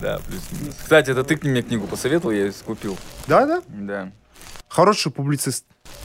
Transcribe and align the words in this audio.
Да, 0.00 0.18
плюс-минус. 0.26 0.74
Кстати, 0.82 1.10
это 1.10 1.24
ты 1.24 1.38
мне 1.48 1.62
книгу 1.62 1.86
посоветовал, 1.86 2.32
я 2.32 2.46
ее 2.46 2.52
купил. 2.64 2.96
Да, 3.26 3.46
да. 3.46 3.62
Да. 3.68 4.12
Хороший 4.68 5.12
публицист 5.12 5.64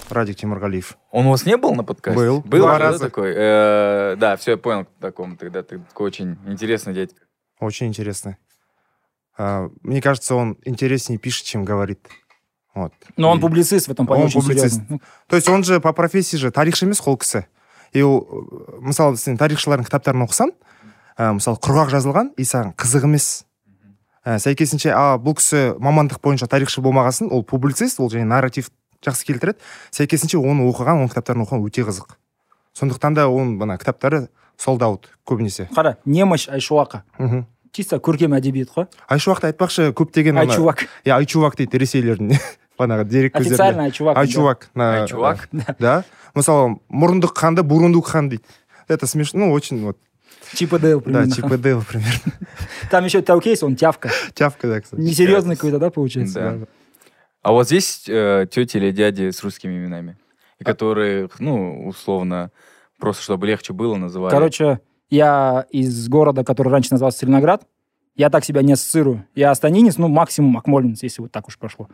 Радик 0.10 0.38
Тимургалиев. 0.38 0.98
Он 1.12 1.26
у 1.28 1.32
вас 1.32 1.46
не 1.46 1.58
был 1.58 1.74
на 1.76 1.84
подкасте? 1.84 2.20
Был. 2.20 2.42
Был 2.42 2.60
Два 2.62 2.74
же, 2.74 2.80
да, 2.80 2.86
раза. 2.92 3.00
такой? 3.06 3.34
Э, 3.36 4.16
Да, 4.18 4.36
все, 4.38 4.52
я 4.52 4.58
понял, 4.58 4.86
кто 4.86 4.94
таком 5.08 5.38
тогда. 5.38 5.64
Ты 5.64 5.80
такой 5.80 6.08
очень 6.08 6.38
интересный 6.46 6.94
дядька. 6.94 7.22
Очень 7.60 7.88
интересный. 7.88 8.38
А, 9.38 9.70
Мне 9.82 10.02
кажется, 10.02 10.36
он 10.36 10.58
интереснее 10.66 11.18
пишет, 11.18 11.46
чем 11.46 11.66
говорит. 11.66 12.08
Вот. 12.76 12.94
Но 13.18 13.32
он 13.32 13.40
публицист 13.40 13.88
в 13.88 13.92
этом 13.92 14.06
плане 14.06 14.24
Он 14.24 14.28
очень 14.28 14.42
публицист. 14.42 14.76
серьезный. 14.76 14.86
Ну, 14.90 15.02
То 15.28 15.36
есть 15.36 15.50
он 15.50 15.64
же 15.64 15.80
по 15.80 15.92
профессии 15.94 16.38
же 16.38 16.52
тарихшы 16.52 16.86
емес 16.86 17.02
қол 17.02 17.18
кісі 17.18 17.46
и 17.94 18.02
ол 18.04 18.22
э, 18.22 18.80
мысалы 18.82 19.18
сен 19.18 19.38
тарихшылардың 19.38 19.88
кітаптарын 19.90 20.22
оқысаң 20.28 20.52
ә, 21.18 21.34
мысалы 21.34 21.58
құрғақ 21.58 21.90
жазылған 21.90 22.30
и 22.38 22.46
саған 22.46 22.76
қызық 22.78 23.08
емес 23.10 23.46
ә, 24.25 24.39
сәйкесінше 24.41 24.91
а 24.97 25.15
бұл 25.21 25.37
кісі 25.39 25.77
мамандық 25.79 26.21
бойынша 26.25 26.49
тарихшы 26.51 26.83
болмағасын 26.85 27.31
ол 27.31 27.45
публицист 27.45 28.01
ол 28.01 28.11
және 28.13 28.25
нарратив 28.25 28.71
жақсы 29.05 29.29
келтіреді. 29.29 29.61
Сәйкесінше 29.93 30.41
оны 30.41 30.67
оқыған 30.71 31.05
оның 31.05 31.13
кітаптарын 31.13 31.45
оқыған 31.45 31.67
өте 31.69 31.85
қызық. 31.85 32.17
Сондықтан 32.75 33.15
да 33.15 33.29
оның 33.29 33.59
мына 33.61 33.77
кітаптары 33.79 34.29
солдаут 34.57 35.11
көбінесе. 35.29 35.69
Қара 35.75 35.97
немощь 36.05 36.49
айшуака 36.49 37.05
мхм. 37.19 37.45
Чисто 37.75 37.99
көркем 37.99 38.35
әдебиет 38.39 38.71
қой. 38.71 38.87
Айшуақты 39.11 39.51
айтпақшы 39.51 39.93
көптеген 39.99 40.39
айчувак. 40.39 40.87
Иә 41.07 41.17
айчувак 41.19 41.57
дейді 41.59 41.81
ресейлердің 41.83 42.35
бағанағы 42.79 43.05
дерек 43.11 43.37
официально 43.37 43.89
айчувак 43.89 44.17
айчувак 44.17 44.69
Айчувак? 44.75 45.49
да. 45.79 46.05
Мысалы 46.35 46.79
мұрындық 46.89 47.35
ханды 47.35 47.63
бурундук 47.63 48.07
хан 48.07 48.29
дейді. 48.31 48.45
Это 48.89 49.07
смешно 49.07 49.47
ну 49.47 49.53
очень 49.53 49.83
вот. 49.85 49.99
Чип 50.55 50.73
и 50.73 50.79
Дейл 50.79 51.01
да 51.01 51.05
примерно. 51.05 51.33
чип 51.33 51.53
и 51.53 51.57
Дейл 51.57 51.83
примерно 51.83 52.33
там 52.91 53.05
еще 53.05 53.21
тәуке 53.21 53.51
есть 53.51 53.63
он 53.63 53.77
тявка 53.77 54.11
тявка 54.35 54.69
да 54.69 54.81
кстати 54.81 55.01
несерьезный 55.01 55.57
какой-то 55.57 55.79
да 55.79 55.91
получается 55.91 56.35
Да. 56.41 56.67
А 57.45 57.53
вас 57.53 57.71
есть 57.71 58.09
э, 58.09 58.47
тети 58.51 58.79
или 58.79 58.91
дяди 58.91 59.31
с 59.31 59.43
русскими 59.43 59.77
именами? 59.77 60.17
И 60.59 60.65
которые, 60.65 61.29
ну, 61.39 61.87
условно, 61.87 62.51
просто 62.99 63.23
чтобы 63.23 63.47
легче 63.47 63.75
было, 63.75 63.97
называли? 63.97 64.31
Короче, 64.31 64.81
я 65.11 65.67
из 65.71 66.09
города, 66.09 66.43
который 66.43 66.71
раньше 66.71 66.93
назывался 66.93 67.19
Сталинград. 67.19 67.67
Я 68.17 68.31
так 68.31 68.47
себя 68.47 68.63
не 68.63 68.73
ассоциирую. 68.73 69.27
Я 69.35 69.51
астанинец, 69.51 69.99
ну, 69.99 70.09
максимум 70.09 70.57
акмолинец, 70.57 71.03
если 71.03 71.21
вот 71.21 71.33
так 71.33 71.47
уж 71.47 71.59
пошло. 71.59 71.91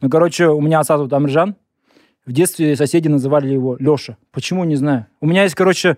Ну, 0.00 0.08
короче, 0.08 0.46
у 0.46 0.60
меня 0.60 0.78
отца 0.78 0.96
зовут 0.96 1.12
Амржан. 1.12 1.56
В 2.24 2.30
детстве 2.32 2.76
соседи 2.76 3.08
называли 3.08 3.48
его 3.48 3.76
Леша. 3.80 4.18
Почему, 4.30 4.62
не 4.62 4.76
знаю. 4.76 5.08
У 5.20 5.26
меня 5.26 5.42
есть, 5.42 5.56
короче, 5.56 5.96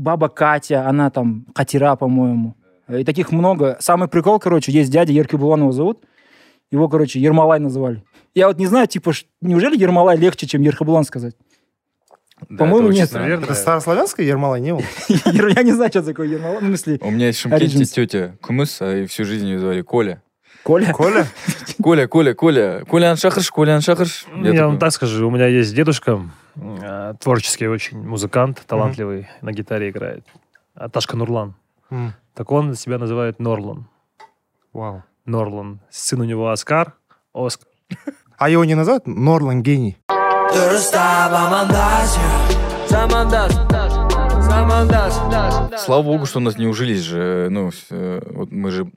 баба 0.00 0.28
Катя, 0.28 0.88
она 0.88 1.10
там 1.10 1.46
Катера, 1.54 1.94
по-моему. 1.96 2.56
И 2.88 3.04
таких 3.04 3.30
много. 3.30 3.76
Самый 3.80 4.08
прикол, 4.08 4.38
короче, 4.40 4.72
есть 4.72 4.90
дядя 4.90 5.12
Ерки 5.12 5.36
Буланова 5.36 5.72
зовут. 5.72 6.02
Его, 6.70 6.88
короче, 6.88 7.20
Ермолай 7.20 7.60
называли. 7.60 8.02
Я 8.34 8.48
вот 8.48 8.58
не 8.58 8.66
знаю, 8.66 8.86
типа, 8.86 9.12
неужели 9.40 9.76
Ермолай 9.76 10.16
легче, 10.16 10.46
чем 10.46 10.62
Ерхабулан 10.62 11.04
сказать? 11.04 11.34
Да, 12.48 12.56
по-моему, 12.56 12.90
нет. 12.90 13.08
странно. 13.08 13.26
Наверное. 13.26 13.44
это 13.46 13.54
старославянское 13.54 14.24
Ермолай 14.24 14.60
не 14.60 14.72
был 14.72 14.82
Я 15.08 15.62
не 15.62 15.72
знаю, 15.72 15.90
что 15.90 16.02
такое 16.02 16.28
Ермолай. 16.28 16.58
Ну, 16.60 16.66
в 16.66 16.68
смысле, 16.68 16.98
У 17.02 17.10
меня 17.10 17.26
есть 17.26 17.38
Шымкенте 17.40 17.84
тетя 17.84 18.36
Кумыс, 18.40 18.80
а 18.80 18.96
и 18.96 19.06
всю 19.06 19.24
жизнь 19.24 19.46
ее 19.46 19.58
звали 19.58 19.82
Коля. 19.82 20.22
Коля? 20.62 20.92
коля 20.92 21.26
Коля, 21.82 22.06
Коля, 22.06 22.34
Коля. 22.34 22.84
Коля 22.88 23.10
Аншахарш, 23.10 23.50
Коля 23.50 23.74
Аншахарш. 23.76 24.26
Я, 24.42 24.66
вам 24.66 24.78
так 24.78 24.92
скажу, 24.92 25.26
у 25.26 25.30
меня 25.30 25.46
есть 25.46 25.74
дедушка, 25.74 26.20
э, 26.56 27.14
творческий 27.20 27.68
очень 27.68 27.98
музыкант, 28.02 28.62
талантливый, 28.66 29.28
на 29.42 29.52
гитаре 29.52 29.90
играет. 29.90 30.24
А, 30.74 30.88
Ташка 30.88 31.16
Нурлан. 31.16 31.54
М, 31.90 32.12
Так 32.34 32.50
он 32.52 32.74
себя 32.74 32.98
называет 32.98 33.38
Норлан. 33.40 33.86
вау 34.72 35.02
Норлан. 35.26 35.80
Сын 35.90 36.20
у 36.20 36.24
него 36.24 36.50
Оскар. 36.50 36.94
Оскар. 37.34 37.68
а 38.38 38.48
его 38.48 38.64
не 38.64 38.74
называют 38.74 39.06
Норлан 39.06 39.62
гений 39.62 39.96
Слава 45.78 46.02
богу, 46.02 46.26
что 46.26 46.38
у 46.38 46.42
нас 46.42 46.58
не 46.58 46.66
ужились 46.66 47.00
же. 47.00 47.48
Ну, 47.50 47.70
с- 47.72 47.86
э, 47.90 48.20
вот 48.30 48.50
мы 48.52 48.70
же 48.70 48.90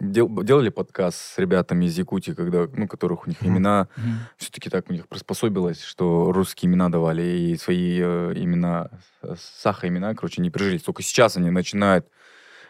дел- 0.00 0.42
делали 0.42 0.68
подкаст 0.68 1.18
с 1.18 1.38
ребятами 1.38 1.86
из 1.86 1.96
Якутии, 1.98 2.32
когда, 2.32 2.66
ну, 2.72 2.88
которых 2.88 3.26
у 3.26 3.28
них 3.28 3.42
имена 3.42 3.88
все-таки 4.36 4.70
так 4.70 4.88
у 4.88 4.92
них 4.92 5.08
приспособилось, 5.08 5.82
что 5.82 6.32
русские 6.32 6.70
имена 6.70 6.88
давали 6.88 7.22
и 7.22 7.56
свои 7.56 7.98
э, 8.00 8.32
имена, 8.36 8.90
э, 9.22 9.34
саха 9.38 9.88
имена, 9.88 10.14
короче, 10.14 10.42
не 10.42 10.50
прижились. 10.50 10.82
Только 10.82 11.02
сейчас 11.02 11.36
они 11.36 11.50
начинают 11.50 12.06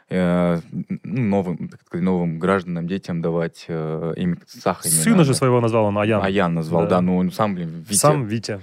э, 0.08 0.60
ну, 0.70 1.22
новым, 1.22 1.68
так 1.68 1.80
сказать, 1.82 2.04
новым 2.04 2.38
гражданам, 2.38 2.86
детям 2.86 3.22
давать 3.22 3.64
э, 3.68 4.14
имя 4.16 4.36
саха 4.46 4.88
имена. 4.88 5.02
Сына 5.02 5.24
же 5.24 5.34
своего 5.34 5.60
назвал 5.60 5.86
он 5.86 5.98
Аян. 5.98 6.22
Аян 6.22 6.54
назвал, 6.54 6.84
Да. 6.84 6.90
да, 6.90 7.00
ну 7.00 7.16
он 7.16 7.32
сам, 7.32 7.54
блин, 7.54 7.84
Витя. 7.88 7.98
Сам 7.98 8.26
Витя. 8.26 8.60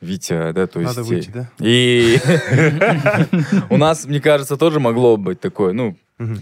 Витя, 0.00 0.52
да, 0.52 0.66
то 0.66 0.80
есть... 0.80 0.96
надо 0.96 1.06
выйти 1.06 1.28
да 1.28 1.50
И 1.58 2.18
у 3.70 3.76
нас, 3.76 4.06
мне 4.06 4.18
кажется, 4.18 4.56
тоже 4.56 4.80
могло 4.80 5.18
быть 5.18 5.40
такое, 5.40 5.74
ну, 5.74 5.94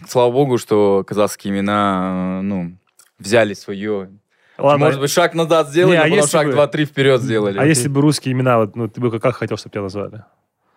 Слава 0.09 0.33
богу, 0.33 0.59
что 0.59 1.05
казахские 1.07 1.53
имена, 1.55 2.39
э, 2.41 2.43
ну, 2.43 2.77
взяли 3.19 3.55
свое. 3.55 4.11
Ладно, 4.59 4.87
Может 4.87 5.01
быть, 5.01 5.11
шаг 5.11 5.35
назад 5.35 5.69
сделали, 5.69 5.97
Не, 5.97 6.03
а 6.03 6.07
а 6.07 6.11
потом 6.11 6.29
шаг 6.29 6.47
бы- 6.47 6.53
два-три 6.53 6.85
вперед 6.85 7.21
сделали. 7.23 7.59
а 7.59 7.65
если 7.65 7.89
бы 7.89 8.01
русские 8.01 8.33
имена, 8.33 8.59
вот, 8.59 8.75
ну, 8.75 8.89
ты 8.89 9.01
бы 9.01 9.19
как 9.21 9.37
хотел, 9.37 9.57
чтобы 9.57 9.73
тебя 9.73 9.83
назвали? 9.83 10.25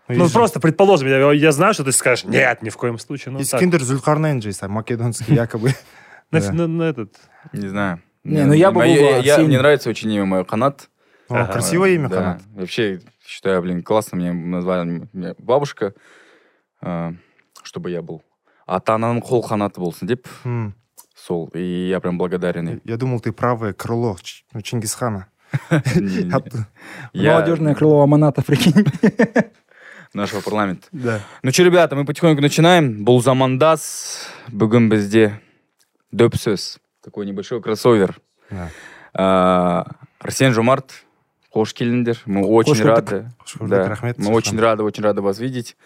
Ну, 0.07 0.25
же- 0.25 0.33
просто, 0.33 0.59
предположим, 0.59 1.07
я, 1.07 1.31
я 1.31 1.51
знаю, 1.51 1.73
что 1.73 1.83
ты 1.83 1.91
скажешь, 1.91 2.25
нет, 2.25 2.61
ни 2.61 2.69
в 2.69 2.77
коем 2.77 2.99
случае. 2.99 3.31
Ну, 3.31 3.39
так. 3.39 3.47
Искендер 3.47 3.81
Зулькарнайн 3.81 4.41
же 4.41 4.49
а, 4.49 4.67
македонский 4.67 5.33
якобы 5.33 5.71
На, 6.31 6.83
этот... 6.83 7.15
Не 7.53 7.67
знаю. 7.69 8.01
Не, 8.23 8.45
ну 8.45 8.53
я 8.53 8.71
бы 8.71 8.83
Арсений. 8.83 9.47
Мне 9.47 9.57
нравится 9.57 9.89
очень 9.89 10.11
имя 10.11 10.25
мое, 10.25 10.43
Ага. 11.29 11.53
красивое 11.53 11.91
имя 11.91 12.09
Да. 12.09 12.15
Ханат 12.17 12.41
Вообще, 12.53 13.01
считаю, 13.25 13.61
блин, 13.61 13.81
классно 13.83 14.17
меня 14.17 14.33
назвали 14.33 15.07
бабушка, 15.39 15.93
э, 16.81 17.11
чтобы 17.63 17.89
я 17.89 18.01
был 18.01 18.21
ата 18.70 18.94
ананың 18.94 19.22
қол 19.22 19.42
қанаты 19.46 19.78
болсын 19.80 20.06
деп 20.08 20.26
М, 20.44 20.74
сол 21.14 21.48
и 21.54 21.88
я 21.90 22.00
прям 22.00 22.18
благодарен 22.18 22.68
им. 22.68 22.80
я 22.84 22.96
думал 22.96 23.20
ты 23.20 23.32
правое 23.32 23.72
крыло 23.72 24.16
Ч- 24.22 24.44
ну, 24.52 24.60
Чингисхана 24.62 25.26
Не-не-не. 25.70 26.34
А- 26.34 26.42
Я- 27.12 27.32
Молодежное 27.34 27.74
крыло 27.74 28.02
Аманата, 28.02 28.42
прикинь. 28.42 28.84
нашего 30.14 30.40
парламента 30.40 30.88
да 30.92 31.20
ну 31.42 31.50
что 31.52 31.62
ребята 31.62 31.94
мы 31.96 32.04
потихоньку 32.04 32.40
начинаем 32.40 33.04
бұл 33.04 33.20
замандас 33.20 34.28
бүгін 34.50 34.88
бізде 34.88 35.40
дөп 36.12 36.34
сөз 36.36 36.78
такой 37.04 37.26
небольшой 37.26 37.60
кроссовер 37.62 38.16
Да. 38.50 38.70
А, 39.12 39.84
арсен 40.20 40.52
жомарт 40.52 40.92
қош 41.54 41.72
келдіңдер 41.74 42.18
мы 42.26 42.44
очень 42.46 42.74
Қош 42.74 42.80
көрдік. 42.82 42.86
рады 42.86 43.30
Қош 43.44 43.58
көрдік, 43.58 43.68
Да, 43.68 43.88
рахмет, 43.88 44.18
мы 44.18 44.24
Султан. 44.24 44.36
очень 44.36 44.60
рады 44.60 44.82
очень 44.84 45.02
рады 45.04 45.20
вас 45.22 45.38
видеть 45.38 45.76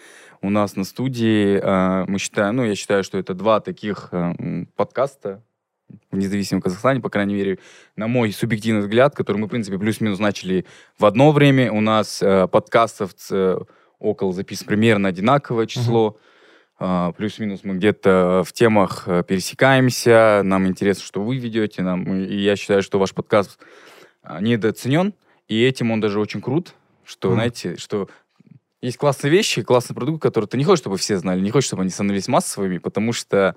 у 0.42 0.50
нас 0.50 0.76
на 0.76 0.84
студии 0.84 1.60
А, 1.62 2.06
мы 2.08 2.20
считаем 2.20 2.56
ну 2.58 2.64
я 2.66 2.76
считаю 2.76 3.04
что 3.04 3.18
это 3.18 3.34
два 3.34 3.60
таких 3.60 4.10
м, 4.12 4.68
подкаста 4.76 5.42
в 6.12 6.18
независимом 6.18 6.62
Казахстане, 6.62 7.00
по 7.00 7.10
крайней 7.10 7.36
мере, 7.36 7.60
на 7.96 8.08
мой 8.08 8.32
субъективный 8.32 8.82
взгляд, 8.82 9.16
который 9.16 9.38
мы, 9.38 9.46
в 9.46 9.50
принципе, 9.52 9.78
плюс-минус 9.78 10.18
начали 10.18 10.66
в 10.98 11.06
одно 11.06 11.32
время. 11.32 11.72
У 11.72 11.80
нас 11.80 12.24
э, 12.24 12.48
подкастов 12.48 13.12
э, 13.30 13.60
около 14.00 14.34
записан 14.34 14.66
примерно 14.68 15.10
одинаковое 15.10 15.68
число. 15.68 16.18
А, 16.80 17.12
плюс-минус 17.14 17.62
мы 17.64 17.76
где-то 17.76 18.44
в 18.46 18.52
темах 18.52 19.04
э, 19.08 19.24
пересекаемся. 19.28 20.42
Нам 20.44 20.66
интересно, 20.68 21.04
что 21.06 21.22
вы 21.22 21.38
ведете. 21.38 21.84
Нам, 21.84 22.04
и 22.16 22.36
я 22.36 22.56
считаю, 22.56 22.82
что 22.82 22.98
ваш 23.00 23.14
подкаст 23.14 23.60
а, 24.24 24.42
недооценен. 24.42 25.14
И 25.48 25.64
этим 25.64 25.92
он 25.92 26.02
даже 26.02 26.20
очень 26.20 26.42
крут, 26.42 26.74
что, 27.06 27.28
Мгм. 27.30 27.36
знаете, 27.36 27.78
что 27.78 28.10
есть 28.86 28.98
классные 28.98 29.32
вещи, 29.32 29.64
классный 29.64 29.96
продукт, 29.96 30.22
который 30.22 30.46
ты 30.46 30.58
не 30.58 30.64
хочешь, 30.64 30.82
чтобы 30.82 30.98
все 30.98 31.18
знали, 31.18 31.42
не 31.42 31.52
хочешь, 31.52 31.68
чтобы 31.68 31.82
они 31.82 31.92
становились 31.92 32.28
массовыми, 32.28 32.78
потому 32.78 33.14
что 33.14 33.56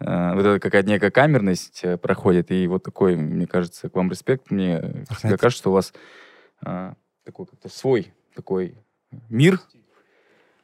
э, 0.00 0.34
вот 0.34 0.40
это 0.40 0.60
какая-то 0.60 0.88
некая 0.88 1.10
камерность 1.10 1.80
э, 1.84 1.96
проходит, 1.96 2.50
и 2.50 2.66
вот 2.66 2.82
такой, 2.82 3.16
мне 3.16 3.46
кажется, 3.46 3.88
к 3.88 3.94
вам 3.94 4.10
респект. 4.10 4.50
Мне 4.50 5.04
всегда 5.18 5.36
кажется, 5.36 5.62
что 5.62 5.70
у 5.70 5.74
вас 5.74 5.92
а, 6.62 6.94
такой 7.24 7.46
как-то 7.46 7.68
свой 7.68 8.12
такой 8.34 8.74
мир, 9.28 9.60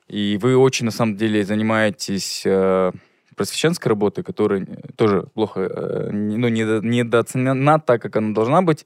и 0.09 0.39
вы 0.43 0.57
очень, 0.57 0.85
на 0.85 0.93
самом 0.93 1.17
деле, 1.17 1.45
занимаетесь 1.45 2.43
э, 2.45 2.93
просвещенской 3.37 3.89
работой, 3.89 4.25
которая 4.25 4.67
тоже 4.97 5.23
плохо, 5.35 5.61
э, 5.61 6.11
ну, 6.11 6.49
недо- 6.49 6.83
недооценена 6.83 7.81
так, 7.81 8.03
как 8.03 8.17
она 8.17 8.35
должна 8.35 8.63
быть. 8.63 8.85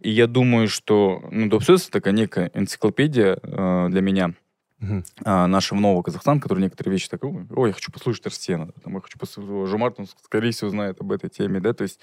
И 0.00 0.10
я 0.10 0.26
думаю, 0.26 0.68
что 0.68 1.22
ну, 1.30 1.48
Допсес 1.48 1.88
такая 1.88 2.14
некая 2.14 2.50
энциклопедия 2.54 3.38
э, 3.42 3.88
для 3.90 4.00
меня 4.00 4.34
Мгм. 4.80 5.04
а, 5.24 5.46
нашего 5.46 5.78
нового 5.78 6.02
Казахстана, 6.02 6.40
который 6.40 6.60
некоторые 6.60 6.92
вещи 6.92 7.10
так, 7.10 7.22
ой, 7.22 7.68
я 7.68 7.72
хочу 7.74 7.92
послушать 7.92 8.24
Арсена, 8.24 8.72
там, 8.82 8.94
я 8.94 9.00
хочу 9.00 9.18
послушать 9.18 9.68
Жумарт, 9.68 10.00
он, 10.00 10.06
скорее 10.24 10.52
всего, 10.52 10.70
знает 10.70 10.98
об 11.00 11.12
этой 11.12 11.28
теме, 11.28 11.60
да, 11.60 11.74
то 11.74 11.82
есть 11.82 12.00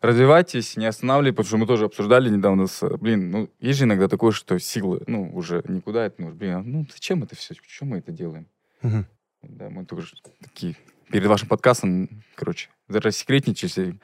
развивайтесь, 0.00 0.76
не 0.76 0.86
останавливайтесь, 0.86 1.36
потому 1.36 1.46
что 1.46 1.56
мы 1.58 1.66
тоже 1.66 1.84
обсуждали 1.84 2.28
недавно, 2.28 2.66
с, 2.66 2.84
блин, 2.96 3.30
ну, 3.30 3.50
есть 3.60 3.78
же 3.78 3.84
иногда 3.84 4.08
такое, 4.08 4.32
что 4.32 4.58
силы, 4.58 5.00
ну, 5.06 5.30
уже 5.32 5.62
никуда 5.68 6.06
это, 6.06 6.20
ну, 6.20 6.32
блин, 6.32 6.54
а, 6.54 6.62
ну, 6.62 6.86
зачем 6.92 7.22
это 7.22 7.36
все, 7.36 7.54
почему 7.54 7.90
мы 7.90 7.98
это 7.98 8.10
делаем? 8.10 8.48
Мгм. 8.82 9.06
Да, 9.42 9.70
мы 9.70 9.84
тоже 9.84 10.14
такие, 10.42 10.74
перед 11.12 11.28
вашим 11.28 11.46
подкастом, 11.46 12.08
короче, 12.34 12.68
рассекретничались. 12.88 13.94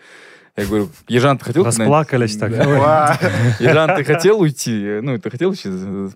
Я 0.57 0.67
говорю, 0.67 0.89
Ежан, 1.09 1.39
ты 1.39 1.45
хотел... 1.47 1.65
когда-нибудь?» 1.65 1.85
Расплакались 1.85 2.37
так. 2.37 2.51
Ежан, 3.61 3.97
ты 3.97 4.05
хотел 4.05 4.41
уйти? 4.41 5.01
Ну, 5.03 5.19
ты 5.19 5.31
хотел 5.31 5.51
вообще 5.51 5.71
за- 5.71 6.13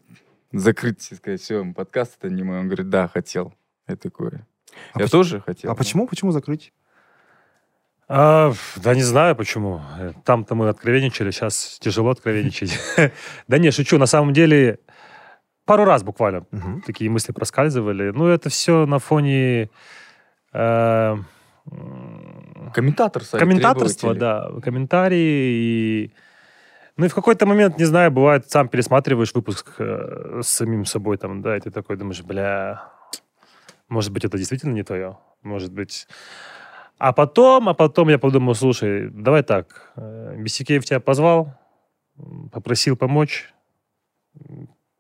закрыть 0.53 1.11
и 1.11 1.15
сказать, 1.17 1.41
все, 1.41 1.65
подкаст 1.75 2.17
это 2.21 2.33
не 2.33 2.43
мой? 2.45 2.61
Он 2.61 2.67
говорит, 2.67 2.89
да, 2.89 3.09
хотел. 3.09 3.53
Я 3.89 3.97
такой, 3.97 4.31
А 4.95 5.01
я 5.01 5.09
тоже 5.09 5.41
хотел. 5.41 5.71
А 5.71 5.75
почему? 5.75 6.07
Почему 6.07 6.31
закрыть? 6.31 6.73
А, 8.11 8.53
да 8.77 8.95
не 8.95 9.03
знаю 9.03 9.37
почему. 9.37 9.83
Э, 9.99 10.13
Там-то 10.25 10.55
мы 10.55 10.69
откровенничали, 10.69 11.31
сейчас 11.31 11.79
тяжело 11.81 12.11
откровенничать. 12.11 12.79
Да 13.49 13.59
не, 13.59 13.71
шучу. 13.71 13.99
На 13.99 14.07
самом 14.07 14.33
деле, 14.33 14.79
пару 15.67 15.85
раз 15.85 16.03
буквально 16.03 16.45
такие 16.87 17.11
мысли 17.11 17.33
проскальзывали. 17.33 18.11
Ну, 18.15 18.27
это 18.29 18.49
все 18.49 18.87
на 18.87 18.99
фоне 18.99 19.69
э, 20.53 21.17
Комментатор 23.39 23.89
требователи. 23.89 24.19
да, 24.19 24.61
комментарии 24.63 25.19
и... 25.19 26.13
Ну 26.97 27.07
и 27.07 27.09
в 27.09 27.15
какой-то 27.15 27.47
момент, 27.47 27.79
не 27.79 27.85
знаю, 27.85 28.11
бывает, 28.11 28.51
сам 28.51 28.69
пересматриваешь 28.69 29.33
выпуск 29.33 29.75
э, 29.79 30.41
с 30.43 30.49
самим 30.49 30.85
собой 30.85 31.17
там, 31.17 31.43
да, 31.43 31.57
и 31.57 31.61
ты 31.61 31.71
такой 31.71 31.97
думаешь, 31.97 32.23
бля, 32.23 32.93
может 33.89 34.13
быть, 34.13 34.25
это 34.25 34.37
действительно 34.37 34.73
не 34.73 34.83
твое, 34.83 35.17
может 35.43 35.73
быть... 35.73 36.09
А 36.99 37.13
потом, 37.13 37.69
а 37.69 37.75
потом 37.75 38.09
я 38.09 38.19
подумал, 38.19 38.57
слушай, 38.57 39.09
давай 39.11 39.45
так, 39.45 39.93
э, 39.97 40.35
Бесикеев 40.39 40.85
тебя 40.85 40.99
позвал, 40.99 41.55
попросил 42.51 42.97
помочь, 42.97 43.55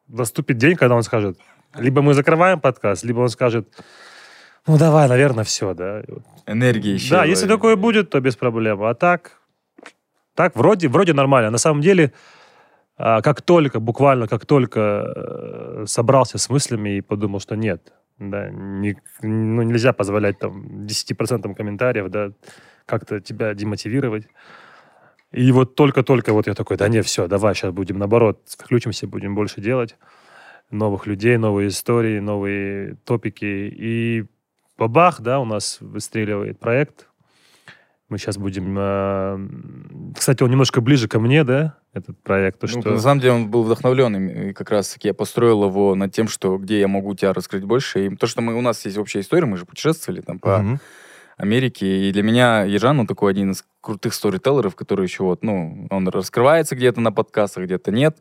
наступит 0.06 0.56
день, 0.56 0.76
когда 0.76 0.94
он 0.94 1.02
скажет, 1.02 1.38
либо 1.74 2.02
мы 2.02 2.14
закрываем 2.14 2.60
подкаст, 2.60 3.04
либо 3.04 3.20
он 3.20 3.28
скажет, 3.28 3.68
ну 4.68 4.78
давай, 4.78 5.08
наверное, 5.08 5.44
все, 5.44 5.74
да. 5.74 6.00
И 6.00 6.10
вот 6.12 6.22
Энергия 6.46 6.94
еще. 6.94 7.10
да, 7.10 7.24
если 7.24 7.48
такое 7.48 7.76
будет, 7.76 8.10
то 8.10 8.20
без 8.20 8.36
проблем. 8.36 8.82
А 8.82 8.94
так, 8.94 9.40
так 10.34 10.54
вроде, 10.56 10.88
вроде 10.88 11.12
нормально. 11.12 11.50
На 11.50 11.58
самом 11.58 11.80
деле, 11.80 12.12
а, 12.96 13.20
как 13.22 13.42
только, 13.42 13.80
буквально 13.80 14.26
как 14.28 14.46
только 14.46 14.80
э, 14.80 15.84
собрался 15.86 16.38
с 16.38 16.48
мыслями 16.50 16.96
и 16.98 17.00
подумал, 17.00 17.40
что 17.40 17.56
нет, 17.56 17.92
да, 18.18 18.50
не- 18.50 18.96
ну, 19.22 19.62
нельзя 19.62 19.92
позволять 19.92 20.38
там 20.38 20.84
10% 20.86 21.54
комментариев, 21.54 22.08
да, 22.10 22.30
как-то 22.86 23.20
тебя 23.20 23.54
демотивировать. 23.54 24.26
И 25.30 25.52
вот 25.52 25.74
только-только 25.74 26.32
вот 26.32 26.46
я 26.46 26.54
такой, 26.54 26.76
да 26.76 26.88
не, 26.88 27.02
все, 27.02 27.28
давай, 27.28 27.54
сейчас 27.54 27.72
будем 27.72 27.98
наоборот, 27.98 28.40
включимся, 28.48 29.06
будем 29.06 29.34
больше 29.34 29.60
делать. 29.60 29.96
Новых 30.70 31.06
людей, 31.06 31.36
новые 31.36 31.68
истории, 31.68 32.18
новые 32.18 32.96
топики. 33.04 33.44
И 33.44 34.24
бабах, 34.78 35.20
да, 35.20 35.40
у 35.40 35.44
нас 35.44 35.78
выстреливает 35.80 36.58
проект. 36.58 37.06
Мы 38.08 38.16
сейчас 38.16 38.38
будем... 38.38 38.74
э, 38.78 40.14
Кстати, 40.16 40.42
он 40.42 40.50
немножко 40.50 40.80
ближе 40.80 41.08
ко 41.08 41.20
мне, 41.20 41.44
да, 41.44 41.76
этот 41.92 42.18
проект. 42.22 42.58
То, 42.60 42.66
Ну, 42.72 42.80
что... 42.80 42.90
На 42.92 42.98
самом 42.98 43.20
деле 43.20 43.34
он 43.34 43.50
был 43.50 43.64
вдохновленным, 43.64 44.28
и 44.28 44.52
как 44.54 44.70
раз-таки 44.70 45.08
я 45.08 45.14
построил 45.14 45.64
его 45.64 45.94
над 45.94 46.12
тем, 46.12 46.26
что 46.28 46.56
где 46.56 46.80
я 46.80 46.88
могу 46.88 47.14
тебя 47.14 47.34
раскрыть 47.34 47.64
больше. 47.64 48.06
И 48.06 48.16
то, 48.16 48.26
что 48.26 48.40
мы, 48.40 48.54
у 48.54 48.62
нас 48.62 48.82
есть 48.86 48.96
общая 48.96 49.20
история, 49.20 49.44
мы 49.44 49.58
же 49.58 49.66
путешествовали 49.66 50.22
там 50.22 50.38
по 50.38 50.58
Мгм. 50.58 50.80
Америке, 51.36 52.08
и 52.08 52.12
для 52.12 52.22
меня 52.24 52.64
Ежан, 52.64 52.98
он 52.98 53.06
такой 53.06 53.30
один 53.30 53.52
из 53.52 53.64
крутых 53.80 54.12
сторителлеров, 54.12 54.74
который 54.74 55.04
еще 55.04 55.22
вот, 55.22 55.44
ну, 55.44 55.86
он 55.90 56.08
раскрывается 56.08 56.74
где-то 56.74 57.00
на 57.00 57.12
подкастах, 57.12 57.64
где-то 57.64 57.92
нет. 57.92 58.16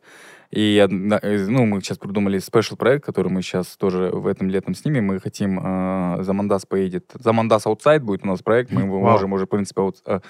И, 0.50 0.76
э, 0.78 0.86
ну, 0.88 1.66
мы 1.66 1.80
сейчас 1.82 1.98
придумали 1.98 2.38
спешл 2.38 2.76
проект, 2.76 3.04
который 3.04 3.28
мы 3.28 3.42
сейчас 3.42 3.76
тоже 3.76 4.10
в 4.12 4.26
этом 4.26 4.48
летом 4.48 4.74
снимем. 4.74 5.04
Мы 5.06 5.20
хотим, 5.20 5.58
э, 5.62 6.22
Замандас 6.22 6.64
поедет. 6.64 7.10
Замандас 7.14 7.66
Outside 7.66 8.00
будет 8.00 8.24
у 8.24 8.28
нас 8.28 8.40
проект, 8.40 8.70
мы 8.72 8.82
его 8.82 9.00
Вау. 9.00 9.12
можем 9.12 9.32
уже, 9.34 9.44
в 9.44 9.48
принципе, 9.48 9.82
аут- 9.82 10.00
э, 10.06 10.20
то 10.20 10.22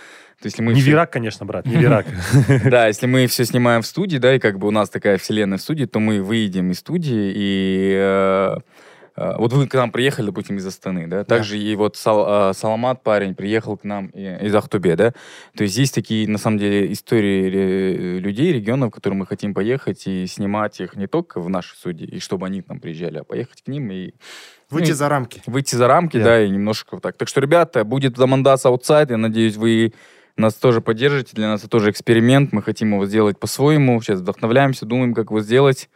есть, 0.44 0.56
если 0.56 0.62
мы 0.62 0.73
Не 0.75 0.81
все- 0.81 0.91
Вирак, 0.91 1.12
конечно, 1.12 1.47
брат, 1.47 1.67
не 1.67 1.76
Вирак. 1.76 2.06
да, 2.70 2.88
если 2.88 3.06
мы 3.06 3.26
все 3.29 3.44
снимаем 3.44 3.82
в 3.82 3.87
студии, 3.87 4.19
да, 4.19 4.35
и 4.35 4.38
как 4.41 4.59
бы 4.59 4.67
у 4.67 4.73
нас 4.73 4.91
такая 4.91 5.19
вселенная 5.19 5.59
в 5.59 5.61
студии, 5.62 5.85
то 5.85 6.00
мы 6.00 6.21
выйдем 6.23 6.71
из 6.73 6.79
студии 6.81 7.32
и 7.35 8.56
вот 9.38 9.53
вы 9.53 9.67
к 9.67 9.75
нам 9.75 9.91
приехали, 9.91 10.26
допустим, 10.26 10.56
из 10.59 10.67
Астаны, 10.67 11.06
да, 11.06 11.25
также 11.25 11.59
и 11.59 11.75
вот 11.76 11.97
Сал- 11.97 12.50
э, 12.50 12.55
Саламат 12.55 13.03
парень 13.03 13.35
приехал 13.35 13.76
к 13.76 13.85
нам 13.85 14.06
из 14.09 14.55
Ахтубе, 14.55 14.97
да, 14.97 15.12
то 15.56 15.65
есть 15.65 15.76
есть 15.76 15.94
такие, 15.94 16.29
на 16.29 16.38
самом 16.38 16.59
деле, 16.59 16.93
истории 16.93 17.50
э, 17.53 18.19
людей, 18.19 18.53
регионов, 18.53 18.91
в 18.91 18.94
которые 18.94 19.19
мы 19.19 19.26
хотим 19.26 19.55
поехать 19.55 20.06
и 20.06 20.26
снимать 20.26 20.81
их 20.81 20.97
не 20.97 21.06
только 21.06 21.41
в 21.41 21.49
нашей 21.49 21.75
студии, 21.76 22.06
и 22.06 22.19
чтобы 22.20 22.47
они 22.47 22.62
к 22.62 22.69
нам 22.69 22.81
приезжали, 22.81 23.19
а 23.19 23.25
поехать 23.25 23.62
к 23.62 23.69
ним 23.69 23.91
и 23.91 24.12
Выйти 24.70 24.91
Ну, 24.91 24.97
за 24.97 25.09
рамки. 25.09 25.41
выйти 25.47 25.75
за 25.76 25.88
рамки, 25.88 26.19
Да. 26.19 26.25
да, 26.25 26.44
и 26.44 26.50
немножко 26.50 26.88
вот 26.97 27.03
так. 27.03 27.17
Так 27.17 27.26
что, 27.29 27.41
ребята, 27.41 27.85
будет 27.85 28.19
Замандас 28.19 28.67
аутсайд, 28.67 29.11
я 29.11 29.17
надеюсь, 29.17 29.56
вы 29.56 29.94
нас 30.37 30.55
тоже 30.55 30.81
поддержите. 30.82 31.31
Для 31.35 31.49
нас 31.49 31.61
это 31.62 31.71
тоже 31.71 31.91
эксперимент, 31.91 32.53
мы 32.53 32.62
хотим 32.62 32.93
его 32.93 33.06
сделать 33.06 33.38
по-своему. 33.41 34.00
Сейчас 34.03 34.21
вдохновляемся, 34.21 34.85
думаем, 34.85 35.14
как 35.14 35.31
его 35.31 35.41
сделать. 35.41 35.88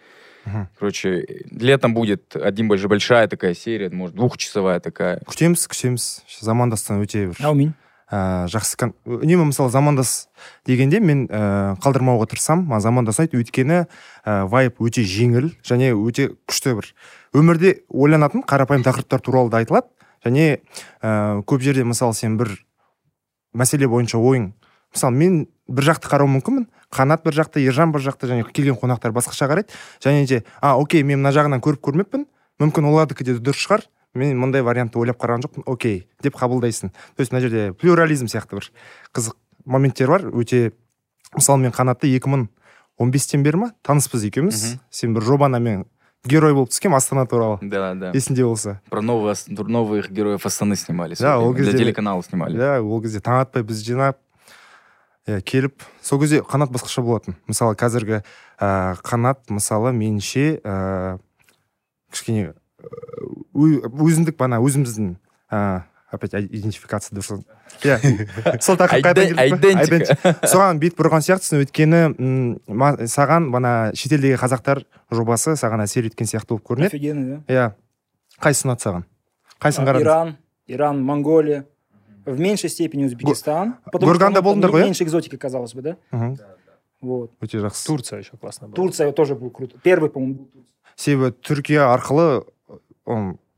Мгм. 0.45 0.69
Короче, 0.79 1.25
летом 1.51 1.95
будет 1.95 2.35
один 2.37 2.69
больше 2.69 2.89
большая 2.89 3.29
такая 3.29 3.55
серия, 3.55 3.91
может, 3.91 4.17
двухчасовая 4.17 4.81
такая. 4.81 5.21
күтеміз 5.27 5.69
күтеміз 5.69 6.23
замандастан 6.41 7.01
өте 7.03 7.29
бір 7.31 7.37
Аумин. 7.47 7.75
ә, 8.11 8.45
жақсы 8.51 8.77
кон- 8.77 8.95
үнемі 9.07 9.47
мысалы 9.53 9.71
замандас 9.71 10.29
дегенде 10.67 10.99
мен 11.01 11.29
ә, 11.29 11.77
қалдырмауға 11.81 12.27
тырысамын 12.29 12.67
маған 12.67 12.81
замандас 12.81 13.21
ұнайды 13.21 13.39
өйткені 13.39 13.87
ә, 14.27 14.45
вайп 14.51 14.81
өте 14.83 15.01
жеңіл 15.07 15.53
және 15.63 15.95
өте 15.95 16.35
күшті 16.51 16.75
бір 16.77 16.91
өмірде 17.33 17.83
ойланатын 17.89 18.43
қарапайым 18.43 18.83
тақырыптар 18.85 19.21
туралы 19.23 19.49
да 19.51 19.63
айтылады 19.63 19.87
және 20.27 20.59
ә, 21.03 21.43
көп 21.47 21.63
жерде 21.63 21.85
мысалы 21.85 22.13
сен 22.15 22.37
бір 22.37 22.51
мәселе 23.55 23.87
бойынша 23.89 24.19
ойың 24.19 24.53
мысалы 24.93 25.15
мен 25.17 25.47
бір 25.73 25.87
жақты 25.89 26.11
қарауы 26.13 26.29
мүмкінмін 26.37 26.67
қанат 26.93 27.25
бір 27.25 27.33
жақта 27.41 27.63
ержан 27.65 27.93
бір 27.95 28.05
жақта 28.05 28.29
және 28.29 28.45
келген 28.53 28.77
қонақтар 28.77 29.13
басқаша 29.17 29.49
қарайды. 29.49 29.73
Және 30.05 30.27
де 30.29 30.43
а 30.61 30.77
окей 30.79 31.03
мен 31.03 31.21
мына 31.25 31.33
жағынан 31.33 31.61
көріп 31.65 31.81
көрмеппін. 31.81 32.27
Мүмкін 32.61 32.85
олардікі 32.93 33.25
де 33.25 33.35
дұрыс 33.41 33.65
шығар. 33.65 33.87
Мен 34.15 34.37
мындай 34.39 34.61
вариантты 34.63 34.99
ойлап 35.01 35.17
қараған 35.17 35.47
жоқпын. 35.49 35.63
Окей 35.67 36.07
деп 36.23 36.37
қабылдайсың 36.37 36.91
то 36.93 37.21
есть 37.25 37.33
мына 37.33 37.41
жерде 37.41 37.73
плюрализм 37.73 38.27
сияқты 38.29 38.59
бір 38.61 38.69
қызық 39.15 39.33
моменттер 39.65 40.09
бар. 40.13 40.23
Өте 40.37 40.73
мысалы 41.35 41.63
мен 41.65 41.73
қанатты 41.73 42.13
2015-тен 43.01 43.43
бері 43.43 43.57
ма? 43.57 43.71
Таныспыз 43.83 44.25
екеуміз. 44.29 44.77
Сен 44.91 45.15
бір 45.17 45.23
жобана 45.25 45.59
мен 45.61 45.87
герой 46.29 46.53
болып 46.55 46.71
түскенмін 46.71 46.97
астана 47.01 47.25
туралы. 47.27 47.59
Да, 47.63 47.95
да. 47.95 48.13
есіңде 48.13 48.45
болса. 48.45 48.81
Про 48.91 49.01
новые, 49.03 49.33
ас- 49.33 49.49
новых 49.49 50.11
героев 50.13 50.45
Астаны 50.47 50.77
снимали. 50.77 51.17
Да, 51.19 51.39
ол 51.41 51.53
Для 51.55 51.65
кезде- 51.65 51.79
телеканала 51.79 52.23
снимали. 52.23 52.57
иә 52.59 52.81
ол 52.81 53.01
кезде 53.03 53.19
таң 53.19 53.41
атпай 53.43 53.63
біз 53.65 53.81
жинап 53.83 54.19
иә 55.29 55.41
келіп 55.47 55.85
сол 56.03 56.21
кезде 56.21 56.43
қанат 56.43 56.73
басқаша 56.75 57.03
болатын. 57.03 57.37
Мысалы 57.47 57.77
қазіргі 57.79 58.23
ә, 58.59 58.97
қанат 59.07 59.47
мысалы 59.51 59.93
меніңше 59.95 60.61
ә, 60.63 61.19
кішкене 62.13 62.55
өзіндік 63.55 64.37
бана 64.37 64.59
өзіміздің 64.59 65.15
ә, 65.53 65.83
опять 66.13 66.35
идентификация 66.35 67.17
дұрыс 67.17 67.41
иә. 67.87 67.97
Сол 68.61 68.77
тақырыпқа 68.77 69.15
соған 70.45 70.81
бет 70.83 70.97
бұрған 70.99 71.25
сияқтысың. 71.25 71.63
Өйткені 71.65 72.03
саған 73.09 73.49
бана 73.55 73.93
шетелдегі 73.97 74.37
қазақтар 74.43 74.83
жобасы 75.15 75.55
саған 75.57 75.87
әсер 75.87 76.11
еткен 76.11 76.29
сияқты 76.29 76.53
болып 76.53 76.67
көрінеді. 76.69 76.93
Офигенно, 76.93 77.41
иә. 77.49 77.71
Қайсысы 78.43 78.69
ұнады 78.69 78.85
саған? 78.85 79.07
Қайсысын 79.63 79.89
қарадың 79.89 80.05
Иран, 80.05 80.37
Иран, 80.67 81.03
Монголия. 81.07 81.65
В 82.27 82.39
меньшей 82.39 82.71
степени 82.71 83.05
Узбекистан. 83.07 83.79
потому 83.85 84.07
что, 84.11 84.19
Гурганда 84.19 84.41
болдыңдар 84.43 84.71
ғой, 84.71 84.81
иә? 84.83 84.85
Меньше 84.85 85.05
экзотика, 85.05 85.37
казалось 85.39 85.75
бы, 85.75 85.83
да? 85.83 85.97
Вот. 87.01 87.33
өте 87.41 87.59
жақсы 87.59 87.85
Турция 87.87 88.19
еще 88.21 88.37
классно 88.37 88.69
была. 88.69 88.77
Турция 88.77 89.11
тоже 89.13 89.35
был 89.35 89.51
круто. 89.51 89.77
Первый, 89.83 90.09
по-моему, 90.09 90.35
был 90.35 90.45
Турция. 90.47 90.73
себебі 90.97 91.35
түркия 91.43 91.89
арқылы 91.97 92.45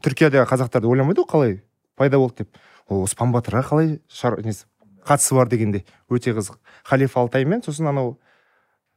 түркиядағы 0.04 0.46
қазақтарды 0.48 0.86
ойламайды 0.88 1.20
ғой 1.24 1.28
қалай 1.28 1.54
пайда 1.96 2.18
болды 2.18 2.44
деп 2.44 2.56
ол 2.88 3.02
оспан 3.04 3.32
батырға 3.34 3.62
қалай 3.68 4.00
шар- 4.08 4.40
несі 4.44 4.64
қатысы 5.04 5.34
бар 5.36 5.48
дегенде 5.48 5.84
өте 6.08 6.32
қызық 6.36 6.56
халиф 6.84 7.16
алтаймен 7.16 7.62
сосын 7.62 7.88
анау 7.88 8.18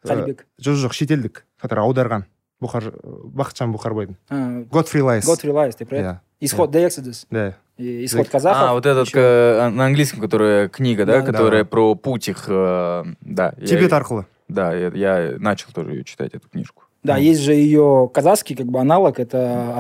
ә, 0.04 0.08
Халибек. 0.08 0.46
жоқ 0.62 0.76
жоқ 0.86 0.94
шетелдік 0.94 1.46
который 1.60 1.84
аударған 1.84 2.26
бұхар 2.62 2.92
бақытжан 3.36 3.74
бұхарбайдың 3.76 4.16
А, 4.30 4.64
Godfrey 4.72 5.02
Lies 5.04 5.26
Godfrey 5.28 5.52
Lies, 5.52 5.76
ты 5.78 5.86
про 5.86 5.98
это? 5.98 6.08
иә 6.08 6.20
Исход 6.40 6.74
The 6.76 6.86
Exodus. 6.88 7.26
да 7.32 7.58
Исход 7.78 8.28
казахов. 8.30 8.70
А, 8.70 8.74
вот 8.74 8.86
этот 8.86 9.08
Еще. 9.08 9.20
э, 9.20 9.70
на 9.70 9.86
английском, 9.86 10.20
которая 10.20 10.68
книга, 10.68 11.06
да, 11.06 11.20
Да, 11.20 11.26
да. 11.26 11.32
которая 11.32 11.64
про 11.64 11.96
путь 11.96 12.28
их, 12.30 12.46
э, 12.48 13.04
да. 13.22 13.54
тибет 13.66 13.92
арқылы 13.94 14.26
Да, 14.48 14.74
я, 14.74 14.92
я 14.94 15.36
начал 15.38 15.70
тоже 15.74 15.92
ее 15.92 16.04
читать, 16.04 16.34
эту 16.34 16.48
книжку. 16.50 16.84
Да, 17.04 17.16
Ну. 17.16 17.22
есть 17.22 17.42
же 17.42 17.54
ее 17.54 18.10
казахский 18.14 18.56
как 18.56 18.66
бы 18.66 18.80
аналог. 18.80 19.20
Это... 19.20 19.38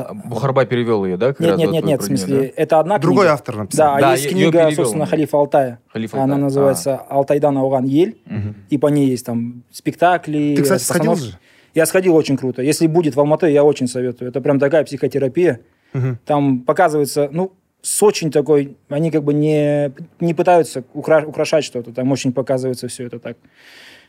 А, 0.09 0.13
Бухарбай 0.13 0.65
перевел 0.65 1.03
ее, 1.03 1.17
да? 1.17 1.33
Нет, 1.39 1.57
нет, 1.57 1.71
нет, 1.71 1.81
про 1.81 1.87
нет, 1.89 2.01
в 2.01 2.05
смысле, 2.05 2.47
это 2.55 2.79
одна 2.79 2.99
другой 2.99 3.23
книга. 3.25 3.33
автор 3.33 3.55
написал 3.57 3.87
Да, 3.87 3.95
а 3.95 3.99
Да, 4.01 4.11
есть 4.13 4.29
книга, 4.29 4.71
собственно, 4.71 5.03
он. 5.03 5.09
Халифа 5.09 5.37
Алтая. 5.37 5.69
да? 5.71 5.91
Халифа 5.91 6.17
Она 6.17 6.35
Алтай. 6.35 6.41
называется 6.43 6.95
«Алтайдан 7.09 7.57
ауган 7.57 7.85
ель». 7.85 8.17
А, 8.29 8.33
мгм. 8.33 8.55
И 8.69 8.77
по 8.77 8.87
ней 8.87 9.09
есть 9.09 9.25
там 9.25 9.63
спектакли. 9.71 10.53
ты 10.55 10.61
кстати 10.61 10.81
э, 10.81 10.85
сходил 10.85 11.15
же 11.15 11.33
Я 11.73 11.85
сходил 11.85 12.15
очень 12.15 12.37
круто. 12.37 12.61
Если 12.61 12.87
будет 12.87 13.15
в 13.15 13.19
Алматы, 13.19 13.49
я 13.49 13.63
очень 13.63 13.87
советую. 13.87 14.29
Это 14.29 14.39
прям 14.39 14.59
такая 14.59 14.83
психотерапия. 14.85 15.59
Мгм. 15.93 16.19
Там 16.25 16.59
показывается, 16.61 17.29
ну, 17.31 17.51
с 17.88 18.03
очень 18.03 18.32
такой... 18.32 18.75
Они 18.89 19.12
как 19.12 19.24
бы 19.24 19.34
не, 19.34 19.94
не 20.20 20.34
пытаются 20.34 20.84
укра- 20.94 21.25
украшать 21.25 21.63
что-то. 21.63 21.94
Там 21.94 22.12
очень 22.12 22.34
показывается 22.34 22.89
все 22.89 23.06
это 23.06 23.17
так 23.17 23.38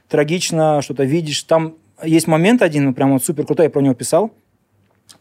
трагично, 0.08 0.82
что-то 0.82 1.04
видишь. 1.04 1.44
Там 1.44 1.76
есть 2.02 2.26
момент 2.26 2.60
один, 2.62 2.92
прям 2.92 3.12
вот 3.12 3.24
супер 3.24 3.46
крутой, 3.46 3.66
я 3.66 3.70
про 3.70 3.80
него 3.80 3.94
писал. 3.94 4.32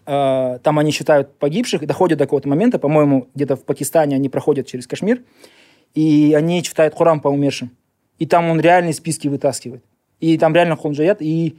Э, 0.07 0.57
Там 0.63 0.79
они 0.79 0.91
считают 0.91 1.37
погибших, 1.37 1.83
и 1.83 1.85
доходят 1.85 2.17
до 2.17 2.25
какого-то 2.25 2.49
момента, 2.49 2.79
по-моему, 2.79 3.27
где-то 3.35 3.57
в 3.57 3.63
Пакистане 3.63 4.15
они 4.15 4.27
проходят 4.27 4.65
через 4.65 4.87
Кашмир, 4.87 5.21
и 5.93 6.33
они 6.35 6.63
читают 6.63 6.95
Хурам 6.95 7.19
по 7.19 7.27
умершим. 7.27 7.69
И 8.17 8.25
там 8.25 8.49
он 8.49 8.59
реальные 8.59 8.93
списки 8.93 9.27
вытаскивает. 9.27 9.83
И 10.19 10.35
там 10.39 10.55
реально 10.55 10.75
хунджаят, 10.75 11.21
и 11.21 11.57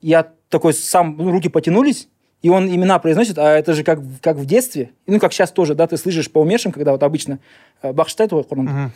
я 0.00 0.32
такой 0.48 0.72
сам, 0.72 1.16
ну, 1.18 1.32
руки 1.32 1.48
потянулись, 1.48 2.08
и 2.42 2.48
он 2.50 2.68
имена 2.68 2.98
произносит, 2.98 3.38
а 3.38 3.56
это 3.58 3.72
же 3.74 3.82
как, 3.84 3.98
в- 3.98 4.20
как 4.20 4.36
в 4.36 4.46
детстве. 4.46 4.90
Ну, 5.06 5.18
как 5.18 5.32
сейчас 5.32 5.50
тоже, 5.50 5.74
да, 5.74 5.86
ты 5.86 5.96
слышишь 5.96 6.30
по 6.30 6.38
умершим, 6.40 6.72
когда 6.72 6.92
вот 6.92 7.02
обычно 7.02 7.38
э, 7.82 7.92
бах 7.92 8.08
читает 8.08 8.30
его 8.32 8.42
Құран, 8.42 8.62
Мгм. 8.64 8.92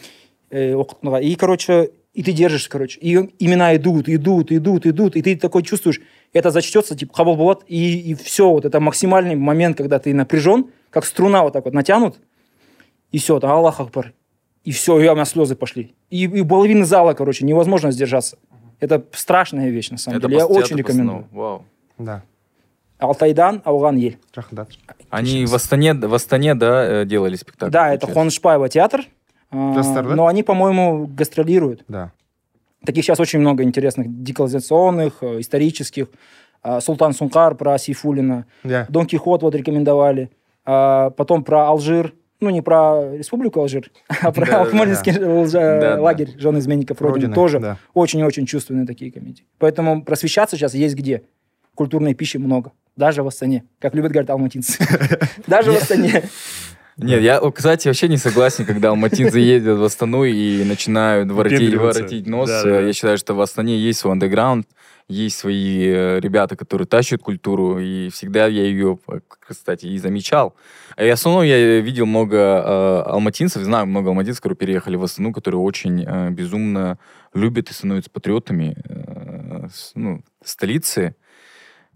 э. 0.50 1.22
И, 1.22 1.34
короче, 1.34 1.90
и 2.14 2.22
ты 2.22 2.32
держишь, 2.32 2.68
короче. 2.68 2.98
И 3.00 3.14
имена 3.38 3.74
идут, 3.76 4.08
идут, 4.08 4.52
идут, 4.52 4.86
идут. 4.86 5.16
И 5.16 5.22
ты 5.22 5.36
такой 5.36 5.62
чувствуешь, 5.62 6.00
это 6.32 6.50
зачтется, 6.50 6.94
типа, 6.94 7.14
хабал 7.14 7.36
бават, 7.36 7.62
и, 7.66 8.10
и 8.10 8.14
все. 8.14 8.50
Вот 8.50 8.64
это 8.64 8.78
максимальный 8.80 9.34
момент, 9.34 9.76
когда 9.78 9.98
ты 9.98 10.12
напряжен, 10.14 10.66
как 10.90 11.04
струна 11.06 11.42
вот 11.42 11.52
так 11.54 11.64
вот 11.64 11.74
натянут. 11.74 12.16
И 13.12 13.18
все, 13.18 13.40
там 13.40 13.50
Аллах 13.50 13.80
Акбар. 13.80 14.12
И 14.64 14.70
все, 14.70 15.00
и 15.00 15.08
у 15.08 15.14
меня 15.14 15.24
слезы 15.24 15.56
пошли. 15.56 15.94
И, 16.10 16.24
и 16.24 16.44
половины 16.44 16.84
зала, 16.84 17.14
короче, 17.14 17.44
невозможно 17.44 17.90
сдержаться. 17.90 18.38
Это 18.78 19.02
страшная 19.12 19.70
вещь, 19.70 19.90
на 19.90 19.96
самом 19.98 20.18
Это 20.18 20.28
деле. 20.28 20.40
Я 20.40 20.46
по 20.46 20.52
очень 20.52 20.76
рекомендую. 20.76 21.26
Вау. 21.32 21.64
Да. 21.98 22.22
Алтайдан, 23.02 23.62
Ауган 23.64 23.96
Ель. 23.96 24.18
Рахмет. 24.34 24.68
Они 25.10 25.44
в 25.44 25.54
Астане, 25.54 25.94
в 25.94 26.14
Астане, 26.14 26.54
да, 26.54 27.02
э, 27.02 27.04
делали 27.04 27.36
спектакль? 27.36 27.72
Да, 27.72 27.92
это? 27.92 28.06
Хоншпаева 28.06 28.68
театр. 28.68 29.02
А, 29.50 29.74
Жастар, 29.74 30.06
да? 30.08 30.14
Но 30.14 30.26
они, 30.28 30.42
по-моему, 30.42 31.06
гастролируют. 31.06 31.84
Да. 31.88 32.12
Таких 32.86 33.04
сейчас 33.04 33.20
очень 33.20 33.38
много 33.40 33.62
интересных 33.64 34.22
деколонизационных, 34.22 35.18
э, 35.20 35.40
исторических. 35.40 36.08
А, 36.62 36.80
Султан 36.80 37.12
Сункар 37.12 37.54
про 37.56 37.76
Сейфулина. 37.76 38.46
Я. 38.64 38.86
Дон 38.88 39.06
Кихот 39.06 39.42
вот 39.42 39.54
рекомендовали. 39.54 40.30
А, 40.64 41.10
Потом 41.10 41.42
про 41.44 41.66
Алжир. 41.68 42.14
Ну, 42.40 42.50
не 42.50 42.60
про 42.60 43.16
республику 43.16 43.60
Алжир, 43.60 43.92
а 44.20 44.32
про 44.32 44.44
Да, 44.46 44.62
Акмолинский 44.62 45.12
да. 45.12 46.00
лагерь 46.00 46.30
жен 46.38 46.58
изменников 46.58 47.00
Родины. 47.00 47.26
Родины, 47.26 47.34
Тоже 47.36 47.60
да. 47.60 47.76
очень-очень 47.94 48.46
чувственные 48.46 48.84
такие 48.84 49.12
комедии. 49.12 49.44
Поэтому 49.58 50.02
просвещаться 50.04 50.56
сейчас 50.56 50.74
есть 50.74 50.96
где. 50.96 51.22
Культурной 51.74 52.14
пищи 52.14 52.36
много. 52.36 52.72
Даже 52.96 53.22
в 53.22 53.26
Астане. 53.26 53.64
Как 53.78 53.94
любят 53.94 54.12
говорить 54.12 54.30
алматинцы. 54.30 54.78
Даже 55.46 55.72
в 55.72 55.76
Астане. 55.76 56.22
Нет, 56.98 57.22
я, 57.22 57.40
кстати, 57.50 57.88
вообще 57.88 58.06
не 58.08 58.18
согласен, 58.18 58.66
когда 58.66 58.90
алматинцы 58.90 59.38
ездят 59.38 59.78
в 59.78 59.82
Астану 59.82 60.24
и 60.24 60.62
начинают 60.64 61.30
воротить, 61.30 62.26
нос. 62.26 62.50
Да, 62.50 62.62
да, 62.62 62.70
да. 62.70 62.80
Я 62.80 62.92
считаю, 62.92 63.16
что 63.16 63.32
в 63.34 63.40
Астане 63.40 63.78
есть 63.78 64.00
свой 64.00 64.12
андеграунд, 64.12 64.68
есть 65.08 65.38
свои 65.38 65.86
э, 65.88 66.20
ребята, 66.20 66.54
которые 66.54 66.86
тащат 66.86 67.22
культуру, 67.22 67.78
и 67.78 68.10
всегда 68.10 68.46
я 68.46 68.64
ее, 68.64 68.98
э, 69.08 69.20
кстати, 69.40 69.86
и 69.86 69.96
замечал. 69.98 70.54
И 70.98 71.08
основном 71.08 71.44
я 71.44 71.80
видел 71.80 72.04
много 72.04 72.36
э, 72.36 73.02
алматинцев, 73.06 73.62
знаю 73.62 73.86
много 73.86 74.10
алматинцев, 74.10 74.42
которые 74.42 74.58
переехали 74.58 74.96
в 74.96 75.02
Астану, 75.02 75.32
которые 75.32 75.62
очень 75.62 76.04
э, 76.06 76.28
безумно 76.30 76.98
любят 77.32 77.70
и 77.70 77.72
становятся 77.72 78.10
патриотами 78.10 78.76
э, 78.86 79.66
с- 79.72 79.92
ну, 79.94 80.22
столицы. 80.44 81.16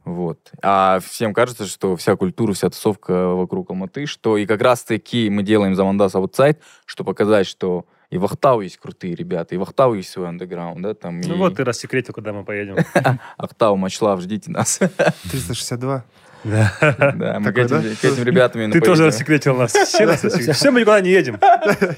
Вот. 0.06 0.38
А 0.62 1.00
всем 1.00 1.34
кажется, 1.34 1.66
что 1.66 1.96
вся 1.96 2.14
культура, 2.14 2.52
вся 2.52 2.70
тусовка 2.70 3.30
вокруг 3.30 3.70
Алматы, 3.70 4.06
что 4.06 4.36
и 4.36 4.46
как 4.46 4.62
раз-таки 4.62 5.28
мы 5.28 5.42
делаем 5.42 5.75
за 5.75 5.82
Мандас 5.82 6.14
Аутсайд, 6.14 6.60
чтобы 6.86 7.08
показать, 7.08 7.48
что 7.48 7.86
и 8.08 8.16
в 8.16 8.25
Ахтау 8.25 8.60
есть 8.60 8.76
крутые 8.76 9.16
ребята, 9.16 9.56
и 9.56 9.58
в 9.58 9.62
Ахтау 9.62 9.94
есть 9.94 10.10
свой 10.10 10.28
андеграунд, 10.28 10.80
да, 10.80 10.94
там, 10.94 11.20
Ну 11.20 11.34
и 11.34 11.36
вот 11.36 11.56
ты 11.56 11.64
рассекретил, 11.64 12.14
куда 12.14 12.32
мы 12.32 12.44
поедем. 12.44 12.76
Ахтау, 13.36 13.76
Мачлав, 13.76 14.20
ждите 14.20 14.48
нас. 14.48 14.78
362. 15.30 16.04
Да, 16.44 17.38
мы 17.40 17.52
к 17.52 17.58
этим, 17.58 17.82
да? 17.82 17.88
к 18.00 18.04
этим 18.04 18.22
ребятам 18.22 18.70
Ты 18.70 18.80
тоже 18.80 19.06
рассекретил 19.06 19.56
нас. 19.56 19.72
Все 19.72 20.06
нас 20.06 20.22
рассекретил. 20.22 20.52
Все, 20.52 20.70
мы 20.70 20.80
никуда 20.80 21.00
не 21.00 21.10
едем. 21.10 21.40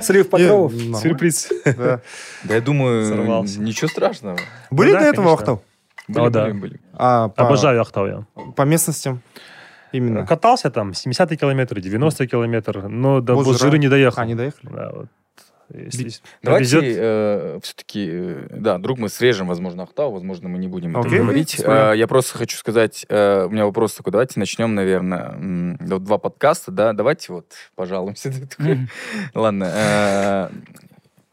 Срыв 0.00 0.30
покровов. 0.30 0.72
Сюрприз. 0.72 1.50
Да. 1.66 2.00
Да 2.44 2.54
я 2.54 2.62
думаю, 2.62 3.04
Сорвался. 3.04 3.60
ничего 3.60 3.88
страшного. 3.88 4.38
Были 4.70 4.92
да, 4.92 5.00
до 5.00 5.04
этого 5.04 5.24
конечно. 5.26 5.42
Ахтау? 5.42 5.62
Были, 6.08 6.24
О, 6.24 6.30
да. 6.30 6.44
были, 6.46 6.52
были. 6.52 6.80
А 6.98 7.28
по, 7.28 7.46
Обожаю 7.46 7.80
Ахтау 7.80 8.06
я. 8.06 8.24
по 8.56 8.62
местностям 8.62 9.22
именно. 9.92 10.26
Катался 10.26 10.70
там 10.70 10.90
70-й 10.90 11.36
километр, 11.36 11.78
90-й 11.78 12.26
километр, 12.26 12.88
но 12.88 13.20
до. 13.20 13.36
Бозжиры 13.36 13.78
не 13.78 13.88
доехал. 13.88 14.22
А, 14.22 14.26
не 14.26 14.34
доехали? 14.34 14.70
Да, 14.72 14.90
вот. 14.92 15.06
Если 15.70 16.10
Давайте 16.42 16.76
повезет, 16.78 17.62
все-таки, 17.62 18.36
да, 18.50 18.78
друг, 18.78 18.98
мы 18.98 19.10
срежем, 19.10 19.48
возможно, 19.48 19.82
Ахтау, 19.82 20.12
возможно, 20.12 20.48
мы 20.48 20.58
не 20.58 20.66
будем 20.66 20.96
это 20.96 21.06
Окей. 21.06 21.18
говорить. 21.18 21.60
Э, 21.60 21.92
Я 21.94 22.06
просто 22.06 22.38
хочу 22.38 22.56
сказать, 22.56 23.04
э, 23.10 23.44
у 23.44 23.50
меня 23.50 23.66
вопрос 23.66 23.92
такой, 23.92 24.10
давайте 24.12 24.40
начнем, 24.40 24.74
наверное, 24.74 25.32
м, 25.32 25.76
вот 25.78 26.04
два 26.04 26.16
подкаста, 26.16 26.70
да, 26.70 26.94
давайте 26.94 27.34
вот 27.34 27.52
пожалуемся. 27.74 28.32
Ладно, 29.34 29.70
э, 29.74 30.48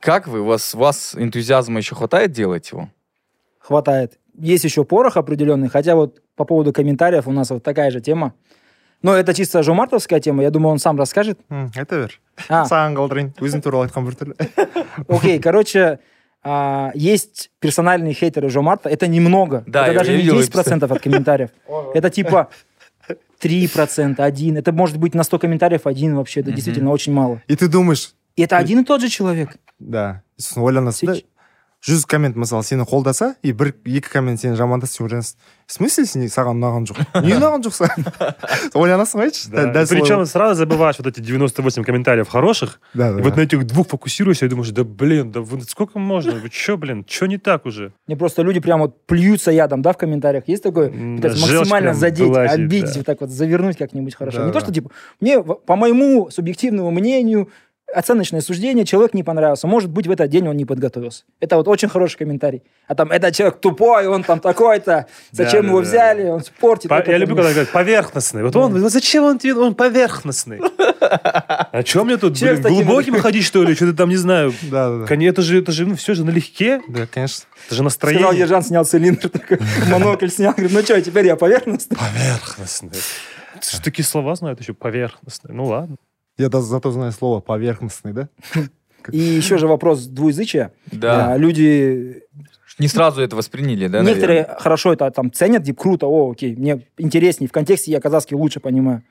как 0.02 0.28
вы, 0.28 0.42
у 0.42 0.46
вас, 0.46 0.76
у 0.76 0.80
вас 0.80 1.16
энтузиазма 1.18 1.78
еще 1.80 1.96
хватает 1.96 2.34
делать 2.34 2.70
его? 2.72 2.90
Хватает 3.60 4.20
Есть 4.39 4.65
еще 4.65 4.85
порох 4.85 5.17
определенный, 5.17 5.69
хотя 5.69 5.95
вот 5.97 6.23
по 6.37 6.45
поводу 6.45 6.73
комментариев 6.73 7.27
у 7.29 7.33
нас 7.33 7.50
вот 7.50 7.62
такая 7.62 7.91
же 7.91 8.00
тема. 8.00 8.33
Но 9.03 9.15
это 9.15 9.33
чисто 9.35 9.62
жомартовская 9.62 10.21
тема, 10.21 10.43
я 10.43 10.50
думаю, 10.50 10.73
он 10.73 10.79
сам 10.79 10.97
расскажет. 10.99 11.39
М, 11.50 11.71
айта 11.77 11.97
бер 11.97 12.21
А, 12.49 12.65
саған 12.65 12.95
қалдырайын 12.97 13.33
өзің 13.41 13.61
туралы 13.62 13.87
айтқан 13.89 14.07
біртүрлі 14.07 14.35
окей, 15.09 15.39
короче, 15.41 15.99
а, 16.43 16.91
есть 16.95 17.50
персональные 17.61 18.15
хейтеры 18.15 18.49
Жомарта, 18.50 18.89
это 18.89 19.07
немного. 19.09 19.62
Да, 19.67 19.83
это 19.85 19.93
я 19.93 19.99
даже 19.99 20.11
не 20.12 20.17
видел, 20.19 20.37
вы 20.37 20.43
10% 20.43 20.91
от 20.91 21.00
комментариев. 21.03 21.50
Это 21.95 22.09
типа 22.11 22.49
3%, 23.43 24.21
1. 24.21 24.57
Это 24.57 24.73
может 24.73 24.97
быть 24.99 25.15
на 25.15 25.23
100 25.25 25.39
комментариев 25.39 25.87
один 25.87 26.17
вообще, 26.17 26.41
это 26.41 26.50
Мгм. 26.50 26.57
действительно 26.57 26.91
очень 26.91 27.12
мало. 27.12 27.41
и 27.49 27.57
ты 27.57 27.69
думаешь 27.69 28.15
И 28.37 28.43
это 28.43 28.57
один 28.59 28.81
и 28.81 28.85
тот 28.85 29.00
же 29.00 29.09
человек. 29.09 29.57
да 29.79 30.23
сосын 30.39 30.62
ойланасың 30.62 31.07
да 31.07 31.15
Сеч- 31.15 31.25
жүз 31.85 32.05
коммент 32.05 32.37
мысалы 32.37 32.61
сені 32.62 32.85
қолдаса 32.85 33.37
и 33.43 33.53
бір 33.57 33.73
екі 33.89 34.11
коммент 34.12 34.37
сені 34.41 34.53
жамандаса 34.55 34.93
сен 35.00 35.07
ойланасың 35.09 35.37
в 35.67 35.73
смысле 35.73 36.05
сен 36.05 36.27
саған 36.29 36.59
ұнаған 36.61 36.85
жоқ 36.91 36.99
не 37.25 37.33
ұнаған 37.39 37.62
жоқ 37.65 37.73
саған 37.73 38.75
ойланасың 38.77 39.17
ғой 39.23 39.31
айтшы 39.31 39.49
да. 39.49 39.65
дәл 39.73 39.87
сол- 39.89 39.97
Причем 39.97 40.27
сразу 40.27 40.55
забываешь 40.61 40.99
вот 40.99 41.07
эти 41.07 41.21
98 41.25 41.83
комментариев 41.85 42.29
хороших, 42.29 42.81
да, 42.93 43.09
и 43.09 43.15
да, 43.17 43.23
вот 43.23 43.31
да. 43.33 43.37
на 43.41 43.45
этих 43.45 43.65
двух 43.65 43.89
фокусируешься 43.89 44.45
и 44.45 44.49
думаешь, 44.50 44.69
да 44.77 44.85
блин, 44.85 45.33
да 45.33 45.41
вы- 45.41 45.62
сколько 45.62 45.99
можно? 45.99 46.33
Вы 46.33 46.50
че, 46.50 46.77
блин, 46.77 47.07
что 47.09 47.25
не 47.25 47.39
так 47.39 47.65
уже? 47.65 47.93
Мне 48.07 48.17
просто 48.19 48.43
люди 48.43 48.61
прям 48.61 48.81
вот 48.81 49.07
плюются 49.07 49.50
ядом, 49.50 49.81
да, 49.81 49.93
в 49.95 49.97
комментариях. 49.97 50.45
Есть 50.49 50.62
такое? 50.62 50.91
М, 50.91 51.17
Пытаются 51.17 51.41
да, 51.41 51.47
желчь 51.49 51.59
максимально 51.61 51.89
прям 51.93 51.97
задеть, 52.00 52.29
вылазит, 52.29 52.53
обидеть, 52.59 52.93
да. 52.93 52.99
вот 52.99 53.07
так 53.07 53.21
вот 53.23 53.31
завернуть 53.31 53.79
как-нибудь 53.79 54.15
хорошо. 54.15 54.39
Да, 54.41 54.45
не 54.45 54.53
то, 54.53 54.59
да. 54.59 54.65
что 54.67 54.75
типа, 54.75 54.91
мне, 55.21 55.39
в- 55.41 55.55
по 55.55 55.77
моему 55.77 56.29
субъективному 56.31 56.91
мнению, 56.91 57.49
оценочное 57.94 58.42
суждение, 58.42 58.86
человек 58.86 59.13
не 59.13 59.24
понравился. 59.24 59.68
Может 59.68 59.89
быть, 59.89 60.08
в 60.08 60.12
этот 60.12 60.30
день 60.30 60.48
он 60.48 60.58
не 60.58 60.65
подготовился. 60.65 61.24
Это 61.39 61.56
вот 61.58 61.68
очень 61.68 61.88
хороший 61.88 62.18
комментарий. 62.18 62.63
А 62.88 62.96
там, 62.96 63.12
этот 63.12 63.34
человек 63.36 63.60
тупой, 63.62 64.08
он 64.08 64.24
там 64.24 64.39
такой-то, 64.39 65.08
зачем 65.32 65.62
Да, 65.63 65.68
его 65.70 65.80
да, 65.80 65.84
да. 65.86 65.89
взяли, 65.89 66.24
он 66.30 66.44
спортит. 66.44 66.89
По- 66.89 67.04
я 67.10 67.18
люблю, 67.18 67.36
когда 67.36 67.51
говорят 67.51 67.72
поверхностный. 67.72 68.44
Вот 68.44 68.56
он, 68.56 68.74
вот 68.82 68.92
зачем 68.92 69.24
он 69.24 69.39
тебе, 69.39 69.56
он 69.56 69.75
поверхностный. 69.75 70.60
А 71.00 71.84
чем 71.84 72.08
мне 72.08 72.18
тут, 72.18 72.39
блин, 72.39 72.62
глубоким 72.62 73.20
ходить, 73.20 73.46
что 73.46 73.63
ли? 73.63 73.75
Что-то 73.75 73.94
там, 73.96 74.10
не 74.10 74.15
знаю. 74.15 74.54
да, 74.63 75.06
да, 75.06 75.15
Это 75.15 75.42
же, 75.42 75.60
это 75.60 75.72
же, 75.72 75.86
ну, 75.86 75.96
все 75.96 76.13
же 76.15 76.24
налегке. 76.25 76.82
Да, 76.88 77.06
конечно. 77.08 77.46
Это 77.68 77.75
же 77.75 77.82
Сказал 77.82 77.84
настроение. 77.86 78.39
Ержан, 78.39 78.63
снял 78.63 78.86
цилиндр, 78.86 79.30
такой, 79.30 79.60
монокль 79.89 80.30
снял, 80.30 80.51
говорит, 80.54 80.72
ну 80.74 80.82
что, 80.82 81.00
теперь 81.01 81.27
я 81.27 81.36
поверхностный. 81.36 81.98
Поверхностный. 81.98 82.92
Что 83.62 83.82
такие 83.84 84.06
слова 84.06 84.36
знают 84.36 84.60
еще? 84.60 84.74
Поверхностный. 84.74 85.54
Ну 85.54 85.65
ладно. 85.65 85.96
Я 86.38 86.50
даже 86.50 86.65
зато 86.65 86.92
знаю 86.92 87.12
слово 87.12 87.39
поверхностный 87.39 88.13
да 88.13 88.30
И 89.12 89.18
еще 89.20 89.58
же 89.60 89.68
вопрос 89.68 90.06
двуязычия. 90.08 90.72
Да. 90.92 91.34
А, 91.34 91.38
Люди 91.38 92.24
Не 92.80 92.88
сразу 92.88 93.22
это 93.22 93.36
восприняли, 93.36 93.88
да, 93.88 94.01
Некоторые 94.01 94.42
наверное? 94.42 94.60
хорошо 94.60 94.94
это 94.94 95.12
там 95.12 95.32
ценят, 95.32 95.63
типа, 95.63 95.80
круто, 95.82 96.08
о, 96.08 96.32
окей, 96.32 96.56
мне 96.56 96.82
интереснее, 96.98 97.48
в 97.48 97.51
контексте 97.51 97.92
я 97.92 98.01
казахский 98.01 98.36
лучше 98.36 98.60
понимаю. 98.60 99.04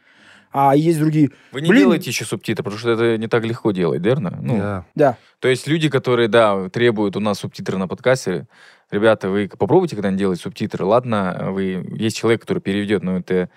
А 0.50 0.74
есть 0.76 0.98
другие, 1.00 1.30
Вы 1.52 1.60
не 1.62 1.68
Блин. 1.68 1.82
делаете 1.82 2.10
еще 2.10 2.24
субтитры, 2.24 2.62
потому 2.64 2.78
что 2.78 2.90
это 2.90 3.18
не 3.18 3.26
так 3.28 3.44
легко 3.44 3.70
делать, 3.72 4.00
верно? 4.02 4.38
Ну, 4.40 4.56
Да. 4.58 4.84
да, 4.94 5.16
То 5.40 5.48
есть 5.48 5.66
люди, 5.68 5.88
которые, 5.88 6.26
да, 6.28 6.68
требуют 6.70 7.16
у 7.16 7.20
нас 7.20 7.38
субтитры 7.40 7.76
на 7.76 7.86
подкасте, 7.88 8.46
ребята, 8.90 9.28
вы 9.30 9.48
попробуйте 9.48 9.96
когда-нибудь 9.96 10.18
делать 10.20 10.40
субтитры. 10.40 10.84
Ладно, 10.84 11.48
вы 11.50 11.84
есть 11.98 12.16
человек, 12.16 12.40
который 12.42 12.60
переведет, 12.60 13.02
но 13.02 13.18
это, 13.18 13.48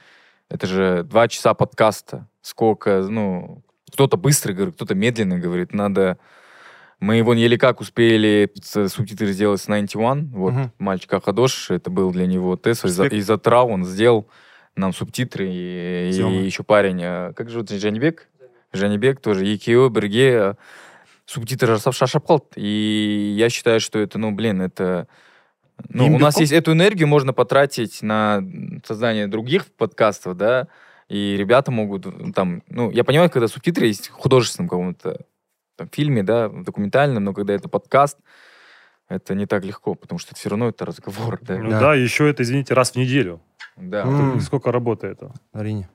это 0.49 0.67
же 0.67 1.03
два 1.05 1.29
часа 1.29 1.55
подкаста. 1.55 2.29
Сколько, 2.41 3.03
ну, 3.09 3.63
кто-то 3.93 4.17
быстро 4.17 4.53
говорит, 4.53 4.75
кто-то 4.75 4.95
медленно 4.95 5.39
говорит. 5.39 5.73
Надо... 5.75 6.19
Мы 7.01 7.17
его 7.17 7.35
еле 7.35 7.59
как 7.59 7.81
успели 7.81 8.53
с- 8.63 8.89
субтитры 8.89 9.33
сделать 9.33 9.61
с 9.61 9.67
91. 9.67 10.31
Вот, 10.33 10.53
Мгм. 10.53 10.73
мальчик 10.79 11.13
Ахадош, 11.15 11.71
это 11.71 11.91
был 11.91 12.13
для 12.13 12.27
него 12.27 12.57
тест. 12.57 12.85
Из-за, 12.85 13.05
Респект. 13.05 13.21
из-за 13.21 13.39
трав 13.39 13.69
он 13.71 13.85
сделал 13.85 14.29
нам 14.77 14.93
субтитры. 14.93 15.49
И, 15.51 16.11
и 16.11 16.17
Тёма. 16.17 16.37
еще 16.37 16.63
парень, 16.63 17.01
э, 17.03 17.33
как 17.35 17.51
же 17.51 17.61
Джанибек? 17.61 18.29
жәнібек 18.73 19.21
тоже 19.21 19.45
екеуі 19.45 19.91
бірге 19.91 20.31
э, 20.33 20.55
субтитр 21.27 21.67
жасап 21.67 21.93
шаршап 21.95 22.25
қалды 22.25 22.57
и 22.57 23.35
я 23.37 23.51
считаю 23.51 23.81
что 23.81 23.99
это 23.99 24.17
ну 24.17 24.31
блин 24.31 24.63
это 24.63 25.09
ну, 25.90 26.16
у 26.16 26.20
нас 26.20 26.40
есть 26.40 26.52
эту 26.52 26.72
энергию 26.74 27.08
можно 27.08 27.34
потратить 27.34 28.02
на 28.02 28.44
создание 28.86 29.28
других 29.28 29.66
подкастов 29.68 30.36
да 30.38 30.68
и 31.08 31.36
ребята 31.38 31.72
могут 31.72 32.06
м, 32.06 32.34
там 32.34 32.64
ну 32.70 32.92
я 32.92 33.04
понимаю 33.04 33.30
когда 33.30 33.48
субтитры 33.48 33.88
есть 33.88 34.10
в 34.10 34.14
художественном 34.14 34.70
каком-то 34.70 35.22
там, 35.76 35.88
фильме 35.90 36.24
да 36.24 36.50
в 36.50 36.64
документальном 36.64 37.24
но 37.24 37.34
когда 37.34 37.54
это 37.54 37.70
подкаст 37.70 38.18
это 39.10 39.36
не 39.36 39.46
так 39.46 39.64
легко 39.64 39.94
потому 39.96 40.20
что 40.20 40.36
все 40.36 40.50
равно 40.50 40.70
это 40.70 40.86
разговор 40.86 41.40
да 41.42 41.58
Ну 41.58 41.70
Да. 41.70 41.80
да, 41.80 41.96
еще 41.96 42.30
это, 42.30 42.44
извините, 42.44 42.74
раз 42.74 42.92
в 42.92 42.96
неделю. 42.96 43.40
да 43.78 44.02
М. 44.04 44.40
Сколько 44.42 44.72
работы 44.72 45.08
это. 45.08 45.32
әрине 45.54 45.88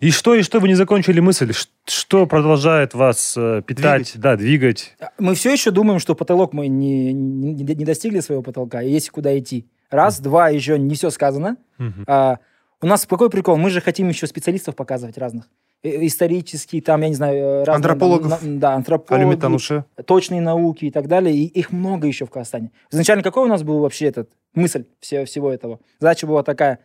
И 0.00 0.10
что, 0.10 0.34
и 0.34 0.42
что 0.42 0.60
вы 0.60 0.68
не 0.68 0.74
закончили 0.74 1.20
мысль? 1.20 1.52
Что 1.86 2.26
продолжает 2.26 2.94
вас 2.94 3.34
э, 3.36 3.62
питать, 3.66 4.04
Двигать. 4.14 4.20
да, 4.20 4.36
двигать? 4.36 4.96
Мы 5.18 5.34
все 5.34 5.52
еще 5.52 5.70
думаем, 5.70 5.98
что 6.00 6.14
потолок 6.14 6.52
мы 6.52 6.68
не, 6.68 7.12
не, 7.12 7.52
не 7.54 7.84
достигли 7.84 8.20
своего 8.20 8.42
потолка, 8.42 8.82
и 8.82 8.90
есть 8.90 9.10
куда 9.10 9.38
идти. 9.38 9.66
Раз, 9.90 10.20
два, 10.20 10.48
еще 10.50 10.78
не 10.78 10.94
все 10.94 11.10
сказано. 11.10 11.56
Мгм. 11.78 12.04
А, 12.06 12.38
у 12.80 12.86
нас 12.86 13.06
какой 13.06 13.28
прикол? 13.30 13.56
Мы 13.56 13.70
же 13.70 13.80
хотим 13.80 14.08
еще 14.08 14.26
специалистов 14.26 14.76
показывать 14.76 15.18
разных. 15.18 15.48
Э, 15.82 16.06
Исторические, 16.06 16.80
там, 16.82 17.02
я 17.02 17.08
не 17.08 17.14
знаю, 17.14 17.36
э, 17.36 17.64
разные, 17.64 17.64
там, 17.66 17.74
Антропологов. 17.76 18.42
на- 18.42 18.58
да, 18.60 18.74
антропологи, 18.74 19.84
точные 20.06 20.40
науки 20.40 20.86
и 20.86 20.90
так 20.90 21.08
далее. 21.08 21.34
И 21.34 21.44
их 21.46 21.72
много 21.72 22.06
еще 22.06 22.24
в 22.26 22.30
Казахстане. 22.30 22.70
Изначально 22.90 23.22
какой 23.22 23.44
у 23.44 23.48
нас 23.48 23.62
был 23.62 23.80
вообще 23.80 24.06
этот 24.06 24.30
мысль 24.54 24.84
все, 25.00 25.24
всего 25.24 25.50
этого? 25.52 25.80
Задача 26.00 26.26
была 26.26 26.42
такая. 26.42 26.78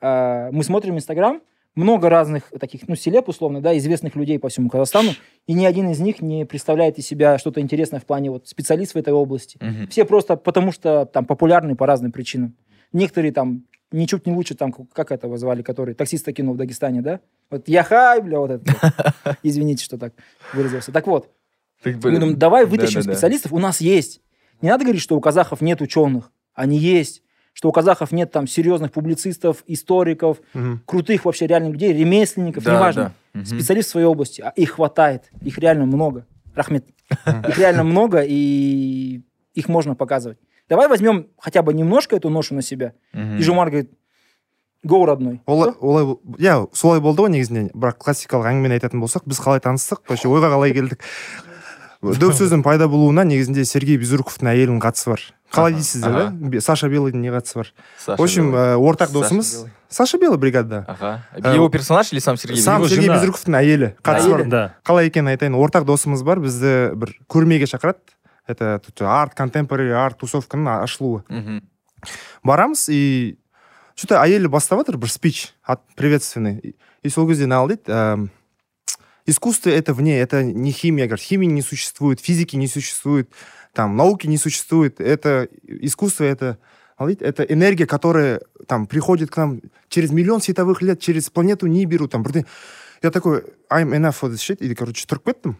а, 0.00 0.50
мы 0.50 0.64
смотрим 0.64 0.96
Инстаграм, 0.96 1.40
много 1.74 2.08
разных 2.08 2.52
таких, 2.60 2.86
ну, 2.88 2.94
селеп, 2.96 3.28
условно, 3.28 3.60
да, 3.60 3.76
известных 3.78 4.14
людей 4.14 4.38
по 4.38 4.48
всему 4.48 4.68
Казахстану, 4.68 5.10
и 5.46 5.54
ни 5.54 5.64
один 5.64 5.90
из 5.90 6.00
них 6.00 6.20
не 6.20 6.44
представляет 6.44 6.98
из 6.98 7.06
себя 7.06 7.38
что-то 7.38 7.60
интересное 7.60 8.00
в 8.00 8.04
плане 8.04 8.30
вот 8.30 8.48
специалист 8.48 8.94
в 8.94 8.96
этой 8.96 9.12
области. 9.12 9.58
Мгм. 9.60 9.88
Все 9.88 10.04
просто 10.04 10.36
потому, 10.36 10.72
что 10.72 11.06
там 11.06 11.24
популярны 11.24 11.74
по 11.74 11.86
разным 11.86 12.12
причинам. 12.12 12.56
Некоторые 12.92 13.32
там 13.32 13.64
ничуть 13.90 14.26
не 14.26 14.32
лучше, 14.32 14.54
там, 14.54 14.72
как 14.72 15.12
этого 15.12 15.36
звали, 15.38 15.62
который 15.62 15.94
таксиста 15.94 16.32
кинул 16.32 16.54
в 16.54 16.58
Дагестане, 16.58 17.02
да? 17.02 17.20
Вот 17.50 17.68
яхай, 17.68 18.20
бля, 18.20 18.38
вот 18.38 18.50
это. 18.50 19.04
Извините, 19.42 19.84
что 19.84 19.98
так 19.98 20.14
выразился. 20.52 20.92
Так 20.92 21.06
вот, 21.06 21.30
Так, 21.82 21.96
мы 22.02 22.18
думаем, 22.18 22.38
давай 22.38 22.66
вытащим 22.66 23.02
специалистов, 23.02 23.52
у 23.52 23.58
нас 23.58 23.80
есть. 23.80 24.20
Не 24.60 24.68
надо 24.68 24.84
говорить, 24.84 25.02
что 25.02 25.16
у 25.16 25.20
казахов 25.20 25.60
нет 25.60 25.80
ученых. 25.80 26.30
Они 26.54 26.78
есть 26.78 27.22
Что 27.53 27.69
у 27.69 27.71
казахов 27.71 28.11
нет 28.11 28.31
там 28.31 28.45
серьезных 28.45 28.91
публицистов, 28.91 29.63
историков, 29.67 30.37
Мгм. 30.53 30.81
крутых 30.85 31.25
вообще 31.25 31.47
реально 31.47 31.69
людей, 31.69 31.91
ремесленников, 31.93 32.63
Да, 32.63 32.75
неважно. 32.75 33.03
да. 33.33 33.39
Мгм. 33.39 33.45
Специалист 33.45 33.89
в 33.89 33.91
своей 33.91 34.05
области. 34.07 34.41
А 34.41 34.49
их 34.49 34.71
хватает. 34.71 35.31
Их 35.41 35.57
реально 35.57 35.85
много. 35.87 36.25
Рахмет. 36.55 36.85
Их 37.47 37.57
реально 37.57 37.83
много, 37.83 38.23
и 38.27 39.21
их 39.55 39.69
можно 39.69 39.95
показывать. 39.95 40.37
Давай 40.69 40.87
возьмем 40.87 41.27
хотя 41.39 41.61
бы 41.61 41.73
немножко 41.73 42.15
эту 42.15 42.29
ношу 42.29 42.53
на 42.55 42.61
себя. 42.61 42.93
Мгм. 43.13 43.37
И 43.37 43.41
Жомар 43.41 43.69
говорит, 43.69 43.91
гоу, 44.83 45.05
родной. 45.05 45.41
олай 45.47 45.71
олай 45.81 46.05
бол- 46.05 46.21
иә 46.37 46.67
солай 46.73 46.99
болды 47.01 47.23
ғой 47.23 47.29
негізінен 47.31 47.71
бірақ 47.73 47.97
классикалық 47.97 48.45
әңгімені 48.51 48.77
айтатын 48.79 49.01
болсақ 49.01 49.23
біз 49.25 49.39
қалай 49.41 49.59
таныстық 49.59 50.05
вообще 50.07 50.27
ойға 50.29 50.51
қалай 50.53 50.73
келдік 50.73 50.99
дөп 52.03 52.31
сөздің 52.37 52.61
пайда 52.63 52.87
болуына 52.87 53.25
негізінде 53.25 53.65
сергей 53.65 53.97
безруковтың 53.97 54.47
әйелінің 54.53 54.79
қатысы 54.79 55.09
бар 55.09 55.21
қалай 55.51 55.71
Ага, 55.71 55.77
дейсіздер 55.79 56.09
ага. 56.09 56.29
да 56.31 56.47
Бе- 56.49 56.61
саша 56.61 56.87
белыйдың 56.89 57.21
не 57.21 57.29
қатысы 57.29 57.55
бар 57.55 57.73
Саша 57.97 58.17
в 58.21 58.23
общем 58.23 58.51
Белый. 58.51 58.75
ә, 58.75 58.75
ортақ 58.77 59.07
Саша 59.07 59.13
досымыз 59.19 59.53
Белый. 59.57 59.71
саша 59.89 60.17
белый 60.17 60.37
бригадада 60.37 60.85
Ага. 60.87 61.23
Э, 61.33 61.55
Его 61.55 61.69
персонаж 61.69 62.11
или 62.11 62.19
сам 62.19 62.37
Сергей? 62.37 62.61
сам 62.61 62.81
его 62.81 62.89
сергей 62.89 63.05
жена. 63.07 63.15
безруковтың 63.19 63.55
әйелі 63.55 63.95
қатысы 64.03 64.29
бар 64.29 64.39
Әйелі. 64.41 64.49
Да. 64.49 64.75
қалай 64.85 65.07
екенін 65.09 65.27
айтайын 65.37 65.55
ортақ 65.55 65.85
досымыз 65.85 66.23
бар 66.23 66.39
бізді 66.39 66.95
бір 66.95 67.15
көрмеге 67.29 67.63
шақырады 67.65 67.99
это 68.47 68.79
тут 68.79 69.01
арт 69.01 69.33
контемпорари 69.35 69.91
арт 69.91 70.19
тусовканың 70.19 70.83
ашылуы 70.83 71.23
Мгм. 71.29 71.61
барамыз 72.43 72.89
и 72.89 73.37
че 73.95 74.07
то 74.07 74.15
әйелі 74.15 74.47
бастап 74.49 74.79
жатыр 74.79 74.97
бір 74.97 75.09
спич 75.09 75.53
от 75.65 75.79
приветственный 75.95 76.59
И- 76.61 76.75
и 77.03 77.09
сол 77.09 77.27
кезде 77.27 77.43
мынау 77.47 77.67
дейді 77.67 77.87
эм, 77.87 78.29
искусство 79.25 79.69
это 79.69 79.93
вне 79.93 80.21
это 80.21 80.43
не 80.43 80.71
химия 80.71 81.05
говорит 81.07 81.23
химии 81.25 81.47
не 81.47 81.61
существует 81.61 82.19
физики 82.19 82.55
не 82.55 82.67
существует 82.67 83.29
там 83.73 83.95
науки 83.95 84.27
не 84.27 84.37
существует 84.37 84.99
это 84.99 85.47
искусство 85.63 86.23
это 86.23 86.57
ал 86.97 87.07
дейді, 87.07 87.23
это 87.23 87.43
энергия 87.43 87.85
которая 87.85 88.41
там 88.67 88.87
приходит 88.87 89.29
к 89.29 89.37
нам 89.37 89.61
через 89.89 90.11
миллион 90.11 90.41
световых 90.41 90.81
лет 90.81 90.99
через 90.99 91.29
планету 91.29 91.67
нибиру 91.67 92.07
там 92.07 92.23
бірдеңе 92.23 92.45
я 93.03 93.11
такой 93.11 93.43
I'm 93.69 93.93
enough 93.93 94.15
for 94.21 94.29
this 94.29 94.41
shit 94.41 94.57
и 94.59 94.73
короче 94.75 95.05
тұрып 95.05 95.23
кеттім 95.25 95.57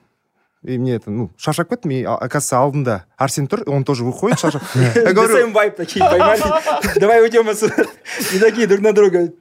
и 0.63 0.77
мне 0.77 0.95
это, 0.95 1.11
ну, 1.11 1.31
шаршап 1.37 1.69
кеттім, 1.69 1.91
и, 1.91 2.03
а- 2.03 2.15
оказывается, 2.17 2.57
алдында 2.57 3.05
Арсен 3.17 3.47
тұр, 3.47 3.63
он 3.69 3.83
тоже 3.83 4.03
выходит, 4.03 4.39
шаршап. 4.39 4.63
Я 4.75 5.13
говорю, 5.13 5.37
Same 5.37 5.53
vibe 5.53 5.75
такие 5.77 6.03
поймали. 6.03 6.41
Давай 6.99 7.21
уйдем 7.21 7.47
отсюда. 7.47 7.85
И 8.33 8.39
такие 8.39 8.67
друг 8.67 8.81
на 8.81 8.91
друга. 8.91 9.31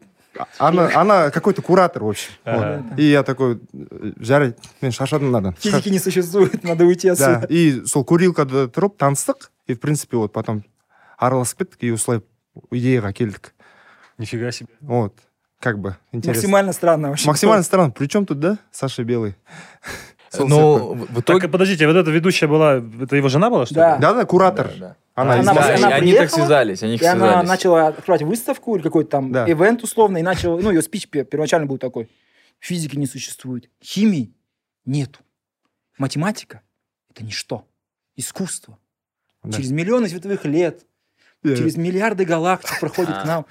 она, 0.57 0.89
она 0.95 1.29
какой-то 1.31 1.61
куратор, 1.61 2.03
в 2.03 2.09
общем. 2.09 2.31
Ага. 2.45 2.83
Вот. 2.89 2.99
И 2.99 3.03
я 3.03 3.23
такой, 3.23 3.59
«Э, 3.73 4.11
жарайды, 4.17 4.55
мен 4.81 4.91
шаршадым 4.91 5.27
мынадан. 5.27 5.55
Физики 5.59 5.89
не 5.89 5.99
существует, 5.99 6.63
надо 6.63 6.85
уйти 6.85 7.07
Да, 7.09 7.37
отсюда. 7.37 7.47
и 7.49 7.85
сол 7.85 8.03
курилкада 8.05 8.65
тұрып 8.67 8.97
таныстық, 8.97 9.49
и, 9.67 9.73
в 9.73 9.79
принципе, 9.79 10.17
вот 10.17 10.31
потом 10.33 10.63
араласып 11.17 11.59
кеттік, 11.59 11.83
и 11.83 11.91
осылай 11.91 12.21
идеяға 12.71 13.13
келдік. 13.13 13.53
Нифига 14.17 14.51
себе. 14.51 14.69
Вот, 14.81 15.15
как 15.59 15.79
бы, 15.79 15.95
интересно. 16.11 16.41
Максимально 16.41 16.73
странно 16.73 17.09
вообще. 17.09 17.27
Максимально 17.27 17.63
странно. 17.63 17.91
При 17.91 18.07
чем 18.07 18.25
тут, 18.25 18.39
да, 18.39 18.57
Саша 18.71 19.03
Белый? 19.03 19.35
Ну, 20.39 20.93
в 20.93 21.07
Так, 21.15 21.19
итоге... 21.19 21.47
подождите, 21.49 21.87
вот 21.87 21.95
эта 21.95 22.09
ведущая 22.11 22.47
была, 22.47 22.75
это 23.01 23.15
его 23.15 23.27
жена 23.29 23.49
была, 23.49 23.65
что 23.65 23.75
Да. 23.75 23.95
ли? 23.95 24.01
Да-да, 24.01 24.25
куратор. 24.25 24.67
Да, 24.69 24.79
да. 24.79 24.95
Она, 25.13 25.33
Она 25.35 25.53
Да, 25.53 25.75
она 25.75 25.89
и 25.97 26.01
они 26.01 26.13
так 26.13 26.29
связались, 26.31 26.83
они 26.83 26.95
И 26.95 27.03
она 27.05 27.19
связались. 27.27 27.49
начала 27.49 27.87
открывать 27.87 28.21
выставку 28.21 28.75
или 28.75 28.81
какой-то 28.83 29.09
там 29.09 29.31
Да. 29.31 29.45
ивент 29.51 29.83
условно, 29.83 30.17
и 30.19 30.21
начала, 30.21 30.57
ну, 30.59 30.69
ее 30.71 30.81
спич 30.81 31.09
пе- 31.09 31.25
первоначально 31.25 31.67
был 31.67 31.77
такой. 31.77 32.09
Физики 32.59 32.95
не 32.95 33.07
существует, 33.07 33.69
химии 33.83 34.33
нету, 34.85 35.19
математика– 35.97 36.61
это 37.13 37.23
ничто, 37.25 37.65
искусство. 38.15 38.77
Да. 39.43 39.57
Через 39.57 39.71
миллионы 39.71 40.07
световых 40.07 40.45
лет, 40.45 40.85
Да. 41.43 41.55
через 41.57 41.75
миллиарды 41.75 42.23
галактик 42.23 42.79
проходит 42.79 43.17
к 43.21 43.25
нам. 43.25 43.45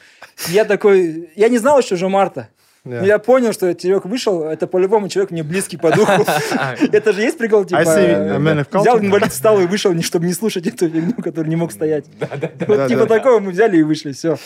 Я 0.48 0.64
такой, 0.64 1.30
я 1.36 1.48
не 1.48 1.58
знал 1.58 1.80
еще 1.80 1.96
же 1.96 2.08
Марта. 2.08 2.48
Но 2.84 3.04
я 3.04 3.18
понял, 3.18 3.52
что 3.52 3.74
человек 3.74 4.06
вышел, 4.06 4.42
это 4.44 4.66
по-любому 4.66 5.08
человек 5.08 5.30
мне 5.30 5.42
близкий 5.42 5.76
по 5.76 5.94
духу. 5.94 6.24
Это 6.92 7.12
же 7.12 7.20
есть 7.22 7.36
прикол, 7.36 7.64
типа, 7.64 7.80
culture. 7.80 8.80
взял 8.80 8.98
инвалид, 8.98 9.32
встал 9.32 9.60
и 9.60 9.66
вышел, 9.66 10.00
чтобы 10.02 10.26
не 10.26 10.32
слушать 10.32 10.66
эту 10.66 10.88
фигню, 10.88 11.14
который 11.22 11.48
не 11.48 11.56
мог 11.56 11.72
стоять. 11.72 12.06
Вот 12.66 12.88
типа 12.88 13.06
такого 13.06 13.38
мы 13.40 13.50
взяли 13.52 13.76
и 13.78 13.82
вышли, 13.82 14.12
все, 14.12 14.38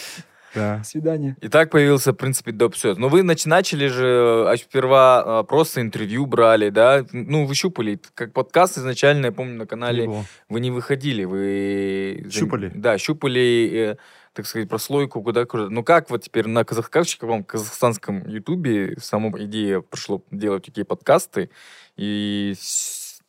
Да. 0.54 0.78
до 0.78 0.84
свидания. 0.84 1.36
И 1.40 1.48
так 1.48 1.70
появился, 1.70 2.12
в 2.12 2.16
принципе, 2.16 2.50
доп. 2.50 2.74
Но 2.96 3.08
вы 3.08 3.20
нач- 3.20 3.48
начали 3.48 3.86
же 3.86 4.44
а, 4.48 4.56
сперва 4.56 5.22
а, 5.40 5.42
просто 5.44 5.80
интервью 5.80 6.26
брали, 6.26 6.70
да? 6.70 7.04
Ну, 7.12 7.46
вы 7.46 7.54
щупали. 7.54 8.00
Как 8.14 8.32
подкаст 8.32 8.78
изначально, 8.78 9.26
я 9.26 9.32
помню, 9.32 9.58
на 9.58 9.66
канале 9.66 10.04
Его. 10.04 10.24
вы 10.48 10.60
не 10.60 10.70
выходили, 10.72 11.24
вы... 11.24 12.26
Щупали. 12.30 12.70
Да, 12.74 12.98
щупали, 12.98 13.70
э, 13.92 13.96
так 14.34 14.46
сказать, 14.46 14.68
прослойку 14.68 15.22
куда 15.22 15.46
куда. 15.46 15.68
Ну, 15.70 15.82
как 15.84 16.10
вот 16.10 16.24
теперь 16.24 16.48
на 16.48 16.64
казах... 16.64 16.90
как 16.90 17.06
в 17.06 17.18
каком 17.18 17.44
казахстанском 17.44 18.26
ютубе 18.28 18.96
сама 19.00 19.30
идея 19.44 19.80
пришло 19.80 20.22
делать 20.30 20.64
такие 20.64 20.84
подкасты, 20.84 21.50
и 21.96 22.54
с, 22.58 23.20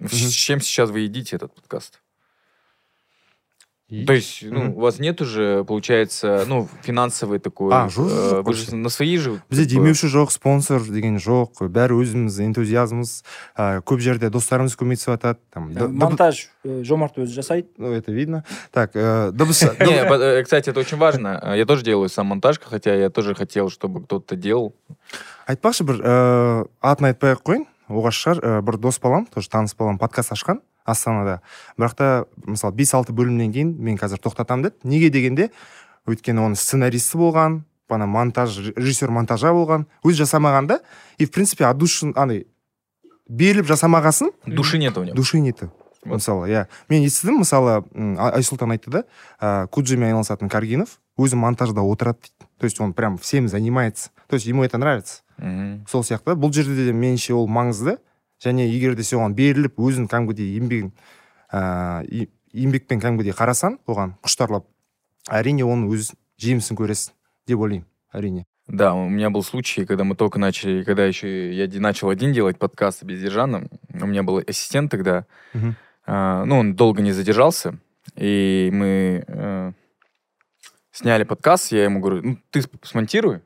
с 0.00 0.30
чем 0.32 0.60
сейчас 0.60 0.90
вы 0.90 1.00
едите 1.00 1.36
этот 1.36 1.54
подкаст? 1.54 2.00
То 4.07 4.13
есть, 4.13 4.41
ну, 4.41 4.63
Мгм. 4.63 4.77
у 4.77 4.79
вас 4.79 4.97
нет 4.97 5.21
уже, 5.21 5.63
получается, 5.63 6.43
ну, 6.47 6.67
финансовый 6.81 7.37
такой... 7.37 7.69
А, 7.71 7.85
жоқ, 7.85 8.09
э, 8.09 8.41
жоқ 8.41 8.43
вы 8.43 8.53
же 8.53 8.61
вообще. 8.65 8.75
на 8.77 8.89
свои 8.89 9.15
же... 9.17 9.39
бізде 9.47 9.65
как 9.65 9.73
бы- 9.73 9.85
демеуші 9.85 10.07
жоқ 10.07 10.31
спонсор 10.31 10.81
деген 10.89 11.17
жоқ 11.21 11.61
бәрі 11.69 11.93
өзіміз 12.01 12.33
энтузиазмыз 12.49 13.21
ә, 13.55 13.83
көп 13.85 13.99
жерде 14.01 14.31
достарымыз 14.33 14.73
көмектесіп 14.73 15.13
жатады 15.13 15.37
там 15.53 15.69
д- 15.71 15.81
д- 15.81 15.87
Монтаж 15.87 16.49
э, 16.65 16.81
Жомарт 16.83 17.19
өзі 17.21 17.37
жасайды. 17.37 17.67
ну 17.77 17.93
это 17.93 18.11
видно 18.11 18.43
так 18.71 18.95
э, 18.95 19.29
дыбыс 19.31 19.61
Не, 19.79 20.03
по- 20.09 20.17
э, 20.17 20.41
кстати, 20.43 20.71
это 20.71 20.79
очень 20.79 20.97
важно. 20.97 21.39
Э, 21.43 21.55
Я 21.55 21.65
тоже 21.67 21.83
делаю 21.83 22.09
сам 22.09 22.25
монтаж, 22.25 22.59
хотя 22.59 22.95
я 22.95 23.11
тоже 23.11 23.35
хотел, 23.35 23.69
чтобы 23.69 24.03
кто-то 24.03 24.35
делал. 24.35 24.73
айтпақшы 25.47 25.83
бір 25.85 26.01
ә, 26.01 26.67
атын 26.81 27.13
айтпай 27.13 27.37
ақ 27.37 27.43
қояйын 27.45 27.65
оғаш 27.87 28.17
шығар 28.17 28.39
ә, 28.41 28.61
бір 28.65 28.77
дос 28.81 28.97
балам 28.99 29.27
тоже 29.27 29.47
таныс 29.47 29.75
балам 29.77 29.99
подкаст 29.99 30.31
ашқан 30.33 30.61
астанада. 30.84 31.40
Бірақ 31.78 31.94
та 31.94 32.24
мысалы 32.46 32.74
бес 32.74 32.94
алты 32.94 33.12
бөлімнен 33.12 33.52
кейін 33.52 33.74
мен 33.78 33.98
қазір 33.98 34.20
тоқтатамын 34.22 34.62
деді 34.70 34.76
неге 34.84 35.10
дегенде 35.10 35.50
өйткені 36.08 36.40
оның 36.46 36.56
сценаристі 36.56 37.18
болған 37.18 37.60
ана 37.90 38.06
монтаж 38.06 38.56
режиссер 38.76 39.10
монтажа 39.10 39.50
болған 39.52 39.86
өзі 40.04 40.22
жасамаған 40.24 40.66
да. 40.66 40.80
И 41.18 41.24
в 41.26 41.30
принципе 41.30 41.66
от 41.66 41.76
души 41.76 42.12
андай 42.14 42.46
беріліп 43.28 43.66
жасамағасын 43.66 44.30
Души 44.46 44.78
нет 44.78 44.96
у 44.98 45.04
него. 45.04 45.14
души 45.16 45.40
нету. 45.40 45.70
Вот. 46.04 46.14
мысалы 46.16 46.48
иә. 46.48 46.66
Мен 46.88 47.02
естідім 47.04 47.40
мысалы 47.42 47.82
айсұлтан 47.94 48.72
айтты 48.72 48.90
да 48.90 49.04
ә, 49.40 49.66
куджимен 49.68 50.08
айналысатын 50.08 50.48
каргинов 50.48 50.98
өзі 51.18 51.36
монтажда 51.36 51.82
отырады 51.82 52.18
дейді. 52.22 52.48
То 52.58 52.64
есть 52.64 52.80
он 52.80 52.92
прям 52.92 53.18
всем 53.18 53.48
занимается. 53.48 54.10
То 54.28 54.34
есть 54.34 54.46
ему 54.46 54.64
это 54.64 54.78
нравится. 54.78 55.22
Мгм. 55.36 55.84
сол 55.88 56.02
сияқты. 56.02 56.34
Бұл 56.36 56.52
жерде 56.52 56.86
де 56.86 56.92
меніңше 56.92 57.34
ол 57.34 57.48
маңызды. 57.48 57.98
және 58.43 58.65
егер 58.67 58.95
де 58.95 59.03
сен 59.03 59.19
оған 59.19 59.33
беріліп 59.35 59.77
өзің 59.79 60.07
кәдімгідей 60.11 60.57
еңбегін 60.59 60.91
ыыы 61.53 62.27
еңбекпен 62.55 62.99
кәдімгідей 63.03 63.33
қарасаң 63.35 63.77
оған 63.87 64.15
құштарлап 64.25 64.65
әрине 65.29 65.63
оның 65.67 65.89
өз 65.95 66.11
жемісін 66.41 66.77
көресің 66.79 67.11
деп 67.47 67.59
ойлаймын 67.59 67.87
әрине 68.13 68.45
Да, 68.67 68.95
у 68.95 69.07
меня 69.09 69.29
был 69.29 69.43
случай, 69.43 69.85
когда 69.85 70.03
мы 70.03 70.15
только 70.15 70.39
начали, 70.39 70.83
когда 70.83 71.05
еще 71.05 71.53
я 71.53 71.67
де- 71.67 71.79
начал 71.79 72.09
один 72.09 72.33
делать 72.33 72.57
подкасты 72.57 73.05
без 73.05 73.21
Держана. 73.21 73.67
У 73.93 74.07
меня 74.07 74.23
был 74.23 74.39
ассистент 74.47 74.89
тогда. 74.89 75.25
Мгм. 75.53 75.75
А, 76.07 76.43
ну, 76.45 76.57
он 76.57 76.73
долго 76.75 77.03
не 77.03 77.11
задержался. 77.11 77.77
И 78.15 78.71
мы 78.73 79.23
э, 79.27 79.71
сняли 80.91 81.25
подкаст. 81.25 81.71
Я 81.73 81.83
ему 81.83 81.99
говорю, 81.99 82.21
ну, 82.23 82.37
ты 82.49 82.61
сп- 82.61 82.83
смонтируй, 82.83 83.41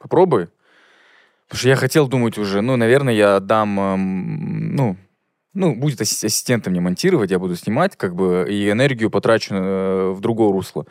попробуй. 0.00 0.48
Потому 1.49 1.59
что 1.59 1.69
я 1.69 1.75
хотел 1.75 2.07
думать 2.07 2.37
уже, 2.37 2.61
ну, 2.61 2.75
наверное, 2.77 3.13
я 3.13 3.35
отдам, 3.37 3.79
эм, 3.79 4.75
ну, 4.75 4.95
ну, 5.55 5.75
будет 5.75 5.99
асси- 5.99 6.27
ассистентом 6.27 6.71
мне 6.73 6.79
монтировать, 6.79 7.31
я 7.31 7.39
буду 7.39 7.55
снимать, 7.55 7.95
как 7.97 8.13
бы, 8.15 8.45
и 8.47 8.69
энергию 8.69 9.09
потрачу 9.09 9.55
э, 9.55 10.11
в 10.11 10.21
другое 10.21 10.51
русло. 10.51 10.85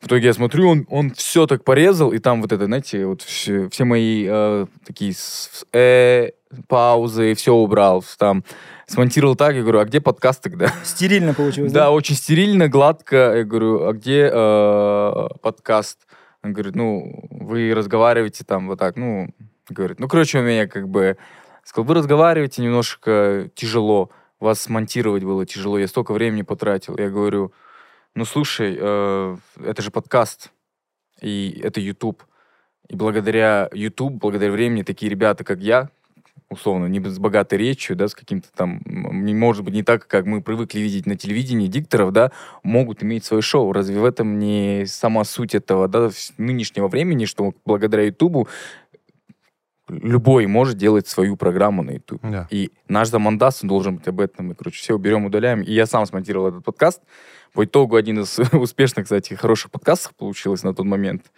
В 0.00 0.06
итоге 0.06 0.26
я 0.26 0.32
смотрю, 0.32 0.68
он, 0.70 0.86
он 0.88 1.10
все 1.10 1.46
так 1.48 1.64
порезал, 1.64 2.12
и 2.12 2.18
там 2.20 2.40
вот 2.40 2.52
это, 2.52 2.66
знаете, 2.66 3.04
вот 3.06 3.22
все, 3.22 3.68
все 3.68 3.84
мои 3.84 4.24
э, 4.28 4.66
такие 4.86 5.12
с- 5.14 5.66
э, 5.72 6.30
паузы, 6.68 7.34
все 7.34 7.52
убрал, 7.52 8.04
там 8.18 8.44
смонтировал 8.86 9.34
так, 9.34 9.56
я 9.56 9.62
говорю, 9.62 9.80
а 9.80 9.84
где 9.84 10.00
подкаст 10.00 10.42
тогда? 10.44 10.72
Стерильно 10.84 11.34
получилось, 11.34 11.72
Да, 11.72 11.86
да? 11.86 11.90
очень 11.90 12.14
стерильно, 12.14 12.68
гладко. 12.68 13.16
Я 13.38 13.42
говорю, 13.44 13.84
а 13.88 13.92
где 13.92 14.30
э, 14.32 15.28
подкаст? 15.42 16.06
Он 16.44 16.52
говорит, 16.52 16.76
ну, 16.76 17.26
вы 17.32 17.74
разговариваете 17.74 18.44
там 18.44 18.68
вот 18.68 18.78
так, 18.78 18.96
ну, 18.96 19.28
говорит, 19.70 20.00
ну, 20.00 20.08
короче, 20.08 20.38
у 20.38 20.42
меня 20.42 20.66
как 20.66 20.88
бы... 20.88 21.16
Сказал, 21.64 21.86
вы 21.86 21.94
разговариваете 21.94 22.62
немножко 22.62 23.50
тяжело, 23.54 24.10
вас 24.40 24.62
смонтировать 24.62 25.24
было 25.24 25.44
тяжело, 25.44 25.78
я 25.78 25.86
столько 25.86 26.12
времени 26.12 26.42
потратил. 26.42 26.96
Я 26.96 27.10
говорю, 27.10 27.52
ну, 28.14 28.24
слушай, 28.24 28.76
э, 28.78 29.36
это 29.62 29.82
же 29.82 29.90
подкаст, 29.90 30.50
и 31.20 31.60
это 31.62 31.80
YouTube. 31.80 32.22
И 32.88 32.96
благодаря 32.96 33.68
YouTube, 33.72 34.14
благодаря 34.14 34.50
времени, 34.50 34.82
такие 34.82 35.10
ребята, 35.10 35.44
как 35.44 35.60
я, 35.60 35.90
условно, 36.48 36.86
не 36.86 37.00
с 37.00 37.18
богатой 37.18 37.58
речью, 37.58 37.96
да, 37.96 38.08
с 38.08 38.14
каким-то 38.14 38.48
там, 38.54 38.80
не 38.86 39.34
может 39.34 39.64
быть, 39.64 39.74
не 39.74 39.82
так, 39.82 40.06
как 40.06 40.24
мы 40.24 40.40
привыкли 40.40 40.80
видеть 40.80 41.06
на 41.06 41.16
телевидении 41.16 41.66
дикторов, 41.66 42.12
да, 42.12 42.32
могут 42.62 43.02
иметь 43.02 43.24
свое 43.24 43.42
шоу. 43.42 43.72
Разве 43.72 44.00
в 44.00 44.04
этом 44.04 44.38
не 44.38 44.84
сама 44.86 45.24
суть 45.24 45.54
этого, 45.54 45.88
да, 45.88 46.10
нынешнего 46.38 46.88
времени, 46.88 47.26
что 47.26 47.52
благодаря 47.66 48.04
Ютубу 48.04 48.48
любой 49.88 50.46
может 50.46 50.76
делать 50.76 51.08
свою 51.08 51.36
программу 51.36 51.82
на 51.82 51.92
YouTube. 51.92 52.20
да 52.22 52.46
И 52.50 52.70
наш 52.88 53.08
замандас 53.08 53.60
должен 53.62 53.96
быть 53.96 54.08
об 54.08 54.20
этом. 54.20 54.48
Мы, 54.48 54.54
короче, 54.54 54.78
все 54.78 54.94
уберем, 54.94 55.24
удаляем. 55.24 55.62
И 55.62 55.72
я 55.72 55.86
сам 55.86 56.06
смонтировал 56.06 56.48
этот 56.48 56.64
подкаст. 56.64 57.02
По 57.52 57.64
итогу 57.64 57.96
один 57.96 58.20
из 58.20 58.38
успешных, 58.52 59.04
кстати, 59.04 59.34
хороших 59.34 59.70
подкастов 59.70 60.14
получилось 60.14 60.62
на 60.62 60.74
тот 60.74 60.86
момент. 60.86 61.32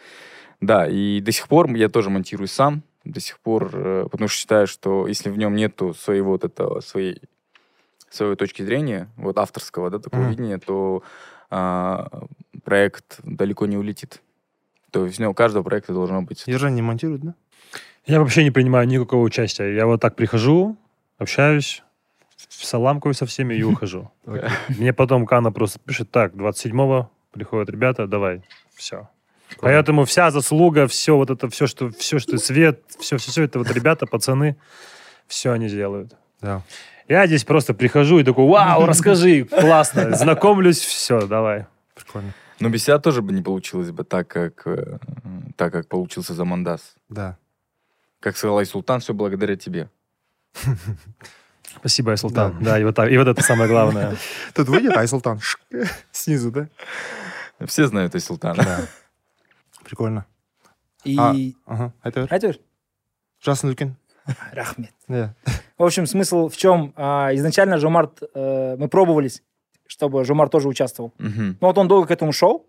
Да, 0.61 0.87
и 0.87 1.21
до 1.21 1.33
сих 1.33 1.49
пор 1.49 1.73
я 1.75 1.89
тоже 1.89 2.11
монтирую 2.11 2.49
сам. 2.49 2.83
До 3.05 3.21
сих 3.21 3.39
пор, 3.39 3.71
э, 3.73 4.07
потому 4.11 4.29
что 4.29 4.39
считаю, 4.39 4.67
что 4.67 5.07
если 5.07 5.31
в 5.31 5.39
нем 5.39 5.57
нету 5.57 5.95
своего 5.95 6.33
вот 6.33 6.45
этого, 6.45 6.81
своей, 6.81 7.23
своей 8.11 8.37
точки 8.37 8.63
зрения, 8.63 9.09
вот 9.17 9.39
авторского, 9.39 9.89
да, 9.89 9.99
такого 9.99 10.21
Мгм. 10.23 10.31
видения, 10.31 10.59
то 10.59 11.03
а, 11.51 12.09
проект 12.63 13.21
далеко 13.25 13.67
не 13.67 13.77
улетит. 13.77 14.21
То 14.91 15.07
есть 15.07 15.19
у 15.19 15.23
него 15.23 15.33
у 15.33 15.35
каждого 15.35 15.63
проекта 15.63 15.93
должно 15.93 16.23
быть 16.23 16.45
ержан 16.47 16.75
не 16.75 16.83
монтирует 16.83 17.23
да 17.23 17.35
Я 18.07 18.21
вообще 18.21 18.45
не 18.45 18.51
принимаю 18.51 18.87
никакого 18.89 19.23
участия. 19.23 19.75
Я 19.75 19.87
вот 19.87 20.01
так 20.01 20.17
прихожу, 20.17 20.77
общаюсь, 21.19 21.83
саламкаю 22.49 23.15
со 23.15 23.27
всеми 23.27 23.55
и 23.55 23.63
ухожу. 23.63 24.11
Мне 24.69 24.93
потом 24.93 25.27
Кана 25.27 25.53
просто 25.53 25.79
пишет, 25.79 26.11
так, 26.11 26.35
27-го 26.35 27.11
приходят 27.31 27.71
ребята, 27.71 28.07
давай, 28.07 28.43
все. 28.75 29.09
Поэтому 29.61 30.05
вся 30.05 30.31
заслуга, 30.31 30.87
все 30.87 31.17
вот 31.17 31.31
это, 31.31 31.49
все, 31.49 31.67
что, 31.67 31.91
все, 31.91 32.19
что 32.19 32.39
свет, 32.39 32.83
все, 32.99 33.17
все, 33.19 33.31
все 33.31 33.43
это 33.45 33.59
вот 33.59 33.71
ребята, 33.71 34.07
пацаны, 34.07 34.57
все 35.27 35.53
они 35.53 35.69
делают. 35.69 36.15
да 36.41 36.63
Я 37.09 37.27
здесь 37.27 37.45
просто 37.45 37.75
прихожу 37.75 38.21
и 38.21 38.25
такой, 38.25 38.47
вау, 38.47 38.87
расскажи, 38.87 39.45
классно, 39.45 40.15
знакомлюсь, 40.17 40.79
все, 40.79 41.27
давай. 41.27 41.67
прикольно 41.95 42.33
Но 42.61 42.69
без 42.69 42.85
тебя 42.85 42.99
тоже 42.99 43.23
бы 43.23 43.33
не 43.33 43.43
получилось 43.43 43.91
бы 43.91 44.05
так, 44.05 44.29
как, 44.29 44.67
э, 44.67 44.99
так, 45.57 45.73
как 45.73 45.89
получился 45.89 46.35
Замандас. 46.35 46.95
да 47.09 47.37
Как 48.21 48.37
сказал 48.37 48.59
Айсултан, 48.59 49.01
все 49.01 49.15
благодаря 49.15 49.57
тебе. 49.57 49.89
Спасибо, 51.77 52.13
Айсултан. 52.13 52.63
Да, 52.63 52.79
и, 52.79 52.85
вот 52.85 52.95
так, 52.95 53.11
и 53.11 53.17
вот 53.17 53.29
это 53.29 53.43
самое 53.43 53.69
главное. 53.69 54.17
тут 54.55 54.69
выйдет 54.69 54.97
айсултан 54.97 55.41
снизу 56.11 56.51
да 56.51 56.69
Все 57.67 57.87
знают 57.87 58.15
Айсултана. 58.15 58.63
да 58.63 58.81
прикольно 59.85 60.27
И... 61.05 61.17
А. 61.19 61.35
ага 61.67 61.93
айта 62.03 62.21
бер 62.23 62.33
Айтор, 62.33 62.57
жасың 63.45 63.71
үлкен 63.71 63.95
рахмет. 64.53 64.93
иә 65.09 65.31
В 65.79 65.85
общем, 65.85 66.07
смысл 66.07 66.49
в 66.49 66.57
чем? 66.57 66.93
А, 66.97 67.31
изначально 67.35 67.79
Жомарт, 67.79 68.23
э, 68.35 68.77
мы 68.77 68.89
пробовались, 68.89 69.43
чтобы 69.87 70.25
Жомарт 70.25 70.53
тоже 70.53 70.69
участвовал. 70.69 71.13
Мгм. 71.19 71.57
Но 71.61 71.67
вот 71.69 71.79
он 71.79 71.89
долго 71.89 72.09
к 72.09 72.11
этому 72.11 72.33
шел. 72.33 72.67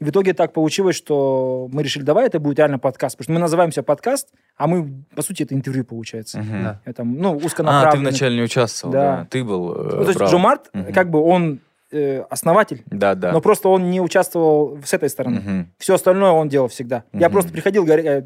И 0.00 0.04
в 0.04 0.10
итоге 0.10 0.32
так 0.32 0.52
получилось, 0.52 0.96
что 0.96 1.68
мы 1.70 1.82
решили, 1.82 2.02
давай 2.02 2.26
это 2.26 2.40
будет 2.40 2.58
реально 2.58 2.78
подкаст. 2.78 3.16
Потому 3.16 3.24
что 3.24 3.32
мы 3.34 3.38
называемся 3.40 3.82
подкаст, 3.82 4.32
а 4.56 4.66
мы, 4.66 5.04
по 5.16 5.22
сути, 5.22 5.42
это 5.42 5.54
интервью 5.54 5.84
получается. 5.84 6.38
Мгм. 6.38 6.62
Да. 6.62 6.80
Это, 6.84 7.04
ну, 7.04 7.40
А, 7.64 7.90
ты 7.90 7.98
вначале 7.98 8.36
не 8.36 8.42
участвовал, 8.42 8.92
Да. 8.92 9.16
да. 9.18 9.26
Ты 9.30 9.44
был 9.44 9.72
э, 9.72 9.82
Ну, 9.82 10.02
то 10.02 10.08
есть 10.08 10.18
прав. 10.18 10.30
Жомарт, 10.30 10.70
Мгм. 10.72 10.92
как 10.92 11.10
бы 11.10 11.20
он 11.20 11.60
э, 11.94 12.22
основатель, 12.30 12.82
Да, 12.86 13.14
да. 13.14 13.32
но 13.32 13.40
просто 13.42 13.68
он 13.68 13.90
не 13.90 14.00
участвовал 14.00 14.78
с 14.82 14.94
этой 14.94 15.10
стороны. 15.10 15.40
Мгм. 15.40 15.68
Все 15.78 15.94
остальное 15.94 16.30
он 16.30 16.48
делал 16.48 16.68
всегда. 16.68 17.04
Я 17.12 17.26
Мгм. 17.28 17.32
просто 17.34 17.52
приходил, 17.52 17.86
э, 17.86 18.22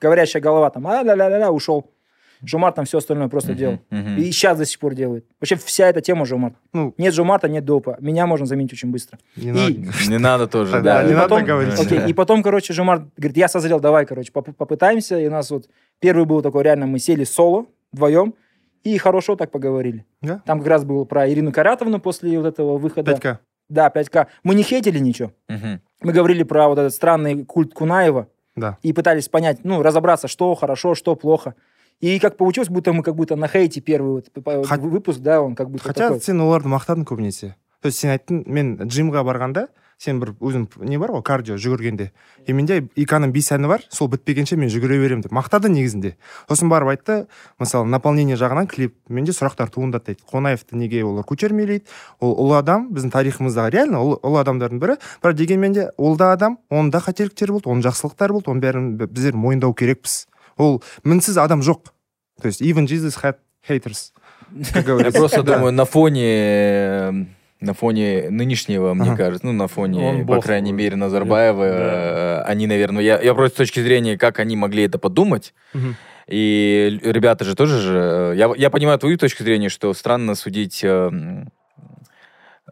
говорящая 0.00 0.42
голова 0.42 0.70
там, 0.70 0.86
а 0.88 1.02
ля 1.04 1.14
ля 1.14 1.28
ля 1.28 1.50
ушел. 1.52 1.90
Жомарт 2.42 2.76
там 2.76 2.84
все 2.84 2.98
остальное 2.98 3.28
просто 3.28 3.50
Мгм. 3.52 3.58
делал. 3.58 3.78
Мгм. 3.90 4.16
И 4.18 4.24
сейчас 4.32 4.58
до 4.58 4.64
сих 4.64 4.78
пор 4.78 4.94
делает. 4.94 5.24
Вообще 5.40 5.56
вся 5.56 5.88
эта 5.88 6.00
тема 6.00 6.24
Жомарт. 6.26 6.54
ну 6.72 6.94
Нет 6.98 7.14
Жомарта, 7.14 7.48
нет 7.48 7.64
допа. 7.64 7.96
Меня 8.00 8.26
можно 8.26 8.46
заменить 8.46 8.72
очень 8.72 8.90
быстро. 8.90 9.18
не 9.36 9.48
И- 9.48 9.52
надо 9.78 9.92
Не 10.10 10.18
надо 10.18 10.46
тоже, 10.46 10.72
Да, 10.72 10.80
да. 10.80 11.02
не 11.04 11.10
и 11.10 11.14
надо 11.14 11.28
потом, 11.28 11.44
говорить. 11.46 11.78
окей, 11.80 12.00
и 12.08 12.12
потом, 12.12 12.42
короче, 12.42 12.72
Жомарт 12.72 13.04
говорит, 13.16 13.36
я 13.36 13.48
созрел, 13.48 13.80
давай, 13.80 14.06
короче, 14.06 14.32
поп- 14.32 14.54
попытаемся. 14.56 15.18
И 15.18 15.26
у 15.26 15.30
нас 15.30 15.50
вот 15.50 15.68
первый 16.00 16.24
был 16.24 16.42
такой, 16.42 16.62
реально, 16.64 16.86
мы 16.86 16.98
сели 16.98 17.24
соло 17.24 17.66
вдвоем 17.92 18.34
и 18.82 18.98
хорошо 18.98 19.36
так 19.36 19.50
поговорили. 19.50 20.04
Да? 20.20 20.42
Там 20.44 20.58
как 20.58 20.68
раз 20.68 20.84
было 20.84 21.04
про 21.04 21.28
Ирину 21.30 21.52
Каратовну 21.52 22.00
после 22.00 22.38
вот 22.38 22.46
этого 22.46 22.76
выхода. 22.78 23.12
5к 23.12 23.38
Да, 23.70 23.88
5К. 23.88 24.26
Мы 24.42 24.54
не 24.54 24.62
хейтили 24.62 24.98
ничего. 24.98 25.32
Мгм. 25.48 25.80
Мы 26.02 26.12
говорили 26.12 26.42
про 26.42 26.68
вот 26.68 26.78
этот 26.78 26.92
странный 26.92 27.44
культ 27.46 27.72
Кунаева 27.72 28.28
да 28.56 28.76
и 28.82 28.92
пытались 28.92 29.28
понять, 29.28 29.60
ну, 29.64 29.82
разобраться, 29.82 30.28
что 30.28 30.54
хорошо, 30.54 30.94
что 30.94 31.16
плохо. 31.16 31.54
И 32.00 32.18
как 32.18 32.36
получилось, 32.36 32.68
будто 32.68 32.92
мы 32.92 33.02
как 33.02 33.14
будто 33.14 33.36
на 33.36 33.48
хейте 33.48 33.80
первый 33.80 34.22
вот 34.22 34.28
Хот- 34.66 34.80
выпуск, 34.80 35.20
да, 35.20 35.40
он 35.40 35.54
как 35.54 35.70
будто 35.70 35.84
хотя 35.84 36.08
такой. 36.08 36.20
сен 36.20 36.40
оларды 36.40 36.68
мақтадың 36.68 37.04
көбінесе. 37.04 37.54
То 37.80 37.88
есть 37.88 37.98
сен 37.98 38.10
айттың 38.10 38.44
мен 38.46 38.76
джимға 38.76 39.22
барғанда 39.24 39.68
сен 39.96 40.18
бір 40.18 40.32
өзің 40.40 40.66
не 40.84 40.98
бар 40.98 41.12
ғой 41.12 41.22
кардио 41.22 41.54
жүгіргенде. 41.54 42.10
И 42.46 42.52
менде 42.52 42.88
иканың 42.96 43.30
бес 43.32 43.52
әні 43.52 43.68
бар 43.68 43.84
сол 43.90 44.08
бітпегенше 44.08 44.56
мен 44.56 44.68
жүгіре 44.68 44.98
беремін 45.00 45.22
деп. 45.22 45.32
Мақтады 45.32 45.68
негізінде. 45.68 46.16
Сосын 46.48 46.68
барып 46.68 46.88
айтты 46.92 47.26
мысалы 47.60 47.86
наполнение 47.88 48.36
жағынан 48.36 48.66
клип 48.66 48.96
менде 49.08 49.32
сұрақтар 49.32 49.70
туындады 49.70 50.12
дейді. 50.12 50.24
Қонаевты 50.28 50.76
неге 50.76 51.04
олар 51.04 51.24
көтермелейді? 51.24 51.84
Ол 52.20 52.34
ұлы 52.34 52.58
адам 52.58 52.90
біздің 52.90 53.14
тарихымыздағы 53.14 53.70
реально 53.70 54.02
ұлы, 54.02 54.18
ұлы 54.20 54.42
адамдардың 54.42 54.80
бірі. 54.82 54.98
Бірақ 55.22 55.34
дегенмен 55.38 55.72
де 55.72 55.90
ол 55.96 56.16
да 56.16 56.32
адам 56.32 56.58
оның 56.70 56.90
да 56.90 56.98
қателіктері 56.98 57.52
болды 57.52 57.70
оның 57.70 57.86
жақсылықтары 57.86 58.32
болды 58.32 58.50
оның 58.50 58.60
бәрін 58.60 58.96
біздер 59.06 59.36
мойындау 59.36 59.72
керекпіз. 59.74 60.26
Ол 60.56 60.82
мінсіз 61.04 61.36
адам 61.36 61.62
жоқ 61.62 61.80
то 62.42 62.48
есть 62.48 62.62
even 62.62 62.86
Jesus 62.86 63.22
had 63.22 63.34
haters 63.68 64.12
как 64.72 64.86
Я 64.86 65.10
просто 65.12 65.42
думаю, 65.42 65.72
на 65.72 65.84
фоне 65.84 66.22
э, 66.24 67.12
на 67.60 67.72
фоне 67.74 68.28
нынешнего, 68.30 68.94
мне 68.94 69.08
Ага. 69.10 69.16
кажется, 69.16 69.46
ну, 69.46 69.52
на 69.52 69.68
фоне, 69.68 70.04
Он 70.04 70.20
по 70.26 70.34
бог. 70.34 70.44
крайней 70.44 70.72
мере, 70.72 70.96
Назарбаева, 70.96 71.64
Да. 71.66 71.74
э, 71.74 72.42
они, 72.52 72.66
наверное, 72.66 73.02
я, 73.02 73.20
я 73.22 73.34
просто 73.34 73.54
с 73.56 73.58
точки 73.58 73.80
зрения, 73.80 74.18
как 74.18 74.38
они 74.38 74.54
могли 74.56 74.82
это 74.84 74.98
подумать, 74.98 75.54
Мгм. 75.72 75.96
и 76.28 77.00
ребята 77.02 77.44
же 77.44 77.54
тоже 77.54 77.80
же, 77.80 77.98
э, 77.98 78.36
я, 78.36 78.52
я 78.56 78.70
понимаю 78.70 78.98
твою 78.98 79.16
точку 79.16 79.42
зрения, 79.44 79.70
что 79.70 79.94
странно 79.94 80.34
судить 80.34 80.84
э, 80.84 80.88
м, 80.88 81.48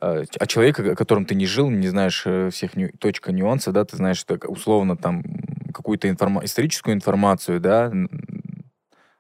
э, 0.01 0.25
о 0.39 0.47
человеке, 0.47 0.83
о 0.93 0.95
котором 0.95 1.25
ты 1.25 1.35
не 1.35 1.47
жил, 1.47 1.71
не 1.71 1.89
знаешь 1.89 2.27
всех 2.53 2.77
ню- 2.77 2.91
точек 2.99 3.29
и 3.29 3.33
нюансов, 3.33 3.73
да, 3.73 3.85
ты 3.85 3.97
знаешь 3.97 4.23
так, 4.25 4.49
условно 4.49 4.97
там 4.97 5.23
какую-то 5.73 6.09
информа- 6.09 6.45
историческую 6.45 6.95
информацию, 6.95 7.61
да, 7.61 7.91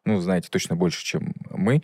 ну, 0.04 0.20
знаете 0.20 0.48
точно 0.50 0.76
больше, 0.76 1.04
чем 1.04 1.32
мы. 1.50 1.82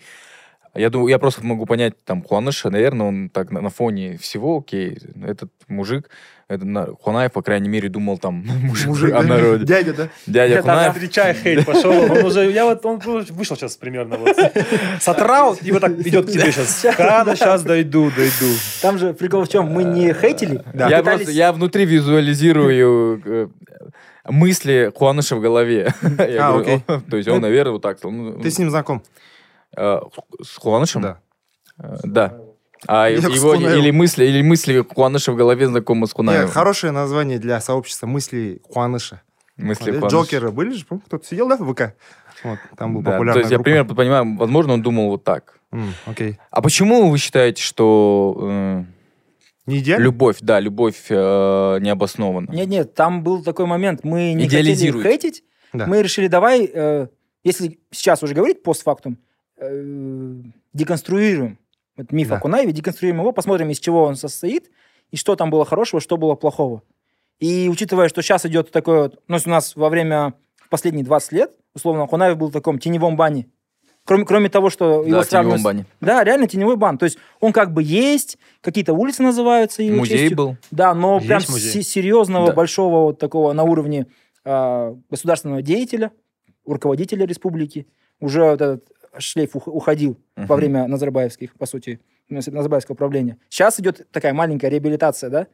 Я 0.75 0.91
думаю, 0.91 1.09
я 1.09 1.19
просто 1.19 1.45
могу 1.45 1.67
понять, 1.67 1.95
там, 2.05 2.23
Хуаныша, 2.23 2.71
наверное, 2.71 3.07
он 3.07 3.31
так 3.31 3.51
на, 3.51 3.61
на 3.63 3.71
фоне 3.71 4.17
всего, 4.19 4.59
окей, 4.59 4.99
этот 5.25 5.51
мужик, 5.67 6.11
это, 6.47 6.65
на, 6.67 6.87
Хуанаев, 6.87 7.33
по 7.33 7.43
крайней 7.43 7.69
мере, 7.71 7.89
думал, 7.89 8.19
там, 8.19 8.35
мужик, 8.63 8.87
Мужик, 8.89 9.15
о 9.15 9.23
да? 9.23 9.29
народе. 9.29 9.65
Дядя, 9.65 9.95
да? 9.95 10.09
Дядя 10.27 10.55
Это 10.55 10.63
Хунаев. 10.63 10.93
Встречай, 10.93 11.35
хейт 11.35 11.65
пошел. 11.65 11.91
Он 11.91 12.25
уже, 12.25 12.51
я 12.53 12.65
вот, 12.67 12.85
он 12.85 12.99
вышел 12.99 13.57
сейчас 13.57 13.77
примерно 13.77 14.19
вот. 14.19 14.37
С 15.01 15.09
утра 15.09 15.45
вот, 15.47 15.63
и 15.63 15.73
вот 15.73 15.81
так 15.81 15.99
идет 16.01 16.27
к 16.27 16.31
тебе 16.31 16.53
сейчас. 16.53 16.85
Када, 16.97 17.35
сейчас 17.35 17.63
дойду, 17.63 18.11
дойду. 18.15 18.55
Там 18.83 18.99
же 18.99 19.15
прикол 19.15 19.45
в 19.45 19.49
чем? 19.49 19.67
Мы 19.67 19.85
не 19.85 20.13
хейтили. 20.13 20.63
Да. 20.75 20.89
Я 20.89 20.99
пытались- 20.99 21.17
просто, 21.21 21.33
я 21.33 21.53
внутри 21.53 21.87
визуализирую 21.87 23.23
э, 23.25 23.49
мысли 24.29 24.93
Хуаныша 24.95 25.37
в 25.37 25.41
голове. 25.41 25.93
Я 26.19 26.49
А, 26.49 26.53
говорю, 26.53 26.61
окей. 26.61 26.83
«О, 26.87 27.01
То 27.11 27.17
есть 27.17 27.29
он, 27.29 27.41
наверное, 27.41 27.73
вот 27.73 27.83
так. 27.83 27.99
ну, 28.03 28.39
Ты 28.41 28.51
с 28.51 28.59
ним 28.59 28.71
знаком? 28.71 29.03
э, 29.77 30.01
С 30.43 30.57
Хуанышем? 30.57 31.03
Да. 31.03 31.19
Э, 31.79 31.97
Да. 32.05 32.39
А 32.87 33.09
Я 33.09 33.17
его 33.17 33.55
или 33.55 33.91
мысли, 33.91 34.25
или 34.25 34.41
мысли 34.41 34.85
Хуаныша 34.89 35.33
в 35.33 35.37
голове 35.37 35.67
знакомы 35.67 36.07
с 36.07 36.11
Нет, 36.11 36.17
Хунаевым. 36.17 36.49
хорошее 36.51 36.93
название 36.93 37.39
для 37.41 37.61
сообщества 37.61 38.07
мыслей 38.07 38.61
Хуаныша. 38.63 39.21
Мысли 39.57 39.91
Хуаныша. 39.91 40.09
Джокеры 40.17 40.51
были 40.53 40.71
же, 40.73 40.85
помню, 40.87 41.03
кто-то 41.07 41.27
сидел, 41.27 41.49
да, 41.49 41.57
в 41.57 41.73
ВК? 41.75 41.95
Вот, 42.45 42.59
там 42.77 42.95
был 42.95 43.03
Да, 43.03 43.11
популярная 43.13 43.33
То 43.33 43.39
есть 43.41 43.51
я 43.51 43.57
группа. 43.57 43.65
примерно 43.65 43.95
понимаю, 43.97 44.37
возможно, 44.37 44.75
он 44.75 44.83
думал 44.83 45.09
вот 45.11 45.25
так. 45.25 45.59
Окей. 46.07 46.39
А 46.53 46.63
почему 46.63 47.11
вы 47.11 47.19
считаете, 47.19 47.61
что 47.63 48.37
э, 48.41 48.85
Не 49.69 49.79
идеально? 49.79 50.05
любовь, 50.05 50.39
да, 50.41 50.61
любовь 50.61 51.07
э, 51.11 51.15
необоснована? 51.81 52.51
Нет, 52.51 52.69
нет, 52.69 52.95
там 52.95 53.23
был 53.23 53.43
такой 53.45 53.67
момент, 53.67 54.03
мы 54.03 54.33
не 54.33 54.45
хотели 54.49 54.75
хейтить, 55.03 55.45
Да. 55.73 55.87
мы 55.87 56.03
решили, 56.03 56.27
давай, 56.29 56.69
э, 56.73 57.09
если 57.45 57.79
сейчас 57.91 58.23
уже 58.23 58.35
говорить 58.35 58.63
постфактум, 58.63 59.19
э, 59.59 60.35
деконструируем 60.73 61.59
вот 61.97 62.13
миф 62.13 62.29
Да. 62.29 62.37
о 62.37 62.41
Кунаеве, 62.41 62.73
деконструируем 62.73 63.21
его, 63.21 63.33
посмотрим, 63.33 63.71
из 63.71 63.79
чего 63.79 64.05
он 64.05 64.17
состоит, 64.17 64.71
и 65.11 65.17
что 65.17 65.37
там 65.37 65.51
было 65.51 65.65
хорошего, 65.65 66.01
что 66.01 66.17
было 66.17 66.35
плохого. 66.35 66.83
И 67.41 67.69
учитывая, 67.71 68.09
что 68.09 68.23
сейчас 68.23 68.47
идет 68.47 68.71
такое, 68.71 69.03
вот, 69.03 69.23
ну, 69.29 69.39
у 69.45 69.49
нас 69.49 69.77
во 69.77 69.89
время 69.89 70.35
последних 70.71 71.05
20 71.05 71.33
лет, 71.33 71.53
условно, 71.75 72.07
Кунаев 72.07 72.37
был 72.37 72.49
в 72.49 72.53
таком 72.53 72.79
теневом 72.79 73.17
бане, 73.17 73.47
кроме, 74.09 74.25
кроме 74.25 74.49
того, 74.49 74.71
что 74.71 75.03
его 75.05 75.19
Да, 75.19 75.23
в 75.23 75.27
сравнивают 75.27 75.63
бане. 75.63 75.87
Да, 76.01 76.25
реально 76.25 76.49
теневой 76.49 76.77
бан. 76.77 76.97
То 76.97 77.05
есть 77.05 77.19
он 77.41 77.53
как 77.53 77.73
бы 77.75 77.83
есть, 77.83 78.39
какие-то 78.63 78.95
улицы 78.95 79.23
называются 79.23 79.83
его 79.83 79.99
Музей 79.99 80.19
честью. 80.19 80.37
был. 80.37 80.57
Да, 80.71 80.95
но 80.95 81.17
Есть 81.17 81.27
прям 81.29 81.43
музей. 81.51 81.71
се- 81.71 81.83
серьезного, 81.83 82.47
Да. 82.49 82.53
большого 82.55 83.05
вот 83.05 83.19
такого 83.19 83.53
на 83.53 83.63
уровне 83.65 84.07
а, 84.51 84.97
государственного 85.11 85.61
деятеля, 85.61 86.11
руководителя 86.67 87.27
республики. 87.27 87.87
Уже 88.19 88.43
вот 88.45 88.61
этот 88.63 88.85
шлейф 89.19 89.55
ух- 89.55 89.69
уходил 89.69 90.17
во 90.37 90.43
Мгм. 90.45 90.55
время 90.57 90.87
Назарбаевских, 90.89 91.55
по 91.57 91.67
сути, 91.67 92.01
Наз- 92.31 92.51
Назарбаевского 92.51 92.95
правления. 92.97 93.37
Сейчас 93.51 93.79
идет 93.79 94.07
такая 94.11 94.33
маленькая 94.33 94.69
реабилитация, 94.71 95.29
да? 95.29 95.47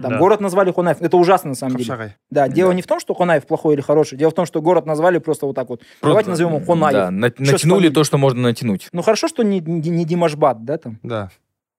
Там 0.00 0.12
Да. 0.12 0.18
город 0.18 0.40
назвали 0.40 0.70
Хунаев. 0.70 1.02
Это 1.02 1.16
ужасно, 1.16 1.50
на 1.50 1.54
самом 1.56 1.72
деле. 1.76 1.84
Капшагай. 1.88 2.16
Да, 2.30 2.48
дело 2.48 2.70
Да. 2.70 2.76
не 2.76 2.82
в 2.82 2.86
том, 2.86 3.00
что 3.00 3.14
Хунаев 3.14 3.46
плохой 3.46 3.74
или 3.74 3.80
хороший. 3.80 4.16
Дело 4.16 4.30
в 4.30 4.34
том, 4.34 4.46
что 4.46 4.62
город 4.62 4.86
назвали 4.86 5.18
просто 5.18 5.46
вот 5.46 5.56
так 5.56 5.68
вот. 5.68 5.82
Давайте 6.02 6.30
назовем 6.30 6.54
его 6.54 6.64
Хунаев. 6.64 6.92
Да, 6.92 7.10
на- 7.10 7.32
натянули 7.38 7.88
то, 7.88 8.04
что 8.04 8.16
можно 8.18 8.40
натянуть. 8.42 8.88
Ну 8.92 9.02
хорошо, 9.02 9.26
что 9.28 9.42
не, 9.42 9.58
не, 9.60 9.90
не 9.90 10.04
Димашбат, 10.04 10.64
да, 10.64 10.78
там? 10.78 10.98
Да, 11.02 11.30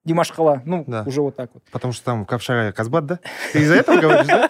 Димаш 0.06 0.32
Хала. 0.32 0.62
Ну, 0.66 0.84
Да. 0.88 1.04
уже 1.06 1.22
вот 1.22 1.36
так 1.36 1.50
вот. 1.54 1.64
потому 1.72 1.94
что 1.94 2.04
там 2.06 2.26
Капшагай 2.26 2.74
Казбат, 2.74 3.06
да? 3.06 3.20
Ты 3.54 3.60
из-за 3.62 3.76
этого 3.76 3.98
говоришь, 4.00 4.28
да? 4.28 4.48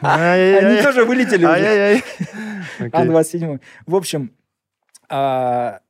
Они 0.02 0.82
тоже 0.82 1.04
вылетели 1.04 1.44
уже. 1.44 1.54
Ай-яй-яй. 1.54 2.02
Окей. 2.78 2.90
А27. 2.90 3.60
В 3.86 3.94
общем, 3.96 4.32
а, 5.08 5.80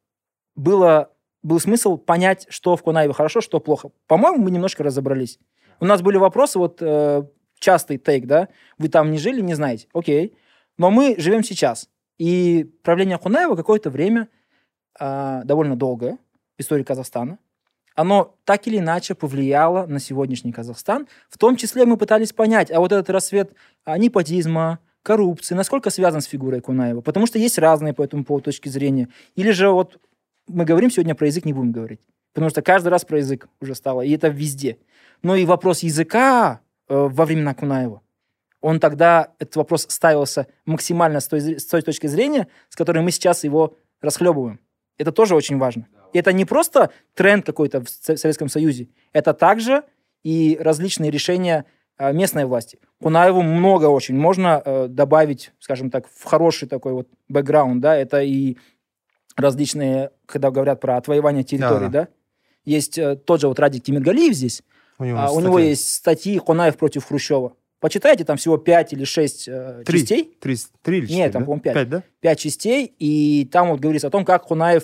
было, 0.55 1.11
был 1.43 1.61
смысл 1.61 1.97
понять, 1.97 2.47
что 2.51 2.77
в 2.77 2.83
Кунаеве 2.83 3.13
хорошо, 3.15 3.41
что 3.41 3.61
плохо. 3.61 3.91
По-моему, 4.07 4.39
мы 4.39 4.51
немножко 4.51 4.83
разобрались. 4.83 5.39
У 5.81 5.85
нас 5.85 6.03
были 6.03 6.17
вопросы, 6.17 6.59
вот 6.59 6.79
э, 6.81 7.25
частый 7.59 7.99
тейк, 7.99 8.27
да, 8.27 8.49
вы 8.79 8.89
там 8.89 9.11
не 9.11 9.19
жили, 9.19 9.41
не 9.41 9.55
знаете. 9.55 9.89
Окей. 9.93 10.35
Но 10.79 10.91
мы 10.91 11.15
живем 11.19 11.43
сейчас. 11.43 11.89
И 12.19 12.71
правление 12.83 13.19
Кунаева 13.19 13.57
какое-то 13.57 13.91
время, 13.91 14.29
а, 14.99 15.43
довольно 15.45 15.77
долгое, 15.77 16.19
в 16.57 16.63
истории 16.63 16.83
Казахстана, 16.83 17.39
оно 17.95 18.37
так 18.45 18.67
или 18.67 18.79
иначе 18.79 19.15
повлияло 19.15 19.87
на 19.87 20.01
сегодняшний 20.01 20.53
Казахстан. 20.53 21.09
В 21.29 21.39
том 21.39 21.57
числе 21.57 21.85
мы 21.87 21.97
пытались 21.97 22.33
понять, 22.33 22.71
а 22.71 22.81
вот 22.81 22.93
этот 22.93 23.11
рассвет 23.11 23.53
а, 23.85 23.99
непотизма, 23.99 24.81
коррупции, 25.03 25.55
насколько 25.55 25.91
связан 25.91 26.21
с 26.21 26.27
фигурой 26.27 26.61
Кунаева. 26.61 27.01
Потому 27.01 27.27
что 27.27 27.39
есть 27.39 27.59
разные 27.59 27.95
по 27.95 28.03
этому 28.03 28.25
поводу 28.25 28.47
точки 28.47 28.69
зрения. 28.69 29.09
Или 29.35 29.53
же 29.53 29.71
вот 29.71 30.01
мы 30.49 30.65
говорим 30.65 30.91
сегодня 30.91 31.15
про 31.15 31.27
язык, 31.27 31.45
не 31.45 31.53
будем 31.53 31.73
говорить. 31.73 32.01
Потому 32.37 32.51
что 32.51 32.61
каждый 32.61 32.89
раз 32.89 33.07
про 33.07 33.17
язык 33.17 33.49
уже 33.63 33.75
стало, 33.75 34.03
и 34.03 34.11
это 34.15 34.29
везде. 34.29 34.77
Но 35.23 35.37
и 35.37 35.47
вопрос 35.47 35.83
языка 35.83 36.61
э, 36.87 36.95
во 36.95 37.25
времена 37.25 37.55
Кунаева, 37.55 38.03
он 38.61 38.79
тогда, 38.79 39.33
этот 39.39 39.57
вопрос 39.57 39.87
ставился 39.89 40.47
максимально 40.67 41.21
с 41.21 41.29
той, 41.29 41.59
с 41.59 41.65
той 41.65 41.81
точки 41.81 42.07
зрения, 42.09 42.49
с 42.69 42.77
которой 42.77 43.03
мы 43.03 43.11
сейчас 43.11 43.43
его 43.45 43.79
расхлебываем. 44.03 44.61
Это 44.99 45.13
тоже 45.13 45.35
очень 45.35 45.57
важно. 45.57 45.87
И 46.13 46.19
это 46.19 46.35
не 46.35 46.45
просто 46.45 46.91
тренд 47.15 47.47
какой-то 47.47 47.81
в 47.83 47.89
Со- 47.89 48.19
Советском 48.19 48.51
Союзе, 48.51 48.91
это 49.15 49.33
также 49.33 49.85
и 50.23 50.59
различные 50.61 51.11
решения 51.11 51.65
э, 51.97 52.13
местной 52.13 52.45
власти. 52.45 52.79
Кунаеву 53.01 53.41
много 53.41 53.87
очень 53.87 54.15
можно 54.15 54.61
э, 54.63 54.89
добавить, 54.89 55.53
скажем 55.59 55.91
так, 55.91 56.07
в 56.07 56.25
хороший 56.25 56.69
такой 56.69 56.93
вот 56.93 57.09
бэкграунд, 57.29 57.81
да, 57.81 57.97
это 57.97 58.21
и 58.21 58.59
различные, 59.37 60.11
когда 60.27 60.51
говорят 60.51 60.81
про 60.81 60.99
отвоевание 60.99 61.45
территорий, 61.45 61.87
Да. 61.89 62.03
да, 62.03 62.09
есть 62.66 62.98
э, 62.98 63.16
тот 63.16 63.42
же 63.42 63.48
вот 63.48 63.60
Радик 63.60 63.84
Тимиргалиев 63.84 64.34
здесь, 64.34 64.62
У 65.00 65.04
него, 65.06 65.18
а, 65.20 65.24
у 65.26 65.28
кстати, 65.30 65.44
него 65.46 65.60
есть 65.60 65.94
статьи 65.96 66.38
Кунаев 66.40 66.78
против 66.78 67.06
Хрущева. 67.06 67.54
Почитайте, 67.80 68.24
там 68.24 68.38
всего 68.38 68.58
5 68.58 68.94
или 68.94 69.04
6 69.04 69.50
Три. 69.86 70.00
частей, 70.00 70.38
Три, 70.40 70.56
три 70.84 70.98
или 71.00 71.06
Нет, 71.08 71.10
четыре, 71.10 71.30
там, 71.32 71.42
да? 71.42 71.46
по-моему, 71.46 71.62
пять. 71.64 71.74
Пять, 71.74 71.90
да? 71.90 72.04
5 72.20 72.40
частей, 72.40 72.94
и 73.00 73.50
там 73.52 73.70
вот 73.70 73.80
говорится 73.80 74.08
о 74.08 74.12
том, 74.12 74.24
как 74.24 74.44
Хунаев 74.44 74.84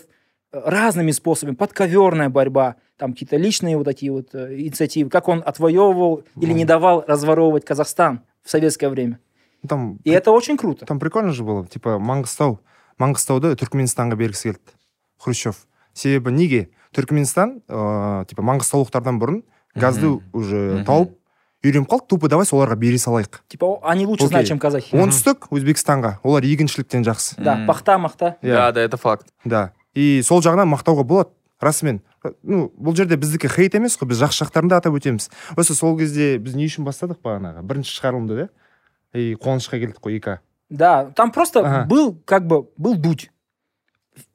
э, 0.52 0.62
разными 0.66 1.12
способами, 1.12 1.54
подковерная 1.56 2.30
борьба, 2.30 2.78
там 2.98 3.14
какие-то 3.14 3.38
личные 3.38 3.78
вот 3.78 3.84
такие 3.84 4.12
вот 4.12 4.34
э, 4.34 4.56
инициативы, 4.60 5.12
как 5.12 5.28
он 5.28 5.44
отвоевывал 5.46 6.24
или 6.42 6.52
не 6.54 6.66
давал 6.66 7.04
разворовывать 7.08 7.66
Казахстан 7.66 8.22
в 8.44 8.50
советское 8.50 8.90
время. 8.90 9.20
Ну, 9.62 9.70
Там, 9.70 10.00
И 10.04 10.10
это 10.10 10.32
очень 10.32 10.58
круто. 10.58 10.86
там 10.88 11.00
прикольно 11.00 11.32
же 11.34 11.44
было. 11.44 11.68
Типа 11.68 12.00
Маңғыстау. 12.00 12.58
Маңғыстауды 12.98 13.54
түркменстанға 13.62 14.16
бергісі 14.18 14.54
келді 14.54 14.74
хрущев 15.22 15.68
себебі 15.94 16.32
неге 16.32 16.68
Түркменстан 16.95 17.63
ыыы 17.69 18.25
типа 18.31 18.43
маңғыстаулықтардан 18.43 19.19
бұрын 19.21 19.43
газды 19.75 20.19
уже 20.33 20.85
тауып 20.87 21.17
үйреніп 21.65 21.89
қалды 21.89 22.09
тупо 22.11 22.29
давай 22.29 22.47
соларға 22.47 22.77
бере 22.77 22.99
салайық 22.99 23.41
Типа 23.49 23.79
они 23.85 24.07
лучше 24.07 24.27
знают, 24.27 24.49
чем 24.49 24.59
казахи. 24.59 24.97
оңтүстік 24.97 25.47
өзбекстанға 25.51 26.19
олар 26.23 26.43
егіншіліктен 26.45 27.05
жақсы 27.07 27.37
Да, 27.39 27.65
пахта, 27.67 27.99
махта. 27.99 28.37
Иә. 28.43 28.55
Да, 28.55 28.73
да, 28.73 28.81
это 28.81 28.97
факт. 28.97 29.29
да 29.45 29.73
и 29.95 30.23
сол 30.25 30.43
жағынан 30.43 30.69
мақтауға 30.75 31.05
болады 31.05 31.31
расымен 31.61 32.01
ну 32.43 32.73
бұл 32.77 32.97
жерде 32.97 33.17
біздікі 33.17 33.49
хейт 33.49 33.75
емес 33.79 33.97
қой 33.97 34.09
біз 34.11 34.19
жақсы 34.23 34.43
жақтарын 34.45 34.69
да 34.69 34.77
атап 34.83 34.95
өтеміз 34.99 35.31
осы 35.57 35.75
сол 35.75 35.97
кезде 35.99 36.39
біз 36.39 36.55
не 36.59 36.67
үшін 36.67 36.83
бастадық 36.85 37.23
бағанағы 37.23 37.63
бірінші 37.63 37.95
шығарылымды 38.01 38.37
да 38.43 38.49
и 39.19 39.35
қуанышқа 39.37 39.79
келдік 39.79 40.01
қой 40.03 40.17
екі 40.19 40.39
Да, 40.73 41.05
там 41.15 41.31
просто 41.31 41.61
Ага. 41.61 41.87
был 41.87 42.17
как 42.25 42.47
бы 42.47 42.67
был 42.79 42.97
дуть. 42.97 43.31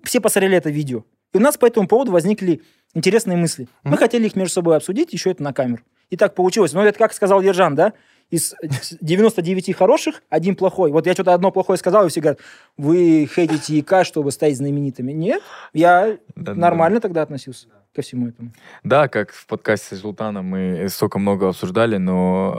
Все 0.04 0.22
посмотрели 0.22 0.56
это 0.56 0.70
видео. 0.70 1.04
И 1.34 1.38
у 1.38 1.42
нас 1.42 1.58
по 1.58 1.66
этому 1.66 1.88
поводу 1.88 2.12
возникли 2.12 2.62
интересные 2.94 3.38
мысли. 3.38 3.68
Мы 3.84 3.92
Мгм. 3.92 4.00
хотели 4.00 4.26
их 4.28 4.36
между 4.36 4.54
собой 4.54 4.78
обсудить, 4.78 5.14
еще 5.14 5.32
это 5.32 5.44
на 5.44 5.54
камеру. 5.54 5.82
И 6.10 6.16
так 6.18 6.36
получилось. 6.36 6.74
Но 6.74 6.84
это 6.86 6.98
как 6.98 7.14
сказал 7.14 7.42
Ержан, 7.42 7.76
да? 7.76 7.94
Из 8.30 8.56
99 9.02 9.74
хороших, 9.74 10.22
один 10.30 10.56
плохой. 10.56 10.92
Вот 10.92 11.06
я 11.06 11.14
что-то 11.14 11.34
одно 11.34 11.52
плохое 11.52 11.78
сказал, 11.78 12.06
и 12.06 12.10
все 12.10 12.22
говорят, 12.22 12.40
вы 12.78 13.30
хейтите 13.34 13.80
ИК, 13.80 14.04
чтобы 14.04 14.32
стать 14.32 14.58
знаменитыми. 14.58 15.12
Нет, 15.14 15.42
я 15.74 16.18
Да, 16.36 16.54
да, 16.54 16.56
нормально 16.56 17.00
тогда 17.00 17.22
относился 17.22 17.68
ко 17.96 18.02
всему 18.02 18.28
этому. 18.30 18.52
Да, 18.84 19.08
как 19.08 19.32
в 19.32 19.48
подкасте 19.48 19.96
с 19.96 20.02
Жултаном 20.02 20.46
мы 20.46 20.88
столько 20.90 21.20
много 21.20 21.50
обсуждали, 21.50 21.98
но 21.98 22.54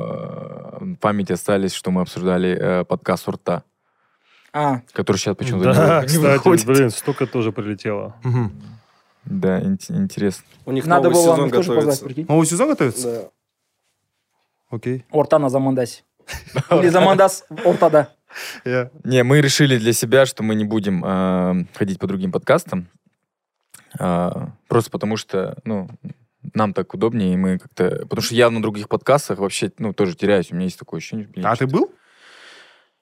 э, 0.81 0.85
в 0.85 0.97
памяти 0.97 1.33
остались, 1.33 1.73
что 1.75 1.91
мы 1.91 2.01
обсуждали 2.03 2.57
э, 2.59 2.85
подкаст 2.85 3.29
Урта, 3.29 3.63
А, 4.53 4.81
который 4.93 5.17
сейчас 5.19 5.37
почему-то 5.37 5.73
Да, 5.75 6.01
не 6.03 6.07
кстати, 6.07 6.25
выходит. 6.37 6.67
блин, 6.67 6.91
столько 6.91 7.27
тоже 7.27 7.53
прилетело. 7.53 8.15
Мгм. 8.25 8.53
Да, 9.25 9.61
ин- 9.61 9.79
интересно. 9.91 10.45
У 10.65 10.73
них 10.73 10.87
надо 10.87 11.11
новый 11.11 11.15
было 11.15 11.23
сезон 11.23 11.41
вам 11.41 11.51
тоже 11.51 11.69
позвать, 11.69 11.85
готовится. 11.85 12.05
прикинь. 12.05 12.27
новый 12.29 12.47
сезон 12.47 12.69
готовится 12.69 13.13
Да. 13.13 13.29
окей 14.71 15.05
Орта 15.11 15.39
на 15.39 15.51
Замандасе. 15.51 16.03
Или 16.71 16.89
Замандас 16.89 17.45
Ортада. 17.65 18.15
Иә. 18.65 18.91
Не, 19.05 19.23
мы 19.25 19.41
решили 19.41 19.79
для 19.79 19.93
себя, 19.93 20.27
что 20.27 20.43
мы 20.43 20.55
не 20.55 20.65
будем 20.65 21.05
э, 21.05 21.65
ходить 21.75 21.99
по 21.99 22.07
другим 22.07 22.31
подкастам. 22.33 22.89
А, 23.99 24.51
просто 24.69 24.91
потому 24.91 25.17
что, 25.17 25.59
ну, 25.65 25.89
нам 26.55 26.73
так 26.75 26.93
удобнее, 26.95 27.33
и 27.33 27.37
мы 27.37 27.59
как-то... 27.59 28.01
Потому 28.03 28.21
что 28.23 28.35
я 28.35 28.51
на 28.51 28.61
других 28.63 28.89
подкастах 28.89 29.39
вообще, 29.39 29.73
ну, 29.79 29.93
тоже 29.95 30.15
теряюсь. 30.15 30.51
У 30.53 30.55
меня 30.55 30.65
есть 30.65 30.79
такое 30.79 30.99
ощущение. 30.99 31.27
блин, 31.27 31.47
а 31.47 31.57
ты 31.57 31.67
был 31.67 31.91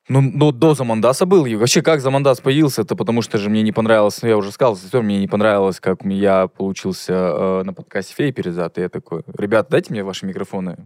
Ну, 0.08 0.20
ну, 0.20 0.52
до 0.52 0.74
Замандаса 0.74 1.26
был. 1.26 1.46
И 1.46 1.56
вообще, 1.56 1.82
как 1.82 2.00
Замандас 2.00 2.40
появился, 2.40 2.82
это 2.82 2.94
потому 2.94 3.22
что 3.22 3.38
же 3.38 3.50
мне 3.50 3.62
не 3.62 3.72
понравилось, 3.72 4.22
ну, 4.22 4.28
я 4.28 4.36
уже 4.36 4.52
сказал, 4.52 4.76
что 4.76 5.02
мне 5.02 5.18
не 5.18 5.26
понравилось, 5.26 5.80
как 5.80 6.04
я 6.04 6.46
получился 6.46 7.12
э, 7.12 7.62
на 7.64 7.72
подкасте 7.72 8.14
Феи 8.14 8.30
Перезад. 8.30 8.78
И 8.78 8.82
я 8.82 8.88
такой, 8.88 9.22
ребят, 9.36 9.66
дайте 9.68 9.92
мне 9.92 10.04
ваши 10.04 10.24
микрофоны. 10.24 10.76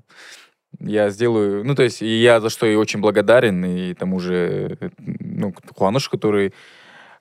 Я 0.79 1.11
сделаю, 1.11 1.65
ну, 1.65 1.75
то 1.75 1.83
есть, 1.83 2.01
я 2.01 2.41
за 2.41 2.49
что 2.49 2.67
и 2.67 2.77
очень 2.77 3.01
благодарен, 3.01 3.63
и 3.65 3.93
тому 3.93 4.21
же, 4.21 4.79
ну, 4.97 5.53
Хуаныш, 5.77 6.09
который 6.09 6.55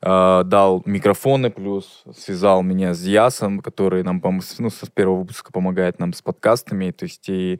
э, 0.02 0.42
дал 0.46 0.82
микрофоны, 0.86 1.50
плюс 1.50 2.04
связал 2.16 2.62
меня 2.62 2.94
с 2.94 3.04
Ясом, 3.04 3.60
который 3.60 4.04
нам, 4.04 4.22
ну, 4.60 4.70
с 4.70 4.90
первого 4.94 5.22
выпуска 5.22 5.52
помогает 5.52 6.00
нам 6.00 6.14
с 6.14 6.22
подкастами, 6.22 6.92
то 6.92 7.04
есть, 7.04 7.28
и 7.28 7.60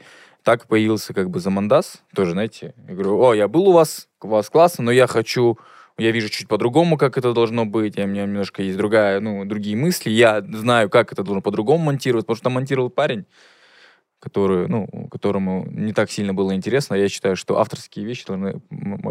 так 0.50 0.66
появился 0.66 1.14
как 1.14 1.30
бы 1.30 1.40
Замандас, 1.40 2.02
тоже, 2.16 2.32
знаете, 2.32 2.74
я 2.88 2.96
говорю, 2.96 3.22
о, 3.22 3.36
я 3.36 3.48
был 3.48 3.70
у 3.70 3.72
вас, 3.72 4.08
у 4.20 4.30
вас 4.30 4.50
классно, 4.50 4.86
но 4.86 4.92
я 4.92 5.06
хочу, 5.06 5.60
я 6.00 6.10
вижу 6.10 6.28
чуть 6.28 6.48
по-другому, 6.48 6.98
как 6.98 7.20
это 7.20 7.34
должно 7.34 7.68
быть, 7.68 8.00
и 8.00 8.02
у 8.02 8.08
меня 8.08 8.24
немножко 8.24 8.64
есть 8.64 8.76
другая, 8.76 9.20
ну, 9.20 9.46
другие 9.46 9.78
мысли, 9.78 10.10
я 10.10 10.42
знаю, 10.42 10.90
как 10.90 11.12
это 11.12 11.24
должно 11.24 11.44
по-другому 11.44 11.84
монтировать, 11.86 12.26
потому 12.26 12.36
что 12.36 12.44
там 12.46 12.54
монтировал 12.54 12.90
парень, 12.90 13.26
который, 14.20 14.68
ну, 14.68 14.88
которому 15.10 15.66
не 15.70 15.94
так 15.94 16.12
сильно 16.12 16.34
было 16.34 16.54
интересно. 16.54 16.96
Я 16.96 17.08
считаю, 17.08 17.36
что 17.36 17.60
авторские 17.60 18.06
вещи 18.06 18.26
должны, 18.26 18.62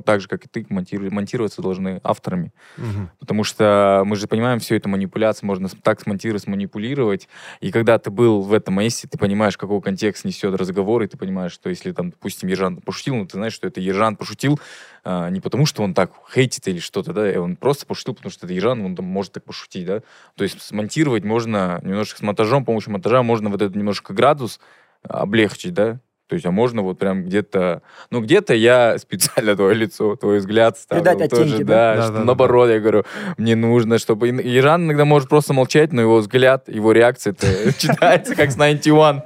так 0.04 0.20
же, 0.20 0.28
как 0.28 0.44
и 0.44 0.48
ты, 0.48 0.66
монтиру- 0.68 1.10
монтироваться 1.10 1.62
должны 1.62 2.00
авторами. 2.04 2.52
Мгм. 2.76 3.10
Потому 3.18 3.44
что 3.44 4.02
мы 4.04 4.16
же 4.16 4.26
понимаем, 4.26 4.58
все 4.58 4.76
это 4.76 4.88
манипуляция, 4.88 5.46
можно 5.46 5.68
так 5.68 6.00
смонтировать, 6.00 6.42
сманипулировать. 6.42 7.28
И 7.60 7.70
когда 7.70 7.98
ты 7.98 8.10
был 8.10 8.42
в 8.42 8.52
этом 8.52 8.78
месте, 8.78 9.08
ты 9.08 9.16
понимаешь, 9.16 9.56
какой 9.56 9.80
контекст 9.80 10.24
несет 10.24 10.54
разговор, 10.54 11.02
и 11.02 11.06
ты 11.06 11.16
понимаешь, 11.16 11.52
что 11.52 11.70
если 11.70 11.92
там, 11.92 12.10
допустим, 12.10 12.48
Ержан 12.48 12.80
пошутил, 12.82 13.16
ну, 13.16 13.26
ты 13.26 13.38
знаешь, 13.38 13.54
что 13.54 13.66
это 13.66 13.80
Ержан 13.80 14.16
пошутил 14.16 14.60
а, 15.04 15.30
не 15.30 15.40
потому, 15.40 15.64
что 15.64 15.82
он 15.82 15.94
так 15.94 16.12
хейтит 16.34 16.68
или 16.68 16.80
что-то, 16.80 17.14
да, 17.14 17.32
и 17.32 17.36
он 17.36 17.56
просто 17.56 17.86
пошутил, 17.86 18.14
потому 18.14 18.30
что 18.30 18.44
это 18.44 18.54
Ержан, 18.54 18.84
он 18.84 18.94
там 18.94 19.06
может 19.06 19.32
так 19.32 19.44
пошутить, 19.44 19.86
да. 19.86 20.02
То 20.36 20.44
есть 20.44 20.60
смонтировать 20.60 21.24
можно 21.24 21.80
немножко 21.82 22.18
с 22.18 22.22
монтажом, 22.22 22.62
с 22.62 22.66
помощью 22.66 22.92
монтажа 22.92 23.22
можно 23.22 23.48
вот 23.48 23.62
этот 23.62 23.74
немножко 23.74 24.12
градус 24.12 24.60
облегчить, 25.07 25.73
да. 25.73 25.99
То 26.27 26.35
есть, 26.35 26.45
а 26.45 26.51
можно 26.51 26.81
вот 26.81 26.97
прям 26.97 27.25
где-то... 27.25 27.81
Ну, 28.09 28.21
где-то 28.21 28.53
я 28.55 28.97
специально 28.97 29.55
твое 29.55 29.75
лицо, 29.75 30.15
твой 30.15 30.39
взгляд 30.39 30.77
ставлю. 30.79 31.03
Придать 31.03 31.29
тоже, 31.29 31.43
оттенки, 31.43 31.63
да? 31.63 31.95
да? 31.95 32.01
что 32.01 32.11
Да, 32.13 32.19
да, 32.19 32.25
наоборот, 32.25 32.69
я 32.69 32.79
говорю, 32.79 33.03
мне 33.37 33.55
нужно, 33.55 33.99
чтобы... 33.99 34.29
И 34.29 34.57
Иран 34.57 34.85
иногда 34.85 35.05
может 35.05 35.29
просто 35.29 35.53
молчать, 35.53 35.91
но 35.91 36.01
его 36.01 36.17
взгляд, 36.17 36.69
его 36.69 36.91
реакция 36.91 37.33
это 37.33 37.73
читается 37.77 38.35
как 38.35 38.51
с 38.51 38.55
91. 38.55 39.21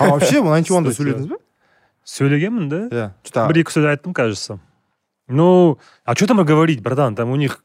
а 0.00 0.08
вообще 0.08 0.40
мына 0.40 0.56
антионды 0.56 0.90
Кстати, 0.90 1.08
сөйледіңіз 1.08 1.28
бе 1.28 1.38
сөйлегенмін 2.08 2.68
да 2.72 2.80
иә 2.88 3.06
что-то 3.24 3.46
бір 3.50 3.60
екі 3.62 3.74
сөз 3.76 3.88
айттым 3.92 4.14
кажется 4.16 4.58
ну 5.28 5.78
а 6.04 6.16
что 6.16 6.26
там 6.26 6.40
и 6.40 6.48
говорить 6.48 6.82
братан 6.82 7.16
там 7.16 7.30
у 7.30 7.36
них 7.36 7.62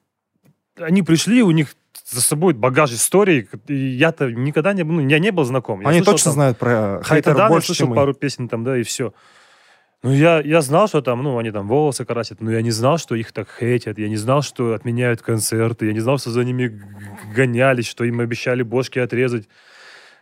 они 0.80 1.04
пришли 1.04 1.42
у 1.44 1.52
них 1.52 1.76
за 2.11 2.23
собой 2.23 2.55
багаж 2.55 2.93
историй 2.93 3.49
и 3.69 3.75
я-то 3.75 4.31
никогда 4.31 4.73
не 4.73 4.83
был 4.83 4.95
ну, 4.95 5.09
я 5.09 5.19
не 5.19 5.31
был 5.31 5.45
знаком 5.45 5.81
Я 5.81 5.89
они 5.89 5.99
слышал 5.99 6.13
точно 6.13 6.25
там- 6.25 6.35
знают 6.35 6.59
про 6.59 7.03
хейтеров 7.05 7.39
я 7.39 7.49
больше 7.49 7.67
слышал 7.69 7.87
чем 7.87 7.95
пару 7.95 8.15
песен 8.15 8.49
там, 8.49 8.65
да, 8.65 8.77
и 8.77 8.83
все. 8.83 9.13
Ну, 10.03 10.13
я, 10.13 10.41
я 10.41 10.63
знал, 10.63 10.89
что 10.89 11.03
там, 11.03 11.23
ну, 11.23 11.37
они 11.37 11.51
там 11.51 11.69
волосы 11.69 12.07
красят, 12.07 12.41
но 12.41 12.51
я 12.51 12.63
не 12.63 12.71
знал, 12.71 12.97
что 12.97 13.15
их 13.15 13.33
так 13.33 13.49
хейтят, 13.59 13.99
я 13.99 14.09
не 14.09 14.17
знал, 14.17 14.41
что 14.41 14.73
отменяют 14.73 15.21
концерты, 15.21 15.87
я 15.87 15.93
не 15.93 16.01
знал, 16.01 16.19
что 16.19 16.31
за 16.31 16.43
ними 16.43 16.83
гонялись, 17.35 17.87
что 17.87 18.05
им 18.05 18.21
обещали 18.21 18.63
бошки 18.63 18.99
отрезать. 18.99 19.47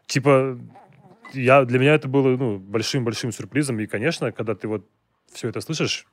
Типа, 0.07 0.59
я, 1.33 1.64
для 1.64 1.79
меня 1.79 1.94
это 1.94 2.09
было, 2.09 2.37
ну, 2.37 2.59
большим-большим 2.59 3.31
сюрпризом, 3.31 3.79
и, 3.79 3.87
конечно, 3.87 4.33
когда 4.33 4.57
ты 4.57 4.66
вот 4.66 4.85
все 5.33 5.48
это 5.48 5.61
слышишь, 5.61 6.07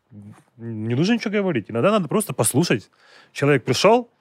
не 0.58 0.94
нужно 0.94 1.14
ничего 1.14 1.32
говорить, 1.32 1.72
иногда 1.72 1.90
надо 1.90 2.08
просто 2.08 2.34
послушать. 2.34 2.92
Человек 3.32 3.64
пришел, 3.64 4.12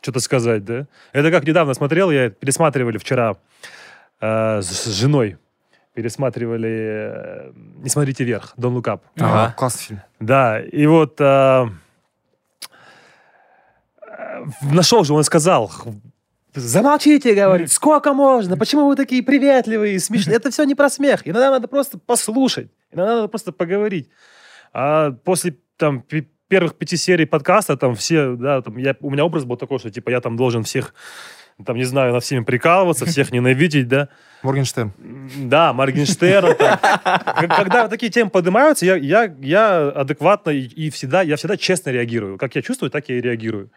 что-то 0.00 0.20
сказать, 0.20 0.64
да? 0.64 0.86
Это 1.12 1.30
как 1.30 1.44
недавно 1.44 1.74
смотрел, 1.74 2.10
я 2.10 2.30
пересматривали 2.30 2.98
вчера 2.98 3.36
э, 4.20 4.62
с 4.62 4.66
с 4.66 4.94
женой 4.94 5.38
пересматривали 5.98 6.68
э, 6.70 7.52
«Не 7.82 7.88
смотрите 7.88 8.22
вверх», 8.22 8.54
«Don't 8.56 8.72
look 8.72 8.84
up». 8.84 9.00
Ага, 9.18 9.52
классный 9.56 9.82
фильм 9.82 10.00
Да, 10.20 10.60
и 10.60 10.86
вот 10.86 11.20
э, 11.20 11.66
э, 14.06 14.44
нашел 14.70 15.02
же, 15.02 15.12
он 15.12 15.24
сказал, 15.24 15.72
замолчите, 16.54 17.34
говорит, 17.34 17.72
сколько 17.72 18.12
можно, 18.12 18.56
почему 18.56 18.86
вы 18.86 18.94
такие 18.94 19.24
приветливые, 19.24 19.98
смешные, 19.98 20.36
это 20.36 20.52
все 20.52 20.62
не 20.62 20.76
про 20.76 20.88
смех, 20.88 21.22
иногда 21.24 21.50
надо 21.50 21.66
просто 21.66 21.98
послушать, 21.98 22.70
иногда 22.92 23.16
надо 23.16 23.28
просто 23.28 23.50
поговорить. 23.50 24.08
А 24.72 25.10
после 25.10 25.56
там 25.76 26.04
первых 26.48 26.74
пяти 26.76 26.96
серий 26.96 27.26
подкаста 27.26 27.76
там 27.76 27.94
все, 27.94 28.34
да, 28.34 28.62
там 28.62 28.76
я, 28.78 28.96
у 29.00 29.10
меня 29.10 29.24
образ 29.24 29.44
был 29.44 29.56
такой, 29.56 29.78
что 29.78 29.90
типа 29.90 30.10
я 30.10 30.20
там 30.20 30.36
должен 30.36 30.64
всех, 30.64 30.94
там, 31.64 31.76
не 31.76 31.84
знаю, 31.84 32.12
над 32.12 32.24
всеми 32.24 32.44
прикалываться, 32.44 33.06
всех 33.06 33.30
ненавидеть, 33.32 33.88
да, 33.88 34.08
моргенштерн 34.42 34.92
да, 35.36 35.72
Моргенштерн. 35.72 36.56
Когда 37.56 37.88
такие 37.88 38.10
темы 38.10 38.30
поднимаются, 38.30 38.86
я, 38.86 38.96
я, 38.96 39.34
я 39.40 39.88
адекватно 39.88 40.50
и, 40.50 40.62
и 40.62 40.90
всегда, 40.90 41.22
я 41.22 41.36
всегда 41.36 41.56
честно 41.56 41.90
реагирую. 41.90 42.38
Как 42.38 42.54
я 42.54 42.62
чувствую, 42.62 42.90
так 42.90 43.08
я 43.08 43.18
и 43.18 43.20
реагирую. 43.20 43.70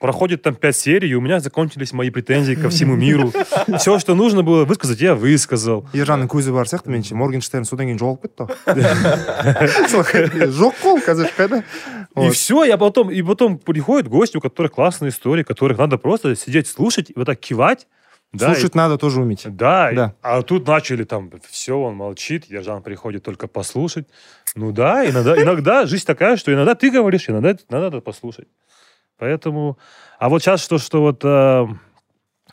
Проходит 0.00 0.42
там 0.42 0.54
пять 0.54 0.76
серий, 0.76 1.08
и 1.08 1.14
у 1.14 1.20
меня 1.22 1.40
закончились 1.40 1.92
мои 1.94 2.10
претензии 2.10 2.54
ко 2.54 2.68
всему 2.68 2.94
миру. 2.94 3.32
Все, 3.78 3.98
что 3.98 4.14
нужно 4.14 4.42
было 4.42 4.64
высказать, 4.66 5.00
я 5.00 5.14
высказал. 5.14 5.86
ержанның 5.94 6.28
көзі 6.28 6.52
бар 6.52 6.66
сияқты 6.68 6.90
меніңше 6.92 7.14
моргенштерн 7.16 7.64
содан 7.64 7.86
кейін 7.86 7.98
жоғалып 8.02 8.20
кетті 8.26 9.44
ғой 9.94 10.50
жоқ 10.50 10.74
қой 10.82 10.92
ол 10.92 11.00
қазір 11.00 11.30
қайда 11.36 11.62
И 12.16 12.20
Вот. 12.20 12.34
все, 12.34 12.64
я 12.64 12.76
потом, 12.76 13.10
и 13.10 13.22
потом 13.22 13.58
приходят 13.58 14.08
гости, 14.08 14.36
у 14.36 14.40
которых 14.40 14.72
классные 14.72 15.08
истории, 15.08 15.42
которых 15.42 15.78
надо 15.78 15.98
просто 15.98 16.36
сидеть, 16.36 16.68
слушать, 16.68 17.10
и 17.10 17.14
вот 17.16 17.24
так 17.26 17.40
кивать. 17.40 17.88
Да, 18.32 18.52
и- 18.52 18.54
слушать 18.54 18.74
надо 18.76 18.98
тоже 18.98 19.20
уметь 19.20 19.42
Да, 19.56 19.90
и- 19.90 19.96
Да. 19.96 20.14
а 20.22 20.42
тут 20.42 20.66
начали 20.68 21.02
там, 21.04 21.30
все, 21.50 21.72
он 21.76 21.94
молчит, 21.96 22.44
Ержан 22.50 22.82
приходит 22.82 23.24
только 23.24 23.48
послушать. 23.48 24.06
Ну 24.54 24.70
да, 24.72 25.04
иногда, 25.08 25.40
иногда 25.42 25.86
жизнь 25.86 26.04
такая, 26.06 26.36
что 26.36 26.52
иногда 26.52 26.74
ты 26.76 26.90
говоришь, 26.90 27.28
иногда 27.28 27.50
это 27.50 27.62
надо 27.68 28.00
послушать. 28.00 28.46
Поэтому, 29.19 29.77
а 30.17 30.29
вот 30.29 30.41
сейчас 30.41 30.63
что, 30.63 30.77
что 30.77 31.01
вот, 31.01 31.21
э, 31.23 31.67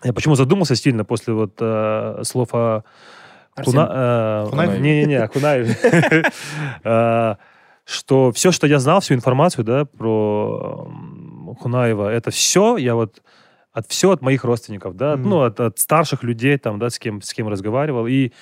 я 0.04 0.12
почему 0.12 0.34
задумался 0.34 0.74
сильно 0.76 1.04
после 1.04 1.32
вот 1.32 1.54
э, 1.60 2.20
слов 2.24 2.48
о 2.52 2.82
Куна, 3.64 4.44
э, 4.46 4.50
Кунаеве? 4.50 4.80
Не-не-не, 4.80 5.22
о 5.22 5.28
Кунаеве. 5.28 5.76
Э, 6.84 7.36
Что 7.84 8.32
все, 8.32 8.50
что 8.50 8.66
я 8.66 8.80
знал, 8.80 8.98
всю 9.00 9.14
информацию, 9.14 9.64
да, 9.64 9.84
про 9.84 10.90
Кунаева, 11.60 12.10
это 12.10 12.30
все, 12.32 12.76
я 12.76 12.94
вот 12.96 13.22
от 13.72 13.86
все 13.86 14.10
от 14.10 14.22
моих 14.22 14.42
родственников, 14.44 14.96
да, 14.96 15.16
Мгм. 15.16 15.28
ну, 15.30 15.42
от, 15.42 15.60
от 15.60 15.78
старших 15.78 16.24
людей, 16.24 16.58
там, 16.58 16.78
да, 16.78 16.90
с 16.90 16.98
кем, 16.98 17.22
с 17.22 17.32
кем 17.32 17.46
разговаривал. 17.48 18.06
И 18.08 18.32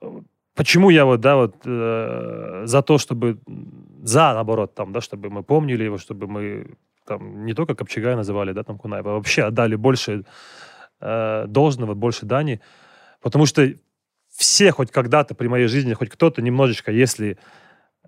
э, 0.00 0.20
почему 0.54 0.90
я 0.90 1.04
вот, 1.04 1.20
да, 1.20 1.36
вот 1.36 1.56
э, 1.66 2.62
за 2.64 2.80
то, 2.82 2.96
чтобы, 2.96 3.38
за, 4.02 4.32
наоборот, 4.32 4.74
там, 4.74 4.92
да, 4.92 5.00
чтобы 5.00 5.28
мы 5.28 5.42
помнили 5.42 5.84
его, 5.84 5.98
чтобы 5.98 6.26
мы 6.26 6.66
там 7.10 7.44
не 7.44 7.54
только 7.54 7.74
Копчегая 7.74 8.14
называли, 8.14 8.52
да, 8.52 8.62
там, 8.62 8.78
Кунаева, 8.78 9.10
а 9.10 9.14
вообще 9.14 9.42
отдали 9.42 9.74
больше 9.74 10.24
э, 11.00 11.44
должного, 11.48 11.94
больше 11.94 12.24
дани, 12.24 12.60
потому 13.20 13.46
что 13.46 13.68
все 14.28 14.70
хоть 14.70 14.92
когда-то 14.92 15.34
при 15.34 15.48
моей 15.48 15.66
жизни, 15.66 15.92
хоть 15.94 16.08
кто-то 16.08 16.40
немножечко, 16.40 16.92
если 16.92 17.36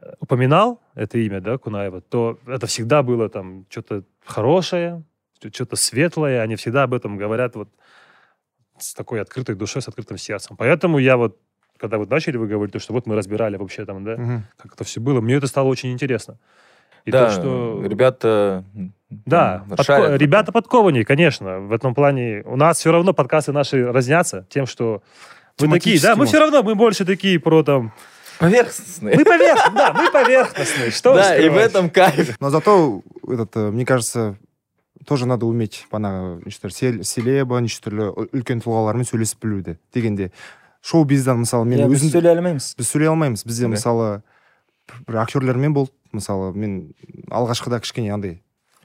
э, 0.01 0.13
упоминал 0.21 0.81
это 0.95 1.19
имя, 1.19 1.41
да, 1.41 1.59
Кунаева, 1.59 2.01
то 2.01 2.39
это 2.47 2.67
всегда 2.69 3.03
было 3.03 3.29
там 3.29 3.67
что-то 3.71 4.05
хорошее, 4.25 5.03
что-то 5.53 5.75
светлое, 5.75 6.41
они 6.41 6.55
всегда 6.55 6.85
об 6.85 6.95
этом 6.95 7.17
говорят 7.17 7.57
вот 7.57 7.69
с 8.79 8.95
такой 8.95 9.21
открытой 9.21 9.57
душой, 9.57 9.83
с 9.83 9.89
открытым 9.89 10.17
сердцем. 10.17 10.57
Поэтому 10.57 10.99
я 10.99 11.17
вот, 11.17 11.41
когда 11.77 11.99
вот 11.99 12.09
начали 12.09 12.37
вы 12.37 12.47
говорить, 12.47 12.73
то, 12.73 12.79
что 12.79 12.93
вот 12.93 13.07
мы 13.07 13.17
разбирали 13.17 13.57
вообще 13.57 13.85
там, 13.85 14.05
да, 14.05 14.17
Мгм. 14.17 14.45
как 14.57 14.75
это 14.75 14.85
все 14.85 15.01
было, 15.01 15.21
мне 15.21 15.35
это 15.35 15.49
стало 15.49 15.67
очень 15.67 15.91
интересно. 15.91 16.39
И 17.06 17.12
да, 17.12 17.26
то, 17.28 17.32
что... 17.32 17.84
ребята... 17.86 18.64
Да, 19.10 19.64
м, 19.66 19.70
подко- 19.72 19.84
шарят 19.84 20.04
в 20.04 20.14
этом. 20.16 20.18
ребята 20.26 20.52
подкованнее, 20.52 21.06
конечно. 21.06 21.60
В 21.62 21.72
этом 21.72 21.96
плане 21.96 22.44
у 22.46 22.58
нас 22.58 22.78
все 22.80 22.92
равно 22.92 23.14
подкасты 23.14 23.54
наши 23.54 23.86
разнятся 23.90 24.46
тем, 24.50 24.66
что 24.66 25.02
мы 25.62 25.70
такие, 25.80 26.00
да, 26.02 26.10
мы 26.10 26.26
Тематически, 26.26 26.28
все 26.28 26.40
равно, 26.40 26.64
мы 26.64 26.76
больше 26.76 27.06
такие 27.06 27.40
про 27.40 27.64
там... 27.64 27.94
Поверхностные. 28.38 29.18
Мы 29.18 29.24
поверхностные, 29.26 29.76
да, 29.78 29.94
мы 29.94 30.12
поверхностные. 30.12 30.92
Что 30.92 31.16
Да, 31.16 31.36
и 31.38 31.48
в 31.48 31.54
скрывать? 31.54 31.70
этом 31.72 31.90
кайф. 31.90 32.36
но 32.40 32.50
зато 32.50 33.02
этот 33.28 33.56
э, 33.56 33.72
мне 33.72 33.86
кажется 33.86 34.38
тоже 35.08 35.26
надо 35.26 35.46
уметь 35.48 35.88
бағанағы 35.90 36.44
неше 36.46 36.60
түрлі 36.62 36.76
сел- 36.76 37.04
селеба 37.04 37.62
неше 37.64 37.80
түрлі 37.82 38.12
ү- 38.12 38.28
үлкен 38.36 38.60
тұлғалармен 38.62 39.08
сөйлесіп 39.08 39.40
білуді 39.42 39.78
дегенде 39.96 40.32
шоу 40.84 41.06
бизнестен 41.06 41.42
мысалы 41.48 41.66
мен 41.66 41.80
Иә, 41.80 41.88
біз 41.90 42.04
өзім 42.04 42.12
сөйлей 42.14 42.32
алмаймыз 42.36 42.76
біз 42.78 42.92
сөйлей 42.92 43.08
алмаймыз 43.10 43.46
бізде 43.48 43.66
Да. 43.66 43.72
мысалы 43.74 44.22
бір 45.08 45.18
актерлермен 45.24 45.74
болды 45.74 45.92
мысалы 46.13 46.53
мен 46.55 46.95
алғашқыда 47.31 47.81
кішкене 47.81 48.13
андай 48.15 48.43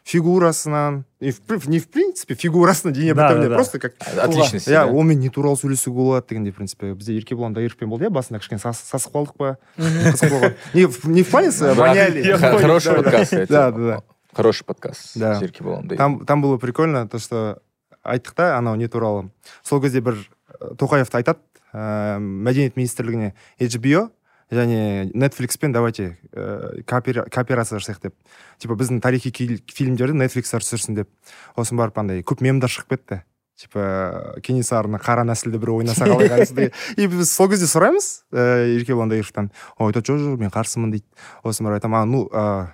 фигурасынан 0.07 1.03
не 1.19 1.31
в 1.79 1.87
принципе 1.89 2.35
фигурасынан 2.35 2.93
дене 2.93 3.13
Да, 3.13 3.27
бітімінде 3.27 3.47
да, 3.47 3.49
да. 3.49 3.55
просто 3.55 3.79
как 3.79 3.93
Отличности, 4.23 4.69
иә 4.69 4.85
да? 4.85 4.87
онымен 4.87 5.19
не 5.19 5.29
туралы 5.29 5.57
сөйлесуге 5.59 5.95
болады 5.97 6.27
дегендей 6.29 6.51
в 6.51 6.55
принципе 6.55 6.93
бізде 6.93 7.17
еркебұлан 7.19 7.53
дайыровпен 7.53 7.89
болды 7.89 8.05
иә 8.07 8.09
басында 8.09 8.39
кішкене 8.39 8.59
сас- 8.59 8.83
сасып 8.87 9.11
қалдық 9.13 9.35
па 9.37 9.57
қызық 9.77 10.31
болған 10.31 10.53
не 10.73 10.85
в- 10.87 11.05
не 11.11 11.23
в 11.23 11.29
плане 11.29 11.51
воняли 11.75 12.23
Хороший 12.37 12.95
подкаст. 12.95 13.33
Да, 13.49 13.71
да, 13.71 13.77
да. 13.77 14.01
Хороший 14.33 14.63
подкаст 14.63 15.17
Да. 15.19 15.35
с 15.41 15.97
там 15.97 16.25
там 16.25 16.41
было 16.41 16.57
прикольно 16.57 17.07
то 17.07 17.19
что 17.19 17.59
айттық 18.05 18.33
та 18.35 18.57
анау 18.57 18.75
не 18.75 18.87
туралы 18.87 19.29
сол 19.63 19.81
кезде 19.81 19.99
бір 19.99 20.15
э, 20.61 20.75
тоқаевты 20.77 21.17
айтады 21.17 21.39
ә, 21.73 22.17
мәдениет 22.19 22.77
министрлігіне 22.77 23.33
HBO 23.59 24.09
және 24.51 25.11
Netflixпен 25.13 25.73
давайте 25.73 26.17
ә, 26.33 26.83
коопера- 26.87 27.27
кооперация 27.29 27.79
жасайық 27.79 28.01
деп. 28.01 28.13
Типа 28.57 28.77
біздің 28.79 29.01
тарихи 29.01 29.31
фильмдерді 29.31 30.15
Netflixтер 30.17 30.63
түсірсін 30.63 30.95
деп. 30.95 31.09
Сосын 31.57 31.77
барып 31.77 31.97
андай 31.99 32.23
көп 32.23 32.41
мемдар 32.45 32.71
шығып 32.71 32.95
кетті. 32.95 33.21
Типа 33.57 34.37
кенесарыны 34.45 34.99
қара 35.01 35.23
нәсілді 35.25 35.57
бір 35.57 35.71
ойнаса 35.79 36.05
қалай 36.05 36.29
қарайсыз 36.29 36.53
деген. 36.53 36.71
И 36.97 37.07
біз 37.09 37.31
сол 37.33 37.49
кезде 37.49 37.65
сұраймыз 37.65 38.09
ә, 38.31 38.43
еркебұлан 38.77 39.09
дайыровтан. 39.09 39.49
Ол 39.79 39.89
айтады 39.89 40.05
жоқ 40.13 40.21
жоқ 40.21 40.37
мен 40.45 40.53
қарсымын 40.53 40.93
дейді. 40.93 41.07
Сосын 41.43 41.65
барып 41.65 41.81
айтамын. 41.81 41.97
А 41.97 42.05
ну 42.05 42.27
еді? 42.29 42.67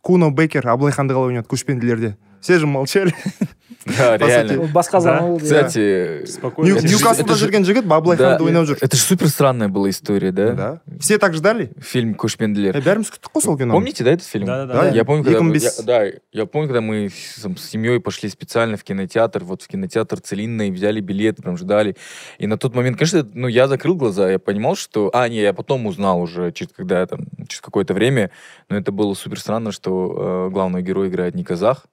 куно 0.00 0.30
бейкер 0.30 0.66
абылай 0.68 0.92
ханды 0.92 1.14
қалай 1.14 1.28
ойнады 1.34 1.48
көшпенділерде 1.48 2.16
все 2.40 2.58
же 2.58 2.66
молчали 2.66 3.12
Да, 3.86 4.16
По 4.18 4.24
реально. 4.26 4.48
сути, 4.48 4.58
ол 4.60 4.66
басқа 4.68 4.92
Да. 4.92 5.00
заман 5.00 5.26
болды 5.32 5.44
иә. 5.44 5.48
Кстати, 5.48 6.24
Спокойно. 6.26 6.68
Нью- 6.70 6.76
Это 6.78 6.88
же- 6.88 6.94
Ньюкаслда 6.94 7.22
это 7.22 7.34
же- 7.34 7.46
жүрген 7.46 7.64
жігіт 7.64 7.84
абылай 7.84 8.16
да, 8.16 8.24
ханды 8.38 8.44
ойнап 8.44 8.64
жүр 8.64 8.78
это 8.80 8.96
же 8.96 9.02
супер 9.02 9.28
странная 9.28 9.68
была 9.68 9.90
история, 9.90 10.32
да? 10.32 10.50
да 10.52 10.80
все 11.00 11.18
так 11.18 11.34
ждали 11.34 11.68
Фильм 11.82 12.14
Кушпендлер. 12.14 12.74
е, 12.76 12.80
бәріміз 12.80 13.10
күттік 13.12 13.28
қой 13.34 13.42
сол 13.42 13.58
киноны 13.58 13.72
Помните, 13.76 14.02
да, 14.04 14.10
этот 14.12 14.24
фильм? 14.24 14.46
Да-да-да. 14.46 14.72
Да, 14.90 14.96
Я 14.96 15.04
помню, 15.04 15.22
когда, 15.22 15.40
мы- 15.40 15.52
я, 15.52 15.60
2005. 15.60 15.84
да, 15.84 16.18
я 16.32 16.46
помню, 16.46 16.68
когда 16.68 16.80
мы 16.80 17.10
с, 17.10 17.42
там, 17.42 17.56
с 17.58 17.64
семьей 17.68 18.00
пошли 18.00 18.30
специально 18.30 18.78
в 18.78 18.84
кинотеатр, 18.84 19.44
вот 19.44 19.60
в 19.62 19.68
кинотеатр 19.68 20.18
Целинный, 20.18 20.70
взяли 20.70 21.00
билеты, 21.00 21.42
прям 21.42 21.58
ждали. 21.58 21.94
И 22.38 22.46
на 22.46 22.56
тот 22.56 22.74
момент, 22.74 22.96
конечно, 22.96 23.28
ну, 23.34 23.48
я 23.48 23.68
закрыл 23.68 23.96
глаза, 23.96 24.30
я 24.30 24.38
понимал, 24.38 24.76
что... 24.76 25.10
А, 25.12 25.28
не, 25.28 25.42
я 25.42 25.52
потом 25.52 25.84
узнал 25.86 26.22
уже, 26.22 26.52
через, 26.52 26.72
когда 26.72 27.00
я 27.00 27.06
там, 27.06 27.26
через 27.48 27.60
какое-то 27.60 27.92
время, 27.92 28.30
но 28.70 28.78
это 28.78 28.92
было 28.92 29.12
супер 29.12 29.38
странно, 29.38 29.57
что 29.71 30.47
э, 30.47 30.53
главный 30.53 30.81
герой 30.81 31.09
играет 31.09 31.35
не 31.35 31.43
казах, 31.43 31.85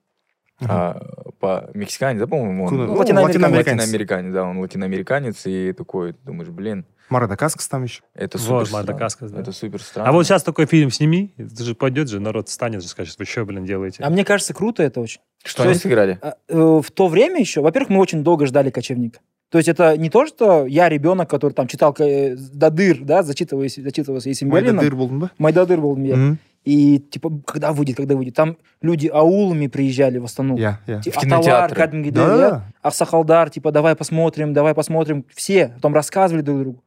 а 0.60 0.98
по 1.38 1.68
мексиканец, 1.74 2.20
да, 2.20 2.26
по-моему? 2.26 2.64
он? 2.64 2.74
Ну, 2.74 2.86
ну, 2.86 2.92
латиноамериканец. 2.94 3.34
латиноамериканец. 3.36 3.80
Латиноамериканец, 3.80 4.32
да, 4.32 4.44
он 4.44 4.58
латиноамериканец, 4.58 5.46
и 5.46 5.72
такой, 5.72 6.14
думаешь, 6.24 6.48
блин, 6.48 6.86
марадакаскас 7.10 7.68
там 7.68 7.84
еще 7.84 8.02
это 8.14 8.38
супер 8.38 8.52
Вот, 8.54 8.68
странно. 8.68 8.86
Мадагаскар, 8.86 9.28
да. 9.30 9.40
Это 9.40 9.52
супер 9.52 9.82
странно. 9.82 10.08
А 10.08 10.12
вот 10.12 10.24
сейчас 10.24 10.42
такой 10.42 10.66
фильм 10.66 10.90
сними, 10.90 11.34
это 11.36 11.62
же 11.62 11.74
пойдет 11.74 12.08
же, 12.08 12.20
народ 12.20 12.48
станет 12.48 12.82
же, 12.82 12.88
скажет, 12.88 13.18
вы 13.18 13.26
что, 13.26 13.44
блин, 13.44 13.64
делаете? 13.64 14.02
А 14.02 14.10
мне 14.10 14.24
кажется, 14.24 14.54
круто 14.54 14.82
это 14.82 15.00
очень. 15.00 15.20
Что 15.44 15.62
то 15.62 15.68
они 15.68 15.78
сыграли? 15.78 16.18
А, 16.22 16.36
э, 16.48 16.80
В 16.82 16.90
то 16.90 17.08
время 17.08 17.38
еще, 17.38 17.60
во-первых, 17.60 17.90
мы 17.90 18.00
очень 18.00 18.24
долго 18.24 18.46
ждали 18.46 18.70
кочевника. 18.70 19.20
То 19.50 19.58
есть 19.58 19.68
это 19.68 19.96
не 19.96 20.10
то, 20.10 20.26
что 20.26 20.66
я 20.66 20.88
ребенок, 20.88 21.30
который 21.30 21.52
там 21.52 21.68
читал 21.68 21.94
э, 22.00 22.34
Дадыр, 22.36 22.98
да, 23.02 23.22
зачитываясь, 23.22 23.76
зачитывался 23.76 24.28
Есим 24.28 24.50
Берлином. 24.50 24.76
майдадыр 24.76 24.96
болдың 24.96 25.18
ба 25.20 25.30
Майдадыр 25.38 25.80
был 25.80 25.96
я. 25.98 26.16
Мгм. 26.16 26.38
И 26.66 26.98
типа, 26.98 27.30
когда 27.46 27.72
выйдет, 27.72 27.96
когда 27.96 28.16
выйдет. 28.16 28.34
Там 28.34 28.56
люди 28.82 29.06
аулами 29.06 29.68
приезжали 29.68 30.18
в 30.18 30.24
основном. 30.24 30.58
иә 30.58 30.78
иә 30.88 31.00
Ти- 31.00 31.10
В 31.10 31.16
Аталар, 31.16 31.40
кинотеатры. 31.40 31.76
кәдімгідей, 31.76 32.12
да 32.12 32.72
Аксакалдар, 32.82 33.50
типа, 33.50 33.70
давай 33.70 33.94
посмотрим, 33.94 34.52
давай 34.52 34.74
посмотрим. 34.74 35.24
Все 35.32 35.68
потом 35.68 35.94
рассказывали 35.94 36.42
друг 36.42 36.58
другу. 36.60 36.84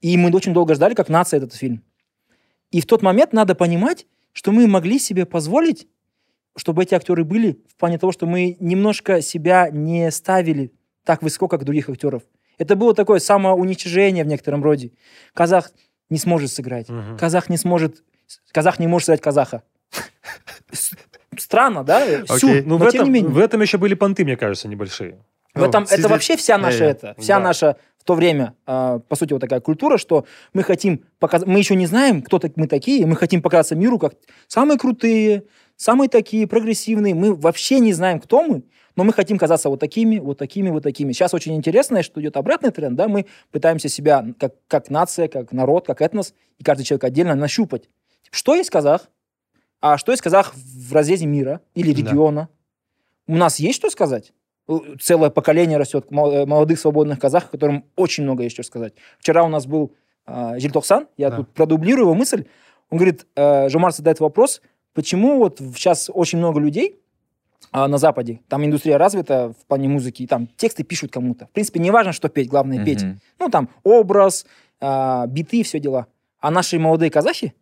И 0.00 0.16
мы 0.16 0.30
очень 0.34 0.52
долго 0.52 0.74
ждали, 0.74 0.94
как 0.94 1.08
нация, 1.08 1.38
этот 1.38 1.54
фильм. 1.54 1.82
И 2.72 2.80
в 2.80 2.86
тот 2.86 3.02
момент 3.02 3.32
надо 3.32 3.54
понимать, 3.54 4.06
что 4.32 4.50
мы 4.50 4.66
могли 4.66 4.98
себе 4.98 5.24
позволить, 5.24 5.86
чтобы 6.56 6.82
эти 6.82 6.94
актеры 6.94 7.24
были, 7.24 7.60
в 7.68 7.76
плане 7.76 7.98
того, 7.98 8.10
что 8.12 8.26
мы 8.26 8.56
немножко 8.58 9.22
себя 9.22 9.70
не 9.70 10.10
ставили 10.10 10.72
так 11.04 11.22
высоко, 11.22 11.46
как 11.46 11.64
других 11.64 11.88
актеров. 11.88 12.22
Это 12.58 12.74
было 12.74 12.92
такое 12.92 13.20
самоуничижение 13.20 14.24
в 14.24 14.26
некотором 14.26 14.64
роде. 14.64 14.90
Казах 15.32 15.70
не 16.10 16.18
сможет 16.18 16.50
сыграть. 16.50 16.88
Мгм. 16.88 17.16
Казах 17.16 17.48
не 17.48 17.56
сможет... 17.56 18.02
Казах 18.52 18.78
не 18.78 18.86
может 18.86 19.06
сыграть 19.06 19.20
казаха. 19.20 19.62
Странно, 21.38 21.84
да? 21.84 22.24
Всю, 22.26 22.48
Окей. 22.48 22.62
Ну, 22.62 22.76
в 22.76 22.80
но 22.80 22.90
тем 22.90 23.04
не 23.04 23.10
этом, 23.10 23.12
менее. 23.12 23.30
в 23.30 23.38
этом 23.38 23.62
еще 23.62 23.78
были 23.78 23.94
понты, 23.94 24.24
мне 24.24 24.36
кажется, 24.36 24.68
небольшие. 24.68 25.18
В 25.54 25.62
этом, 25.62 25.86
Сидеть- 25.86 26.00
это 26.00 26.08
вообще 26.08 26.36
вся 26.36 26.56
наша 26.58 26.84
Э, 26.84 26.90
это, 26.90 27.14
вся 27.18 27.36
да. 27.38 27.44
наша 27.44 27.76
в 27.98 28.04
то 28.04 28.14
время, 28.14 28.54
а, 28.66 28.98
по 29.00 29.16
сути, 29.16 29.32
вот 29.32 29.40
такая 29.40 29.60
культура, 29.60 29.96
что 29.96 30.26
мы 30.54 30.62
хотим 30.62 31.04
показать, 31.18 31.46
мы 31.46 31.58
еще 31.58 31.76
не 31.76 31.86
знаем, 31.86 32.22
кто 32.22 32.38
так 32.38 32.52
мы 32.56 32.66
такие, 32.66 33.06
мы 33.06 33.16
хотим 33.16 33.42
показаться 33.42 33.76
миру 33.76 33.98
как 33.98 34.14
самые 34.48 34.78
крутые, 34.78 35.44
самые 35.76 36.08
такие 36.08 36.46
прогрессивные. 36.46 37.14
Мы 37.14 37.34
вообще 37.34 37.78
не 37.80 37.92
знаем, 37.92 38.18
кто 38.18 38.42
мы, 38.42 38.64
но 38.96 39.04
мы 39.04 39.12
хотим 39.12 39.38
казаться 39.38 39.68
вот 39.68 39.78
такими, 39.78 40.18
вот 40.18 40.36
такими, 40.38 40.70
вот 40.70 40.82
такими. 40.82 41.12
Сейчас 41.12 41.32
очень 41.32 41.54
интересно, 41.54 42.02
что 42.02 42.20
идет 42.20 42.36
обратный 42.36 42.70
тренд, 42.72 42.96
да, 42.96 43.08
мы 43.08 43.26
пытаемся 43.52 43.88
себя 43.88 44.26
как, 44.38 44.54
как 44.68 44.90
нация, 44.90 45.28
как 45.28 45.52
народ, 45.52 45.86
как 45.86 46.00
этнос, 46.02 46.34
и 46.58 46.64
каждый 46.64 46.84
человек 46.84 47.04
отдельно 47.04 47.34
нащупать. 47.34 47.88
Что 48.32 48.54
есть 48.54 48.70
казах, 48.70 49.08
а 49.80 49.98
что 49.98 50.10
есть 50.10 50.22
казах 50.22 50.54
в 50.54 50.92
разрезе 50.94 51.26
мира 51.26 51.60
или 51.74 51.92
Да. 51.92 52.00
региона? 52.10 52.48
У 53.28 53.36
нас 53.36 53.58
есть 53.58 53.76
что 53.78 53.90
сказать? 53.90 54.32
Э, 54.68 54.78
Целое 55.00 55.28
поколение 55.30 55.76
растет 55.76 56.06
э, 56.10 56.46
молодых 56.46 56.80
свободных 56.80 57.18
казахов, 57.20 57.50
которым 57.50 57.84
очень 57.94 58.24
много 58.24 58.42
есть 58.44 58.54
что 58.54 58.62
сказать. 58.62 58.94
Вчера 59.18 59.44
у 59.44 59.48
нас 59.48 59.66
был 59.66 59.92
э, 60.26 60.58
Жильтоксан, 60.58 61.08
я 61.18 61.30
Да. 61.30 61.36
тут 61.38 61.50
продублирую 61.52 62.04
его 62.06 62.14
мысль. 62.14 62.46
Он 62.90 62.98
говорит, 62.98 63.26
э, 63.36 63.68
Жомар 63.68 63.92
задает 63.92 64.18
вопрос, 64.20 64.62
почему 64.94 65.38
вот 65.38 65.58
сейчас 65.58 66.10
очень 66.12 66.38
много 66.38 66.58
людей 66.60 66.98
а, 67.70 67.86
на 67.88 67.96
Западе, 67.98 68.40
там 68.48 68.64
индустрия 68.64 68.98
развита 68.98 69.52
в 69.60 69.66
плане 69.66 69.88
музыки, 69.88 70.22
и 70.22 70.26
там 70.26 70.46
тексты 70.56 70.82
пишут 70.84 71.10
кому-то. 71.12 71.46
В 71.46 71.50
принципе, 71.50 71.80
не 71.80 71.90
важно, 71.90 72.12
что 72.12 72.28
петь, 72.28 72.48
главное 72.48 72.84
петь. 72.84 73.02
Ну, 73.38 73.48
там 73.48 73.68
образ, 73.82 74.46
а, 74.80 75.26
биты, 75.26 75.62
все 75.62 75.78
дела. 75.80 76.06
А 76.40 76.50
наши 76.50 76.78
молодые 76.78 77.10
казахи, 77.10 77.54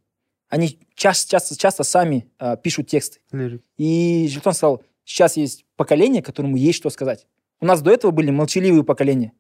они 0.51 0.79
часто, 0.95 1.31
часто, 1.31 1.57
часто 1.57 1.83
сами 1.85 2.27
а, 2.39 2.57
пишут 2.57 2.89
тексты. 2.89 3.21
Лирик. 3.33 3.63
И 3.79 4.29
Жильтон 4.31 4.53
сказал, 4.53 4.83
сейчас 5.05 5.37
есть 5.39 5.65
поколение, 5.77 6.23
которому 6.23 6.57
есть 6.57 6.77
что 6.79 6.91
сказать. 6.91 7.27
У 7.61 7.67
нас 7.67 7.81
до 7.81 7.91
этого 7.91 8.11
были 8.11 8.31
молчаливые 8.31 8.85
поколения. 8.85 9.33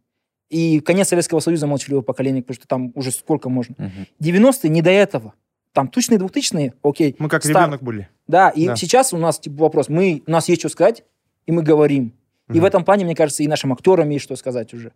И 0.49 0.81
конец 0.81 1.09
Советского 1.09 1.41
Союза 1.41 1.67
молчаливое 1.67 2.03
поколение, 2.03 2.43
потому 2.43 2.55
что 2.57 2.67
там 2.67 2.93
уже 2.95 3.11
сколько 3.13 3.49
можно. 3.49 3.75
Мгм. 3.79 4.07
90-е 4.21 4.71
не 4.71 4.83
до 4.83 4.91
этого. 4.91 5.35
Там 5.73 5.87
тысячные, 5.89 6.19
двухтысячные, 6.19 6.75
окей. 6.83 7.15
мы 7.19 7.29
как 7.29 7.45
Стар- 7.45 7.63
ребенок 7.67 7.83
были 7.83 8.09
Да, 8.27 8.49
и 8.49 8.67
Да. 8.67 8.75
сейчас 8.77 9.13
у 9.13 9.17
нас 9.19 9.39
типа 9.39 9.57
вопрос, 9.63 9.89
мы, 9.89 10.23
у 10.27 10.31
нас 10.31 10.49
есть 10.49 10.61
что 10.63 10.69
сказать, 10.69 11.05
и 11.47 11.53
мы 11.53 11.63
говорим. 11.63 12.13
И 12.49 12.53
Мгм. 12.55 12.61
в 12.63 12.65
этом 12.65 12.85
плане, 12.85 13.05
мне 13.05 13.15
кажется, 13.15 13.43
и 13.45 13.47
нашим 13.49 13.73
актерам 13.73 14.09
есть 14.11 14.25
что 14.25 14.35
сказать 14.37 14.75
уже. 14.75 14.93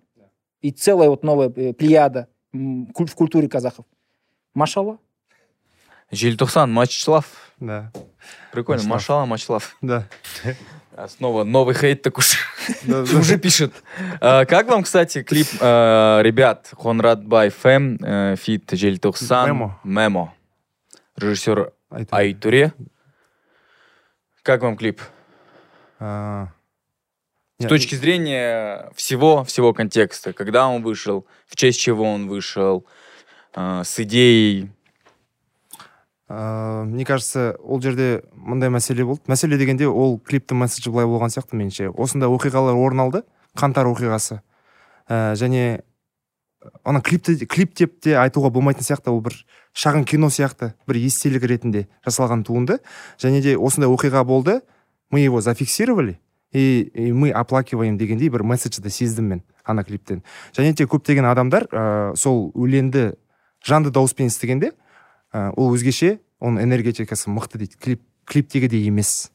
И 0.61 0.71
целая 0.73 1.09
вот 1.11 1.23
новая 1.23 1.53
э, 1.55 1.73
плеяда 1.73 2.27
в 2.53 3.15
культуре 3.15 3.49
казахов. 3.49 3.85
Машалла. 4.55 4.99
Желтоқсан, 6.15 6.71
Матчлав. 6.71 7.25
да 7.61 7.91
Прикольно. 8.53 8.83
Машала, 8.85 9.25
Матчлав. 9.27 9.77
да 9.83 10.07
А 10.97 11.09
Снова 11.09 11.43
новый 11.43 11.75
хейт 11.75 12.03
так 12.03 12.19
уж 12.19 12.39
уже 12.87 13.37
пишет. 13.37 13.73
А, 14.21 14.45
Как 14.45 14.69
вам, 14.69 14.85
кстати, 14.85 15.25
клип 15.25 15.49
э, 15.61 16.21
ребят 16.23 16.71
Хонрад 16.73 17.25
Бай 17.27 17.49
Фэм, 17.51 17.99
э, 18.01 18.37
фит 18.37 18.73
Желтоқсан, 18.73 19.73
Мемо. 19.83 20.33
Режиссер 21.17 21.73
Айту. 21.91 22.15
Айтуре. 22.15 22.73
Как 24.43 24.63
вам 24.63 24.77
клип? 24.77 25.01
А, 25.99 26.49
С 27.59 27.67
точки 27.67 27.97
зрения 27.97 28.89
всего, 28.95 29.43
всего 29.43 29.73
контекста, 29.73 30.33
когда 30.33 30.69
он 30.69 30.83
вышел, 30.85 31.27
в 31.49 31.57
честь 31.57 31.81
чего 31.81 32.05
он 32.05 32.29
вышел, 32.29 32.87
с 33.57 33.99
идеей. 33.99 34.71
Ә, 36.35 36.85
мне 36.85 37.05
кажется 37.05 37.57
ол 37.63 37.81
жерде 37.81 38.25
мындай 38.35 38.71
мәселе 38.71 39.05
болды. 39.07 39.23
Мәселе 39.31 39.59
дегенде 39.61 39.87
ол 39.87 40.19
клиптің 40.19 40.59
месседжі 40.65 40.91
былай 40.91 41.07
болған 41.07 41.31
сияқты 41.31 41.55
меніңше. 41.55 41.93
Осындай 41.95 42.29
оқиғалар 42.29 42.75
орын 42.75 43.05
алды 43.07 43.23
қаңтар 43.55 43.87
оқиғасы. 43.93 44.41
Ә, 45.09 45.35
және 45.39 45.85
ана 46.83 47.01
клипті 47.05 47.47
клип 47.47 47.75
деп 47.79 48.01
те 48.03 48.17
айтуға 48.19 48.51
болмайтын 48.51 48.85
сияқты 48.87 49.13
ол 49.13 49.21
бір 49.25 49.37
шағын 49.77 50.05
кино 50.09 50.31
сияқты 50.33 50.73
бір 50.89 50.99
естелік 51.05 51.47
ретінде 51.47 51.87
жасалған 52.07 52.45
туынды. 52.45 52.81
Және 53.21 53.41
де 53.45 53.57
осындай 53.57 53.91
оқиға 53.91 54.25
болды 54.25 54.61
мы 55.11 55.21
его 55.21 55.41
зафиксировали 55.41 56.19
и, 56.53 56.91
и 56.95 57.13
мы 57.13 57.31
оплакиваем 57.31 57.99
дегендей 57.99 58.29
бір 58.29 58.43
месседжді 58.43 58.91
сездім 58.91 59.29
мен 59.29 59.43
ана 59.65 59.85
клиптен. 59.85 60.25
Және 60.57 60.75
де 60.75 60.85
көптеген 60.85 61.31
адамдар 61.31 61.69
ә, 61.71 62.17
сол 62.17 62.51
өлеңді 62.55 63.15
жанды 63.65 63.91
дауыспен 63.91 64.33
естігенде 64.33 64.73
ол 65.33 65.75
өзгеше 65.75 66.19
оның 66.45 66.63
энергетикасы 66.69 67.31
мықты 67.33 67.59
дейді 67.65 67.79
клип 67.81 68.03
клиптегідей 68.29 68.87
емес 68.89 69.31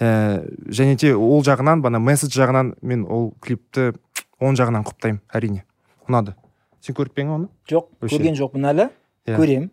ә, 0.00 0.42
және 0.68 0.96
де 0.96 1.14
ол 1.14 1.42
жағынан 1.44 1.82
бана 1.84 2.00
месседж 2.00 2.36
жағынан 2.38 2.74
мен 2.82 3.04
ол 3.08 3.34
клипті 3.44 3.92
оң 4.40 4.56
жағынан 4.58 4.86
құптаймын 4.88 5.20
әрине 5.34 5.64
ұнады 6.08 6.34
сен 6.80 6.94
көріп 6.96 7.14
пе 7.18 7.26
оны 7.28 7.48
Жоқ, 7.68 7.88
көрген 8.06 8.36
жоқпын 8.38 8.68
әлі. 8.72 8.88
Иә. 9.28 9.36
Көремін, 9.36 9.66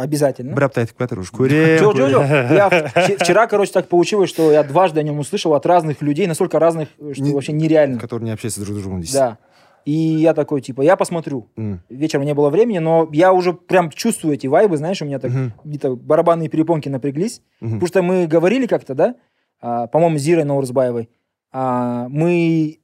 обязательно. 0.00 0.54
бір 0.56 0.64
апта 0.70 0.80
айтып 0.80 0.96
келе 0.96 1.04
жатыр 1.04 1.18
уже 1.20 1.32
көремін 1.36 1.82
Жоқ, 1.82 1.96
жоқ, 1.98 2.12
жоқ. 2.14 2.54
Я 2.56 3.16
вчера, 3.20 3.46
короче, 3.46 3.72
так 3.72 3.88
получилось, 3.88 4.30
что 4.30 4.50
я 4.52 4.62
дважды 4.64 5.00
о 5.00 5.02
нем 5.02 5.18
услышал 5.18 5.52
от 5.52 5.66
разных 5.66 6.00
людей, 6.00 6.26
настолько 6.26 6.58
разных, 6.58 6.88
что 7.12 7.24
вообще 7.24 7.52
нереально. 7.52 7.98
которые 7.98 8.24
не 8.24 8.30
общаются 8.32 8.62
друг 8.64 8.74
с 8.78 8.80
другом 8.80 9.00
дейсіз 9.00 9.14
Да. 9.14 9.38
И 9.84 9.92
я 9.92 10.34
такой, 10.34 10.60
типа, 10.60 10.82
я 10.82 10.96
посмотрю. 10.96 11.48
М. 11.56 11.80
Вечером 11.88 12.24
не 12.24 12.34
было 12.34 12.50
времени, 12.50 12.78
но 12.78 13.08
я 13.12 13.32
уже 13.32 13.52
прям 13.52 13.90
чувствую 13.90 14.34
эти 14.34 14.46
вайбы, 14.46 14.76
знаешь, 14.76 15.02
у 15.02 15.04
меня 15.04 15.18
так 15.18 15.30
Мгм. 15.30 15.52
где-то 15.64 15.96
барабанные 15.96 16.48
перепонки 16.48 16.88
напряглись. 16.88 17.42
Мгм. 17.60 17.74
Потому 17.74 17.86
что 17.88 18.02
мы 18.02 18.26
говорили 18.26 18.66
как-то, 18.66 18.94
да, 18.94 19.14
а, 19.60 19.86
по-моему, 19.88 20.18
Зирой 20.18 20.44
Наурзбаевой, 20.44 21.08
а, 21.52 22.08
мы 22.08 22.78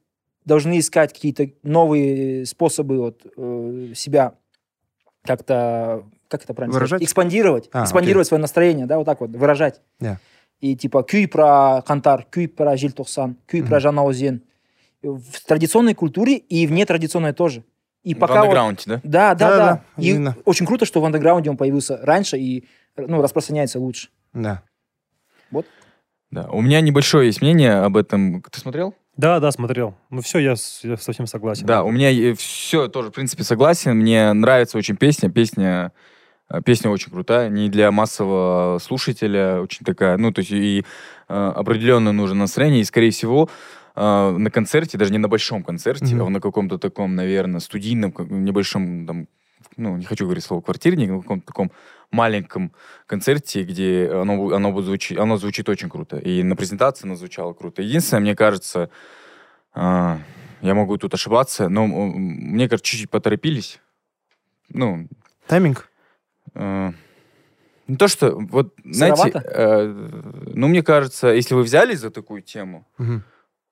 должны 0.45 0.79
искать 0.79 1.13
какие-то 1.13 1.49
новые 1.63 2.45
способы 2.45 2.97
вот, 2.97 3.25
э, 3.37 3.93
себя 3.95 4.33
как-то, 5.23 6.03
как 6.27 6.43
это 6.43 6.53
правильно 6.53 6.73
сказать? 6.73 6.89
Выражать? 6.89 7.03
Экспандировать. 7.03 7.69
А, 7.71 7.83
экспандировать 7.83 8.27
свое 8.27 8.41
настроение, 8.41 8.85
да, 8.85 8.97
вот 8.97 9.05
так 9.05 9.21
вот, 9.21 9.29
выражать. 9.31 9.81
Yeah. 10.01 10.15
И 10.59 10.75
типа 10.75 11.03
күй 11.03 11.27
про 11.27 11.81
Кантар, 11.85 12.25
күй 12.29 12.47
про 12.47 12.75
Жильтохсан, 12.77 13.37
күй 13.47 13.61
про 13.61 13.75
Мгм. 13.75 13.79
Жанаузен. 13.81 14.41
В 15.01 15.45
традиционной 15.45 15.93
культуре 15.93 16.35
и 16.37 16.67
в 16.67 16.71
нетрадиционной 16.71 17.33
тоже. 17.33 17.63
И 18.03 18.13
В 18.13 18.19
пока 18.19 18.35
вот- 18.35 18.41
андеграунде, 18.43 18.81
да? 18.85 19.01
да, 19.03 19.35
да, 19.35 19.35
да. 19.35 19.57
Да-да, 19.57 19.83
И 19.97 20.09
именно. 20.11 20.35
очень 20.45 20.65
круто, 20.65 20.85
что 20.85 21.01
в 21.01 21.05
андеграунде 21.05 21.49
он 21.49 21.57
появился 21.57 21.97
раньше 22.03 22.37
и 22.37 22.65
ну, 22.97 23.21
распространяется 23.21 23.79
лучше. 23.79 24.09
да 24.33 24.61
Да. 26.31 26.47
У 26.51 26.61
меня 26.61 26.79
небольшое 26.81 27.27
есть 27.27 27.41
мнение 27.41 27.73
об 27.81 27.97
этом. 27.97 28.41
Ты 28.43 28.59
смотрел? 28.59 28.93
Да, 29.17 29.39
да, 29.39 29.51
смотрел. 29.51 29.95
Ну 30.11 30.21
все, 30.21 30.39
я, 30.39 30.55
я 30.83 30.97
совсем 30.97 31.25
согласен. 31.27 31.65
Да, 31.65 31.83
у 31.83 31.91
меня 31.91 32.35
все 32.35 32.87
тоже, 32.87 33.09
в 33.09 33.13
принципе, 33.13 33.43
согласен. 33.43 33.97
Мне 33.97 34.31
нравится 34.33 34.77
очень 34.77 34.95
песня. 34.95 35.29
Песня, 35.29 35.91
э, 36.49 36.61
песня 36.61 36.89
очень 36.91 37.11
крутая. 37.11 37.49
Не 37.49 37.67
для 37.69 37.91
массового 37.91 38.77
слушателя. 38.79 39.59
Очень 39.61 39.85
такая, 39.85 40.17
ну, 40.17 40.31
то 40.31 40.39
есть 40.39 40.51
и 40.51 40.85
э, 41.27 41.33
определенно 41.55 42.11
нужно 42.13 42.35
настроение. 42.41 42.81
И, 42.81 42.85
скорее 42.85 43.09
всего, 43.11 43.49
э, 43.95 44.31
на 44.37 44.49
концерте, 44.51 44.97
даже 44.97 45.11
не 45.11 45.17
на 45.17 45.27
большом 45.27 45.63
концерте, 45.63 46.15
Мгм. 46.15 46.25
а 46.25 46.29
на 46.29 46.39
каком-то 46.41 46.77
таком, 46.77 47.15
наверное, 47.15 47.59
студийном, 47.59 48.13
небольшом, 48.29 49.05
там, 49.07 49.27
ну, 49.77 49.97
не 49.97 50.05
хочу 50.05 50.25
говорить 50.25 50.43
слово 50.43 50.61
квартирник, 50.61 51.09
но 51.09 51.21
каком-то 51.21 51.45
таком 51.47 51.71
маленьком 52.11 52.71
концерте, 53.05 53.63
где 53.63 54.09
оно, 54.11 54.49
оно, 54.53 54.71
будет 54.71 54.85
звучи- 54.85 55.17
оно 55.17 55.37
звучит 55.37 55.69
очень 55.69 55.89
круто. 55.89 56.17
И 56.17 56.43
на 56.43 56.55
презентации 56.55 57.05
оно 57.05 57.15
звучало 57.15 57.53
круто. 57.53 57.81
Единственное, 57.81 58.21
мне 58.21 58.35
кажется, 58.35 58.89
а, 59.73 60.19
я 60.61 60.73
могу 60.75 60.97
тут 60.97 61.13
ошибаться, 61.13 61.69
но 61.69 61.85
мне 61.87 62.67
кажется, 62.67 62.89
чуть-чуть 62.91 63.09
поторопились. 63.09 63.79
Ну, 64.69 65.07
тайминг 65.47 65.89
э, 66.55 66.91
не 67.87 67.95
то, 67.97 68.07
что, 68.07 68.35
вот, 68.35 68.73
знаете, 68.83 69.15
Сыровато? 69.15 69.39
э, 69.39 70.51
ну, 70.53 70.67
мне 70.67 70.83
кажется, 70.83 71.27
если 71.29 71.55
вы 71.55 71.63
взялись 71.63 71.99
за 71.99 72.09
такую 72.11 72.41
тему, 72.41 72.85
Мгм. 72.97 73.23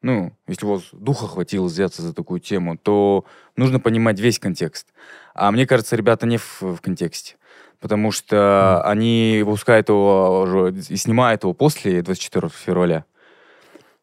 Ну, 0.02 0.32
если 0.48 0.66
у 0.66 0.74
вас 0.74 0.84
духа 0.92 1.28
хватило 1.28 1.66
взяться 1.66 2.02
за 2.02 2.14
такую 2.14 2.40
тему, 2.40 2.78
то 2.78 3.26
нужно 3.56 3.80
понимать 3.80 4.20
весь 4.20 4.40
контекст. 4.40 4.88
А 5.34 5.52
мне 5.52 5.66
кажется, 5.66 5.96
ребята 5.96 6.28
не 6.28 6.38
в, 6.38 6.62
в 6.62 6.78
контексте. 6.82 7.36
Потому 7.80 8.12
что 8.12 8.82
они 8.84 9.44
выпускают 9.46 9.90
его 9.90 10.42
уже 10.42 10.76
и 10.90 10.96
снимают 10.96 11.44
его 11.44 11.54
после 11.54 12.02
24 12.02 12.50
февраля. 12.50 13.06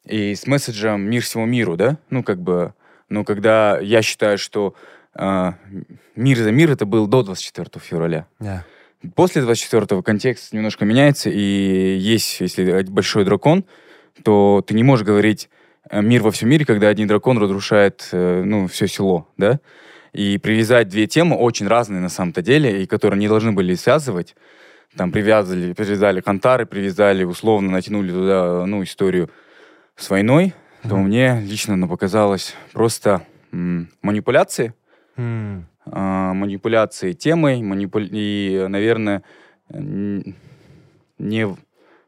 И 0.05 0.35
с 0.35 0.47
месседжем 0.47 1.03
«Мир 1.03 1.23
всему 1.23 1.47
миру», 1.47 1.77
да? 1.77 1.97
Ну, 2.11 2.23
как 2.23 2.41
бы, 2.41 2.75
ну, 3.09 3.25
когда 3.25 3.79
я 3.81 4.03
считаю, 4.03 4.37
что 4.39 4.75
а, 5.15 5.55
«Мир 6.15 6.39
за 6.39 6.53
мир» 6.53 6.71
это 6.71 6.87
был 6.87 7.07
до 7.07 7.23
24 7.23 7.69
февраля. 7.81 8.27
Да. 8.39 8.65
После 9.15 9.43
24-го 9.43 10.03
контекст 10.03 10.53
немножко 10.53 10.85
меняется, 10.85 11.31
и 11.31 11.97
есть, 11.99 12.41
если 12.41 12.83
большой 12.83 13.25
дракон, 13.25 13.65
то 14.23 14.63
ты 14.67 14.75
не 14.75 14.83
можешь 14.83 15.05
говорить 15.05 15.49
э, 15.49 15.64
мир 15.93 16.23
во 16.23 16.31
всем 16.31 16.49
мире, 16.49 16.65
когда 16.65 16.89
один 16.89 17.07
дракон 17.09 17.39
разрушает, 17.39 18.09
э, 18.13 18.43
ну, 18.45 18.67
все 18.67 18.87
село, 18.89 19.29
да? 19.37 19.61
И 20.13 20.39
привязать 20.39 20.89
две 20.89 21.07
темы 21.07 21.37
очень 21.37 21.67
разные 21.67 22.01
на 22.01 22.09
самом-то 22.09 22.41
деле, 22.43 22.83
и 22.83 22.87
которые 22.87 23.19
не 23.19 23.29
должны 23.29 23.53
были 23.53 23.75
связывать. 23.75 24.37
Там 24.97 25.11
привязали, 25.11 25.73
привязали 25.73 26.21
кантары, 26.21 26.67
привязали, 26.67 27.25
условно 27.25 27.71
натянули 27.73 28.13
туда, 28.13 28.65
ну, 28.67 28.83
историю 28.85 29.29
с 29.97 30.09
войной, 30.11 30.55
то 30.83 30.97
Мгм. 30.97 31.07
мне 31.07 31.41
лично 31.43 31.75
она 31.75 31.87
показалась 31.89 32.55
просто 32.73 33.23
м, 33.53 33.89
манипуляцией, 34.03 34.73
М. 35.17 35.67
а, 35.87 36.33
манипуляции 36.35 37.13
темой, 37.13 37.61
манипу- 37.63 38.01
и, 38.01 38.67
наверное, 38.69 39.23
не, 41.19 41.57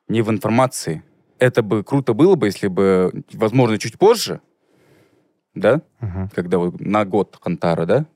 не 0.09 0.23
в 0.23 0.31
информации. 0.31 1.03
Это 1.39 1.63
бы 1.63 1.85
круто 1.85 2.15
было 2.15 2.35
бы, 2.35 2.47
если 2.47 2.69
бы, 2.69 3.25
возможно, 3.33 3.79
чуть 3.79 3.99
позже, 3.99 4.41
да, 5.55 5.83
Мгм. 6.01 6.31
когда 6.35 6.59
вот 6.59 6.81
на 6.81 7.05
год 7.05 7.39
Хантара, 7.41 7.87
да, 7.87 8.07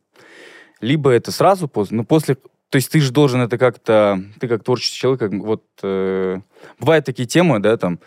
либо 0.80 1.10
это 1.10 1.30
сразу 1.32 1.68
после, 1.68 1.98
ну, 1.98 2.04
после, 2.04 2.34
то 2.36 2.76
есть 2.76 2.90
ты 2.90 3.00
же 3.00 3.12
должен 3.12 3.40
это 3.42 3.58
как-то, 3.58 4.22
ты 4.38 4.48
как 4.48 4.64
творческий 4.64 4.96
человек, 4.96 5.20
как 5.20 5.32
вот, 5.34 5.64
э, 5.82 6.40
бывают 6.78 7.04
такие 7.04 7.26
темы, 7.28 7.58
да, 7.60 7.76
там, 7.76 8.00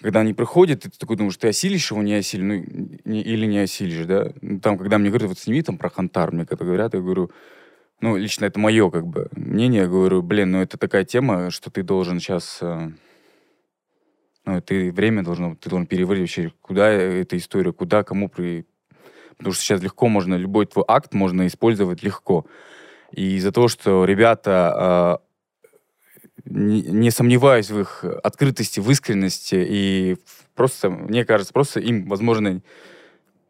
когда 0.00 0.20
они 0.20 0.32
приходят, 0.32 0.86
и 0.86 0.90
ты 0.90 0.98
такой 0.98 1.16
думаешь, 1.16 1.36
ты 1.36 1.48
осилишь 1.48 1.90
его, 1.90 2.02
не 2.02 2.14
осилишь, 2.14 2.46
ну, 2.46 3.00
не- 3.04 3.20
или 3.22 3.44
не 3.44 3.58
осилишь, 3.58 4.06
да. 4.06 4.32
Ну, 4.40 4.58
Там, 4.60 4.78
когда 4.78 4.96
мне 4.96 5.10
говорят, 5.10 5.28
вот 5.28 5.38
сними 5.38 5.60
там 5.62 5.76
про 5.76 5.90
Хантар, 5.90 6.32
мне 6.32 6.46
когда 6.46 6.64
говорят, 6.64 6.94
я 6.94 7.00
говорю, 7.00 7.30
ну, 8.00 8.16
лично 8.16 8.46
это 8.46 8.58
мое, 8.58 8.88
как 8.90 9.06
бы, 9.06 9.28
мнение, 9.32 9.82
я 9.82 9.88
говорю, 9.88 10.22
блин, 10.22 10.52
ну, 10.52 10.62
это 10.62 10.78
такая 10.78 11.04
тема, 11.04 11.50
что 11.50 11.70
ты 11.70 11.82
должен 11.82 12.18
сейчас, 12.18 12.60
ну, 14.50 14.60
ты 14.60 14.92
время 14.92 15.22
должно, 15.22 15.54
ты 15.54 15.70
должен 15.70 15.86
переварить 15.86 16.22
вообще, 16.22 16.52
куда 16.60 16.88
эта 16.88 17.36
история, 17.36 17.72
куда, 17.72 18.02
кому 18.02 18.28
при... 18.28 18.66
Потому 19.36 19.54
что 19.54 19.62
сейчас 19.62 19.82
легко 19.82 20.08
можно, 20.08 20.34
любой 20.34 20.66
твой 20.66 20.84
акт 20.86 21.14
можно 21.14 21.46
использовать 21.46 22.02
легко. 22.02 22.46
И 23.12 23.36
из-за 23.36 23.52
того, 23.52 23.68
что 23.68 24.04
ребята 24.04 24.72
а, 24.74 25.20
не, 26.44 26.82
не 26.82 27.10
сомневаюсь 27.10 27.70
в 27.70 27.80
их 27.80 28.04
открытости, 28.22 28.80
в 28.80 28.90
искренности, 28.90 29.56
и 29.56 30.16
просто, 30.54 30.90
мне 30.90 31.24
кажется, 31.24 31.52
просто 31.52 31.80
им, 31.80 32.06
возможно, 32.08 32.60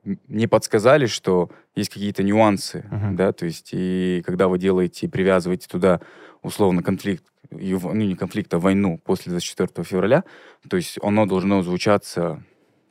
не 0.04 0.46
подсказали, 0.46 1.06
что 1.06 1.50
есть 1.74 1.90
какие-то 1.90 2.22
нюансы, 2.22 2.86
Мгм. 2.90 3.16
да, 3.16 3.32
то 3.32 3.46
есть, 3.46 3.70
и 3.72 4.22
когда 4.24 4.48
вы 4.48 4.58
делаете, 4.58 5.08
привязываете 5.08 5.68
туда, 5.68 6.00
условно, 6.42 6.82
конфликт, 6.82 7.24
и 7.50 7.74
ну, 7.74 7.92
не 7.92 8.14
конфликт, 8.16 8.52
а 8.54 8.58
войну 8.58 8.98
после 8.98 9.30
24 9.30 9.84
февраля, 9.84 10.24
то 10.68 10.76
есть 10.76 10.98
оно 11.02 11.26
должно 11.26 11.62
звучаться 11.62 12.42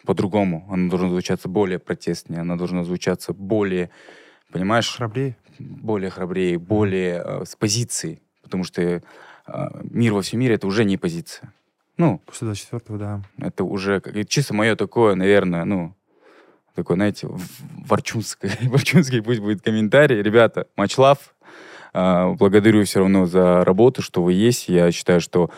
по-другому, 0.05 0.67
оно 0.69 0.89
должно 0.89 1.09
звучаться 1.09 1.47
более 1.49 1.79
протестнее, 1.79 2.41
оно 2.41 2.55
должно 2.57 2.83
звучаться 2.83 3.33
более, 3.33 3.89
понимаешь, 4.51 4.95
храбрее 4.95 5.35
более 5.59 6.09
храбрее, 6.09 6.57
более 6.57 7.21
э, 7.23 7.45
с 7.45 7.55
позицией, 7.55 8.21
потому 8.41 8.63
что 8.63 8.81
э, 8.81 9.01
мир 9.83 10.13
во 10.13 10.21
всем 10.21 10.39
мире 10.39 10.55
это 10.55 10.67
уже 10.67 10.85
не 10.85 10.97
позиция. 10.97 11.53
Ну, 11.97 12.19
после 12.25 12.45
24 12.47 12.97
да 12.97 13.21
это 13.39 13.65
уже 13.65 14.01
чисто 14.27 14.53
мое 14.53 14.75
такое, 14.75 15.15
наверное, 15.15 15.65
ну, 15.65 15.93
такой, 16.75 16.95
знаете, 16.95 17.27
в- 17.27 17.41
ворчунский, 18.69 19.21
пусть 19.21 19.41
будет 19.41 19.61
комментарий. 19.61 20.21
Ребята, 20.21 20.67
much 20.77 20.97
love. 20.97 21.19
А, 21.99 22.33
Благодарю 22.33 22.85
все 22.85 22.99
равно 22.99 23.25
за 23.25 23.65
работу, 23.65 24.01
что 24.01 24.23
вы 24.23 24.31
есть. 24.33 24.69
Я 24.69 24.89
считаю, 24.91 25.19
что 25.19 25.49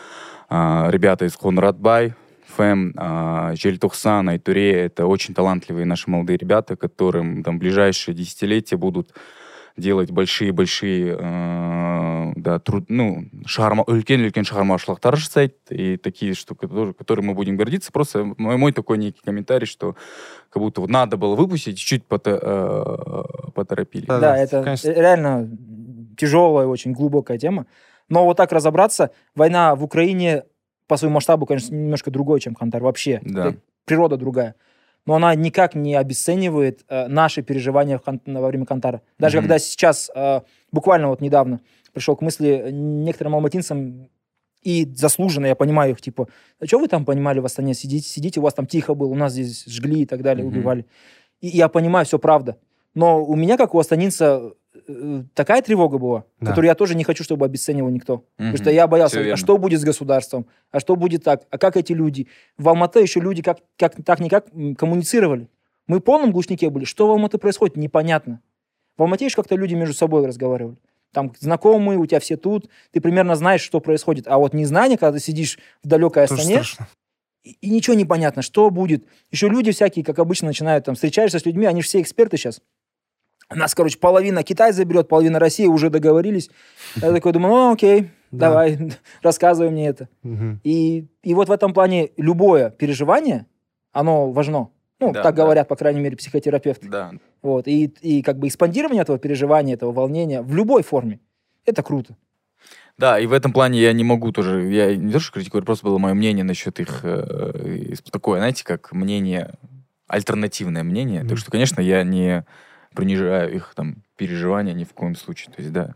а, 0.48 0.88
ребята 0.90 1.24
из 1.24 1.36
Хонрадбай, 1.36 2.14
Фэм, 2.56 2.94
а, 2.96 3.54
Жельтухсан, 3.54 4.28
Айтуре, 4.28 4.72
это 4.72 5.06
очень 5.06 5.34
талантливые 5.34 5.86
наши 5.86 6.10
молодые 6.10 6.36
ребята, 6.38 6.74
которым 6.74 7.44
там 7.44 7.56
в 7.56 7.60
ближайшие 7.60 8.14
десятилетия 8.14 8.76
будут 8.76 9.14
делать 9.76 10.10
большие-большие, 10.10 11.16
э, 11.18 12.32
да, 12.36 12.58
труд, 12.58 12.84
ну, 12.88 13.24
шарма, 13.46 13.84
үлкен-үлкен 13.86 14.44
шығармашылықтар 14.44 15.16
жасайды, 15.16 15.54
и 15.70 15.96
такие 15.96 16.34
штуки, 16.34 16.66
тоже, 16.66 16.92
которые 16.92 17.24
мы 17.24 17.32
будем 17.32 17.56
гордиться. 17.56 17.90
Просто 17.90 18.34
мой, 18.36 18.58
мой 18.58 18.72
такой 18.72 18.98
некий 18.98 19.20
комментарий, 19.24 19.66
что 19.66 19.96
как 20.50 20.62
будто 20.62 20.82
вот 20.82 20.90
надо 20.90 21.16
было 21.16 21.36
выпустить, 21.36 21.78
чуть-чуть 21.78 22.02
пото- 22.06 22.38
э, 22.42 23.50
поторопили. 23.54 24.04
Да, 24.04 24.20
Да, 24.20 24.32
да, 24.32 24.36
это 24.36 24.62
конечно. 24.62 24.90
реально 24.92 25.48
тяжелая, 26.16 26.66
очень 26.66 26.92
глубокая 26.92 27.38
тема. 27.38 27.66
Но 28.08 28.24
вот 28.24 28.36
так 28.36 28.52
разобраться, 28.52 29.10
война 29.34 29.74
в 29.74 29.84
Украине 29.84 30.44
по 30.86 30.96
своему 30.96 31.14
масштабу, 31.14 31.46
конечно, 31.46 31.74
немножко 31.74 32.10
другой, 32.10 32.40
чем 32.40 32.54
Хантар. 32.54 32.82
Вообще. 32.82 33.20
Да. 33.24 33.54
Природа 33.84 34.16
другая. 34.16 34.54
Но 35.06 35.14
она 35.14 35.34
никак 35.34 35.74
не 35.74 35.94
обесценивает 35.96 36.84
э, 36.88 37.08
наши 37.08 37.42
переживания 37.42 37.98
в 37.98 38.02
Хан- 38.06 38.20
во 38.26 38.46
время 38.48 38.66
Кантара. 38.66 39.00
Даже 39.18 39.38
Мгм. 39.38 39.44
когда 39.44 39.58
сейчас, 39.58 40.10
э, 40.14 40.40
буквально 40.70 41.08
вот 41.08 41.20
недавно, 41.20 41.60
пришел 41.92 42.14
к 42.16 42.22
мысли 42.22 42.68
некоторым 42.70 43.34
алматинцам, 43.34 44.08
и 44.62 44.86
заслуженно, 44.94 45.46
я 45.46 45.56
понимаю 45.56 45.90
их, 45.92 46.00
типа, 46.00 46.28
а 46.60 46.66
что 46.66 46.78
вы 46.78 46.86
там 46.86 47.04
понимали 47.04 47.40
в 47.40 47.44
Астане? 47.44 47.74
Сидите, 47.74 48.08
сидите, 48.08 48.38
у 48.38 48.44
вас 48.44 48.54
там 48.54 48.66
тихо 48.66 48.94
было, 48.94 49.08
у 49.08 49.14
нас 49.16 49.32
здесь 49.32 49.64
жгли 49.66 50.02
и 50.02 50.06
так 50.06 50.22
далее, 50.22 50.46
Мгм. 50.46 50.56
убивали. 50.56 50.86
И 51.40 51.48
я 51.48 51.68
понимаю, 51.68 52.06
все 52.06 52.20
правда. 52.20 52.56
Но 52.94 53.24
у 53.24 53.34
меня, 53.34 53.56
как 53.56 53.74
у 53.74 53.80
астанинца, 53.80 54.52
такая 55.34 55.62
тревога 55.62 55.98
была, 55.98 56.24
Да. 56.40 56.48
которую 56.50 56.68
я 56.68 56.74
тоже 56.74 56.94
не 56.94 57.04
хочу, 57.04 57.24
чтобы 57.24 57.44
обесценивал 57.46 57.90
никто. 57.90 58.24
Потому 58.36 58.50
Мгм. 58.50 58.56
что 58.58 58.70
я 58.70 58.86
боялся, 58.86 59.20
а 59.32 59.36
что 59.36 59.58
будет 59.58 59.80
с 59.80 59.84
государством, 59.84 60.46
а 60.70 60.80
что 60.80 60.96
будет 60.96 61.24
так, 61.24 61.42
а 61.50 61.58
как 61.58 61.76
эти 61.76 61.92
люди. 61.92 62.28
В 62.58 62.68
Алматы 62.68 63.00
еще 63.00 63.20
люди 63.20 63.42
как, 63.42 63.58
как 63.76 63.94
так-никак 64.04 64.46
м, 64.52 64.74
коммуницировали. 64.74 65.48
Мы 65.86 65.98
в 65.98 66.02
полном 66.02 66.32
глушнике 66.32 66.70
были. 66.70 66.84
Что 66.84 67.06
в 67.08 67.10
Алматы 67.10 67.38
происходит, 67.38 67.76
непонятно. 67.76 68.40
В 68.96 69.02
Алмате 69.02 69.24
еще 69.24 69.36
как-то 69.36 69.56
люди 69.56 69.74
между 69.74 69.94
собой 69.94 70.26
разговаривали. 70.26 70.76
Там 71.12 71.32
знакомые, 71.40 71.98
у 71.98 72.06
тебя 72.06 72.20
все 72.20 72.36
тут, 72.36 72.68
ты 72.90 73.00
примерно 73.00 73.34
знаешь, 73.36 73.60
что 73.60 73.80
происходит. 73.80 74.26
А 74.28 74.38
вот 74.38 74.54
незнание, 74.54 74.96
когда 74.96 75.18
ты 75.18 75.24
сидишь 75.24 75.58
в 75.82 75.88
далекой 75.88 76.26
Тоже 76.26 76.40
Астане, 76.40 76.54
страшно. 76.62 76.88
и, 77.44 77.50
и 77.60 77.70
ничего 77.70 77.94
не 77.94 78.04
понятно, 78.06 78.40
что 78.42 78.70
будет. 78.70 79.04
Еще 79.30 79.48
люди 79.48 79.72
всякие, 79.72 80.04
как 80.04 80.18
обычно, 80.18 80.46
начинают 80.48 80.84
там, 80.86 80.94
встречаешься 80.94 81.38
с 81.38 81.44
людьми, 81.44 81.66
они 81.66 81.82
же 81.82 81.88
все 81.88 82.00
эксперты 82.00 82.36
сейчас. 82.38 82.62
Нас, 83.54 83.74
короче, 83.74 83.98
половина 83.98 84.42
Китай 84.42 84.72
заберет, 84.72 85.08
половина 85.08 85.38
России, 85.38 85.66
уже 85.66 85.90
договорились. 85.90 86.50
Я 86.96 87.12
такой 87.12 87.32
думаю, 87.32 87.54
ну 87.54 87.72
окей, 87.72 88.10
Да. 88.30 88.48
давай, 88.48 88.78
рассказывай 89.22 89.70
мне 89.70 89.88
это. 89.88 90.08
И, 90.64 91.06
и 91.22 91.34
вот 91.34 91.48
в 91.48 91.52
этом 91.52 91.72
плане 91.72 92.10
любое 92.16 92.70
переживание, 92.70 93.46
оно 93.92 94.30
важно. 94.30 94.68
Ну, 95.00 95.12
Да, 95.12 95.22
так 95.22 95.34
да. 95.34 95.42
говорят, 95.42 95.68
по 95.68 95.76
крайней 95.76 96.00
мере, 96.00 96.16
психотерапевты. 96.16 96.88
Да. 96.88 97.12
Вот. 97.42 97.66
И, 97.66 97.86
и 98.02 98.22
как 98.22 98.38
бы 98.38 98.46
экспандирование 98.46 99.02
этого 99.02 99.18
переживания, 99.18 99.74
этого 99.74 99.90
волнения 99.92 100.42
в 100.42 100.54
любой 100.54 100.82
форме, 100.84 101.18
это 101.66 101.82
круто. 101.82 102.16
Да, 102.98 103.18
и 103.18 103.26
в 103.26 103.32
этом 103.32 103.52
плане 103.52 103.80
я 103.80 103.92
не 103.92 104.04
могу 104.04 104.30
тоже, 104.32 104.62
я 104.70 104.94
не 104.94 105.10
то, 105.12 105.18
что 105.18 105.32
критикую, 105.32 105.64
просто 105.64 105.86
было 105.86 105.98
мое 105.98 106.14
мнение 106.14 106.44
насчет 106.44 106.78
их, 106.78 107.00
э, 107.02 107.94
такое, 108.12 108.38
знаете, 108.38 108.64
как 108.64 108.92
мнение, 108.92 109.54
альтернативное 110.06 110.82
мнение, 110.84 111.20
Мгм. 111.20 111.28
так 111.30 111.38
что, 111.38 111.50
конечно, 111.50 111.80
я 111.80 112.04
не 112.04 112.44
принижаю 112.95 113.53
их 113.55 113.73
там 113.75 114.03
переживания 114.17 114.73
ни 114.73 114.83
в 114.83 114.93
коем 114.93 115.15
случае, 115.15 115.53
то 115.53 115.61
есть, 115.61 115.71
да. 115.73 115.95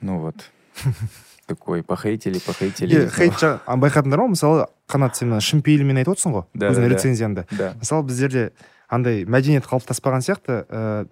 Ну 0.00 0.18
вот, 0.20 0.34
такой, 1.46 1.82
похейтили, 1.82 2.38
похейтили. 2.38 3.04
Е, 3.04 3.08
хейт 3.10 3.32
жа- 3.40 3.60
а, 3.66 3.76
байқадыңдар 3.76 4.18
ма 4.20 4.28
мысалы 4.34 4.66
қанат 4.88 5.14
сен 5.16 5.30
мына 5.30 5.40
шын 5.40 5.62
пейілмен 5.62 5.96
айтып 6.02 6.14
отырсың 6.16 6.34
ғой 6.36 6.44
Да, 6.54 6.68
өзіңнің 6.70 6.82
да, 6.84 6.88
да. 6.88 6.94
рецензияңда 6.94 7.44
Да. 7.56 7.68
мысалы 7.80 8.02
біздерде 8.04 8.52
андай 8.88 9.24
мәдениет 9.24 9.64
қалыптаспаған 9.66 10.20
сияқты 10.26 10.66
ә, 10.68 11.08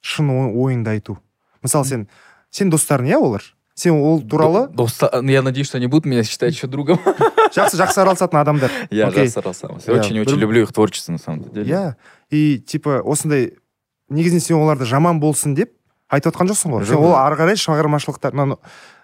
шын 0.00 0.28
ой- 0.30 0.52
ойыңды 0.54 0.88
айту 0.92 1.18
мысалы 1.62 1.86
сен 1.86 2.08
сен 2.50 2.70
достарың 2.70 3.08
иә 3.08 3.16
олар 3.16 3.42
сен 3.74 3.92
ол 3.94 4.20
туралы 4.20 4.66
До- 4.68 4.84
доста- 4.84 5.22
Я 5.24 5.42
надеюсь, 5.42 5.68
что 5.68 5.78
они 5.78 5.86
будут 5.86 6.04
меня 6.04 6.22
считать 6.22 6.52
еще 6.52 6.66
другом. 6.66 6.98
жақсы 7.54 7.76
жақсы 7.78 7.98
араласатын 7.98 8.38
адамдар 8.40 8.70
Я 8.90 9.08
Окей. 9.08 9.24
же 9.24 9.30
старался. 9.30 9.68
Я 9.86 9.94
Очень-очень 9.94 10.34
бір- 10.34 10.38
люблю 10.40 10.62
их 10.62 10.72
творчество, 10.72 11.12
на 11.12 11.18
самом 11.18 11.44
деле. 11.48 11.64
иә 11.72 11.94
и 12.32 12.58
типа 12.58 13.00
осындай 13.04 13.52
негізінен 14.10 14.40
сен 14.40 14.56
оларды 14.56 14.84
жаман 14.84 15.20
болсын 15.20 15.54
деп 15.54 15.72
айтып 16.08 16.32
отқан 16.34 16.48
жоқсың 16.52 16.72
ғой 16.78 16.84
сен 16.86 16.96
Жоқ. 16.96 17.04
ол 17.04 17.16
ары 17.16 17.36
қарай 17.36 17.56
шығармашылықтар 17.60 18.32
мынаны, 18.32 18.56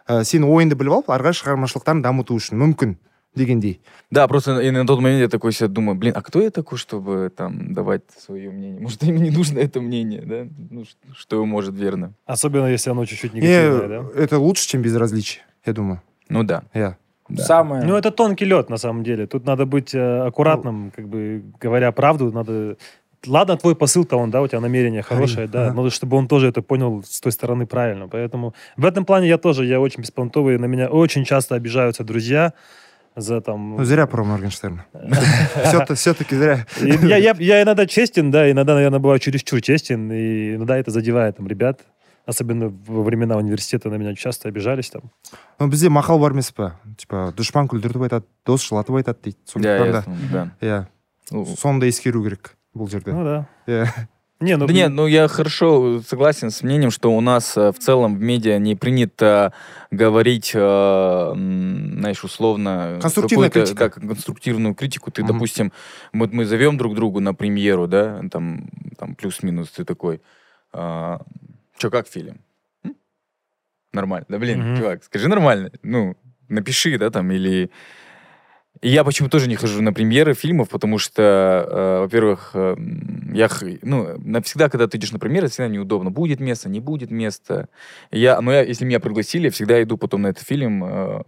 ә, 0.08 0.22
сенің 0.24 0.48
ойыңды 0.48 0.74
біліп 0.80 0.92
алып 1.00 1.10
ары 1.10 1.24
қарай 1.28 1.36
шығармашылықтарын 1.40 2.02
дамыту 2.02 2.36
үшін 2.38 2.56
мүмкін 2.62 2.96
дегендей 3.36 3.80
Да, 4.10 4.28
просто 4.28 4.60
и 4.60 4.70
на 4.70 4.86
тот 4.86 5.00
момент 5.00 5.20
я 5.20 5.28
такой 5.28 5.52
себе 5.52 5.68
думаю, 5.68 5.96
блин, 5.98 6.12
а 6.16 6.22
кто 6.22 6.40
я 6.40 6.50
такой, 6.50 6.78
чтобы 6.78 7.32
там 7.36 7.74
давать 7.74 8.02
свое 8.16 8.50
мнение? 8.50 8.80
Может, 8.80 9.02
им 9.02 9.16
не 9.16 9.30
нужно 9.30 9.58
это 9.58 9.80
мнение, 9.80 10.22
да? 10.22 10.46
Ну, 10.70 10.84
ш- 10.84 10.94
что 11.16 11.44
может 11.44 11.74
верно? 11.74 12.12
Особенно, 12.26 12.66
если 12.66 12.90
оно 12.90 13.04
чуть-чуть 13.04 13.34
не 13.34 13.40
негативное, 13.40 13.88
да? 14.02 14.20
это 14.20 14.38
лучше 14.38 14.68
чем 14.68 14.82
безразличие 14.82 15.42
я 15.66 15.72
думаю 15.72 16.00
Ну 16.28 16.44
да. 16.44 16.62
иә 16.74 16.94
да. 17.28 17.42
Самое. 17.42 17.82
Ну, 17.84 17.96
это 17.96 18.10
тонкий 18.10 18.44
лед, 18.44 18.68
на 18.70 18.76
самом 18.76 19.02
деле. 19.02 19.26
Тут 19.26 19.46
надо 19.46 19.64
быть 19.66 19.94
э, 19.94 19.98
Ну. 19.98 20.26
аккуратным, 20.26 20.92
как 20.94 21.08
бы 21.08 21.42
говоря 21.58 21.90
правду, 21.90 22.30
надо... 22.30 22.76
Ладно, 23.26 23.56
твой 23.56 23.74
посыл-то 23.74 24.16
он, 24.16 24.30
да, 24.30 24.42
у 24.42 24.48
тебя 24.48 24.60
намерение 24.60 25.02
хорошее, 25.02 25.48
да, 25.48 25.68
ага. 25.68 25.74
но 25.74 25.90
чтобы 25.90 26.16
он 26.16 26.28
тоже 26.28 26.48
это 26.48 26.62
понял 26.62 27.02
с 27.02 27.20
той 27.20 27.32
стороны 27.32 27.66
правильно. 27.66 28.08
Поэтому 28.08 28.54
в 28.76 28.84
этом 28.84 29.04
плане 29.04 29.28
я 29.28 29.38
тоже, 29.38 29.64
я 29.64 29.80
очень 29.80 30.02
беспонтовый, 30.02 30.58
на 30.58 30.66
меня 30.66 30.88
очень 30.88 31.24
часто 31.24 31.54
обижаются 31.54 32.04
друзья 32.04 32.52
за 33.16 33.40
там... 33.40 33.76
ну 33.76 33.84
зря 33.84 34.06
про 34.06 34.24
моргенштерна 34.24 34.86
все-таки 35.94 36.34
зря 36.34 36.66
И 36.80 36.88
Я, 37.06 37.16
я, 37.16 37.34
я 37.38 37.62
иногда 37.62 37.86
честен, 37.86 38.30
да, 38.30 38.50
иногда, 38.50 38.74
наверное, 38.74 38.98
бываю 38.98 39.20
чересчур 39.20 39.62
честен, 39.62 40.10
и 40.10 40.56
иногда 40.56 40.76
это 40.76 40.90
задевает 40.90 41.36
там 41.36 41.46
ребят. 41.46 41.80
Особенно 42.26 42.72
во 42.86 43.02
времена 43.02 43.36
университета 43.36 43.90
на 43.90 43.96
меня 43.96 44.14
часто 44.14 44.48
обижались 44.48 44.88
там. 44.88 45.02
Ну, 45.58 45.68
бізде 45.68 45.90
мақал 45.92 46.18
бар 46.18 46.32
емес 46.32 46.48
па 46.56 46.80
типа 46.96 47.34
дұшпан 47.36 47.68
күлдіртіп 47.68 48.06
айтады 48.06 48.24
дос 48.48 48.64
жылатып 48.64 48.96
айтады 48.96 49.18
дейді 49.28 49.36
Да, 49.44 49.52
сондықтан 49.52 49.86
я 49.86 49.92
да 49.92 50.00
знаю, 50.00 50.18
да. 50.32 50.50
иә 50.64 50.86
Ну, 51.30 51.44
соны 51.44 51.80
да 51.80 51.86
ескеру 51.86 52.24
керек 52.24 52.56
бұл 52.75 52.89
жерде 52.89 53.11
Ну 53.13 53.23
да. 53.23 53.47
иә 53.67 53.85
Не, 54.41 54.55
ну, 54.55 54.67
Да 54.67 54.73
нет, 54.73 54.91
ну 54.91 55.05
я 55.07 55.27
хорошо 55.27 56.01
согласен 56.01 56.49
с 56.49 56.63
мнением, 56.63 56.91
что 56.91 57.11
у 57.11 57.19
нас 57.19 57.57
э, 57.57 57.71
в 57.73 57.79
целом 57.79 58.15
в 58.15 58.21
медиа 58.21 58.57
не 58.57 58.75
принято 58.75 59.51
говорить, 59.91 60.51
э, 60.55 60.59
м, 60.59 61.99
знаешь, 61.99 62.23
условно... 62.23 62.99
Конструктивная 63.01 63.49
критика. 63.49 63.91
Да, 63.93 64.07
конструктивную 64.07 64.75
критику. 64.75 65.11
Ты, 65.11 65.23
Мгм. 65.23 65.33
допустим, 65.33 65.73
вот 66.13 66.31
мы 66.31 66.45
зовем 66.45 66.77
друг 66.77 66.95
другу 66.95 67.19
на 67.19 67.33
премьеру, 67.33 67.87
да, 67.87 68.21
там, 68.31 68.69
там 68.97 69.15
плюс-минус, 69.15 69.71
ты 69.71 69.83
такой, 69.83 70.21
а, 70.71 71.19
что, 71.77 71.89
как 71.89 72.07
фильм? 72.07 72.39
М? 72.85 72.95
Nормально. 73.93 74.25
Да 74.29 74.37
блин, 74.39 74.59
Мгм. 74.61 74.77
чувак, 74.77 75.03
скажи 75.03 75.27
нормально. 75.27 75.69
Ну, 75.83 76.15
напиши, 76.47 76.97
да, 76.97 77.09
там, 77.09 77.29
или... 77.31 77.71
Я 78.81 79.03
почему 79.03 79.27
тоже 79.27 79.49
не 79.49 79.57
хожу 79.57 79.81
на 79.81 79.91
премьеры 79.91 80.33
фильмов, 80.33 80.69
потому 80.69 80.99
что, 80.99 81.21
э, 81.67 81.99
во-первых, 82.01 82.51
э, 82.53 82.77
я, 83.33 83.49
ну, 83.81 84.15
навсегда, 84.19 84.69
когда 84.69 84.87
ты 84.87 84.97
идешь 84.97 85.11
на 85.11 85.19
премьеры, 85.19 85.49
всегда 85.49 85.67
неудобно. 85.67 86.11
Будет 86.11 86.39
место, 86.39 86.69
не 86.69 86.79
будет 86.79 87.11
места. 87.11 87.67
Я, 88.09 88.39
но 88.39 88.53
я, 88.53 88.61
если 88.61 88.85
меня 88.85 89.01
пригласили, 89.01 89.49
всегда 89.49 89.83
иду 89.83 89.97
потом 89.97 90.21
на 90.21 90.27
этот 90.27 90.47
фильм 90.47 90.85
э, 90.85 91.23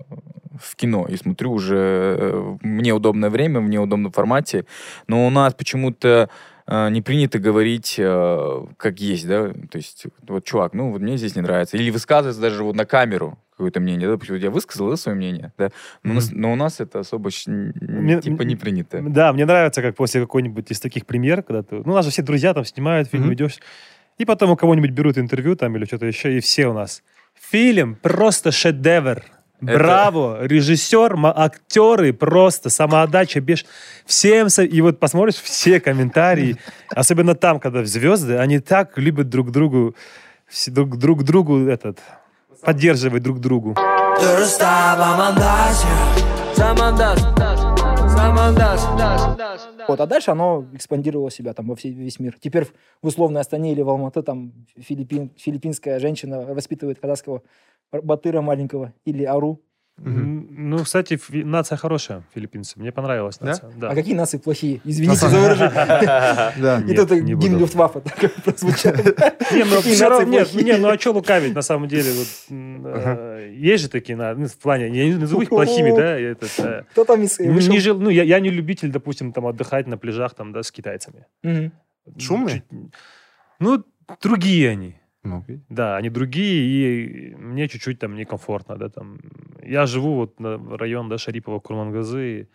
в 0.62 0.76
кино 0.78 1.08
и 1.10 1.18
смотрю 1.18 1.52
уже 1.52 1.76
э, 2.20 2.58
мне 2.62 2.94
удобное 2.94 3.30
время, 3.30 3.60
в 3.60 3.68
неудобном 3.68 4.14
формате. 4.14 4.66
Но 5.08 5.28
у 5.28 5.30
нас 5.30 5.54
почему-то 5.54 6.30
э, 6.68 6.90
не 6.90 7.02
принято 7.02 7.38
говорить 7.38 7.96
э, 7.98 8.66
как 8.78 9.00
есть, 9.02 9.28
да, 9.28 9.50
то 9.70 9.78
есть 9.78 10.06
вот, 10.26 10.46
чувак, 10.46 10.74
ну 10.74 10.92
вот 10.92 11.02
мне 11.02 11.18
здесь 11.18 11.36
не 11.36 11.42
нравится. 11.42 11.76
Или 11.76 11.92
высказываться 11.92 12.40
даже 12.40 12.64
вот 12.64 12.76
на 12.78 12.86
камеру 12.86 13.38
какое-то 13.62 13.80
мнение, 13.80 14.08
да, 14.10 14.16
вот 14.16 14.24
я 14.38 14.50
высказал 14.50 14.90
да, 14.90 14.98
свое 14.98 15.16
мнение, 15.16 15.52
да, 15.58 15.70
но, 16.04 16.12
у 16.12 16.16
нас, 16.16 16.30
но 16.32 16.52
у 16.52 16.56
нас 16.56 16.80
это 16.80 17.00
особо 17.00 17.30
Мне- 17.46 18.20
типа 18.22 18.42
не 18.42 18.56
принято. 18.56 19.02
Да, 19.02 19.32
мне 19.34 19.46
нравится, 19.46 19.82
как 19.82 19.96
после 19.96 20.20
какой-нибудь 20.22 20.72
из 20.72 20.80
таких 20.80 21.06
премьер, 21.06 21.44
когда 21.44 21.62
ты... 21.62 21.76
Ну, 21.76 21.92
у 21.92 21.96
нас 21.96 22.06
же 22.06 22.12
все 22.12 22.24
друзья 22.24 22.54
там 22.54 22.66
снимают, 22.66 23.10
фильм 23.10 23.24
Мгм. 23.26 23.34
идешь, 23.34 23.60
и 24.18 24.26
потом 24.26 24.52
у 24.52 24.56
кого-нибудь 24.56 24.92
берут 24.92 25.18
интервью 25.18 25.56
там 25.56 25.76
или 25.78 25.86
что-то 25.86 26.06
еще, 26.08 26.36
и 26.38 26.40
все 26.40 26.68
у 26.68 26.74
нас. 26.74 27.04
Фильм 27.52 27.96
просто 28.02 28.52
шедевр. 28.52 29.24
Это- 29.64 29.78
Браво! 29.78 30.44
Режиссер, 30.46 31.16
актеры, 31.24 32.14
просто 32.14 32.70
самоотдача, 32.72 33.42
беш... 33.42 33.66
Всем... 34.08 34.50
со- 34.50 34.64
И 34.64 34.82
вот 34.82 35.00
посмотришь 35.00 35.36
все 35.36 35.80
комментарии, 35.80 36.58
особенно 36.90 37.36
там, 37.36 37.60
когда 37.60 37.86
звезды, 37.86 38.38
они 38.38 38.60
так 38.60 38.98
любят 38.98 39.30
друг 39.30 39.52
другу, 39.52 39.96
друг, 40.68 40.98
друг 40.98 41.24
другу 41.24 41.68
этот, 41.68 42.00
поддерживать 42.62 43.24
друг 43.24 43.40
другу. 43.40 43.76
Вот, 49.88 50.00
а 50.00 50.06
дальше 50.06 50.32
оно 50.32 50.66
экспандировало 50.74 51.32
себя 51.32 51.54
там 51.54 51.68
во 51.68 51.76
все- 51.76 51.90
весь 51.90 52.20
мир. 52.20 52.38
Теперь 52.40 52.66
в- 52.66 52.74
условной 53.02 53.42
Астане 53.42 53.72
или 53.72 53.82
в 53.82 53.90
Алматы 53.90 54.22
там 54.22 54.54
филиппин, 54.78 55.32
филиппинская 55.38 56.00
женщина 56.00 56.42
воспитывает 56.54 57.00
казахского 57.00 57.42
батыра 57.92 58.42
маленького 58.42 58.94
или 59.06 59.24
ару. 59.24 59.60
М, 60.04 60.48
Ну, 60.72 60.78
кстати, 60.84 61.18
фи- 61.18 61.44
нация 61.44 61.78
хорошая, 61.78 62.24
филиппинцы. 62.34 62.80
Мне 62.80 62.92
понравилась 62.92 63.38
Да? 63.40 63.46
нация. 63.48 63.72
Да? 63.78 63.90
А 63.92 63.96
какие 63.96 64.16
нации 64.16 64.38
плохие? 64.38 64.80
Извините 64.84 65.28
за 65.30 65.38
выражение. 65.40 65.72
да 66.58 66.82
И 66.88 66.96
тут 66.96 67.12
гимн. 67.12 67.60
Люфтваффе 67.60 68.00
такой 68.02 68.30
прозвучал. 68.46 68.94
Не, 68.94 70.46
ну 70.54 70.62
не, 70.62 70.78
ну 70.78 70.88
а 70.90 70.98
что 71.00 71.12
лукавить, 71.12 71.54
на 71.56 71.62
самом 71.62 71.88
деле, 71.88 72.10
э, 72.50 73.54
есть 73.56 73.84
же 73.84 73.90
такие, 73.90 74.16
на- 74.16 74.34
ну, 74.34 74.48
в 74.48 74.58
плане, 74.58 74.90
я 74.90 75.06
не 75.06 75.16
назову 75.16 75.42
их 75.42 75.50
плохими, 75.50 75.96
да, 75.96 76.20
э, 76.20 76.84
Кто 76.92 77.06
там 77.06 77.22
из... 77.24 77.40
ну, 77.40 77.54
вышел? 77.54 77.72
не 77.72 77.80
жил, 77.80 78.00
ну, 78.00 78.10
я, 78.10 78.24
я 78.24 78.40
не 78.40 78.50
любитель, 78.50 78.92
допустим, 78.92 79.32
там 79.34 79.46
отдыхать 79.46 79.88
на 79.88 79.98
пляжах, 79.98 80.34
там, 80.34 80.52
да, 80.54 80.64
с 80.64 80.72
китайцами. 80.72 81.26
Шумные? 82.18 82.64
Чуть- 82.70 82.94
Ну, 83.60 83.84
другие 84.22 84.70
они. 84.70 84.96
Ну. 85.24 85.46
Да, 85.70 85.98
они 85.98 86.10
другие, 86.10 87.06
и 87.06 87.36
мне 87.36 87.68
чуть-чуть 87.68 88.00
там 88.00 88.16
некомфортно, 88.16 88.76
да, 88.76 88.90
там. 88.90 89.20
Я 89.62 89.86
живу 89.86 90.16
вот 90.16 90.40
на 90.40 90.58
район, 90.78 91.10
да, 91.10 91.18
Шарипова, 91.18 91.60
Курмангазы, 91.60 92.42
и 92.42 92.48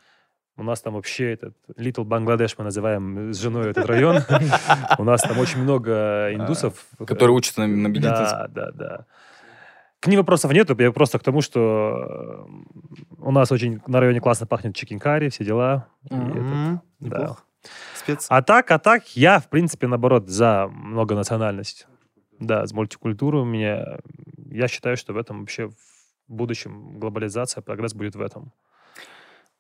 у 0.57 0.63
нас 0.63 0.81
там 0.81 0.95
вообще 0.95 1.33
этот 1.35 1.55
Little 1.77 2.05
Бангладеш 2.05 2.57
мы 2.59 2.65
называем 2.65 3.33
с 3.33 3.39
женой 3.39 3.71
этот 3.71 3.87
район. 3.87 4.19
У 4.99 5.05
нас 5.05 5.21
там 5.21 5.39
очень 5.39 5.61
много 5.61 6.33
индусов. 6.33 6.87
Которые 7.07 7.37
учатся 7.37 7.67
на, 7.67 7.89
медицинском. 7.89 8.53
Да, 8.53 8.71
да, 8.71 8.71
да. 8.73 9.07
К 10.01 10.07
ним 10.07 10.21
вопросов 10.21 10.53
нету, 10.53 10.75
я 10.79 10.93
просто 10.93 11.19
к 11.19 11.23
тому, 11.23 11.43
что 11.43 12.47
э, 12.49 13.17
у 13.19 13.33
нас 13.33 13.53
очень 13.53 13.83
на 13.87 14.01
районе 14.01 14.21
классно 14.21 14.47
пахнет 14.47 14.75
чикенкари, 14.75 15.29
все 15.29 15.45
дела. 15.45 15.89
Да. 17.01 17.37
А 18.29 18.43
так, 18.43 18.71
а 18.71 18.79
так, 18.79 19.17
я, 19.17 19.41
в 19.41 19.49
принципе, 19.49 19.89
наоборот, 19.89 20.29
за 20.29 20.69
многонациональность. 20.71 21.87
Да, 22.39 22.67
с 22.67 22.73
мультикультурой 22.73 23.43
у 23.43 23.47
меня... 23.47 23.99
Я 24.51 24.69
считаю, 24.69 24.97
что 24.97 25.13
в 25.13 25.17
этом 25.17 25.41
вообще 25.41 25.69
в 25.69 25.75
будущем 26.29 26.99
глобализация, 26.99 27.63
прогресс 27.63 27.95
будет 27.95 28.17
в 28.17 28.21
этом. 28.21 28.53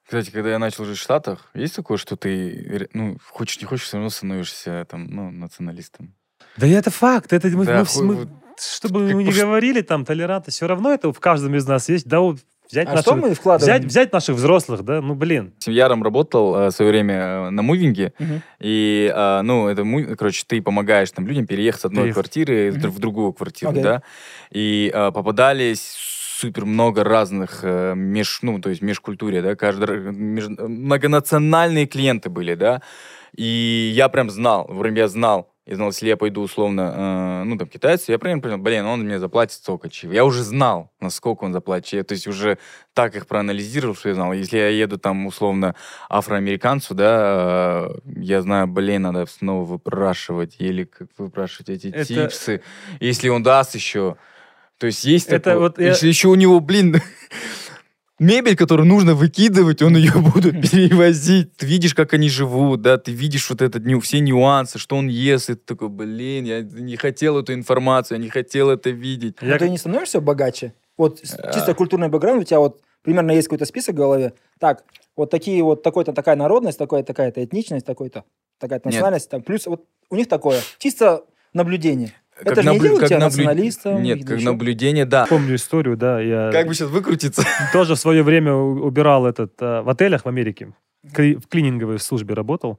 Кстати, 0.04 0.30
когда 0.30 0.50
я 0.50 0.58
начал 0.58 0.84
жить 0.84 0.98
в 0.98 1.02
Штатах, 1.02 1.50
есть 1.54 1.74
такое, 1.74 1.96
что 1.98 2.16
ты, 2.16 2.88
ну, 2.92 3.18
хочешь 3.28 3.60
не 3.60 3.66
хочешь, 3.66 3.86
все 3.86 3.96
равно 3.96 4.10
становишься 4.10 4.86
там, 4.88 5.06
ну, 5.06 5.30
националистом? 5.30 6.14
Да 6.56 6.66
это 6.66 6.90
факт. 6.90 7.32
Это 7.32 7.48
мы, 7.48 7.64
Да, 7.64 7.80
мы 7.80 7.84
хуй- 7.86 8.04
мы- 8.04 8.14
вот 8.14 8.28
чтобы 8.60 9.06
как 9.06 9.14
мы 9.16 9.24
не 9.24 9.30
пош- 9.30 9.40
говорили 9.40 9.80
там 9.82 10.04
толерантно, 10.04 10.50
все 10.52 10.66
равно 10.66 10.92
это 10.92 11.12
в 11.12 11.18
каждом 11.20 11.54
из 11.56 11.66
нас 11.66 11.88
есть. 11.88 12.06
Да 12.06 12.20
вот 12.20 12.38
взять, 12.70 12.86
А 12.88 12.90
наших, 12.90 13.02
что 13.06 13.16
мы 13.16 13.34
вкладываем? 13.34 13.78
взять, 13.78 13.88
взять 13.90 14.12
наших 14.12 14.36
взрослых, 14.36 14.82
да, 14.84 15.00
ну 15.00 15.14
блин. 15.14 15.54
С 15.58 15.68
Яром 15.68 16.02
работал 16.02 16.54
э, 16.56 16.66
в 16.68 16.70
свое 16.72 16.90
время 16.90 17.14
э, 17.14 17.50
на 17.50 17.62
мувинге, 17.62 18.12
Мгм. 18.18 18.42
и, 18.60 19.12
э, 19.14 19.42
ну, 19.42 19.68
это, 19.68 19.84
короче, 20.16 20.44
ты 20.46 20.60
помогаешь 20.62 21.10
там 21.10 21.26
людям 21.26 21.46
переехать 21.46 21.80
с 21.80 21.84
одной 21.84 22.04
Переех- 22.08 22.12
квартиры 22.14 22.70
в 22.72 22.78
Мгм. 22.78 22.90
в 22.90 22.98
другую 22.98 23.32
квартиру, 23.32 23.70
Окей. 23.72 23.82
да, 23.82 24.02
и 24.50 24.90
э, 24.92 25.10
попадались 25.12 25.94
супер 26.38 26.66
много 26.66 27.02
разных 27.02 27.60
э, 27.62 27.94
меж, 27.94 28.40
ну, 28.42 28.60
то 28.60 28.68
есть 28.70 28.82
межкультуре, 28.82 29.40
да, 29.42 29.56
каждый, 29.56 29.84
р- 29.84 30.10
меж- 30.12 30.48
многонациональные 30.68 31.86
клиенты 31.86 32.28
были, 32.28 32.54
да, 32.54 32.82
и 33.36 33.90
я 33.94 34.08
прям 34.08 34.28
знал, 34.30 34.66
прям 34.66 34.94
я 34.94 35.08
знал, 35.08 35.50
я 35.66 35.74
знал, 35.76 35.88
если 35.88 36.06
я 36.06 36.16
пойду 36.16 36.42
условно, 36.42 37.40
э, 37.42 37.44
ну, 37.44 37.58
там, 37.58 37.66
китайцу, 37.68 38.12
я 38.12 38.18
прям 38.20 38.40
понял, 38.40 38.58
блин, 38.58 38.86
он 38.86 39.00
мне 39.00 39.18
заплатит 39.18 39.54
столько 39.54 39.88
чего. 39.90 40.12
Я 40.12 40.24
уже 40.24 40.44
знал, 40.44 40.92
насколько 41.00 41.42
он 41.44 41.52
заплатит. 41.52 41.92
Я, 41.92 42.04
то 42.04 42.12
есть 42.12 42.28
уже 42.28 42.58
так 42.94 43.16
их 43.16 43.26
проанализировал, 43.26 43.96
что 43.96 44.08
я 44.08 44.14
знал. 44.14 44.32
Если 44.32 44.56
я 44.58 44.68
еду 44.68 44.96
там, 44.96 45.26
условно, 45.26 45.74
афроамериканцу, 46.08 46.94
да, 46.94 47.88
э, 47.90 47.94
я 48.16 48.42
знаю, 48.42 48.68
блин, 48.68 49.02
надо 49.02 49.26
снова 49.26 49.64
выпрашивать, 49.64 50.54
или 50.60 50.84
как 50.84 51.08
выпрашивать 51.18 51.68
эти 51.70 51.88
Это- 51.88 52.04
типсы. 52.04 52.62
Если 53.00 53.28
он 53.28 53.42
даст 53.42 53.74
еще. 53.74 54.16
То 54.78 54.86
есть 54.86 55.04
есть 55.04 55.28
Это 55.28 55.40
такое. 55.50 55.58
вот 55.60 55.78
я- 55.78 55.88
Если 55.88 56.06
еще 56.06 56.28
у 56.28 56.34
него, 56.36 56.60
блин, 56.60 57.00
мебель, 58.18 58.56
которую 58.56 58.86
нужно 58.86 59.14
выкидывать, 59.14 59.82
он 59.82 59.96
ее 59.96 60.12
будет 60.34 60.70
перевозить. 60.70 61.56
Ты 61.56 61.66
видишь, 61.66 61.94
как 61.94 62.14
они 62.14 62.28
живут, 62.28 62.82
да, 62.82 62.98
ты 62.98 63.12
видишь 63.12 63.48
вот 63.50 63.62
этот, 63.62 63.84
ню- 63.84 64.00
все 64.00 64.20
нюансы, 64.20 64.78
что 64.78 64.96
он 64.96 65.08
ест, 65.08 65.50
и 65.50 65.54
ты 65.54 65.60
такой, 65.64 65.88
блин, 65.88 66.44
я 66.44 66.62
не 66.62 66.96
хотел 66.96 67.38
эту 67.38 67.52
информацию, 67.54 68.18
я 68.18 68.22
не 68.24 68.30
хотел 68.30 68.70
это 68.70 68.90
видеть. 68.90 69.36
Но 69.40 69.48
Я- 69.48 69.58
ты 69.58 69.68
не 69.68 69.78
становишься 69.78 70.20
богаче? 70.20 70.72
Вот 70.96 71.20
А. 71.38 71.52
чисто 71.52 71.74
культурный 71.74 72.08
бэкграунд, 72.08 72.42
у 72.42 72.44
тебя 72.44 72.58
вот 72.60 72.80
примерно 73.02 73.32
есть 73.32 73.48
какой-то 73.48 73.66
список 73.66 73.94
в 73.94 73.98
голове. 73.98 74.32
Так, 74.58 74.84
вот 75.16 75.30
такие 75.30 75.62
вот 75.62 75.82
такой-то 75.82 76.12
такая 76.12 76.36
народность, 76.36 76.78
такая 76.78 77.02
такая-то 77.02 77.42
этничность, 77.44 77.84
такой-то 77.86 78.24
такая-то 78.58 78.88
национальность, 78.88 79.28
там, 79.30 79.42
плюс 79.42 79.66
вот 79.66 79.84
у 80.10 80.16
них 80.16 80.28
такое. 80.28 80.60
Чисто 80.78 81.24
наблюдение. 81.52 82.12
Как 82.36 82.48
Это 82.52 82.62
же 82.62 82.68
не 82.70 82.76
наблю- 82.76 82.82
делает 82.82 83.00
как 83.00 83.08
тебя 83.08 83.18
наблю- 83.18 83.22
националистом 83.24 84.02
Нет, 84.02 84.24
как 84.26 84.36
еще? 84.38 84.44
наблюдение, 84.50 85.04
да. 85.06 85.26
Помню 85.26 85.54
историю, 85.54 85.96
да, 85.96 86.20
я 86.20 86.50
Как 86.52 86.66
бы 86.66 86.74
сейчас 86.74 86.90
выкрутиться? 86.90 87.42
тоже 87.72 87.94
в 87.94 87.98
свое 87.98 88.22
время 88.22 88.52
убирал 88.54 89.26
этот 89.26 89.54
э, 89.62 89.80
в 89.80 89.88
отелях 89.88 90.24
в 90.24 90.28
Америке, 90.28 90.74
кли- 91.14 91.40
в 91.40 91.48
клининговой 91.48 91.98
службе 91.98 92.34
работал. 92.34 92.78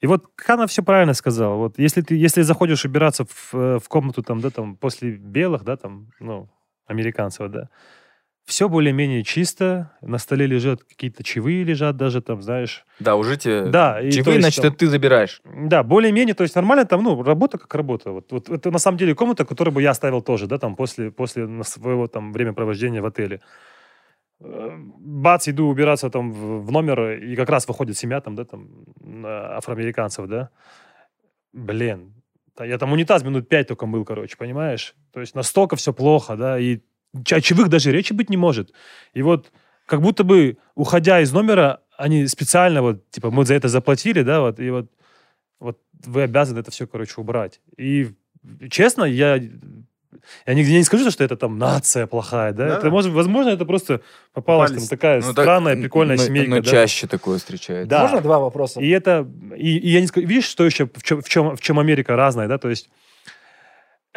И 0.00 0.06
вот 0.06 0.24
Хана 0.36 0.66
все 0.66 0.82
правильно 0.82 1.12
сказал. 1.14 1.58
Вот 1.58 1.78
если 1.78 2.00
ты, 2.00 2.16
если 2.16 2.40
заходишь 2.42 2.84
убираться 2.86 3.24
в, 3.26 3.54
э, 3.54 3.78
в 3.82 3.88
комнату 3.88 4.22
там, 4.22 4.40
да, 4.40 4.48
там 4.50 4.76
после 4.76 5.10
белых, 5.10 5.62
да, 5.64 5.76
там, 5.76 6.08
ну, 6.20 6.48
американцев, 6.86 7.50
да, 7.50 7.68
все 8.46 8.68
более-менее 8.68 9.24
чисто, 9.24 9.90
на 10.00 10.18
столе 10.18 10.46
лежат 10.46 10.84
какие-то 10.84 11.24
чаевые 11.24 11.64
лежат 11.64 11.96
даже 11.96 12.22
там, 12.22 12.42
знаешь. 12.42 12.86
Да, 13.00 13.16
уже 13.16 13.36
тебе... 13.36 13.66
Да, 13.66 14.00
и 14.00 14.08
то 14.10 14.16
Чаевые, 14.16 14.34
есть 14.34 14.44
значит, 14.44 14.62
там- 14.62 14.70
это 14.70 14.78
ты 14.78 14.86
забираешь. 14.86 15.42
Да, 15.44 15.82
более-менее, 15.82 16.34
то 16.34 16.44
есть 16.44 16.54
нормально 16.54 16.84
там, 16.84 17.02
ну, 17.02 17.20
работа 17.24 17.58
как 17.58 17.74
работа. 17.74 18.12
Вот, 18.12 18.30
вот 18.30 18.48
это 18.48 18.70
на 18.70 18.78
самом 18.78 18.98
деле 18.98 19.16
комната, 19.16 19.44
которую 19.44 19.74
бы 19.74 19.82
я 19.82 19.90
оставил 19.90 20.22
тоже, 20.22 20.46
да, 20.46 20.58
там 20.58 20.76
после, 20.76 21.10
после 21.10 21.64
своего 21.64 22.06
там 22.06 22.32
времяпровождения 22.32 23.02
в 23.02 23.06
отеле. 23.06 23.40
Э, 24.40 24.76
Бац, 24.78 25.48
иду 25.48 25.66
убираться 25.66 26.08
там 26.08 26.30
в, 26.32 26.70
номер, 26.70 27.18
и 27.18 27.34
как 27.34 27.50
раз 27.50 27.66
выходит 27.66 27.98
семья 27.98 28.20
там, 28.20 28.36
да, 28.36 28.44
там, 28.44 28.68
афроамериканцев, 29.24 30.28
да. 30.28 30.50
Блин, 31.52 32.14
я 32.60 32.78
там 32.78 32.92
унитаз 32.92 33.24
минут 33.24 33.48
пять 33.48 33.66
только 33.66 33.86
мыл, 33.86 34.04
короче, 34.04 34.36
понимаешь? 34.36 34.94
То 35.12 35.18
есть 35.18 35.34
настолько 35.34 35.74
все 35.74 35.92
плохо, 35.92 36.36
да, 36.36 36.60
и 36.60 36.78
о 37.30 37.40
чаевых 37.40 37.68
даже 37.68 37.92
речи 37.92 38.12
быть 38.12 38.30
не 38.30 38.36
может. 38.36 38.72
И 39.14 39.22
вот 39.22 39.50
как 39.86 40.00
будто 40.00 40.24
бы, 40.24 40.56
уходя 40.74 41.20
из 41.20 41.32
номера, 41.32 41.80
они 41.96 42.26
специально 42.26 42.82
вот, 42.82 43.08
типа, 43.10 43.30
мы 43.30 43.44
за 43.46 43.54
это 43.54 43.68
заплатили, 43.68 44.22
да, 44.22 44.40
вот, 44.40 44.60
и 44.60 44.70
вот, 44.70 44.90
вот 45.60 45.78
вы 46.04 46.22
обязаны 46.22 46.58
это 46.60 46.70
все, 46.70 46.86
короче, 46.86 47.14
убрать. 47.20 47.60
И 47.78 48.10
честно, 48.68 49.04
я, 49.04 49.36
я 50.46 50.54
нигде 50.54 50.76
не 50.76 50.82
скажу, 50.84 51.10
что 51.10 51.24
это 51.24 51.36
там 51.36 51.56
нация 51.58 52.06
плохая, 52.06 52.52
да, 52.52 52.68
Да. 52.68 52.76
это 52.78 52.90
может, 52.90 53.12
возможно, 53.12 53.50
это 53.50 53.64
просто 53.64 54.00
попалась 54.32 54.72
там 54.72 54.86
такая 54.88 55.20
Ну, 55.20 55.32
так, 55.32 55.44
странная, 55.44 55.76
прикольная 55.76 56.16
но- 56.16 56.22
семейка, 56.22 56.50
Но 56.50 56.60
да. 56.62 56.70
чаще 56.70 57.06
такое 57.06 57.38
встречается. 57.38 57.88
Да. 57.88 58.02
Можно 58.02 58.20
два 58.20 58.38
вопроса? 58.40 58.80
И 58.80 58.88
это, 58.88 59.26
и, 59.56 59.78
и 59.78 59.88
я 59.90 60.00
не 60.00 60.06
скажу, 60.08 60.26
видишь, 60.26 60.46
что 60.46 60.64
еще, 60.66 60.86
в 60.86 61.02
чем, 61.02 61.22
в 61.22 61.28
чем, 61.28 61.56
в 61.56 61.60
чем 61.60 61.78
Америка 61.78 62.16
разная, 62.16 62.48
да, 62.48 62.58
то 62.58 62.68
есть 62.68 62.90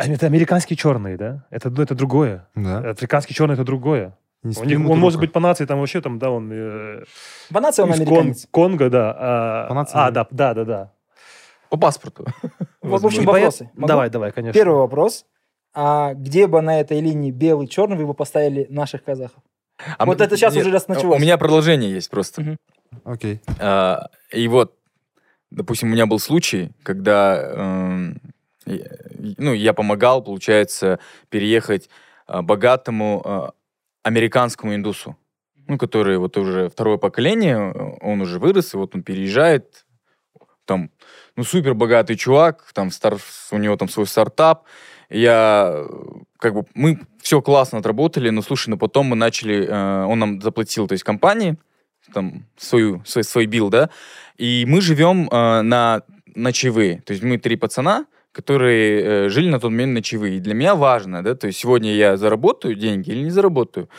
это 0.07 0.25
американские 0.25 0.77
черные, 0.77 1.17
да, 1.17 1.45
это, 1.49 1.69
ну, 1.69 1.81
это 1.83 1.95
другое. 1.95 2.47
Да. 2.55 2.79
Африканский 2.91 3.33
черный 3.33 3.53
это 3.55 3.63
другое. 3.63 4.17
Не 4.43 4.55
У 4.57 4.63
них, 4.63 4.79
он 4.89 4.99
может 4.99 5.15
руку. 5.17 5.25
быть 5.27 5.33
по 5.33 5.39
нации 5.41 5.65
там 5.65 5.79
вообще 5.79 5.99
там, 6.01 6.17
да, 6.17 6.31
он 6.31 6.49
э, 6.51 7.03
По 7.51 7.59
нации 7.59 7.81
он 7.81 7.89
из 7.91 7.97
Кон- 7.97 8.07
американец. 8.07 8.47
Конго, 8.51 8.89
да. 8.89 9.15
А, 9.17 9.67
По 9.67 9.73
нации, 9.73 9.93
а, 9.95 10.11
да. 10.11 10.27
да, 10.31 10.53
да, 10.53 10.63
да. 10.63 10.91
По 11.69 11.77
паспорту. 11.77 12.25
Вот, 12.81 13.01
в 13.01 13.05
общем, 13.05 13.23
И 13.23 13.25
вопросы. 13.25 13.69
Могу? 13.75 13.87
Давай, 13.87 14.09
давай, 14.09 14.31
конечно. 14.31 14.53
Первый 14.57 14.77
вопрос. 14.77 15.25
А 15.73 16.13
где 16.13 16.47
бы 16.47 16.61
на 16.61 16.79
этой 16.79 16.99
линии 17.01 17.31
белый, 17.31 17.67
черный 17.67 17.97
вы 17.97 18.07
бы 18.07 18.13
поставили 18.13 18.65
наших 18.69 19.03
казахов? 19.03 19.43
А 19.97 20.05
Вот 20.05 20.19
мы- 20.19 20.25
это 20.25 20.37
щас 20.37 20.53
нет, 20.55 20.63
уже 20.63 20.73
раз 20.73 20.87
началось. 20.87 21.17
У 21.19 21.21
меня 21.21 21.37
продолжение 21.37 21.91
есть 21.91 22.09
просто. 22.09 22.57
Окей. 23.03 23.41
А, 23.59 24.07
И 24.31 24.47
вот, 24.47 24.73
допустим, 25.51 25.89
у 25.89 25.91
меня 25.91 26.05
был 26.05 26.17
случай, 26.19 26.71
когда, 26.83 27.37
эм, 27.55 28.21
ну, 29.37 29.53
я 29.53 29.73
помогал, 29.73 30.23
получается, 30.23 30.99
переехать 31.29 31.89
а, 32.27 32.41
богатому 32.41 33.21
а, 33.25 33.51
американскому 34.03 34.75
индусу, 34.75 35.17
ну, 35.67 35.77
который 35.77 36.17
вот 36.17 36.37
уже 36.37 36.69
второе 36.69 36.97
поколение, 36.97 37.71
он 38.01 38.21
уже 38.21 38.39
вырос, 38.39 38.73
и 38.73 38.77
вот 38.77 38.95
он 38.95 39.03
переезжает, 39.03 39.85
там, 40.65 40.91
ну, 41.35 41.43
супер 41.43 41.73
богатый 41.73 42.15
чувак, 42.15 42.71
там, 42.73 42.91
стар, 42.91 43.17
у 43.51 43.57
него 43.57 43.75
там 43.75 43.89
свой 43.89 44.05
стартап, 44.05 44.65
я, 45.09 45.85
как 46.37 46.53
бы, 46.53 46.65
мы 46.75 46.99
все 47.21 47.41
классно 47.41 47.79
отработали, 47.79 48.29
но, 48.29 48.41
слушай, 48.41 48.69
но 48.69 48.77
потом 48.77 49.07
мы 49.07 49.15
начали, 49.15 49.65
э, 49.67 50.05
он 50.05 50.19
нам 50.19 50.41
заплатил, 50.41 50.87
то 50.87 50.93
есть 50.93 51.03
компании, 51.03 51.57
там, 52.13 52.45
свою, 52.57 53.03
свой, 53.05 53.23
свой 53.23 53.45
билл, 53.47 53.69
да, 53.69 53.89
и 54.37 54.65
мы 54.67 54.81
живем 54.81 55.27
э, 55.27 55.61
на 55.61 56.03
ночевые, 56.35 57.01
то 57.01 57.13
есть 57.13 57.23
мы 57.23 57.37
три 57.37 57.55
пацана, 57.55 58.05
которые 58.31 59.01
э, 59.01 59.29
жили 59.29 59.49
на 59.49 59.59
тот 59.59 59.71
момент 59.71 59.93
ночевые. 59.93 60.37
И 60.37 60.39
для 60.39 60.53
меня 60.53 60.75
важно, 60.75 61.23
да, 61.23 61.35
то 61.35 61.47
есть 61.47 61.59
сегодня 61.59 61.93
я 61.95 62.17
заработаю 62.17 62.75
деньги 62.75 63.09
или 63.09 63.23
не 63.23 63.31
заработаю. 63.31 63.89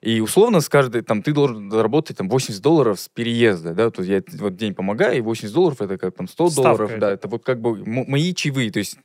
И 0.00 0.20
условно 0.20 0.60
с 0.60 0.68
каждой, 0.68 1.02
там, 1.02 1.22
ты 1.22 1.32
должен 1.32 1.70
заработать 1.70 2.16
там 2.16 2.28
80 2.28 2.62
долларов 2.62 3.00
с 3.00 3.08
переезда, 3.08 3.74
да, 3.74 3.90
то 3.90 4.02
есть 4.02 4.10
я 4.10 4.38
вот 4.38 4.56
день 4.56 4.74
помогаю, 4.74 5.18
и 5.18 5.20
80 5.20 5.54
долларов 5.54 5.82
это 5.82 5.98
как 5.98 6.14
там 6.14 6.28
100 6.28 6.50
Ставка 6.50 6.62
долларов, 6.62 6.90
это. 6.90 7.00
да, 7.00 7.10
это 7.12 7.28
вот 7.28 7.44
как 7.44 7.60
бы 7.60 7.82
мои 7.84 8.32
чаевые, 8.32 8.70
то 8.70 8.78
есть 8.78 8.96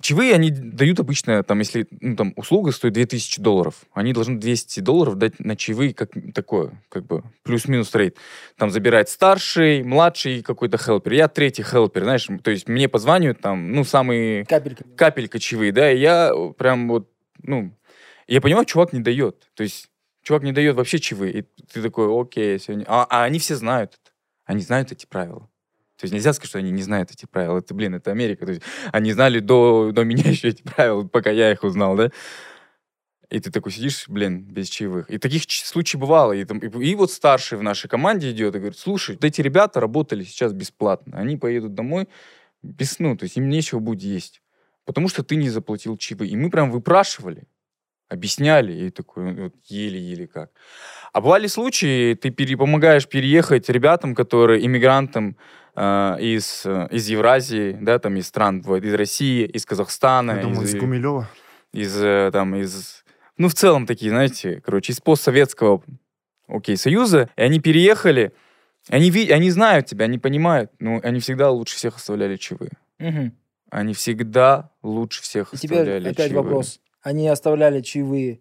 Чаевые 0.00 0.34
они 0.34 0.50
дают 0.50 1.00
обычно, 1.00 1.42
там, 1.42 1.60
если 1.60 1.86
ну, 2.00 2.16
там, 2.16 2.32
услуга 2.36 2.72
стоит 2.72 2.94
2000 2.94 3.40
долларов, 3.40 3.74
они 3.92 4.12
должны 4.12 4.38
200 4.38 4.80
долларов 4.80 5.16
дать 5.16 5.38
на 5.38 5.56
чаевые, 5.56 5.94
как 5.94 6.10
такое, 6.34 6.82
как 6.88 7.06
бы, 7.06 7.22
плюс-минус 7.44 7.94
рейд. 7.94 8.16
Там 8.56 8.70
забирает 8.70 9.08
старший, 9.08 9.82
младший 9.84 10.42
какой-то 10.42 10.78
хелпер. 10.78 11.12
Я 11.12 11.28
третий 11.28 11.62
хелпер, 11.62 12.02
знаешь, 12.02 12.28
то 12.42 12.50
есть 12.50 12.68
мне 12.68 12.88
позванивают 12.88 13.40
там, 13.40 13.72
ну, 13.72 13.84
самые 13.84 14.44
Капелька. 14.46 14.84
капелька 14.96 15.38
чаевые, 15.38 15.72
да, 15.72 15.90
и 15.90 15.98
я 15.98 16.32
прям 16.58 16.88
вот, 16.88 17.10
ну, 17.42 17.72
я 18.26 18.40
понимаю, 18.40 18.66
чувак 18.66 18.92
не 18.92 19.00
дает. 19.00 19.48
То 19.54 19.62
есть 19.62 19.88
чувак 20.22 20.42
не 20.42 20.52
дает 20.52 20.74
вообще 20.74 20.98
чаевые. 20.98 21.32
И 21.32 21.42
ты 21.72 21.82
такой, 21.82 22.08
окей, 22.20 22.58
сегодня... 22.58 22.84
А, 22.88 23.06
а 23.08 23.24
они 23.24 23.38
все 23.38 23.54
знают 23.54 23.92
это. 23.92 24.12
Они 24.44 24.60
знают 24.60 24.92
эти 24.92 25.06
правила. 25.06 25.48
То 25.98 26.04
есть 26.04 26.14
нельзя 26.14 26.32
сказать, 26.32 26.50
что 26.50 26.58
они 26.58 26.70
не 26.70 26.82
знают 26.82 27.10
эти 27.10 27.26
правила. 27.26 27.58
Это, 27.58 27.74
блин, 27.74 27.94
это 27.94 28.10
Америка. 28.10 28.44
То 28.44 28.52
есть 28.52 28.62
они 28.92 29.12
знали 29.12 29.40
до, 29.40 29.92
до 29.92 30.04
меня 30.04 30.24
еще 30.30 30.48
эти 30.48 30.62
правила, 30.62 31.04
пока 31.04 31.30
я 31.30 31.52
их 31.52 31.64
узнал, 31.64 31.96
да? 31.96 32.10
И 33.28 33.40
ты 33.40 33.50
такой 33.50 33.72
сидишь, 33.72 34.08
блин, 34.08 34.42
без 34.44 34.68
чаевых. 34.68 35.10
И 35.10 35.18
таких 35.18 35.42
случаев 35.48 36.00
бывало. 36.00 36.32
И, 36.32 36.44
там, 36.44 36.58
и, 36.58 36.68
и 36.86 36.94
вот 36.94 37.10
старший 37.10 37.58
в 37.58 37.62
нашей 37.62 37.88
команде 37.88 38.30
идет 38.30 38.54
и 38.54 38.58
говорит, 38.58 38.78
слушай, 38.78 39.16
вот 39.16 39.24
эти 39.24 39.40
ребята 39.40 39.80
работали 39.80 40.22
сейчас 40.22 40.52
бесплатно. 40.52 41.18
Они 41.18 41.36
поедут 41.36 41.74
домой 41.74 42.06
без, 42.62 42.98
ну, 42.98 43.16
то 43.16 43.24
есть 43.24 43.36
им 43.36 43.48
нечего 43.48 43.78
будет 43.78 44.02
есть. 44.02 44.42
Потому 44.84 45.08
что 45.08 45.22
ты 45.22 45.36
не 45.36 45.48
заплатил 45.48 45.96
чаевые. 45.96 46.30
И 46.30 46.36
мы 46.36 46.50
прям 46.50 46.70
выпрашивали, 46.70 47.44
объясняли, 48.08 48.72
и 48.72 48.90
такой, 48.90 49.32
ну, 49.32 49.42
вот 49.44 49.54
еле-еле 49.66 50.28
как. 50.28 50.50
А 51.12 51.20
бывали 51.20 51.48
случаи, 51.48 52.14
ты 52.14 52.30
пере, 52.30 52.56
помогаешь 52.56 53.08
переехать 53.08 53.68
ребятам, 53.68 54.14
которые, 54.14 54.64
иммигрантам, 54.64 55.36
э, 55.76 56.16
из, 56.20 56.62
э, 56.64 56.88
из 56.90 57.08
Евразии, 57.08 57.76
да, 57.80 57.98
там 57.98 58.16
из 58.16 58.26
стран, 58.26 58.62
вот, 58.62 58.82
из 58.82 58.94
России, 58.94 59.44
из 59.46 59.64
Казахстана, 59.66 60.32
Я 60.32 60.42
думаю, 60.42 60.62
из, 60.64 60.74
из 60.74 60.80
Гумилева. 60.80 61.28
из, 61.72 61.96
э, 62.02 62.30
там, 62.32 62.54
из, 62.56 63.04
ну, 63.38 63.48
в 63.48 63.54
целом 63.54 63.86
такие, 63.86 64.10
знаете, 64.10 64.60
короче, 64.64 64.92
из 64.92 65.00
постсоветского, 65.00 65.82
окей, 66.48 66.76
союза, 66.76 67.28
и 67.36 67.42
они 67.42 67.60
переехали, 67.60 68.32
они, 68.88 69.10
ви- 69.10 69.30
они 69.30 69.50
знают 69.50 69.86
тебя, 69.86 70.04
они 70.06 70.18
понимают, 70.18 70.70
но 70.78 71.00
они 71.02 71.20
всегда 71.20 71.50
лучше 71.50 71.76
всех 71.76 71.96
оставляли 71.96 72.36
чаевые. 72.36 72.72
Мгм. 72.98 73.32
Они 73.70 73.94
всегда 73.94 74.70
лучше 74.82 75.22
всех 75.22 75.52
И 75.52 75.56
теперь 75.58 75.78
оставляли 75.80 76.04
опять 76.08 76.16
чаевые. 76.28 76.42
вопрос. 76.42 76.80
Они 77.02 77.28
оставляли 77.28 77.80
чаевые 77.82 78.40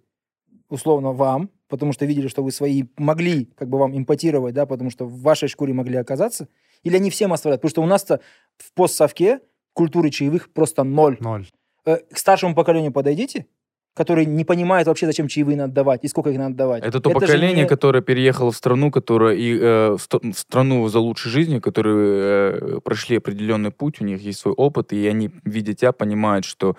условно 0.70 1.12
вам, 1.14 1.50
потому 1.68 1.94
что 1.94 2.06
видели, 2.06 2.28
что 2.28 2.44
вы 2.44 2.52
свои 2.52 2.84
могли 2.98 3.46
как 3.58 3.68
бы 3.70 3.78
вам 3.80 3.98
импотировать, 3.98 4.54
да, 4.54 4.66
потому 4.66 4.90
что 4.92 5.06
в 5.06 5.22
вашей 5.22 5.48
шкуре 5.50 5.74
могли 5.74 5.98
оказаться, 5.98 6.48
или 6.86 6.96
они 6.96 7.10
всем 7.10 7.34
оставляют? 7.34 7.62
Потому 7.62 7.70
что 7.72 7.82
у 7.84 7.86
нас-то 7.88 8.22
в 8.58 8.74
постсовке 8.74 9.42
культуры 9.74 10.10
чаевых 10.10 10.50
просто 10.54 10.84
ноль. 10.84 11.18
Ноль. 11.20 11.46
Э, 11.86 11.98
К 11.98 12.18
старшему 12.18 12.56
поколению 12.56 12.92
подойдите, 12.94 13.46
который 13.94 14.26
не 14.26 14.44
понимает 14.44 14.88
вообще, 14.88 15.06
зачем 15.06 15.28
чаевые 15.28 15.56
надо 15.58 15.74
давать 15.74 16.04
и 16.04 16.08
сколько 16.10 16.30
их 16.30 16.38
надо 16.38 16.56
давать. 16.56 16.84
Это 16.84 17.00
то 17.00 17.10
же 17.10 17.14
поколение, 17.14 17.64
не- 17.64 17.68
которое 17.68 18.02
переехало 18.02 18.52
в 18.52 18.56
страну, 18.58 18.92
которая 18.92 19.36
и 19.36 19.58
э, 19.58 19.92
в, 19.98 20.00
ст- 20.02 20.24
в 20.24 20.34
страну 20.38 20.88
за 20.90 21.00
лучшей 21.00 21.30
жизнью, 21.32 21.62
которые 21.62 22.60
э, 22.60 22.80
прошли 22.84 23.18
определенный 23.18 23.72
путь, 23.72 24.02
у 24.02 24.04
них 24.06 24.22
есть 24.22 24.40
свой 24.40 24.54
опыт, 24.54 24.92
и 24.94 25.08
они, 25.08 25.32
видя 25.46 25.74
тебя, 25.74 25.92
понимают, 25.94 26.44
что, 26.46 26.76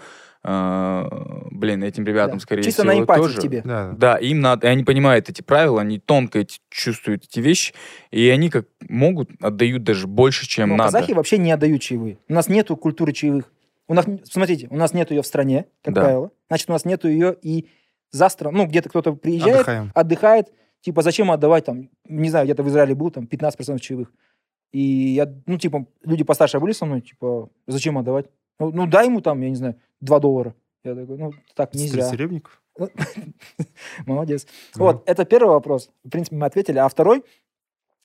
э, 0.46 1.48
блин, 1.50 1.82
этим 1.82 2.04
ребятам, 2.04 2.36
Да. 2.38 2.40
скорее 2.42 2.62
Чисто 2.62 2.82
всего, 2.82 2.94
на 2.94 3.00
эмпатии 3.00 3.22
тоже. 3.22 3.38
к 3.38 3.42
тебе. 3.42 3.62
Да. 3.64 3.94
Да, 3.96 4.16
им 4.16 4.40
надо, 4.40 4.66
и 4.66 4.70
они 4.70 4.84
понимают 4.84 5.28
эти 5.28 5.42
правила, 5.42 5.80
они 5.80 5.98
тонко 5.98 6.38
эти, 6.40 6.58
чувствуют 6.70 7.24
эти 7.24 7.40
вещи, 7.40 7.74
и 8.10 8.28
они 8.28 8.50
как 8.50 8.66
могут, 8.88 9.30
отдают 9.40 9.82
даже 9.82 10.06
больше, 10.06 10.46
чем 10.46 10.70
Но 10.70 10.76
надо. 10.76 10.92
казахи 10.92 11.12
вообще 11.12 11.38
не 11.38 11.50
отдают 11.52 11.82
чаевые. 11.82 12.18
У 12.28 12.32
нас 12.34 12.48
нету 12.48 12.76
культуры 12.76 13.12
чаевых. 13.12 13.52
У 13.88 13.94
нас, 13.94 14.04
смотрите, 14.24 14.66
у 14.70 14.76
нас 14.76 14.92
нету 14.94 15.14
ее 15.14 15.22
в 15.22 15.26
стране, 15.26 15.66
как 15.82 15.94
Да. 15.94 16.00
правило. 16.02 16.30
Значит, 16.48 16.68
у 16.70 16.72
нас 16.72 16.84
нету 16.84 17.08
ее 17.08 17.36
и 17.42 17.68
за 18.10 18.28
страну. 18.28 18.58
Ну, 18.58 18.66
где-то 18.66 18.88
кто-то 18.88 19.12
приезжает, 19.14 19.56
Отдыхаем. 19.56 19.92
отдыхает, 19.94 20.52
типа, 20.80 21.02
зачем 21.02 21.30
отдавать 21.30 21.64
там, 21.66 21.88
не 22.08 22.30
знаю, 22.30 22.46
где-то 22.46 22.62
в 22.62 22.68
Израиле 22.68 22.94
был, 22.94 23.10
там, 23.10 23.26
15% 23.26 23.80
чаевых. 23.80 24.12
И 24.72 24.80
я, 24.80 25.32
ну, 25.46 25.58
типа, 25.58 25.86
люди 26.04 26.24
постарше 26.24 26.58
были 26.60 26.72
со 26.72 26.84
мной, 26.86 27.00
типа, 27.00 27.48
зачем 27.66 27.96
отдавать? 27.98 28.26
Ну, 28.58 28.72
ну, 28.72 28.86
дай 28.86 29.06
ему 29.06 29.20
там, 29.20 29.40
я 29.42 29.50
не 29.50 29.54
знаю, 29.56 29.76
2 30.00 30.20
доллара. 30.20 30.54
Я 30.84 30.94
такой, 30.94 31.18
ну, 31.18 31.32
так 31.54 31.74
нельзя. 31.74 31.88
Стрельцеребников. 31.88 32.62
Молодец. 34.06 34.46
Вот, 34.74 35.02
это 35.06 35.24
первый 35.24 35.50
вопрос. 35.50 35.90
В 36.04 36.10
принципе, 36.10 36.36
мы 36.36 36.46
ответили. 36.46 36.78
А 36.78 36.88
второй, 36.88 37.24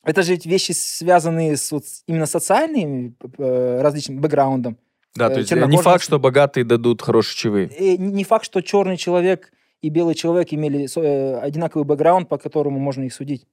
это 0.04 0.24
же 0.24 0.36
вещи, 0.36 0.72
связанные 0.72 1.58
с 1.58 1.72
вот 1.72 1.84
именно 2.08 2.26
социальными 2.26 3.14
э, 3.38 3.82
различным 3.82 4.20
бэкграундом. 4.20 4.78
Да, 5.16 5.30
э, 5.30 5.34
то 5.34 5.40
есть 5.40 5.52
э, 5.52 5.66
не 5.68 5.78
факт, 5.78 6.04
что 6.04 6.20
богатые 6.20 6.64
дадут 6.64 7.02
хорошие 7.02 7.38
чаевые. 7.38 7.68
И 7.68 7.98
не 7.98 8.24
факт, 8.24 8.46
что 8.46 8.62
черный 8.62 8.98
человек 8.98 9.52
и 9.82 9.90
белый 9.90 10.16
человек 10.16 10.54
имели 10.54 10.88
э, 10.96 11.40
одинаковый 11.40 11.86
бэкграунд, 11.86 12.30
по 12.30 12.38
которому 12.38 12.80
можно 12.80 13.04
их 13.04 13.14
судить. 13.14 13.46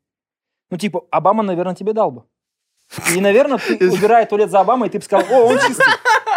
Ну, 0.71 0.77
типа, 0.77 1.05
Обама, 1.11 1.43
наверное, 1.43 1.75
тебе 1.75 1.93
дал 1.93 2.11
бы. 2.11 2.23
И, 3.15 3.21
наверное, 3.21 3.59
ты, 3.59 3.91
убирая 3.91 4.27
туалет 4.27 4.51
за 4.51 4.61
Обамой, 4.61 4.89
ты 4.91 4.99
бы 4.99 5.05
сказал, 5.05 5.27
о, 5.31 5.47
он 5.47 5.59
чистый. 5.59 5.85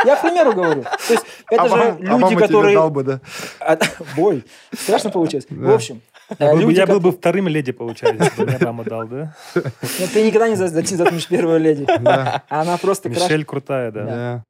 Я 0.05 0.15
к 0.15 0.21
примеру 0.21 0.53
говорю. 0.53 0.83
То 0.83 1.13
есть, 1.13 1.25
это 1.49 1.63
Обама- 1.63 1.83
же 1.83 1.91
люди, 1.99 2.05
Обама 2.11 2.29
тебе 2.29 2.39
которые... 2.41 2.75
дал 2.75 2.89
бы, 2.89 3.03
да. 3.03 3.21
А, 3.59 3.77
Бой. 4.15 4.43
Страшно 4.73 5.09
получилось. 5.11 5.45
В 5.49 5.61
Да. 5.63 5.73
общем, 5.75 6.01
э, 6.29 6.35
Я 6.39 6.47
был, 6.51 6.55
бы- 6.55 6.61
люди, 6.63 6.77
я 6.77 6.87
был 6.87 6.95
ко- 6.95 7.01
бы 7.01 7.11
вторым 7.11 7.47
леди, 7.47 7.71
получается, 7.71 8.23
если 8.23 8.37
бы 8.41 8.47
мне 8.47 8.55
Обама 8.57 8.83
дал, 8.83 9.07
да? 9.07 9.35
Ну, 9.55 10.07
ты 10.13 10.23
никогда 10.25 10.49
не 10.49 10.55
за- 10.55 10.67
за- 10.67 10.83
затмишь 10.95 11.27
первую 11.27 11.59
леди. 11.59 11.85
Да. 11.99 12.43
Она 12.49 12.77
просто 12.77 13.09
краш- 13.09 13.23
Мишель 13.23 13.45
крутая, 13.45 13.91
да. 13.91 14.05
Да. 14.05 14.43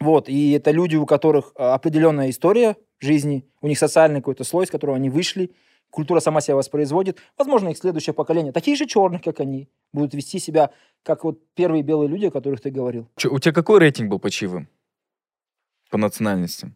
Вот, 0.00 0.28
и 0.28 0.52
это 0.52 0.70
люди, 0.72 0.96
у 0.96 1.06
которых 1.06 1.52
а, 1.56 1.74
определенная 1.74 2.30
история 2.30 2.76
жизни, 3.00 3.44
у 3.60 3.68
них 3.68 3.78
социальный 3.78 4.20
какой-то 4.20 4.44
слой, 4.44 4.66
с 4.66 4.70
которого 4.70 4.96
они 4.96 5.10
вышли, 5.10 5.50
культура 5.90 6.20
сама 6.20 6.40
себя 6.40 6.56
воспроизводит. 6.56 7.18
Возможно, 7.38 7.68
их 7.68 7.76
следующее 7.78 8.14
поколение, 8.14 8.52
такие 8.52 8.76
же 8.76 8.86
черных, 8.86 9.22
как 9.22 9.40
они, 9.40 9.68
будут 9.92 10.14
вести 10.14 10.38
себя, 10.38 10.70
как 11.04 11.22
вот 11.24 11.38
первые 11.54 11.82
белые 11.82 12.08
люди, 12.08 12.26
о 12.26 12.30
которых 12.30 12.60
ты 12.60 12.70
говорил. 12.70 13.08
Чё, 13.16 13.30
у 13.32 13.38
тебя 13.38 13.52
какой 13.52 13.78
рейтинг 13.80 14.10
был 14.10 14.18
по 14.18 14.30
чаевым? 14.30 14.68
По 15.92 15.98
национальностям? 15.98 16.74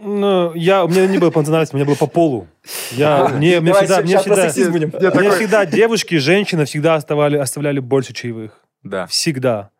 Ну, 0.00 0.54
я, 0.54 0.84
у 0.84 0.88
меня 0.88 1.08
не 1.08 1.18
было 1.18 1.30
по 1.30 1.40
национальности, 1.40 1.74
у 1.74 1.78
меня 1.78 1.84
было 1.84 1.96
по 1.96 2.06
полу. 2.06 2.46
Я, 2.92 3.28
мне, 3.34 3.60
мне 3.60 3.74
всегда, 3.74 4.02
мне 4.02 4.18
всегда, 4.18 4.70
мне 4.70 4.86
такой, 4.88 5.30
всегда 5.30 5.66
девушки, 5.66 6.14
женщины 6.14 6.64
всегда 6.64 6.94
оставляли, 6.94 7.38
оставляли 7.38 7.80
больше 7.80 8.12
чаевых. 8.12 8.62
Да. 8.84 9.06
Всегда. 9.06 9.70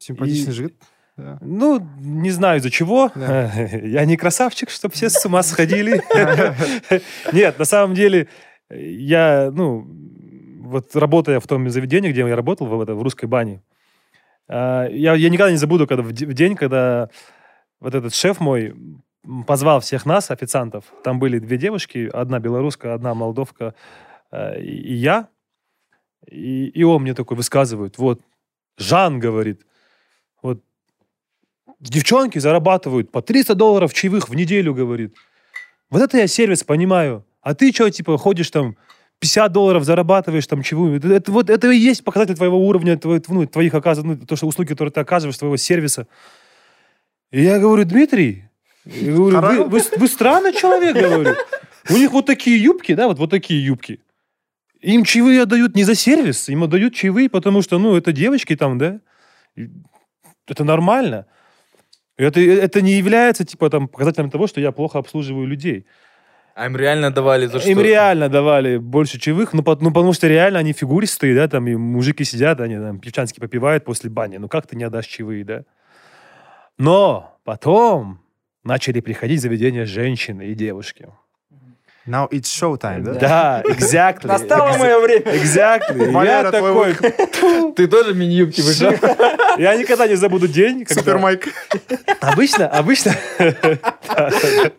симпатичный 0.00 0.50
И- 0.50 0.56
жигит. 0.56 0.74
Да. 1.16 1.38
Ну, 1.40 1.86
не 2.00 2.30
знаю 2.30 2.58
из-за 2.58 2.70
чего. 2.70 3.12
Да. 3.14 3.52
Я 3.82 4.04
не 4.06 4.16
красавчик, 4.16 4.70
чтобы 4.70 4.92
все 4.92 5.08
с 5.08 5.24
ума 5.24 5.44
сходили. 5.44 6.02
Нет, 7.32 7.58
на 7.60 7.64
самом 7.64 7.94
деле, 7.94 8.26
я, 8.70 9.50
ну, 9.52 9.86
вот 10.62 10.96
работая 10.96 11.38
в 11.38 11.46
том 11.46 11.70
заведении, 11.70 12.10
где 12.10 12.20
я 12.20 12.34
работал, 12.34 12.66
в, 12.66 12.80
это, 12.80 12.94
в 12.94 13.02
русской 13.02 13.26
бане, 13.26 13.62
а, 14.48 14.88
я, 14.88 15.14
я 15.14 15.28
никогда 15.28 15.50
не 15.52 15.58
забуду, 15.58 15.86
когда 15.86 16.02
в 16.02 16.12
день, 16.12 16.56
когда 16.56 17.08
вот 17.80 17.94
этот 17.94 18.14
шеф 18.14 18.40
мой 18.40 18.74
позвал 19.46 19.80
всех 19.80 20.06
нас, 20.06 20.30
официантов, 20.30 20.84
там 21.04 21.18
были 21.18 21.38
две 21.38 21.56
девушки, 21.56 22.08
одна 22.12 22.38
белорусская, 22.38 22.94
одна 22.94 23.14
молдовка, 23.14 23.74
э, 24.30 24.62
и, 24.62 24.94
я, 24.94 25.28
и, 26.26 26.66
и 26.66 26.82
он 26.82 27.02
мне 27.02 27.14
такой 27.14 27.36
высказывает, 27.36 27.98
вот, 27.98 28.20
Жан 28.78 29.18
говорит, 29.18 29.66
вот, 30.42 30.62
девчонки 31.80 32.38
зарабатывают 32.38 33.10
по 33.10 33.22
300 33.22 33.54
долларов 33.54 33.92
чаевых 33.92 34.28
в 34.28 34.34
неделю, 34.34 34.74
говорит. 34.74 35.16
Вот 35.90 36.02
это 36.02 36.18
я 36.18 36.26
сервис 36.26 36.62
понимаю. 36.62 37.24
А 37.42 37.54
ты 37.54 37.72
что, 37.72 37.90
типа, 37.90 38.16
ходишь 38.18 38.50
там, 38.50 38.76
50 39.18 39.52
долларов 39.52 39.84
зарабатываешь 39.84 40.46
там 40.46 40.62
чего? 40.62 40.88
Это, 40.90 41.08
это 41.08 41.32
вот 41.32 41.50
это 41.50 41.70
и 41.70 41.76
есть 41.76 42.04
показатель 42.04 42.36
твоего 42.36 42.58
уровня, 42.58 42.96
твоих, 42.96 43.28
ну, 43.28 43.46
твоих 43.46 43.74
оказываний, 43.74 44.16
ну, 44.20 44.26
то, 44.26 44.36
что 44.36 44.46
услуги, 44.46 44.68
которые 44.68 44.92
ты 44.92 45.00
оказываешь, 45.00 45.36
твоего 45.36 45.56
сервиса. 45.56 46.06
И 47.32 47.42
я 47.42 47.58
говорю, 47.58 47.84
Дмитрий, 47.84 48.44
я 48.84 49.12
говорю, 49.14 49.40
вы, 49.40 49.64
вы, 49.64 49.80
вы 49.96 50.08
странный 50.08 50.52
человек, 50.52 50.96
говорю. 50.96 51.34
У 51.88 51.94
них 51.94 52.10
вот 52.12 52.26
такие 52.26 52.62
юбки, 52.62 52.94
да, 52.94 53.06
вот, 53.06 53.18
вот 53.18 53.30
такие 53.30 53.64
юбки. 53.64 54.00
Им 54.80 55.04
чаевые 55.04 55.42
отдают 55.42 55.76
не 55.76 55.84
за 55.84 55.94
сервис, 55.94 56.48
им 56.48 56.64
отдают 56.64 56.94
чаевые, 56.94 57.28
потому 57.28 57.62
что, 57.62 57.78
ну, 57.78 57.96
это 57.96 58.12
девочки 58.12 58.56
там, 58.56 58.78
да. 58.78 59.00
Это 60.48 60.64
нормально. 60.64 61.26
Это, 62.16 62.40
это 62.40 62.82
не 62.82 62.92
является, 62.92 63.44
типа, 63.44 63.70
там, 63.70 63.88
показателем 63.88 64.30
того, 64.30 64.46
что 64.46 64.60
я 64.60 64.72
плохо 64.72 64.98
обслуживаю 64.98 65.46
людей. 65.46 65.86
А 66.54 66.66
им 66.66 66.76
реально 66.76 67.10
давали 67.10 67.46
за 67.46 67.60
что? 67.60 67.70
Им 67.70 67.80
реально 67.80 68.28
давали 68.28 68.76
больше 68.78 69.18
чаевых, 69.18 69.52
ну, 69.52 69.62
по- 69.62 69.76
ну, 69.80 69.90
потому 69.90 70.12
что 70.12 70.26
реально 70.28 70.58
они 70.58 70.72
фигуристые, 70.72 71.34
да, 71.34 71.48
там, 71.48 71.68
и 71.68 71.76
мужики 71.76 72.24
сидят, 72.24 72.60
они 72.60 72.76
там 72.76 72.98
певчански 72.98 73.40
попивают 73.40 73.84
после 73.84 74.10
бани. 74.10 74.38
Ну, 74.38 74.48
как 74.48 74.66
ты 74.66 74.76
не 74.76 74.84
отдашь 74.84 75.06
чаевые, 75.06 75.44
да? 75.44 75.64
Но 76.80 77.38
потом 77.44 78.22
начали 78.64 79.00
приходить 79.00 79.42
заведения 79.42 79.84
женщины 79.84 80.46
и 80.46 80.54
девушки. 80.54 81.08
Now 82.06 82.26
it's 82.30 82.44
show 82.44 82.80
time, 82.80 83.02
да? 83.02 83.12
Да, 83.12 83.62
exactly. 83.66 84.26
Настало 84.26 84.78
мое 84.78 84.98
время. 84.98 85.26
Exactly. 85.26 86.06
Я 86.06 86.10
Валера, 86.10 86.50
такой, 86.50 86.94
Ты 87.76 87.86
тоже 87.86 88.14
в 88.14 88.16
мини-юбке 88.16 88.62
вышел? 88.62 88.92
я 89.58 89.76
никогда 89.76 90.08
не 90.08 90.14
забуду 90.14 90.48
день, 90.48 90.86
когда... 90.86 91.02
Супермайк. 91.02 91.48
Обычно, 92.22 92.66
обычно, 92.66 93.12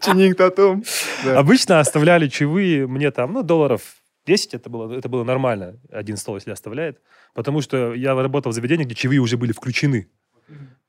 Чининг 0.02 0.38
татум. 0.38 0.84
Обычно 1.24 1.80
оставляли 1.82 2.30
чаевые 2.30 2.88
мне 2.88 3.12
там, 3.12 3.34
ну, 3.34 3.44
долларов 3.44 3.82
10, 4.26 4.56
это 4.56 4.72
было, 4.72 4.92
это 4.92 5.08
было 5.08 5.24
нормально, 5.24 5.78
один 5.92 6.18
стол, 6.18 6.34
если 6.34 6.50
оставляет. 6.50 7.00
Потому 7.36 7.62
что 7.62 7.94
я 7.94 8.16
работал 8.16 8.52
в 8.52 8.56
заведении, 8.56 8.86
где 8.86 8.96
чаевые 8.96 9.20
уже 9.20 9.38
были 9.38 9.52
включены. 9.52 10.10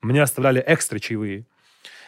Мне 0.01 0.21
оставляли 0.21 0.63
экстра 0.65 0.99
чаевые. 0.99 1.45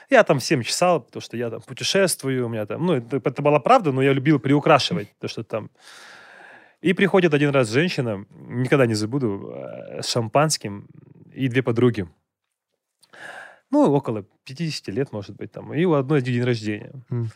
Я 0.10 0.24
там 0.24 0.40
всем 0.40 0.62
чесал, 0.64 1.02
потому 1.02 1.22
что 1.22 1.38
я 1.38 1.50
там 1.50 1.62
путешествую, 1.62 2.46
у 2.46 2.50
меня 2.50 2.66
там, 2.66 2.86
ну, 2.86 2.94
это, 2.94 3.18
это 3.18 3.42
была 3.42 3.60
правда, 3.60 3.92
но 3.92 4.02
я 4.04 4.14
любил 4.14 4.40
приукрашивать, 4.40 5.10
то, 5.20 5.28
что 5.28 5.44
там... 5.44 5.70
И 6.82 6.94
приходит 6.94 7.34
один 7.34 7.50
раз 7.50 7.70
женщина, 7.70 8.26
никогда 8.30 8.86
не 8.86 8.94
забуду, 8.94 9.52
э, 9.52 10.02
с 10.04 10.10
шампанским 10.10 10.88
и 11.34 11.48
две 11.48 11.64
подруги. 11.64 12.08
Ну, 13.72 13.92
около 13.92 14.24
50 14.44 14.88
лет, 14.90 15.12
может 15.12 15.36
быть, 15.36 15.52
там. 15.52 15.74
И 15.74 15.84
у 15.86 15.94
одной 15.94 16.22
день 16.22 16.44
рождения. 16.44 16.94
М. 17.10 17.30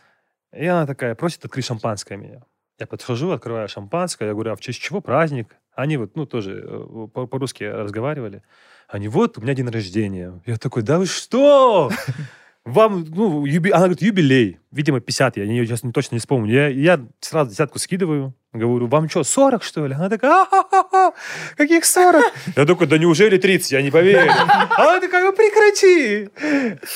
И 0.53 0.65
она 0.65 0.85
такая 0.85 1.15
просит 1.15 1.45
открыть 1.45 1.65
шампанское 1.65 2.17
меня. 2.17 2.43
Я 2.79 2.85
подхожу, 2.85 3.31
открываю 3.31 3.67
шампанское, 3.67 4.27
я 4.27 4.33
говорю, 4.33 4.51
а 4.51 4.55
в 4.55 4.61
честь 4.61 4.79
чего 4.79 5.01
праздник? 5.01 5.55
Они 5.73 5.97
вот, 5.97 6.15
ну, 6.15 6.25
тоже 6.25 6.63
э, 6.63 7.07
по- 7.13 7.27
по-русски 7.27 7.63
разговаривали. 7.63 8.43
Они, 8.89 9.07
вот, 9.07 9.37
у 9.37 9.41
меня 9.41 9.53
день 9.53 9.69
рождения. 9.69 10.41
Я 10.45 10.57
такой, 10.57 10.81
да 10.81 10.97
вы 10.97 11.05
что? 11.05 11.91
вам, 12.65 13.05
ну, 13.07 13.45
юби... 13.45 13.69
она 13.69 13.81
говорит, 13.85 14.01
юбилей. 14.01 14.59
Видимо, 14.71 14.99
50, 14.99 15.37
я 15.37 15.45
не, 15.45 15.63
сейчас 15.65 15.83
не, 15.83 15.91
точно 15.91 16.15
не 16.15 16.19
вспомню. 16.19 16.53
Я, 16.53 16.67
я 16.69 17.05
сразу 17.19 17.51
десятку 17.51 17.77
скидываю, 17.77 18.33
говорю, 18.51 18.87
вам 18.87 19.07
что, 19.07 19.23
40, 19.23 19.63
что 19.63 19.85
ли? 19.85 19.93
Она 19.93 20.09
такая, 20.09 20.31
а-ха-ха-ха, 20.41 21.13
каких 21.55 21.85
40? 21.85 22.23
Я 22.55 22.65
такой, 22.65 22.87
да 22.87 22.97
неужели 22.97 23.37
30, 23.37 23.71
я 23.71 23.81
не 23.81 23.91
поверю. 23.91 24.31
Она 24.77 24.99
такая, 24.99 25.23
ну 25.23 25.33
прекрати. 25.33 26.29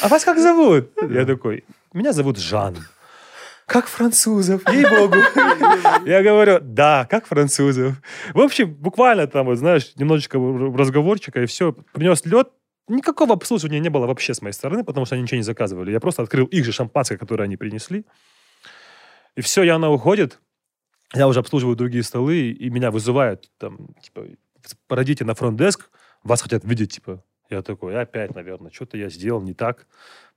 А 0.02 0.08
вас 0.08 0.24
как 0.24 0.40
зовут? 0.40 0.92
Я 1.10 1.26
такой, 1.26 1.64
меня 1.94 2.14
зовут 2.14 2.40
Жан. 2.40 2.78
Как 3.66 3.88
французов, 3.88 4.62
ей-богу. 4.70 5.16
Я 6.06 6.22
говорю, 6.22 6.60
да, 6.62 7.08
как 7.10 7.26
французов. 7.26 7.96
В 8.34 8.40
общем, 8.40 8.74
буквально 8.74 9.28
там, 9.28 9.46
вот, 9.46 9.58
знаешь, 9.58 9.94
немножечко 9.96 10.38
разговорчика, 10.38 11.42
и 11.42 11.46
все. 11.46 11.74
Принес 11.94 12.26
лед, 12.26 12.50
Никакого 12.90 13.34
обслуживания 13.34 13.80
не 13.80 13.90
было 13.90 14.08
вообще 14.08 14.34
с 14.34 14.42
моей 14.42 14.54
стороны, 14.54 14.84
потому 14.84 15.06
что 15.06 15.16
они 15.16 15.24
ничего 15.24 15.38
не 15.38 15.44
заказывали. 15.44 15.92
Я 15.92 16.02
просто 16.02 16.22
открыл 16.22 16.46
их 16.48 16.66
же 16.66 16.74
шампанское, 16.74 17.18
которое 17.18 17.46
они 17.46 17.56
принесли. 17.56 18.06
И 19.36 19.42
все, 19.42 19.64
и 19.64 19.70
она 19.70 19.90
уходит. 19.90 20.42
Я 21.14 21.28
уже 21.28 21.40
обслуживаю 21.40 21.78
другие 21.78 22.04
столы, 22.04 22.50
и 22.52 22.70
меня 22.70 22.92
вызывают, 22.92 23.50
там, 23.58 23.94
типа, 24.02 24.26
пройдите 24.88 25.24
на 25.24 25.34
фронт-деск, 25.34 25.90
вас 26.24 26.42
хотят 26.42 26.66
видеть, 26.66 26.94
типа. 26.94 27.24
Я 27.50 27.62
такой, 27.62 28.00
опять, 28.00 28.34
наверное, 28.36 28.72
что-то 28.72 28.98
я 28.98 29.10
сделал 29.10 29.42
не 29.42 29.54
так. 29.54 29.88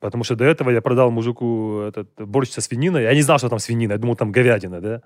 Потому 0.00 0.24
что 0.24 0.36
до 0.36 0.44
этого 0.44 0.70
я 0.70 0.80
продал 0.80 1.10
мужику 1.10 1.80
этот 1.80 2.08
борщ 2.16 2.50
со 2.50 2.60
свининой. 2.60 3.04
Я 3.04 3.14
не 3.14 3.22
знал, 3.22 3.38
что 3.38 3.48
там 3.48 3.58
свинина. 3.58 3.92
Я 3.92 3.98
думал, 3.98 4.16
там 4.16 4.30
говядина, 4.30 4.80
да. 4.80 5.02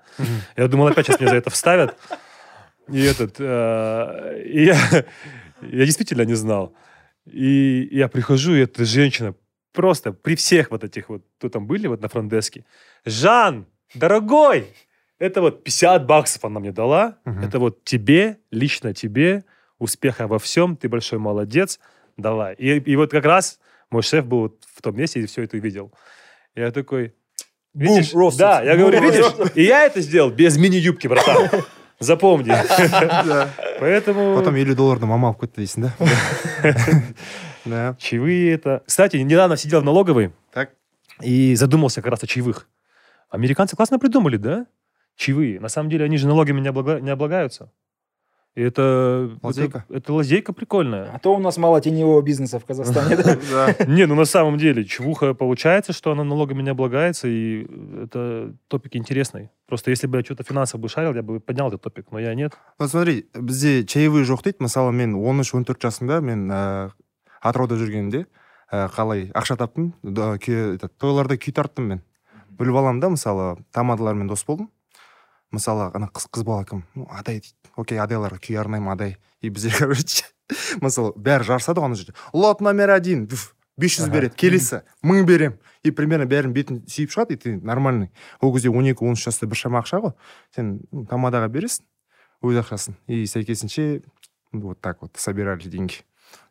Я 0.57 0.67
думал, 0.67 0.87
опять 0.87 1.05
сейчас 1.05 1.19
мне 1.19 1.29
за 1.29 1.35
это 1.35 1.49
вставят. 1.49 1.97
И 2.89 3.01
этот... 3.01 3.35
Э, 3.39 4.41
и 4.43 4.65
я, 4.65 4.77
я 5.61 5.85
действительно 5.85 6.23
не 6.23 6.33
знал. 6.33 6.73
И 7.25 7.87
я 7.91 8.07
прихожу, 8.07 8.53
и 8.55 8.61
эта 8.61 8.83
женщина 8.83 9.33
просто 9.71 10.11
при 10.11 10.35
всех 10.35 10.71
вот 10.71 10.83
этих 10.83 11.09
вот, 11.09 11.23
кто 11.37 11.49
там 11.49 11.67
были 11.67 11.87
вот 11.87 12.01
на 12.01 12.09
фронтдеске, 12.09 12.65
Жан, 13.05 13.65
дорогой, 13.93 14.67
это 15.19 15.41
вот 15.41 15.63
50 15.63 16.05
баксов 16.05 16.43
она 16.45 16.59
мне 16.59 16.71
дала, 16.71 17.17
это 17.25 17.59
вот 17.59 17.83
тебе, 17.83 18.39
лично 18.49 18.93
тебе, 18.93 19.43
успеха 19.77 20.27
во 20.27 20.39
всем, 20.39 20.75
ты 20.75 20.89
большой 20.89 21.19
молодец, 21.19 21.79
давай. 22.17 22.55
И, 22.55 22.79
и 22.79 22.95
вот 22.95 23.11
как 23.11 23.25
раз 23.25 23.59
мой 23.91 24.01
шеф 24.01 24.25
был 24.25 24.39
вот 24.39 24.63
в 24.73 24.81
том 24.81 24.95
месте 24.95 25.19
и 25.21 25.25
все 25.25 25.43
это 25.43 25.57
увидел. 25.57 25.93
Я 26.55 26.71
такой, 26.71 27.13
видишь? 27.73 28.13
Boom, 28.13 28.35
да, 28.37 28.61
я 28.61 28.75
говорю, 28.75 29.01
видишь, 29.01 29.51
и 29.55 29.63
я 29.63 29.85
это 29.85 30.01
сделал 30.01 30.31
без 30.31 30.57
мини-юбки, 30.57 31.07
братан. 31.07 31.49
Запомни. 31.99 32.51
Поэтому... 33.79 34.35
Потом 34.35 34.55
елу 34.55 34.73
долларды 34.73 35.05
мама 35.05 35.29
алып 35.29 35.43
кетті 35.43 35.61
дейсің 35.61 35.85
да? 35.85 35.93
Да. 37.65 37.95
Чаевые 37.99 38.53
это. 38.53 38.81
Кстати 38.87 39.17
недавно 39.17 39.55
сидел 39.55 39.81
в 39.81 39.83
налоговой 39.83 40.33
так. 40.51 40.71
и 41.21 41.53
задумался 41.53 42.01
как 42.01 42.09
раз 42.09 42.23
о 42.23 42.27
чаевых. 42.27 42.67
Американцы 43.29 43.75
классно 43.75 43.99
придумали 43.99 44.37
да? 44.37 44.65
Чаевые. 45.15 45.59
На 45.59 45.69
самом 45.69 45.91
деле 45.91 46.05
они 46.05 46.17
же 46.17 46.27
налогами 46.27 46.59
не, 46.59 46.69
облага... 46.69 46.99
не 46.99 47.11
облагаются 47.11 47.71
это 48.55 49.37
лазейка. 49.41 49.85
Это, 49.87 49.97
это 49.97 50.13
лазейка 50.13 50.53
прикольная. 50.53 51.11
А 51.13 51.19
то 51.19 51.35
у 51.35 51.39
нас 51.39 51.57
мало 51.57 51.79
теневого 51.81 52.21
бизнеса 52.21 52.59
в 52.59 52.65
Казахстане. 52.65 53.15
Не, 53.87 54.05
ну 54.05 54.15
на 54.15 54.25
самом 54.25 54.57
деле, 54.57 54.83
чевуха 54.85 55.33
получается, 55.33 55.93
что 55.93 56.11
она 56.11 56.23
налогами 56.23 56.61
не 56.61 56.69
облагается, 56.69 57.27
и 57.27 57.65
это 58.03 58.53
топик 58.67 58.95
интересный. 58.95 59.49
Просто 59.67 59.91
если 59.91 60.07
бы 60.07 60.17
я 60.17 60.23
что-то 60.23 60.43
финансово 60.43 60.81
бы 60.81 60.89
шарил, 60.89 61.13
я 61.15 61.21
бы 61.21 61.39
поднял 61.39 61.69
этот 61.69 61.81
топик, 61.81 62.07
но 62.11 62.19
я 62.19 62.35
нет. 62.35 62.53
Вот 62.77 62.89
смотри, 62.89 63.27
бізде 63.33 63.85
чаевые 63.85 64.25
жоқ 64.25 64.43
дейді 64.43 64.63
мысалы 64.63 64.91
мен 64.91 65.15
он 65.15 65.39
үш 65.41 65.53
он 65.53 65.65
төрт 65.65 65.81
жасымда 65.81 66.21
мен 66.21 66.51
атырауда 67.41 67.75
жүргенде 67.75 68.25
қалай 68.71 69.31
ақша 69.33 69.57
таптым 69.57 69.93
тойларда 70.03 71.37
күй 71.37 71.53
тарттым 71.53 71.87
мен 71.91 72.01
біліп 72.49 72.75
аламын 72.75 72.99
да 72.99 73.09
мысалы 73.09 73.57
тамадалармен 73.71 74.27
дос 74.27 74.43
болдым 74.45 74.69
мысалы 75.54 75.90
ана 75.94 76.08
қыз 76.12 76.28
қыз 76.32 76.44
бала 76.44 76.64
кім 76.64 76.84
ну 76.94 77.06
адай 77.10 77.40
дейді 77.40 77.54
окей 77.76 78.00
адайларға 78.02 78.40
күй 78.42 78.58
арнаймын 78.60 78.92
адай 78.92 79.16
и 79.40 79.50
бізде 79.50 79.70
короче 79.76 80.24
мысалы 80.80 81.12
бәрі 81.16 81.46
жарысады 81.46 81.80
ғой 81.80 81.90
ана 81.90 81.98
жерде 81.98 82.14
лот 82.32 82.60
номер 82.60 82.90
один 82.90 83.26
бес 83.26 83.98
жүз 83.98 84.10
береді 84.10 84.36
келесі 84.36 84.82
мың 85.04 85.26
берем 85.28 85.58
и 85.84 85.90
примерно 85.90 86.26
бәрінің 86.26 86.56
бетін 86.56 86.82
сүйіп 86.90 87.14
шығады 87.14 87.36
и 87.36 87.40
ты 87.42 87.56
нормальный 87.60 88.10
ол 88.40 88.52
кезде 88.54 88.70
он 88.70 88.88
екі 88.88 89.04
он 89.04 89.14
үш 89.18 89.26
жаста 89.28 89.46
біршама 89.46 89.82
ақша 89.82 90.02
ғой 90.02 90.16
сен 90.56 90.80
тамадаға 91.10 91.50
бересің 91.52 91.86
өз 92.42 92.60
ақшасын 92.62 92.96
и 93.06 93.24
сәйкесінше 93.26 94.02
вот 94.52 94.80
так 94.80 95.02
вот 95.02 95.16
собирали 95.16 95.68
деньги 95.68 96.02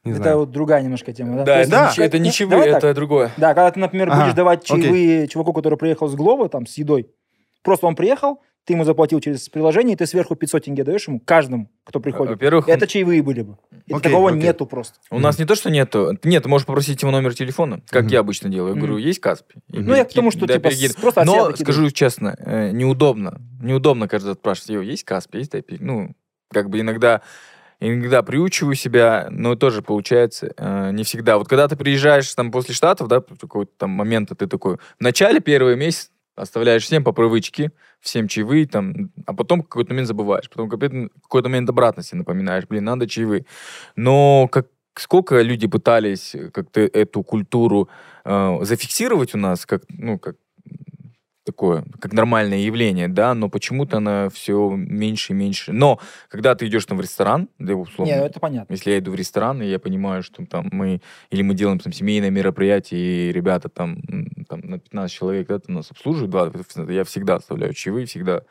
не 0.04 0.12
это 0.12 0.22
знаю. 0.22 0.40
вот 0.40 0.52
другая 0.52 0.82
немножко 0.82 1.12
тема, 1.14 1.38
да? 1.38 1.44
Да, 1.44 1.58
это, 1.60 1.72
да. 1.72 1.94
Не, 1.98 2.04
это 2.06 2.20
не 2.20 2.32
чаевые, 2.32 2.68
это 2.68 2.80
так. 2.80 2.96
другое. 2.96 3.32
Да, 3.38 3.54
когда 3.54 3.72
ты, 3.72 3.80
например, 3.80 4.10
будешь 4.10 4.22
ага, 4.22 4.34
давать 4.34 4.64
чаевые 4.64 5.24
окей. 5.24 5.28
чуваку, 5.28 5.52
который 5.52 5.78
приехал 5.78 6.08
с 6.08 6.16
Глова, 6.16 6.48
там, 6.48 6.66
с 6.66 6.78
едой. 6.78 7.12
Просто 7.64 7.88
он 7.88 7.96
приехал, 7.96 8.42
ты 8.65 8.75
ему 8.75 8.85
заплатил 8.85 9.21
через 9.21 9.49
приложение, 9.49 9.95
и 9.95 9.97
ты 9.97 10.07
сверху 10.07 10.37
500 10.37 10.65
тенге 10.65 10.85
даешь 10.85 11.09
ему, 11.09 11.21
каждому, 11.21 11.71
кто 11.85 12.01
приходит. 12.01 12.33
Во-первых... 12.33 12.69
Это 12.69 12.87
чаевые 12.87 13.23
были 13.23 13.43
бы. 13.43 13.57
И 13.87 13.93
окей, 13.93 14.11
такого 14.11 14.31
окей. 14.31 14.43
нету 14.43 14.67
просто. 14.67 14.99
У 15.11 15.19
нас 15.19 15.39
не 15.39 15.45
то, 15.45 15.55
что 15.55 15.71
нету. 15.71 16.19
Нет, 16.23 16.43
ты 16.43 16.49
можешь 16.49 16.67
попросить 16.67 17.03
его 17.03 17.11
номер 17.11 17.35
телефона, 17.35 17.83
как 17.89 18.05
mm-hmm. 18.05 18.13
я 18.13 18.21
обычно 18.21 18.51
делаю. 18.51 18.75
Я 18.75 18.79
говорю, 18.79 18.99
есть 18.99 19.21
Каспи? 19.21 19.57
Ну, 19.69 19.95
я 19.95 20.05
к 20.05 20.13
тому, 20.13 20.31
что 20.31 20.47
да, 20.47 20.55
типа, 20.55 20.69
перегид... 20.69 20.97
просто 20.97 21.25
Но, 21.25 21.55
скажу 21.57 21.91
честно, 21.91 22.37
э, 22.39 22.71
неудобно. 22.71 23.41
Неудобно 23.61 24.09
каждый 24.09 24.29
раз 24.29 24.37
спрашивать, 24.37 24.71
его 24.71 24.83
есть 24.83 25.05
Каспи, 25.05 25.39
есть 25.39 25.53
Тайпи? 25.53 25.79
Ну, 25.81 26.15
как 26.53 26.69
бы 26.71 26.81
иногда 26.81 27.23
иногда 27.81 28.23
приучиваю 28.23 28.75
себя, 28.75 29.29
но 29.31 29.57
тоже 29.57 29.81
получается 29.83 30.53
э, 30.57 30.91
не 30.93 31.03
всегда. 31.03 31.39
Вот 31.39 31.49
когда 31.49 31.67
ты 31.67 31.77
приезжаешь 31.77 32.33
там 32.35 32.53
после 32.53 32.75
Штатов, 32.75 33.09
да, 33.09 33.21
какой-то 33.21 33.73
там 33.79 33.91
момента, 33.91 34.35
ты 34.35 34.47
такой, 34.47 34.77
в 34.77 35.01
начале 35.01 35.41
первый 35.41 35.77
месяц 35.77 36.11
оставляешь 36.37 36.85
всем 36.85 37.05
по 37.05 37.13
привычке, 37.13 37.73
всем 38.01 38.29
чаевые, 38.29 38.67
там, 38.67 39.11
а 39.27 39.35
потом 39.35 39.63
какой-то 39.63 39.91
момент 39.91 40.09
забываешь, 40.09 40.49
потом 40.49 40.69
какой-то 40.71 41.49
момент 41.49 41.69
обратно 41.69 42.03
себе 42.03 42.19
напоминаешь, 42.19 42.67
блин, 42.69 42.85
надо 42.85 43.07
чаевые. 43.09 43.45
Но 43.97 44.49
как 44.51 44.69
сколько 44.95 45.41
люди 45.41 45.67
пытались 45.67 46.35
как-то 46.53 46.81
эту 46.81 47.23
культуру 47.23 47.89
э, 48.25 48.59
зафиксировать 48.63 49.35
у 49.35 49.39
нас, 49.39 49.67
как, 49.67 49.83
ну, 49.89 50.19
как 50.19 50.37
такое, 51.51 51.85
как 51.99 52.13
нормальное 52.13 52.59
явление, 52.59 53.09
да, 53.09 53.35
но 53.35 53.49
почему-то 53.49 53.97
она 53.97 54.29
все 54.29 54.71
меньше 54.71 55.33
и 55.33 55.37
меньше. 55.37 55.73
Но 55.73 55.99
когда 56.29 56.55
ты 56.55 56.67
идешь 56.67 56.87
там 56.87 56.99
в 56.99 57.01
ресторан, 57.01 57.49
да, 57.59 57.75
условно, 57.75 58.13
Нет, 58.13 58.25
это 58.25 58.39
понятно. 58.39 58.73
Если 58.73 58.93
я 58.93 58.99
иду 58.99 59.11
в 59.11 59.17
ресторан, 59.17 59.61
и 59.63 59.67
я 59.67 59.81
понимаю, 59.81 60.23
что 60.23 60.47
там 60.47 60.69
мы, 60.71 61.03
или 61.31 61.43
мы 61.43 61.55
делаем 61.55 61.81
там 61.81 61.93
семейное 61.93 62.31
мероприятие, 62.31 63.01
и 63.01 63.33
ребята 63.33 63.69
там, 63.69 64.01
там 64.49 64.61
на 64.61 64.79
15 64.79 65.13
человек, 65.13 65.49
да, 65.49 65.59
там 65.59 65.75
нас 65.75 65.91
обслуживают, 65.91 66.31
да, 66.31 66.93
я 66.93 67.03
всегда 67.05 67.37
оставляю 67.37 67.75
чаевые, 67.75 68.07
всегда. 68.07 68.43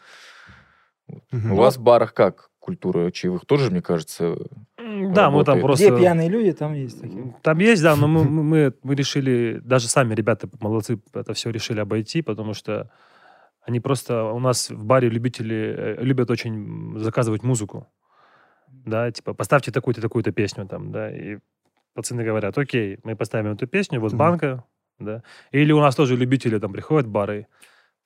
Угу. 1.07 1.53
У 1.53 1.55
вас 1.55 1.77
в 1.77 1.81
барах 1.81 2.13
как? 2.13 2.48
Культура 2.69 3.09
чаевых 3.09 3.45
тоже, 3.47 3.71
мне 3.71 3.81
кажется, 3.81 4.35
да, 4.77 5.25
работает. 5.25 5.33
мы 5.33 5.43
там 5.43 5.61
просто... 5.61 5.87
Где 5.87 5.97
пьяные 5.97 6.29
люди, 6.29 6.51
там 6.51 6.75
есть 6.75 7.01
такие. 7.01 7.35
Там 7.41 7.57
есть, 7.57 7.81
да, 7.81 7.95
но 7.95 8.07
мы, 8.07 8.23
мы, 8.23 8.73
мы 8.83 8.93
решили, 8.93 9.59
даже 9.63 9.87
сами 9.87 10.13
ребята 10.13 10.47
молодцы, 10.59 10.99
это 11.15 11.33
все 11.33 11.49
решили 11.49 11.79
обойти, 11.79 12.21
потому 12.21 12.53
что 12.53 12.91
они 13.63 13.79
просто... 13.79 14.23
У 14.25 14.39
нас 14.39 14.69
в 14.69 14.83
баре 14.83 15.09
любители 15.09 15.55
э, 15.55 16.03
любят 16.03 16.29
очень 16.29 16.93
заказывать 16.99 17.41
музыку. 17.41 17.87
Да, 18.67 19.11
типа, 19.11 19.33
поставьте 19.33 19.71
такую-то, 19.71 19.99
такую-то 19.99 20.31
песню 20.31 20.67
там, 20.67 20.91
да, 20.91 21.09
и 21.09 21.39
пацаны 21.95 22.23
говорят, 22.23 22.55
окей, 22.55 22.99
мы 23.03 23.15
поставим 23.15 23.53
эту 23.53 23.65
песню, 23.65 23.99
вот 23.99 24.13
банка, 24.13 24.63
да. 24.99 25.23
Или 25.51 25.71
у 25.71 25.79
нас 25.79 25.95
тоже 25.95 26.15
любители 26.15 26.59
там 26.59 26.71
приходят 26.71 27.07
в 27.07 27.11
бары, 27.11 27.47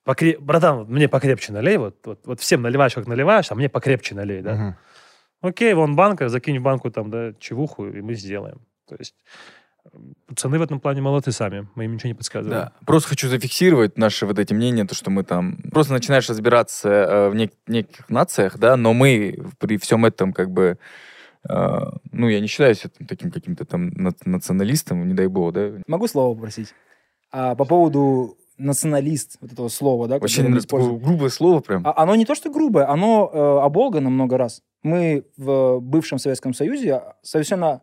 покре... 0.03 0.37
братан, 0.39 0.85
мне 0.87 1.07
покрепче 1.07 1.53
налей, 1.53 1.77
вот, 1.77 1.97
вот, 2.05 2.25
вот 2.25 2.39
всем 2.39 2.61
наливаешь, 2.61 2.93
как 2.93 3.07
наливаешь, 3.07 3.51
а 3.51 3.55
мне 3.55 3.69
покрепче 3.69 4.15
налей, 4.15 4.41
да. 4.41 4.53
Mm-hmm. 4.53 4.73
Окей, 5.49 5.73
вон 5.73 5.95
банка, 5.95 6.29
закинь 6.29 6.59
в 6.59 6.61
банку 6.61 6.89
там, 6.89 7.09
да, 7.09 7.33
чевуху, 7.39 7.87
и 7.87 8.01
мы 8.01 8.13
сделаем. 8.15 8.61
То 8.87 8.95
есть 8.97 9.15
пацаны 10.27 10.59
в 10.59 10.61
этом 10.61 10.79
плане 10.79 11.01
молодцы 11.01 11.31
сами, 11.31 11.67
мы 11.75 11.85
им 11.85 11.95
ничего 11.95 12.09
не 12.09 12.13
подсказываем. 12.13 12.65
Да. 12.65 12.71
Просто 12.85 13.09
хочу 13.09 13.27
зафиксировать 13.27 13.97
наши 13.97 14.25
вот 14.25 14.39
эти 14.39 14.53
мнения, 14.53 14.85
то, 14.85 14.95
что 14.95 15.09
мы 15.09 15.23
там... 15.23 15.57
Просто 15.71 15.93
начинаешь 15.93 16.29
разбираться 16.29 16.89
э, 16.89 17.29
в 17.29 17.35
нек- 17.35 17.53
неких 17.67 18.09
нациях, 18.09 18.57
да, 18.57 18.77
но 18.77 18.93
мы 18.93 19.37
при 19.59 19.77
всем 19.77 20.05
этом 20.05 20.33
как 20.33 20.51
бы... 20.51 20.77
Э, 21.49 21.79
ну, 22.11 22.29
я 22.29 22.39
не 22.39 22.47
считаю 22.47 22.75
себя 22.75 22.91
таким 23.07 23.31
каким-то 23.31 23.65
там 23.65 23.89
националистом, 24.25 25.07
не 25.07 25.13
дай 25.13 25.27
бог, 25.27 25.53
да. 25.53 25.71
Могу 25.87 26.07
слово 26.07 26.33
попросить? 26.33 26.73
А, 27.31 27.55
по 27.55 27.65
поводу 27.65 28.37
националист, 28.63 29.37
вот 29.41 29.51
этого 29.51 29.67
слова, 29.67 30.07
да? 30.07 30.19
Вообще 30.19 30.43
не 30.43 30.99
грубое 30.99 31.29
слово 31.29 31.59
прям. 31.59 31.85
А, 31.85 31.93
оно 32.03 32.15
не 32.15 32.25
то, 32.25 32.35
что 32.35 32.49
грубое, 32.49 32.89
оно 32.89 33.29
э, 33.31 33.65
оболгано 33.65 34.09
много 34.09 34.37
раз. 34.37 34.61
Мы 34.81 35.25
в 35.37 35.79
бывшем 35.79 36.17
Советском 36.17 36.53
Союзе 36.53 37.01
совершенно 37.21 37.81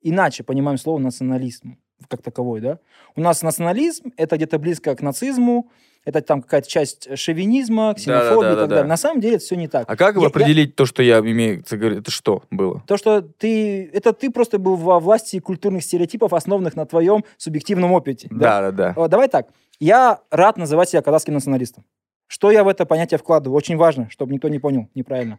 иначе 0.00 0.42
понимаем 0.42 0.78
слово 0.78 0.98
национализм 0.98 1.78
как 2.08 2.22
таковой, 2.22 2.60
да. 2.60 2.78
У 3.14 3.20
нас 3.20 3.42
национализм— 3.42 4.12
это 4.16 4.36
где-то 4.36 4.58
близко 4.58 4.94
к 4.96 5.02
нацизму, 5.02 5.70
это 6.04 6.20
там 6.20 6.42
какая-то 6.42 6.68
часть 6.68 7.16
шовинизма, 7.18 7.94
ксенофобии 7.94 8.26
и 8.28 8.34
так 8.34 8.40
Да-да-да-да-да. 8.40 8.66
далее. 8.76 8.88
На 8.88 8.96
самом 8.96 9.20
деле 9.20 9.36
это 9.36 9.44
все 9.44 9.56
не 9.56 9.68
так. 9.68 9.88
А 9.88 9.96
как 9.96 10.16
Я- 10.16 10.22
я- 10.22 10.26
определить 10.28 10.74
то, 10.76 10.84
что 10.86 11.02
я 11.02 11.18
имею, 11.20 11.62
это 11.70 12.10
что 12.10 12.42
было? 12.50 12.82
То, 12.86 12.96
что 12.96 13.20
ты... 13.22 13.88
Это 13.92 14.12
ты 14.12 14.30
просто 14.30 14.58
был 14.58 14.76
во 14.76 14.98
власти 15.00 15.38
культурных 15.38 15.84
стереотипов, 15.84 16.32
основанных 16.32 16.74
на 16.76 16.86
твоем 16.86 17.24
субъективном 17.36 17.92
опыте. 17.92 18.28
Да, 18.30 18.60
да, 18.60 18.70
да. 18.72 18.92
О, 18.96 19.08
Давай 19.08 19.28
так. 19.28 19.48
Я 19.78 20.20
рад 20.30 20.56
называть 20.58 20.88
себя 20.90 21.02
казахским 21.02 21.34
националистом. 21.34 21.84
Что 22.26 22.50
я 22.50 22.64
в 22.64 22.68
это 22.68 22.86
понятие 22.86 23.18
вкладываю? 23.18 23.56
Очень 23.56 23.76
важно, 23.76 24.08
чтобы 24.10 24.32
никто 24.32 24.48
не 24.48 24.58
понял 24.58 24.88
неправильно. 24.94 25.38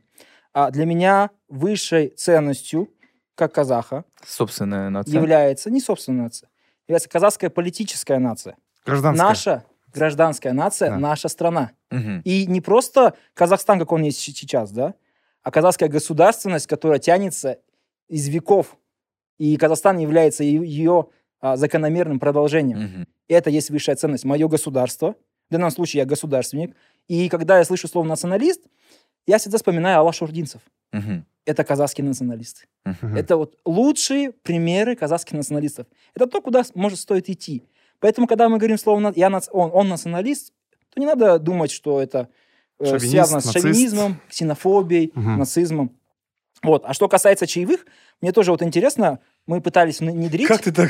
А 0.54 0.70
для 0.70 0.86
меня 0.86 1.32
высшей 1.50 2.10
ценностью, 2.10 2.90
как 3.36 3.54
казаха, 3.54 4.06
Собственная 4.26 4.90
нация. 4.90 5.14
является 5.20 5.72
не 5.72 5.82
собственная 5.82 6.26
нация, 6.26 6.50
является 6.88 7.10
казахская 7.10 7.50
политическая 7.50 8.20
нация. 8.20 8.56
гражданская 8.86 9.28
Наша 9.28 9.64
гражданская 9.94 10.54
нация, 10.54 10.90
Да. 10.90 10.98
наша 10.98 11.28
страна. 11.30 11.72
Мгм. 11.92 12.22
И 12.26 12.46
не 12.48 12.62
просто 12.62 13.14
Казахстан, 13.34 13.80
как 13.80 13.92
он 13.92 14.04
есть 14.04 14.20
сейчас, 14.20 14.72
да, 14.72 14.96
а 15.44 15.52
казахская 15.52 15.90
государственность, 15.90 16.68
которая 16.68 17.00
тянется 17.00 17.60
из 18.08 18.28
веков. 18.30 18.78
И 19.38 19.58
Казахстан 19.58 19.98
является 19.98 20.44
ее 20.44 21.08
а, 21.40 21.58
закономерным 21.58 22.20
продолжением. 22.20 22.80
Мгм. 22.80 23.08
Это 23.28 23.50
есть 23.50 23.70
высшая 23.70 23.96
ценность. 23.96 24.24
Мое 24.24 24.48
государство. 24.48 25.16
В 25.50 25.52
данном 25.52 25.72
случае 25.72 26.00
я 26.02 26.06
государственник. 26.06 26.76
И 27.10 27.28
когда 27.30 27.58
я 27.58 27.66
слышу 27.66 27.88
слово 27.90 28.06
националист, 28.06 28.62
я 29.28 29.38
всегда 29.38 29.58
вспоминаю 29.58 29.98
Алла 30.00 30.14
Шурдинцев. 30.14 30.62
Мгм. 30.94 31.26
Это 31.46 31.66
казахские 31.66 32.06
националисты. 32.06 32.68
Мгм. 32.86 33.18
Это 33.18 33.36
вот 33.36 33.58
лучшие 33.66 34.32
примеры 34.32 34.96
казахских 34.96 35.34
националистов. 35.34 35.88
Это 36.16 36.28
то, 36.28 36.42
куда 36.42 36.64
может 36.76 37.00
стоит 37.00 37.30
идти. 37.30 37.64
Поэтому, 38.04 38.28
когда 38.28 38.50
мы 38.50 38.58
говорим 38.58 38.78
слово 38.78 39.14
я 39.16 39.30
он, 39.54 39.70
он 39.74 39.88
националист, 39.88 40.52
то 40.94 41.00
не 41.00 41.06
надо 41.06 41.40
думать, 41.40 41.72
что 41.72 42.02
это 42.02 42.28
э, 42.80 42.84
Шовинист, 42.86 43.10
связано 43.12 43.40
с 43.40 43.46
нацист. 43.46 43.64
шовинизмом, 43.66 44.20
ксенофобией, 44.30 45.14
Мгм. 45.16 45.38
нацизмом. 45.40 45.90
Вот. 46.64 46.84
А 46.86 46.94
что 46.94 47.08
касается 47.08 47.48
чаевых, 47.48 47.86
мне 48.20 48.34
тоже 48.34 48.52
вот 48.52 48.62
интересно, 48.62 49.20
мы 49.48 49.62
пытались 49.62 50.02
внедрить... 50.02 50.48
Как 50.50 50.62
ты 50.62 50.74
так? 50.74 50.90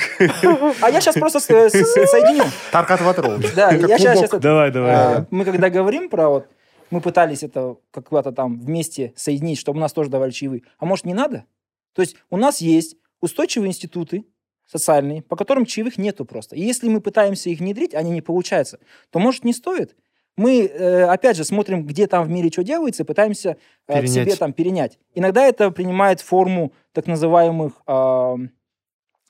А 0.81 0.89
я 0.89 1.01
сейчас 1.01 1.13
просто 1.13 1.39
с- 1.39 1.69
соединю. 2.09 2.45
тарқатып 2.71 3.03
жатыр 3.03 3.25
ол 3.27 3.37
Да, 3.55 3.71
я 3.73 3.99
сейчас. 3.99 4.31
Давай, 4.41 4.71
давай. 4.71 4.91
а, 4.95 5.27
мы 5.29 5.45
когда 5.45 5.69
говорим 5.69 6.09
про 6.09 6.29
вот, 6.29 6.47
мы 6.89 6.99
пытались 6.99 7.43
это 7.43 7.75
как 7.91 8.09
то 8.09 8.31
там 8.31 8.59
вместе 8.59 9.13
соединить, 9.15 9.59
чтобы 9.59 9.77
у 9.77 9.81
нас 9.81 9.93
тоже 9.93 10.09
давали 10.09 10.31
чаевые. 10.31 10.63
А 10.79 10.85
может 10.85 11.05
не 11.05 11.13
надо? 11.13 11.45
То 11.93 12.01
есть 12.01 12.15
у 12.31 12.37
нас 12.37 12.59
есть 12.59 12.95
устойчивые 13.21 13.69
институты 13.69 14.25
социальные, 14.73 15.21
по 15.21 15.35
которым 15.35 15.65
чаевых 15.65 15.97
нету 15.97 16.25
просто. 16.25 16.55
И 16.55 16.61
если 16.61 16.89
мы 16.89 16.99
пытаемся 16.99 17.49
их 17.49 17.59
внедрить, 17.59 17.93
они 17.93 18.11
не 18.11 18.21
получаются, 18.21 18.79
то 19.11 19.19
может 19.19 19.43
не 19.43 19.53
стоит. 19.53 19.95
Мы, 20.35 20.65
э, 20.65 21.03
опять 21.03 21.37
же, 21.37 21.43
смотрим, 21.43 21.85
где 21.85 22.07
там 22.07 22.25
в 22.25 22.29
мире 22.29 22.49
что 22.51 22.63
делается, 22.63 23.03
и 23.03 23.05
пытаемся 23.05 23.57
э, 23.87 23.93
Перенять. 23.93 24.11
себе 24.11 24.35
там 24.35 24.51
перенять. 24.51 24.99
Иногда 25.13 25.45
это 25.45 25.69
принимает 25.69 26.21
форму 26.21 26.73
так 26.91 27.05
называемых, 27.07 27.73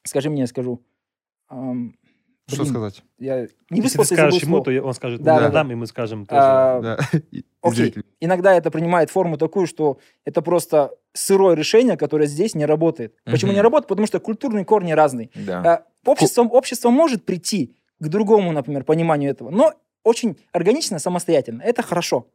скажи 0.06 0.30
мне, 0.30 0.42
я 0.42 0.48
скажу, 0.48 0.82
ам, 2.50 2.54
что 2.54 2.64
блин, 2.64 2.74
сказать 2.74 3.04
я 3.20 3.48
не 3.70 3.82
Если 3.82 3.98
ты 3.98 4.06
скажешь 4.06 4.42
ему, 4.44 4.62
то 4.62 4.72
он 4.82 4.94
скажет 4.94 5.22
Да, 5.22 5.40
да, 5.40 5.50
нам, 5.50 5.72
и 5.72 5.76
мы 5.76 5.88
скажем 5.88 6.26
тоже. 6.26 6.42
А, 6.42 6.82
да 6.82 6.98
Окей. 7.62 7.96
Иногда 8.20 8.54
это 8.54 8.70
принимает 8.72 9.10
форму 9.10 9.38
такую, 9.38 9.68
что 9.68 10.00
это 10.26 10.42
просто 10.42 10.92
сырое 11.14 11.56
решение, 11.56 11.96
которое 11.96 12.28
здесь 12.28 12.56
не 12.56 12.66
работает. 12.66 13.16
Почему 13.24 13.52
не 13.52 13.62
работает? 13.62 13.88
Потому 13.88 14.08
что 14.08 14.20
культурные 14.20 14.66
корни 14.66 14.92
разные. 14.92 15.30
Да. 15.36 15.62
А, 15.62 15.86
Общество, 16.06 16.44
общество 16.44 16.90
может 16.90 17.24
прийти 17.24 17.78
к 18.00 18.08
другому, 18.10 18.52
например, 18.52 18.84
пониманию 18.84 19.32
этого, 19.32 19.50
но 19.50 19.74
очень 20.04 20.38
органично, 20.52 21.00
самостоятельно. 21.00 21.62
Это 21.62 21.82
хорошо. 21.82 22.28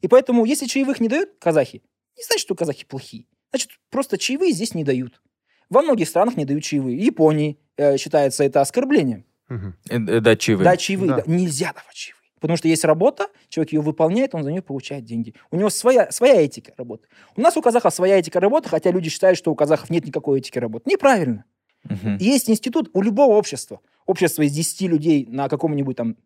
И 0.00 0.06
поэтому, 0.06 0.44
если 0.44 0.66
чаевых 0.66 1.00
не 1.00 1.08
дают 1.08 1.30
казахи, 1.40 1.82
не 2.16 2.22
значит, 2.22 2.42
что 2.42 2.54
казахи 2.54 2.84
плохие. 2.84 3.26
Значит, 3.50 3.70
просто 3.90 4.18
чаевые 4.18 4.52
здесь 4.52 4.74
не 4.74 4.84
дают. 4.84 5.20
Во 5.68 5.82
многих 5.82 6.08
странах 6.08 6.36
не 6.36 6.44
дают 6.44 6.62
чаевые. 6.62 6.96
В 6.96 7.00
Японии 7.00 7.58
э, 7.76 7.96
считается 7.96 8.44
это 8.44 8.60
оскорблением. 8.60 9.24
Мгм. 9.48 9.74
Э, 9.88 9.96
э, 9.96 10.20
Да, 10.20 10.36
чаевые. 10.36 10.64
Да, 10.64 10.76
чаевые. 10.76 11.08
Да. 11.10 11.16
да. 11.16 11.22
Нельзя 11.26 11.72
давать 11.72 11.94
чаевые. 11.94 12.18
Потому 12.40 12.56
что 12.56 12.68
есть 12.68 12.84
работа, 12.84 13.28
человек 13.48 13.72
ее 13.72 13.80
выполняет, 13.80 14.34
он 14.34 14.44
за 14.44 14.52
нее 14.52 14.62
получает 14.62 15.04
деньги. 15.04 15.34
У 15.50 15.56
него 15.56 15.70
своя, 15.70 16.10
своя 16.12 16.40
этика 16.40 16.72
работы. 16.76 17.08
У 17.36 17.40
нас 17.40 17.56
у 17.56 17.62
казахов 17.62 17.92
своя 17.92 18.18
этика 18.18 18.38
работы, 18.38 18.68
хотя 18.68 18.90
люди 18.92 19.10
считают, 19.10 19.36
что 19.36 19.50
у 19.50 19.56
казахов 19.56 19.90
нет 19.90 20.06
никакой 20.06 20.38
этики 20.38 20.58
работы. 20.58 20.88
Неправильно. 20.88 21.44
Мгм. 21.84 22.16
Есть 22.18 22.48
институт 22.48 22.90
у 22.92 23.02
любого 23.02 23.34
общества. 23.34 23.80
Общество 24.06 24.42
из 24.42 24.52
10 24.52 24.86
людей 24.86 25.26
на 25.28 25.48
каком-нибудь 25.48 25.96
там 25.96 26.16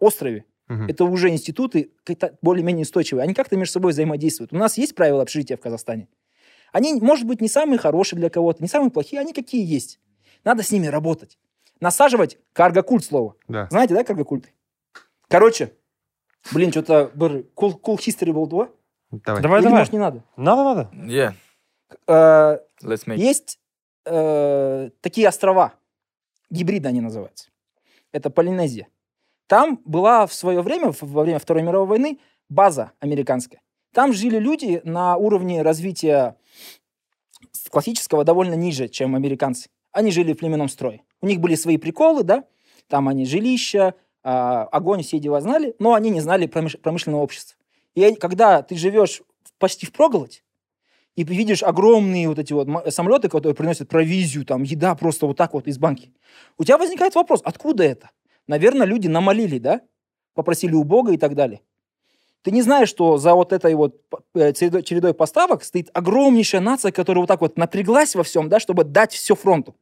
острове. 0.00 0.44
Мгм. 0.68 0.86
Это 0.86 1.04
уже 1.04 1.30
институты 1.30 1.90
более-менее 2.40 2.82
устойчивые. 2.82 3.22
Они 3.22 3.34
как-то 3.34 3.56
между 3.56 3.72
собой 3.72 3.92
взаимодействуют. 3.92 4.52
У 4.52 4.56
нас 4.56 4.78
есть 4.78 4.94
правила 4.94 5.22
общежития 5.22 5.56
в 5.56 5.60
Казахстане. 5.60 6.08
Они, 6.72 6.94
может 6.94 7.26
быть, 7.26 7.40
не 7.40 7.48
самые 7.48 7.78
хорошие 7.78 8.18
для 8.18 8.30
кого-то, 8.30 8.62
не 8.62 8.68
самые 8.68 8.90
плохие, 8.90 9.20
они 9.20 9.32
какие 9.32 9.64
есть. 9.64 10.00
Надо 10.44 10.62
с 10.62 10.72
ними 10.72 10.86
работать. 10.86 11.38
Насаживать 11.82 12.38
карго-культ 12.52 13.04
слово. 13.04 13.34
да 13.48 13.66
Знаете, 13.68 13.92
да, 13.94 14.04
карго-культы? 14.04 14.50
Короче, 15.26 15.72
блин, 16.52 16.70
что-то 16.70 17.10
cool, 17.16 17.50
cool 17.56 17.96
history 17.98 18.32
был, 18.32 18.46
да? 18.46 18.68
давай 19.10 19.42
Давай, 19.42 19.58
Или, 19.58 19.64
давай. 19.64 19.78
может, 19.80 19.92
не 19.92 19.98
надо? 19.98 20.22
Надо, 20.36 20.62
надо. 20.62 20.90
Yeah, 20.94 21.34
Э, 22.06 22.58
let's 22.82 23.04
make. 23.06 23.16
Есть 23.16 23.58
э, 24.06 24.90
такие 25.00 25.26
острова, 25.28 25.74
гибриды 26.50 26.88
они 26.88 27.00
называются. 27.00 27.50
Это 28.12 28.30
Полинезия. 28.30 28.86
Там 29.48 29.80
была 29.84 30.28
в 30.28 30.32
свое 30.32 30.62
время, 30.62 30.92
во 31.00 31.22
время 31.22 31.40
Второй 31.40 31.64
мировой 31.64 31.88
войны, 31.88 32.20
база 32.48 32.92
американская. 33.00 33.60
Там 33.92 34.12
жили 34.12 34.38
люди 34.38 34.80
на 34.84 35.16
уровне 35.16 35.62
развития 35.62 36.36
классического 37.70 38.22
довольно 38.24 38.54
ниже, 38.54 38.88
чем 38.88 39.16
американцы. 39.16 39.68
Они 39.92 40.10
жили 40.10 40.32
в 40.32 40.38
племенном 40.38 40.68
строе. 40.68 41.02
У 41.20 41.26
них 41.26 41.40
были 41.40 41.54
свои 41.54 41.76
приколы, 41.76 42.22
да, 42.24 42.44
там 42.88 43.08
они 43.08 43.24
жилища, 43.24 43.94
а, 44.22 44.64
огонь, 44.64 45.02
все 45.02 45.18
дела 45.18 45.40
знали, 45.40 45.74
но 45.78 45.94
они 45.94 46.10
не 46.10 46.20
знали 46.20 46.46
промыш- 46.46 46.78
промышленного 46.78 47.22
общества. 47.22 47.56
И 47.94 48.14
когда 48.14 48.62
ты 48.62 48.76
живешь 48.76 49.22
почти 49.58 49.86
в 49.86 49.92
проголодь, 49.92 50.42
и 51.14 51.24
видишь 51.24 51.62
огромные 51.62 52.28
вот 52.28 52.38
эти 52.38 52.52
вот 52.52 52.68
самолеты, 52.92 53.28
которые 53.28 53.54
приносят 53.54 53.88
провизию, 53.88 54.46
там, 54.46 54.62
еда 54.62 54.94
просто 54.94 55.26
вот 55.26 55.36
так 55.36 55.52
вот 55.52 55.66
из 55.66 55.78
банки. 55.78 56.10
У 56.56 56.64
тебя 56.64 56.78
возникает 56.78 57.14
вопрос, 57.14 57.40
откуда 57.44 57.84
это? 57.84 58.10
Наверное, 58.46 58.86
люди 58.86 59.08
намолили, 59.08 59.58
да? 59.58 59.82
Попросили 60.34 60.74
у 60.74 60.84
Бога 60.84 61.12
и 61.12 61.18
так 61.18 61.34
далее. 61.34 61.60
Ты 62.42 62.50
не 62.50 62.62
знаешь, 62.62 62.88
что 62.88 63.18
за 63.18 63.34
вот 63.34 63.52
этой 63.52 63.74
вот 63.74 64.00
э, 64.34 64.52
чередой 64.52 65.14
поставок 65.14 65.62
стоит 65.62 65.90
огромнейшая 65.92 66.60
нация, 66.60 66.90
которая 66.90 67.20
вот 67.22 67.28
так 67.28 67.40
вот 67.40 67.56
напряглась 67.56 68.14
во 68.14 68.24
всем, 68.24 68.48
да, 68.48 68.58
чтобы 68.58 68.84
дать 68.84 69.12
все 69.12 69.36
фронту. 69.36 69.76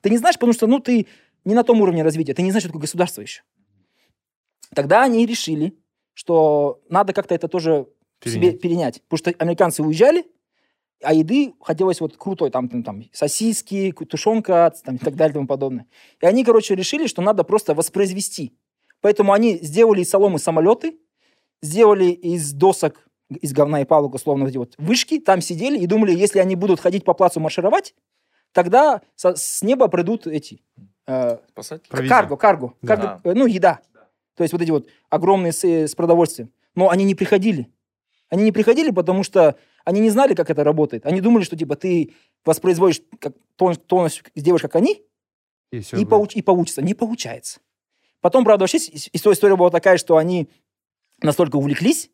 Ты 0.00 0.10
не 0.10 0.18
знаешь, 0.18 0.36
потому 0.36 0.52
что, 0.52 0.66
ну, 0.66 0.80
ты 0.80 1.06
не 1.44 1.54
на 1.54 1.64
том 1.64 1.80
уровне 1.80 2.02
развития, 2.02 2.34
ты 2.34 2.42
не 2.42 2.50
знаешь, 2.50 2.62
что 2.62 2.70
такое 2.70 2.82
государство 2.82 3.22
еще. 3.22 3.42
Тогда 4.74 5.02
они 5.02 5.26
решили, 5.26 5.76
что 6.14 6.80
надо 6.88 7.12
как-то 7.12 7.34
это 7.34 7.48
тоже 7.48 7.86
себе 8.24 8.52
Перенять. 8.52 8.60
перенять. 8.60 9.02
Потому 9.08 9.18
что 9.18 9.42
американцы 9.42 9.82
уезжали, 9.82 10.26
а 11.02 11.14
еды 11.14 11.54
хотелось 11.60 12.00
вот 12.00 12.16
крутой, 12.16 12.50
там, 12.50 12.68
там, 12.68 12.82
там 12.82 13.04
сосиски, 13.12 13.92
тушенка 13.92 14.72
там, 14.84 14.96
и 14.96 14.98
так 14.98 15.16
далее 15.16 15.32
и 15.32 15.34
тому 15.34 15.46
подобное. 15.46 15.86
И 16.20 16.26
они, 16.26 16.44
короче, 16.44 16.74
решили, 16.74 17.06
что 17.06 17.22
надо 17.22 17.42
просто 17.42 17.74
воспроизвести. 17.74 18.52
Поэтому 19.00 19.32
они 19.32 19.58
сделали 19.62 20.02
из 20.02 20.10
соломы 20.10 20.38
самолеты, 20.38 20.98
сделали 21.62 22.10
из 22.10 22.52
досок, 22.52 23.08
из 23.30 23.52
говна 23.52 23.80
и 23.80 23.84
палок, 23.84 24.14
условно, 24.14 24.46
эти 24.46 24.58
вот 24.58 24.74
вышки, 24.76 25.18
там 25.18 25.40
сидели 25.40 25.78
и 25.78 25.86
думали, 25.86 26.12
если 26.12 26.38
они 26.38 26.54
будут 26.54 26.80
ходить 26.80 27.04
по 27.04 27.14
плацу 27.14 27.40
маршировать, 27.40 27.94
тогда 28.52 29.00
со- 29.16 29.34
с 29.36 29.62
неба 29.62 29.88
придут 29.88 30.26
эти 30.26 30.62
э. 31.06 31.38
Карго, 32.08 32.36
карго. 32.36 32.74
Да. 32.82 32.96
карго, 32.96 33.20
э, 33.30 33.34
ну, 33.34 33.46
еда. 33.46 33.80
То 34.36 34.42
есть 34.44 34.52
вот 34.52 34.62
эти 34.62 34.70
вот 34.70 34.88
огромные 35.08 35.52
с, 35.52 35.64
э, 35.64 35.86
с 35.88 35.94
продовольствием. 35.94 36.50
Но 36.74 36.88
они 36.90 37.04
не 37.04 37.14
приходили. 37.14 37.70
Они 38.28 38.44
не 38.44 38.52
приходили, 38.52 38.90
потому 38.90 39.22
что 39.24 39.56
они 39.84 40.00
не 40.00 40.10
знали, 40.10 40.34
как 40.34 40.50
это 40.50 40.62
работает. 40.64 41.04
Они 41.06 41.20
думали, 41.20 41.42
что 41.42 41.56
типа 41.56 41.74
ты 41.76 42.14
воспроизводишь 42.44 43.02
как, 43.18 43.34
тон- 43.56 43.74
полностью 43.76 44.24
сделаешь, 44.36 44.62
как 44.62 44.76
они, 44.76 45.02
и 45.72 45.80
и, 46.02 46.04
получ- 46.04 46.34
и 46.34 46.42
получится. 46.42 46.80
Не 46.82 46.94
получается. 46.94 47.60
Потом, 48.20 48.44
правда, 48.44 48.62
вообще 48.64 48.78
история 49.12 49.56
была 49.56 49.70
такая, 49.70 49.96
что 49.98 50.16
они 50.16 50.48
настолько 51.22 51.56
увлеклись, 51.56 52.10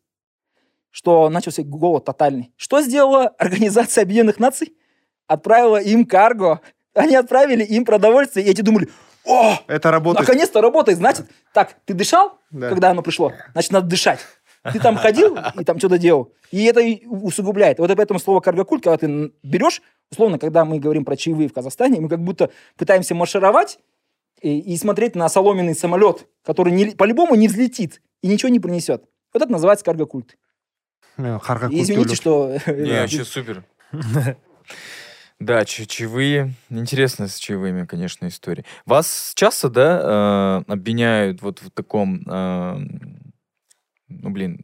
что 0.91 1.29
начался 1.29 1.63
голод 1.63 2.05
тотальный. 2.05 2.51
Что 2.55 2.81
сделала 2.81 3.27
Организация 3.37 4.03
Объединенных 4.03 4.39
Наций? 4.39 4.73
Отправила 5.27 5.77
им 5.77 6.05
карго. 6.05 6.61
Они 6.93 7.15
отправили 7.15 7.63
им 7.63 7.85
продовольствие, 7.85 8.45
и 8.45 8.49
эти 8.49 8.61
думали, 8.61 8.89
о, 9.23 9.59
это 9.67 9.91
работает 9.91 10.25
Наконец-то 10.27 10.61
работает, 10.61 10.97
значит, 10.97 11.25
так, 11.53 11.75
ты 11.85 11.93
дышал, 11.93 12.39
Да. 12.49 12.69
когда 12.69 12.91
оно 12.91 13.01
пришло? 13.03 13.33
Значит, 13.51 13.71
надо 13.71 13.87
дышать. 13.87 14.19
Ты 14.71 14.79
там 14.79 14.95
ходил 14.97 15.37
и 15.59 15.63
там 15.63 15.77
что-то 15.79 15.97
делал. 15.97 16.33
И 16.51 16.63
это 16.65 16.81
усугубляет. 17.07 17.77
Вот 17.79 17.91
поэтому 17.95 18.19
слово 18.19 18.39
каргокульт, 18.39 18.83
когда 18.83 18.97
ты 18.97 19.31
берешь, 19.43 19.81
условно, 20.11 20.39
когда 20.39 20.65
мы 20.65 20.79
говорим 20.79 21.05
про 21.05 21.15
чаевые 21.15 21.49
в 21.49 21.53
Казахстане, 21.53 22.01
мы 22.01 22.09
как 22.09 22.19
будто 22.23 22.49
пытаемся 22.77 23.15
маршировать 23.15 23.79
и, 24.41 24.59
и 24.59 24.77
смотреть 24.77 25.15
на 25.15 25.29
соломенный 25.29 25.75
самолет, 25.75 26.25
который 26.43 26.73
не- 26.73 26.95
по-любому 26.95 27.35
не 27.35 27.47
взлетит. 27.47 28.01
и 28.21 28.27
ничего 28.27 28.49
не 28.49 28.59
принесет. 28.59 29.03
Вот 29.33 29.43
это 29.43 29.51
называется 29.51 29.85
карго-культ. 29.85 30.37
И 31.17 31.21
Извините, 31.21 32.15
что... 32.15 32.57
Не, 32.67 33.01
вообще 33.01 33.23
супер. 33.23 33.63
Да, 35.39 35.63
чаевые. 35.65 36.53
Интересно 36.69 37.27
с 37.27 37.37
чаевыми, 37.37 37.85
конечно, 37.85 38.27
история. 38.27 38.65
Вас 38.85 39.33
часто, 39.35 39.69
да, 39.69 40.63
э, 40.67 40.71
обвиняют 40.71 41.41
вот 41.43 41.59
в 41.61 41.69
таком, 41.69 42.23
э, 42.27 42.77
ну, 44.09 44.29
блин, 44.31 44.61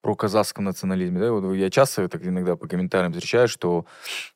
про 0.00 0.16
казахском 0.16 0.64
национализме, 0.64 1.20
да? 1.20 1.30
Вот 1.30 1.54
я 1.54 1.70
часто 1.70 2.08
так 2.08 2.26
иногда 2.26 2.56
по 2.56 2.66
комментариям 2.66 3.12
встречаю, 3.12 3.46
что, 3.46 3.86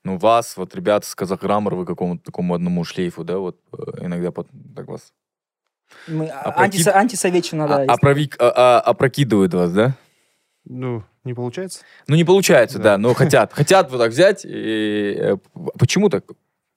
ну, 0.04 0.16
вас, 0.16 0.56
вот, 0.56 0.76
ребята 0.76 1.08
с 1.08 1.14
казахграммар, 1.16 1.74
вы 1.74 1.84
какому-то 1.84 2.22
такому 2.22 2.54
одному 2.54 2.84
шлейфу, 2.84 3.24
да, 3.24 3.38
вот, 3.38 3.58
э, 3.72 4.04
иногда 4.06 4.30
под- 4.30 4.48
так 4.76 4.86
вас 4.86 5.12
Мы 6.08 6.28
А 6.28 6.62
антиса- 6.64 6.94
антисоветчина, 6.96 7.66
да. 7.68 7.76
а- 7.78 7.84
есть. 7.84 7.90
опрови- 7.90 8.34
а- 8.38 8.78
а- 8.78 8.80
опрокидывают 8.80 9.54
вас, 9.54 9.72
да? 9.72 9.96
Ну, 10.64 11.02
не 11.25 11.33
получается. 11.33 11.81
Ну, 12.07 12.15
не 12.15 12.23
получается, 12.23 12.77
Да. 12.77 12.83
да, 12.83 12.97
но 12.97 13.13
хотят. 13.13 13.53
Хотят 13.53 13.91
вот 13.91 13.99
так 13.99 14.11
взять. 14.11 14.45
И, 14.45 15.15
э, 15.17 15.37
почему 15.77 16.09
так? 16.09 16.23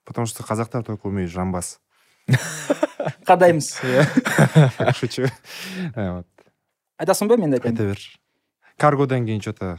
Потому 0.05 0.27
что 0.27 0.43
қазақтар 0.43 0.83
только 0.83 1.07
умеют 1.07 1.31
жамбас. 1.31 1.79
Қадаймыз. 3.27 3.81
Шучу. 4.99 5.23
Э, 5.95 6.11
вот. 6.17 6.25
айтасың 6.97 7.27
ба 7.27 7.35
мен 7.37 7.51
де 7.51 7.57
айтайын 7.57 7.75
айта 7.75 7.83
берші 7.91 8.15
каргодан 8.79 9.25
кейін 9.27 9.41
что 9.41 9.51
то 9.53 9.77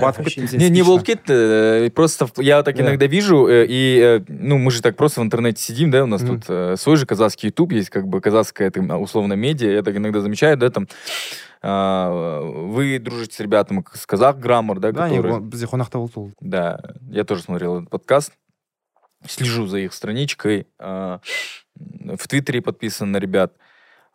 батып 0.00 0.24
Вообще 0.24 0.40
кетті 0.42 0.58
Не, 0.58 0.68
не 0.70 0.80
спично. 0.82 0.84
болып 0.84 1.02
кетті. 1.04 1.32
э, 1.32 1.90
Просто 1.90 2.26
в- 2.26 2.42
я 2.42 2.62
так 2.62 2.76
Да. 2.76 2.82
иногда 2.82 3.06
вижу, 3.06 3.46
э, 3.48 3.64
и, 3.68 3.98
э, 4.00 4.20
ну, 4.28 4.58
мы 4.58 4.70
же 4.70 4.82
так 4.82 4.96
просто 4.96 5.20
в 5.20 5.24
интернете 5.24 5.62
сидим, 5.62 5.90
да, 5.90 6.02
у 6.02 6.06
нас 6.06 6.22
Мгм. 6.22 6.40
тут 6.40 6.50
э, 6.50 6.76
свой 6.76 6.96
же 6.96 7.06
казахский 7.06 7.48
YouTube 7.48 7.72
есть, 7.72 7.88
как 7.90 8.06
бы 8.06 8.20
казахская, 8.20 8.70
там, 8.70 8.90
условно, 9.00 9.34
медиа. 9.36 9.70
Я 9.70 9.82
так 9.82 9.96
иногда 9.96 10.20
замечаю, 10.20 10.56
да, 10.58 10.68
там, 10.70 10.86
а, 11.51 11.51
вы 11.63 12.99
дружите 12.99 13.35
с 13.35 13.39
ребятами 13.39 13.83
с 13.93 14.05
казах 14.05 14.37
граммар, 14.37 14.79
да, 14.79 14.91
да 14.91 15.07
ол- 15.09 15.39
бізде 15.39 15.65
қонақта 15.65 15.97
болды 15.97 16.13
ол 16.19 16.31
Да, 16.41 16.79
я 17.09 17.23
тоже 17.23 17.43
смотрел 17.43 17.77
этот 17.77 17.89
подкаст. 17.89 18.33
Слежу 19.25 19.67
за 19.67 19.77
их 19.79 19.93
страничкой. 19.93 20.67
а, 20.79 21.19
В 21.77 22.27
Твиттере 22.27 22.61
подписан 22.61 23.11
на 23.11 23.17
ребят. 23.17 23.53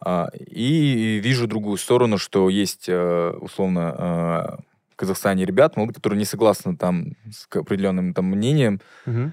а, 0.01 0.29
И 0.35 1.19
вижу 1.25 1.47
другую 1.47 1.79
сторону, 1.79 2.19
что 2.19 2.49
есть, 2.51 2.89
э, 2.89 3.31
условно, 3.41 3.95
э, 3.99 4.63
в 4.93 4.97
Казахстане 4.97 5.45
ребят, 5.47 5.75
которые 5.75 6.19
не 6.19 6.25
согласны 6.27 6.77
там 6.77 7.13
с 7.33 7.49
определенным 7.57 8.13
там 8.15 8.27
мнением, 8.27 8.81
Мгм. 9.07 9.33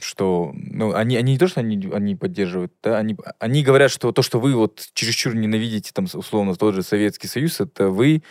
Что, 0.00 0.52
ну, 0.54 0.94
они, 0.94 1.16
они 1.16 1.32
не 1.32 1.38
то, 1.38 1.48
что 1.48 1.60
они, 1.60 1.90
они 1.92 2.16
поддерживают, 2.16 2.72
да, 2.82 2.98
они, 2.98 3.16
они 3.38 3.62
говорят, 3.62 3.90
что 3.90 4.12
то, 4.12 4.22
что 4.22 4.40
вы 4.40 4.54
вот 4.54 4.88
чересчур 4.94 5.34
ненавидите, 5.34 5.92
там, 5.92 6.06
условно, 6.12 6.54
тот 6.54 6.74
же 6.74 6.82
Советский 6.82 7.28
Союз, 7.28 7.60
это 7.60 7.88
вы 7.88 8.22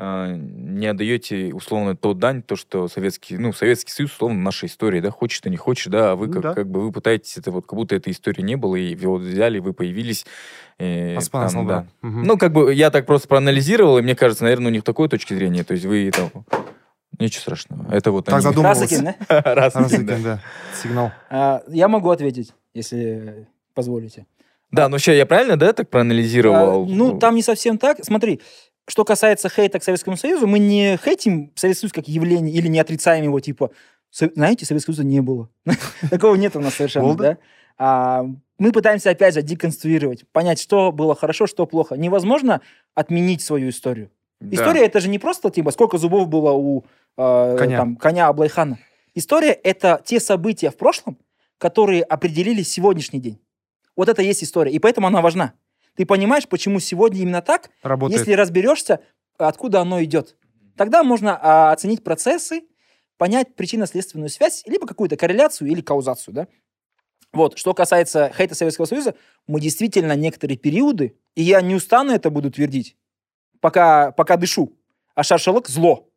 а, 0.00 0.32
не 0.32 0.86
отдаете, 0.86 1.52
условно, 1.52 1.96
тот 1.96 2.18
дань, 2.18 2.42
то, 2.42 2.54
что 2.54 2.86
Советский, 2.86 3.36
ну, 3.36 3.52
Советский 3.52 3.90
Союз, 3.90 4.12
условно, 4.12 4.38
наша 4.38 4.66
история, 4.66 5.00
да, 5.00 5.10
хочешь 5.10 5.40
ты, 5.40 5.50
не 5.50 5.56
хочешь, 5.56 5.86
да, 5.86 6.12
а 6.12 6.14
вы 6.14 6.28
Ну 6.28 6.34
как, 6.34 6.42
да. 6.42 6.54
как 6.54 6.70
бы, 6.70 6.82
вы 6.82 6.92
пытаетесь 6.92 7.36
это 7.36 7.50
вот, 7.50 7.66
как 7.66 7.74
будто 7.74 7.96
этой 7.96 8.12
истории 8.12 8.42
не 8.42 8.54
было, 8.54 8.76
и 8.76 8.94
вот 8.94 9.22
взяли, 9.22 9.58
вы 9.58 9.72
появились. 9.72 10.24
э, 10.78 11.16
аспан 11.16 11.50
там, 11.50 11.66
да. 11.66 11.86
Мгм. 12.02 12.22
Ну, 12.22 12.38
как 12.38 12.52
бы, 12.52 12.72
я 12.72 12.90
так 12.92 13.06
просто 13.06 13.26
проанализировал, 13.26 13.98
и 13.98 14.02
мне 14.02 14.14
кажется, 14.14 14.44
наверное, 14.44 14.68
у 14.68 14.72
них 14.72 14.84
такой 14.84 15.08
точки 15.08 15.34
зрения, 15.34 15.64
то 15.64 15.74
есть 15.74 15.84
вы 15.84 16.12
там... 16.12 16.30
Ничего 17.18 17.40
страшного. 17.42 17.92
Это 17.92 18.10
вот 18.12 18.26
Так 18.26 18.34
они- 18.34 18.42
задумывался. 18.42 19.02
Да? 19.02 19.14
Екен, 19.80 20.22
да. 20.22 20.40
сигнал 20.82 21.10
А, 21.30 21.62
Я 21.68 21.88
могу 21.88 22.10
ответить, 22.10 22.52
если 22.74 23.48
позволите. 23.74 24.26
Да, 24.70 24.88
ну 24.88 24.98
сейчас 24.98 25.16
я 25.16 25.26
правильно, 25.26 25.56
да, 25.56 25.72
так 25.72 25.88
проанализировал? 25.90 26.84
А, 26.84 26.86
ну, 26.86 27.18
там 27.18 27.34
не 27.34 27.42
совсем 27.42 27.78
так. 27.78 28.04
Смотри, 28.04 28.40
что 28.86 29.04
касается 29.04 29.48
хейта 29.48 29.78
к 29.78 29.84
Советскому 29.84 30.16
Союзу, 30.16 30.46
мы 30.46 30.58
не 30.58 30.98
хейтим 31.02 31.52
Советский 31.54 31.82
Союз 31.88 31.92
как 31.92 32.08
явление 32.08 32.54
или 32.54 32.68
не 32.68 32.78
отрицаем 32.80 33.24
его, 33.24 33.40
типа, 33.40 33.70
«Со- 34.10 34.30
знаете, 34.34 34.64
Советского 34.66 34.94
Союза 34.94 35.08
не 35.08 35.20
было. 35.20 35.48
Такого 36.10 36.34
нет 36.36 36.54
у 36.56 36.60
нас 36.60 36.74
совершенно, 36.74 37.14
да? 37.14 37.38
А, 37.78 38.24
Мы 38.58 38.72
пытаемся, 38.72 39.10
опять 39.10 39.34
же, 39.34 39.42
деконструировать, 39.42 40.24
понять, 40.32 40.60
что 40.60 40.90
было 40.92 41.14
хорошо, 41.14 41.46
что 41.46 41.64
плохо. 41.66 41.94
Невозможно 41.96 42.60
отменить 42.94 43.40
свою 43.42 43.68
историю. 43.70 44.10
Да. 44.40 44.56
История 44.56 44.84
это 44.86 45.00
же 45.00 45.08
не 45.08 45.18
просто 45.18 45.50
типа 45.50 45.70
сколько 45.70 45.98
зубов 45.98 46.28
было 46.28 46.52
у 46.52 46.84
э, 47.16 47.56
Коня. 47.58 47.76
там, 47.76 47.96
коня 47.96 48.28
Аблайхана. 48.28 48.78
История 49.14 49.50
это 49.50 50.00
те 50.04 50.20
события 50.20 50.70
в 50.70 50.76
прошлом, 50.76 51.18
которые 51.58 52.02
определили 52.02 52.62
сегодняшний 52.62 53.20
день. 53.20 53.40
Вот 53.96 54.08
это 54.08 54.22
и 54.22 54.26
есть 54.26 54.44
история, 54.44 54.70
и 54.70 54.78
поэтому 54.78 55.08
она 55.08 55.20
важна. 55.20 55.54
Ты 55.96 56.06
понимаешь, 56.06 56.46
почему 56.46 56.78
сегодня 56.78 57.20
именно 57.20 57.42
так, 57.42 57.70
работает 57.82 58.20
если 58.20 58.32
разберешься, 58.34 59.00
откуда 59.36 59.80
оно 59.80 60.02
идет. 60.04 60.36
Тогда 60.76 61.02
можно 61.02 61.36
а, 61.42 61.72
оценить 61.72 62.04
процессы, 62.04 62.62
понять 63.16 63.56
причинно-следственную 63.56 64.28
связь, 64.28 64.62
либо 64.66 64.86
какую-то 64.86 65.16
корреляцию 65.16 65.68
или 65.68 65.80
каузацию, 65.80 66.34
да? 66.34 66.48
Вот, 67.32 67.58
что 67.58 67.74
касается 67.74 68.32
хейта 68.34 68.54
Советского 68.54 68.86
Союза, 68.86 69.14
мы 69.48 69.60
действительно 69.60 70.14
некоторые 70.14 70.56
периоды, 70.56 71.18
и 71.34 71.42
я 71.42 71.60
не 71.60 71.74
устану 71.74 72.12
это 72.12 72.30
буду 72.30 72.50
твердить, 72.50 72.96
пока, 73.60 74.12
пока 74.12 74.36
дышу, 74.36 74.72
а 75.14 75.22
шаршалык– 75.22 75.68
зло. 75.68 76.08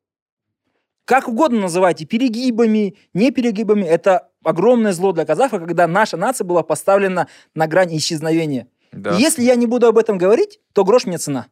Как 1.05 1.27
угодно 1.27 1.61
называйте, 1.61 2.05
перегибами, 2.05 2.95
не 3.13 3.31
перегибами, 3.31 3.83
это 3.83 4.29
огромное 4.43 4.93
зло 4.93 5.11
для 5.11 5.25
казахов, 5.25 5.59
когда 5.59 5.87
наша 5.87 6.17
нация 6.17 6.45
была 6.45 6.63
поставлена 6.63 7.27
на 7.55 7.67
грань 7.67 7.95
исчезновения. 7.97 8.67
Да. 8.91 9.15
И 9.15 9.21
Если 9.21 9.43
я 9.43 9.55
не 9.55 9.67
буду 9.67 9.87
об 9.87 9.97
этом 9.97 10.17
говорить, 10.17 10.59
то 10.73 10.83
грош 10.83 11.05
мне 11.05 11.17
цена. 11.17 11.47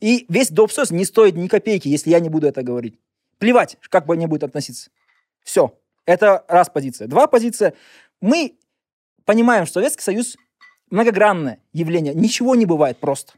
И 0.00 0.26
весь 0.28 0.50
допсос 0.50 0.90
не 0.90 1.04
стоит 1.04 1.36
ни 1.36 1.48
копейки, 1.48 1.88
если 1.88 2.10
я 2.10 2.20
не 2.20 2.28
буду 2.28 2.46
это 2.46 2.62
говорить. 2.62 2.98
Плевать, 3.38 3.78
как 3.88 4.06
бы 4.06 4.14
они 4.14 4.26
будут 4.26 4.44
относиться. 4.44 4.90
Все. 5.42 5.74
Это 6.06 6.44
раз 6.48 6.68
позиция. 6.68 7.06
Два 7.06 7.26
позиция. 7.26 7.74
Мы 8.20 8.58
понимаем, 9.24 9.66
что 9.66 9.74
Советский 9.74 10.02
Союз 10.02 10.36
многогранное 10.90 11.60
явление. 11.72 12.14
Ничего 12.14 12.54
не 12.54 12.66
бывает 12.66 12.98
просто. 12.98 13.34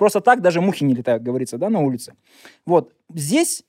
Просто 0.00 0.22
так 0.22 0.40
даже 0.40 0.62
мухи 0.62 0.82
не 0.82 0.94
летают, 0.94 1.22
говорится, 1.22 1.58
да, 1.58 1.68
на 1.68 1.80
улице. 1.80 2.14
Вот. 2.64 2.94
Здесь 3.14 3.64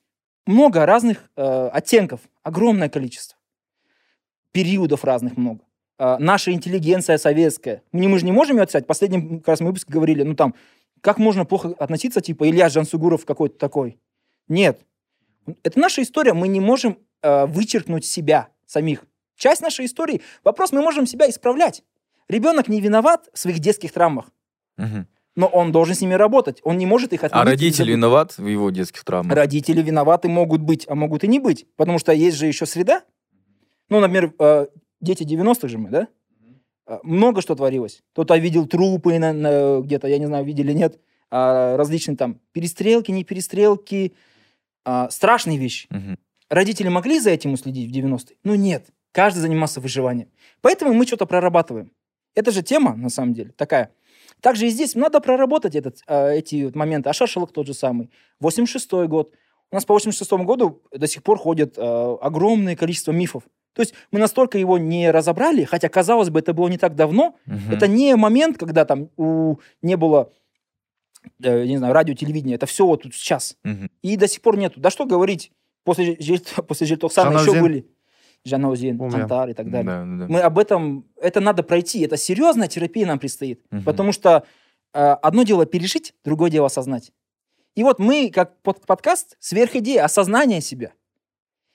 много 0.46 0.86
разных 0.86 1.30
э, 1.36 1.68
оттенков, 1.74 2.22
огромное 2.42 2.88
количество. 2.88 3.38
Периодов 4.54 5.04
разных 5.04 5.36
много. 5.36 5.60
Э, 6.00 6.16
наша 6.20 6.54
интеллигенция 6.54 7.18
советская. 7.18 7.84
Мы, 7.92 8.08
мы 8.08 8.18
же 8.18 8.24
не 8.24 8.32
можем 8.32 8.56
ее 8.56 8.64
отсять. 8.64 8.86
В 8.86 8.88
последнем 8.88 9.40
как 9.40 9.50
раз 9.50 9.60
мы 9.60 9.68
выпуске 9.68 9.92
говорили, 9.92 10.24
ну 10.24 10.34
там, 10.34 10.56
как 11.02 11.18
можно 11.18 11.44
плохо 11.44 11.76
относиться, 11.78 12.22
типа, 12.22 12.50
Илья 12.50 12.70
Жансугуров 12.70 13.26
какой-то 13.26 13.58
такой. 13.58 14.00
Нет. 14.48 14.80
Это 15.64 15.78
наша 15.82 16.02
история. 16.02 16.32
Мы 16.32 16.48
не 16.48 16.62
можем 16.62 16.98
э, 17.24 17.46
вычеркнуть 17.46 18.06
себя 18.06 18.48
самих. 18.66 19.04
Часть 19.36 19.62
нашей 19.62 19.86
истории. 19.86 20.22
Вопрос, 20.46 20.72
мы 20.72 20.82
можем 20.82 21.06
себя 21.08 21.30
исправлять. 21.30 21.84
Ребенок 22.30 22.70
не 22.70 22.80
виноват 22.80 23.28
в 23.34 23.38
своих 23.38 23.60
детских 23.60 23.92
травмах, 23.92 24.32
Мгм. 24.78 25.08
Но 25.36 25.48
он 25.48 25.72
должен 25.72 25.96
с 25.96 26.02
ними 26.02 26.14
работать. 26.14 26.60
Он 26.64 26.78
не 26.78 26.86
может 26.86 27.14
их 27.14 27.24
отменить. 27.24 27.42
А 27.42 27.46
родители 27.50 27.92
виноват 27.92 28.38
в 28.38 28.46
его 28.48 28.70
детских 28.70 29.04
травмах? 29.04 29.36
Родители 29.36 29.82
виноваты 29.82 30.28
могут 30.28 30.62
быть, 30.62 30.86
а 30.90 30.96
могут 30.96 31.24
и 31.24 31.28
не 31.28 31.40
быть. 31.40 31.66
Потому 31.78 32.00
что 32.00 32.12
есть 32.12 32.38
же 32.38 32.48
еще 32.48 32.66
среда. 32.66 33.04
Ну, 33.90 34.00
например, 34.00 34.34
э, 34.40 34.68
дети 35.00 35.24
90-х 35.24 35.68
же 35.68 35.78
мы, 35.78 35.90
да? 35.90 36.08
Э, 36.88 37.00
Много 37.04 37.42
что 37.42 37.56
творилось. 37.56 38.02
Кто-то 38.14 38.36
видел 38.38 38.66
трупы 38.68 39.20
на- 39.20 39.34
на- 39.34 39.82
где-то, 39.82 40.08
я 40.08 40.18
не 40.18 40.26
знаю, 40.26 40.44
видели, 40.46 40.74
нет. 40.74 41.00
А, 41.30 41.78
различные 41.78 42.18
там 42.18 42.40
перестрелки, 42.52 43.12
не 43.12 43.24
перестрелки. 43.24 44.14
А, 44.84 45.10
страшные 45.10 45.58
вещи. 45.58 45.88
Мгм. 45.90 46.18
Родители 46.50 46.90
могли 46.90 47.20
за 47.22 47.30
этим 47.30 47.54
уследить 47.54 47.90
в 47.90 47.94
90-е? 47.94 48.36
Ну, 48.44 48.56
нет. 48.56 48.88
Каждый 49.14 49.40
занимался 49.40 49.80
выживанием. 49.80 50.28
Поэтому 50.62 50.94
мы 50.94 51.06
что-то 51.08 51.26
прорабатываем. 51.26 51.92
Это 52.36 52.52
же 52.52 52.62
тема, 52.64 52.96
на 52.96 53.10
самом 53.10 53.34
деле, 53.34 53.52
такая. 53.56 53.92
Также 54.40 54.68
и 54.68 54.70
здесь 54.70 54.96
надо 54.96 55.20
проработать 55.20 55.76
этот, 55.76 56.00
э, 56.08 56.38
эти 56.38 56.66
вот 56.66 56.76
моменты. 56.76 57.10
А 57.10 57.14
шашалок 57.14 57.52
тот 57.52 57.68
же 57.68 57.74
самый. 57.74 58.10
86 58.40 59.08
год. 59.08 59.34
У 59.72 59.76
нас 59.76 59.86
по 59.86 59.94
86 59.94 60.32
году 60.46 60.82
до 60.92 61.08
сих 61.08 61.24
пор 61.24 61.38
ходит 61.38 61.78
э, 61.78 62.18
огромное 62.22 62.76
количество 62.76 63.12
мифов. 63.12 63.44
То 63.74 63.82
есть 63.82 63.94
мы 64.12 64.20
настолько 64.20 64.58
его 64.58 64.78
не 64.78 65.10
разобрали, 65.12 65.64
хотя, 65.64 65.88
казалось 65.88 66.30
бы, 66.30 66.40
это 66.40 66.54
было 66.54 66.68
не 66.68 66.78
так 66.78 66.96
давно. 66.96 67.38
Мгм. 67.46 67.72
Это 67.72 67.88
не 67.88 68.16
момент, 68.16 68.58
когда 68.58 68.84
там 68.84 69.10
у, 69.16 69.58
не 69.82 69.96
было, 69.96 70.32
э, 71.42 71.66
не 71.66 71.78
знаю, 71.78 71.94
радио, 71.94 72.14
телевидения. 72.14 72.56
Это 72.56 72.66
все 72.66 72.86
вот 72.86 73.04
тут 73.04 73.16
сейчас. 73.16 73.56
Мгм. 73.64 73.90
И 74.02 74.18
до 74.18 74.28
сих 74.28 74.42
пор 74.42 74.58
нету. 74.58 74.82
Да 74.82 74.90
что 74.90 75.06
говорить, 75.06 75.52
после, 75.84 76.18
после 76.68 76.88
Жельтоксана 76.88 77.38
еще 77.38 77.60
были. 77.62 77.88
Помню. 78.44 79.12
Кантар 79.12 79.50
и 79.50 79.54
так 79.54 79.70
далее. 79.70 79.86
Да, 79.86 80.04
да, 80.06 80.18
да. 80.18 80.28
Мы 80.28 80.40
об 80.42 80.58
этом, 80.58 81.06
это 81.16 81.40
надо 81.42 81.64
пройти, 81.64 82.02
это 82.02 82.18
серьезная 82.18 82.68
терапия 82.68 83.06
нам 83.06 83.20
предстоит. 83.20 83.62
Мгм. 83.72 83.84
Потому 83.84 84.12
что 84.12 84.44
э, 84.94 85.00
одно 85.00 85.44
дело 85.44 85.66
пережить, 85.66 86.16
другое 86.24 86.50
дело 86.50 86.68
осознать. 86.68 87.12
И 87.76 87.84
вот 87.84 88.00
мы, 88.00 88.32
как 88.32 88.62
под- 88.62 88.86
подкаст, 88.86 89.38
сверхидея, 89.40 90.04
осознание 90.04 90.62
себя. 90.62 90.94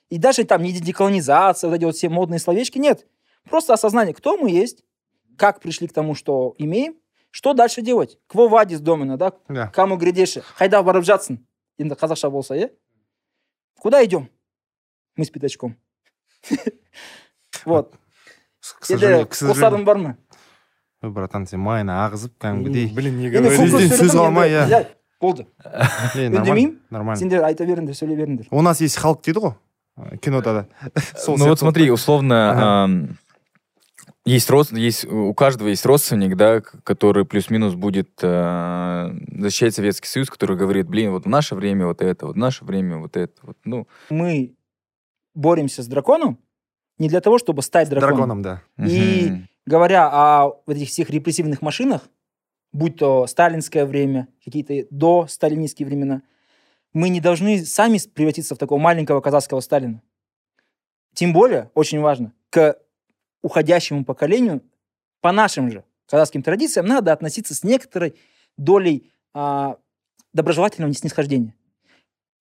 И 0.09 0.17
даже 0.17 0.43
там 0.43 0.61
не 0.61 0.71
деколонизация, 0.73 1.69
вот 1.69 1.75
эти 1.77 1.85
вот 1.85 1.95
все 1.95 2.09
модные 2.09 2.39
словечки, 2.39 2.77
нет. 2.77 3.07
Просто 3.49 3.73
осознание, 3.73 4.13
кто 4.13 4.37
мы 4.37 4.51
есть, 4.51 4.83
как 5.37 5.61
пришли 5.61 5.87
к 5.87 5.93
тому, 5.93 6.15
что 6.15 6.53
имеем, 6.57 6.95
Что 7.31 7.53
дальше 7.53 7.81
делать? 7.81 8.17
Кво 8.27 8.47
вадис 8.47 8.79
домена, 8.79 9.17
да? 9.17 9.31
да 9.47 9.67
Каму 9.67 9.97
грядеші. 9.97 10.41
Қайда 10.57 10.81
барып 10.81 11.03
жатсың? 11.05 11.37
Енді 11.77 11.93
қазақша 11.93 12.31
болса, 12.31 12.55
иә? 12.55 12.71
Куда 13.77 14.03
идем? 14.03 14.29
Мы 15.15 15.25
с 15.25 15.29
пятачком 15.29 15.75
Вот. 17.66 17.94
к 18.80 18.84
сожалению, 18.86 19.18
Енді 19.20 19.30
к 19.30 19.34
сожалению. 19.34 19.62
қосарың 19.62 19.84
бар 19.84 19.98
ма? 19.98 20.16
Ой, 21.02 21.10
братан 21.10 21.46
сен 21.46 21.60
майына 21.60 21.96
ағызып 22.08 22.32
кәдімгідей 22.40 22.92
Блин, 22.94 23.18
не 23.18 23.26
Енді 23.26 23.38
говори. 23.38 23.56
көп 23.56 23.70
Сөзден 23.70 23.88
сөз 23.90 23.98
сөйледім, 23.98 24.18
қалмай, 24.20 24.50
енді- 24.50 24.74
иә. 24.74 24.80
иә, 24.80 24.86
Болды. 25.22 25.46
Не, 26.14 26.28
Үндемеймін. 26.28 26.32
нормально 26.32 26.76
нормально 26.90 27.16
Сендер 27.20 27.44
айта 27.44 27.64
беріңдер, 27.66 27.94
сөйлей 27.94 28.16
беріңдер. 28.16 28.46
у 28.50 28.62
нас 28.62 28.80
есть 28.80 28.98
халық 28.98 29.22
дейді 29.22 29.38
ғой 29.40 29.54
э, 29.98 30.16
кинода 30.18 30.52
да 30.54 30.90
Сол 31.16 31.38
Ну 31.38 31.44
вот 31.46 31.58
сияқты 31.58 31.60
смотри, 31.60 31.90
условно, 31.90 32.50
Ага. 32.50 32.84
ам, 32.84 33.08
есть, 34.24 34.50
род, 34.50 34.70
есть 34.72 35.04
у 35.04 35.34
каждого 35.34 35.68
есть 35.68 35.84
родственник, 35.86 36.36
да, 36.36 36.60
к- 36.60 36.82
который 36.84 37.24
плюс-минус 37.24 37.74
будет 37.74 38.10
э, 38.22 39.10
защищать 39.38 39.74
Советский 39.74 40.08
Союз, 40.08 40.30
который 40.30 40.56
говорит, 40.56 40.86
блин, 40.88 41.10
вот 41.10 41.24
в 41.24 41.28
наше 41.28 41.54
время 41.56 41.86
вот 41.86 42.00
это, 42.02 42.26
вот 42.26 42.34
в 42.36 42.38
наше 42.38 42.64
время 42.64 42.98
вот 42.98 43.16
это, 43.16 43.34
вот, 43.42 43.56
ну. 43.64 43.86
Мы 44.10 44.54
боремся 45.37 45.83
с 45.83 45.87
драконом 45.87 46.39
не 46.97 47.09
для 47.09 47.21
того, 47.21 47.37
чтобы 47.37 47.61
стать 47.61 47.89
драконом. 47.89 48.41
драконом 48.41 48.41
да 48.41 48.63
И 48.85 49.29
мгм. 49.29 49.47
говоря 49.67 50.09
о 50.11 50.47
вот 50.65 50.75
этих 50.75 50.89
всех 50.89 51.11
репрессивных 51.11 51.61
машинах, 51.61 52.09
будь 52.73 52.97
то 52.97 53.27
сталинское 53.27 53.85
время, 53.85 54.27
какие-то 54.43 54.87
до 54.89 55.27
сталинистские 55.27 55.87
времена, 55.87 56.23
мы 56.91 57.09
не 57.09 57.21
должны 57.21 57.63
сами 57.63 57.99
превратиться 58.11 58.55
в 58.55 58.57
такого 58.57 58.79
маленького 58.79 59.21
казахского 59.21 59.59
Сталина. 59.59 60.01
Тем 61.13 61.33
более, 61.33 61.69
очень 61.75 61.99
важно, 61.99 62.33
к 62.49 62.75
уходящему 63.43 64.05
поколению 64.05 64.63
по 65.21 65.31
нашим 65.31 65.71
же 65.71 65.83
казахским 66.07 66.41
традициям 66.41 66.87
надо 66.87 67.13
относиться 67.13 67.53
с 67.53 67.63
некоторой 67.63 68.15
долей 68.57 69.11
а, 69.33 69.77
доброжелательного 70.33 70.93
снисхождения. 70.93 71.53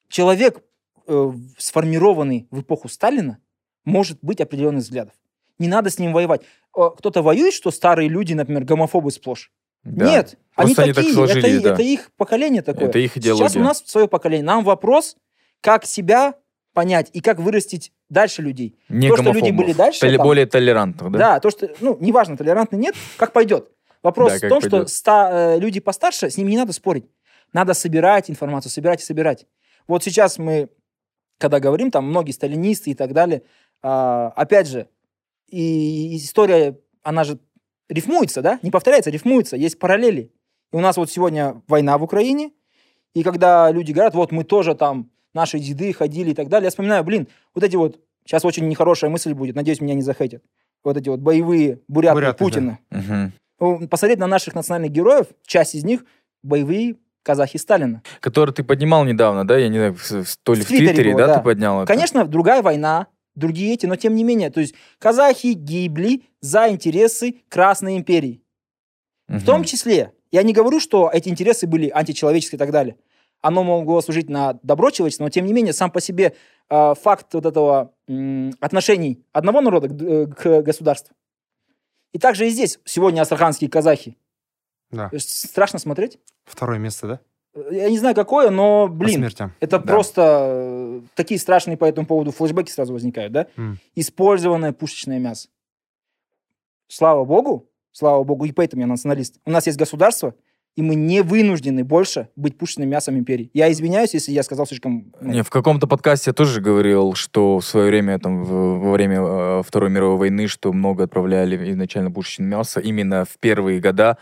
Человек, 0.08 0.62
э, 1.06 1.32
сформированный 1.58 2.46
в 2.50 2.60
эпоху 2.60 2.88
Сталина, 2.88 3.38
может 3.84 4.18
быть 4.22 4.40
определенных 4.40 4.82
взглядов. 4.82 5.14
Не 5.58 5.68
надо 5.68 5.90
с 5.90 5.98
ним 5.98 6.12
воевать. 6.12 6.42
Э, 6.76 6.90
Кто-то 6.96 7.22
воюет, 7.22 7.54
что 7.54 7.70
старые 7.70 8.08
люди, 8.08 8.34
например, 8.34 8.64
гомофобы 8.64 9.10
сплошь. 9.10 9.52
Да. 9.84 10.10
Нет, 10.10 10.36
они 10.56 10.74
Просто 10.74 10.82
они 10.82 10.92
так 10.92 10.96
такие, 11.04 11.14
сложились, 11.14 11.44
это, 11.44 11.52
и- 11.54 11.60
да. 11.60 11.72
это 11.74 11.82
их 11.82 12.10
поколение 12.16 12.62
такое. 12.62 12.88
Это 12.88 12.98
их 12.98 13.12
Сейчас 13.14 13.24
идеология. 13.24 13.60
у 13.60 13.64
нас 13.64 13.82
свое 13.86 14.08
поколение. 14.08 14.44
Нам 14.44 14.64
вопрос, 14.64 15.16
как 15.60 15.84
себя 15.86 16.34
понять 16.74 17.08
и 17.12 17.20
как 17.20 17.38
вырастить 17.38 17.92
дальше 18.10 18.42
людей. 18.42 18.76
Не 18.88 19.08
то, 19.08 19.16
что 19.16 19.32
люди 19.32 19.50
были 19.50 19.72
дальше, 19.72 20.00
Толе- 20.04 20.16
там- 20.16 20.26
более 20.26 20.46
толерантных, 20.46 21.12
да? 21.12 21.18
Да? 21.18 21.40
то, 21.40 21.50
что, 21.50 21.70
ну, 21.80 21.96
неважно, 22.00 22.36
толерантный 22.36 22.78
нет, 22.78 22.94
как 23.16 23.32
пойдет. 23.32 23.70
Вопрос 24.02 24.32
Да, 24.40 24.46
в 24.46 24.50
том, 24.50 24.60
пойдет. 24.60 24.68
что 24.68 24.86
ста- 24.88 25.54
э, 25.54 25.58
люди 25.60 25.80
постарше, 25.80 26.30
с 26.30 26.36
ними 26.36 26.50
не 26.50 26.56
надо 26.58 26.72
спорить. 26.72 27.06
Надо 27.52 27.72
собирать 27.72 28.28
информацию, 28.28 28.70
собирать 28.72 29.00
и 29.00 29.04
собирать. 29.04 29.46
Вот 29.88 30.02
сейчас 30.04 30.36
мы, 30.38 30.68
когда 31.38 31.60
говорим, 31.60 31.90
там 31.90 32.06
многие 32.08 32.32
сталинисты 32.32 32.90
и 32.90 32.94
так 32.94 33.12
далее, 33.12 33.42
а, 33.82 34.32
опять 34.36 34.68
же, 34.68 34.88
и 35.48 36.16
история, 36.16 36.78
она 37.02 37.24
же 37.24 37.38
рифмуется, 37.88 38.42
да? 38.42 38.58
Не 38.62 38.70
повторяется, 38.70 39.10
рифмуется, 39.10 39.56
есть 39.56 39.78
параллели. 39.78 40.32
И 40.72 40.76
у 40.76 40.80
нас 40.80 40.96
вот 40.96 41.10
сегодня 41.10 41.62
война 41.68 41.96
в 41.98 42.02
Украине, 42.02 42.52
и 43.14 43.22
когда 43.22 43.70
люди 43.70 43.92
говорят, 43.92 44.14
вот 44.14 44.32
мы 44.32 44.44
тоже 44.44 44.74
там, 44.74 45.10
наши 45.32 45.58
деды 45.58 45.92
ходили 45.92 46.30
и 46.30 46.34
так 46.34 46.48
далее, 46.48 46.66
я 46.66 46.70
вспоминаю, 46.70 47.04
блин, 47.04 47.28
вот 47.54 47.62
эти 47.62 47.76
вот, 47.76 48.00
сейчас 48.24 48.44
очень 48.44 48.66
нехорошая 48.68 49.10
мысль 49.10 49.34
будет, 49.34 49.54
надеюсь, 49.54 49.80
меня 49.80 49.94
не 49.94 50.02
захейтят, 50.02 50.42
вот 50.82 50.96
эти 50.96 51.08
вот 51.08 51.20
боевые 51.20 51.80
буряты, 51.88 52.14
Буряты, 52.14 52.38
да. 52.38 52.44
Путина. 52.44 52.78
Мгм. 52.90 53.32
Ну, 53.58 53.88
Посмотреть 53.88 54.18
на 54.18 54.26
наших 54.26 54.54
национальных 54.54 54.90
героев, 54.90 55.28
часть 55.46 55.74
из 55.74 55.84
них 55.84 56.04
боевые 56.42 56.96
казахи 57.26 57.56
Сталина. 57.56 58.02
Который 58.20 58.52
ты 58.52 58.62
поднимал 58.62 59.04
недавно, 59.04 59.46
да? 59.46 59.58
Я 59.58 59.68
не 59.68 59.78
знаю, 59.78 59.96
то 60.44 60.54
ли 60.54 60.62
В 60.62 60.64
в 60.64 60.68
Твиттере 60.68 60.88
Твиттере, 60.88 61.12
было, 61.12 61.20
да, 61.20 61.26
да. 61.26 61.38
ты 61.38 61.44
поднял 61.44 61.82
это? 61.82 61.92
Конечно, 61.92 62.24
другая 62.24 62.62
война, 62.62 63.08
другие 63.34 63.74
эти, 63.74 63.84
но 63.86 63.96
тем 63.96 64.14
не 64.14 64.22
менее, 64.22 64.50
то 64.50 64.60
есть 64.60 64.74
казахи 64.98 65.48
гибли 65.48 66.22
за 66.40 66.68
интересы 66.68 67.42
Красной 67.48 67.96
империи. 67.96 68.42
В 69.26 69.44
том 69.44 69.64
числе, 69.64 70.12
я 70.30 70.44
не 70.44 70.52
говорю, 70.52 70.78
что 70.78 71.10
эти 71.12 71.28
интересы 71.28 71.66
были 71.66 71.88
античеловеческие 71.88 72.58
и 72.58 72.60
так 72.60 72.70
далее. 72.70 72.96
Оно 73.42 73.64
могло 73.64 74.00
служить 74.00 74.30
на 74.30 74.58
добро 74.62 74.90
человечество, 74.90 75.24
но 75.24 75.30
тем 75.30 75.46
не 75.46 75.52
менее, 75.52 75.72
сам 75.72 75.90
по 75.90 76.00
себе 76.00 76.34
э, 76.70 76.94
факт 76.94 77.34
вот 77.34 77.44
этого 77.44 77.92
м, 78.08 78.54
отношений 78.60 79.24
одного 79.32 79.60
народа 79.60 79.88
к, 79.88 80.00
э, 80.00 80.26
к 80.26 80.62
государству. 80.62 81.14
И 82.12 82.18
также 82.18 82.46
и 82.46 82.50
здесь 82.50 82.78
сегодня 82.84 83.20
астраханские 83.20 83.68
казахи. 83.68 84.16
Да 84.90 85.08
То 85.08 85.16
есть 85.16 85.30
Страшно 85.48 85.78
смотреть. 85.78 86.18
второе 86.44 86.78
место 86.78 87.06
да 87.06 87.20
Э, 87.54 87.68
Я 87.72 87.88
не 87.90 87.98
знаю, 87.98 88.14
какое, 88.14 88.50
но, 88.50 88.86
блин, 88.88 89.20
смертям 89.20 89.52
это 89.60 89.78
Да. 89.78 89.84
просто 89.92 90.22
э, 90.22 91.00
такие 91.14 91.40
страшные 91.40 91.76
по 91.78 91.84
этому 91.86 92.06
поводу 92.06 92.30
флешбеки 92.30 92.70
сразу 92.70 92.92
возникают, 92.92 93.32
да? 93.32 93.46
М. 93.56 93.78
Использованное 93.94 94.72
пушечное 94.72 95.18
мясо. 95.18 95.48
Слава 96.88 97.24
богу, 97.24 97.68
слава 97.92 98.22
богу, 98.24 98.44
и 98.44 98.52
поэтому 98.52 98.82
я 98.82 98.86
националист. 98.86 99.36
У 99.44 99.50
нас 99.50 99.66
есть 99.66 99.78
государство, 99.78 100.34
и 100.76 100.82
мы 100.82 100.94
не 100.94 101.22
вынуждены 101.22 101.82
больше 101.84 102.28
быть 102.36 102.58
пушечным 102.58 102.88
мясом 102.90 103.16
империи. 103.18 103.50
Я 103.54 103.72
извиняюсь, 103.72 104.12
если 104.14 104.32
я 104.32 104.42
сказал 104.42 104.66
слишком... 104.66 105.10
ну, 105.20 105.32
Не, 105.32 105.42
в 105.42 105.48
каком-то 105.50 105.86
подкасте 105.86 106.30
я 106.30 106.34
тоже 106.34 106.60
говорил, 106.60 107.14
что 107.14 107.58
в 107.58 107.64
свое 107.64 107.86
время, 107.88 108.18
там, 108.18 108.44
в- 108.44 108.78
во 108.80 108.92
время 108.92 109.16
э, 109.20 109.62
Второй 109.66 109.88
мировой 109.90 110.18
войны, 110.18 110.46
что 110.46 110.72
много 110.74 111.04
отправляли 111.04 111.70
изначально 111.72 112.10
пушечное 112.10 112.46
мясо 112.46 112.78
именно 112.80 113.24
в 113.24 113.38
первые 113.40 113.80
года 113.80 114.18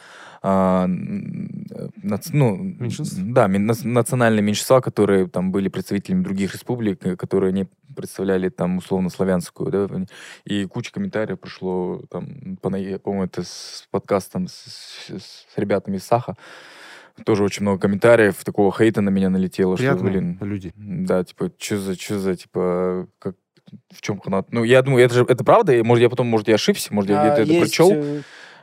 а, 0.47 0.85
м, 0.85 1.65
э, 1.71 1.89
нац- 2.03 2.29
ну, 2.33 2.55
Меньшинств? 2.55 3.16
Да, 3.19 3.49
национальные 3.49 4.43
меньшинства, 4.43 4.83
которые 4.83 5.27
там 5.27 5.51
были 5.51 5.69
представителями 5.69 6.23
других 6.23 6.53
республик, 6.53 7.05
э, 7.07 7.16
которые 7.16 7.53
не 7.55 7.66
представляли 7.97 8.51
там 8.51 8.77
условно 8.77 9.09
славянскую, 9.09 9.71
да, 9.71 9.89
и 10.45 10.66
куча 10.66 10.93
комментариев 10.93 11.41
пришло 11.41 12.03
там, 12.11 12.59
по, 12.61 12.69
по-моему, 12.69 13.25
это 13.25 13.43
с 13.43 13.89
подкастом 13.91 14.49
с, 14.49 14.53
с- 14.53 15.23
с 15.23 15.47
ребятами 15.57 15.97
из 15.97 16.05
Саха, 16.05 16.37
тоже 17.25 17.43
очень 17.43 17.62
много 17.62 17.81
комментариев, 17.81 18.45
такого 18.45 18.71
хейта 18.71 19.01
на 19.01 19.09
меня 19.09 19.31
налетело, 19.31 19.77
что, 19.79 19.85
приятные 19.97 20.11
блин, 20.11 20.39
люди 20.43 20.73
да, 20.77 21.25
типа, 21.25 21.51
что 21.59 21.79
за, 21.79 21.95
что 21.99 22.19
за, 22.19 22.37
типа, 22.37 23.07
как, 23.19 23.37
в 23.91 24.03
чем 24.03 24.19
канат? 24.19 24.53
Ну, 24.53 24.62
я 24.65 24.83
думаю, 24.83 25.05
это 25.07 25.15
же, 25.15 25.25
это 25.27 25.43
правда? 25.43 25.83
Может, 25.85 26.03
я 26.03 26.11
потом, 26.11 26.27
может, 26.27 26.49
я 26.49 26.57
ошибся, 26.57 26.93
может, 26.93 27.11
я 27.11 27.23
а, 27.23 27.25
где-то 27.35 27.53
это 27.53 27.61
прочел? 27.61 27.91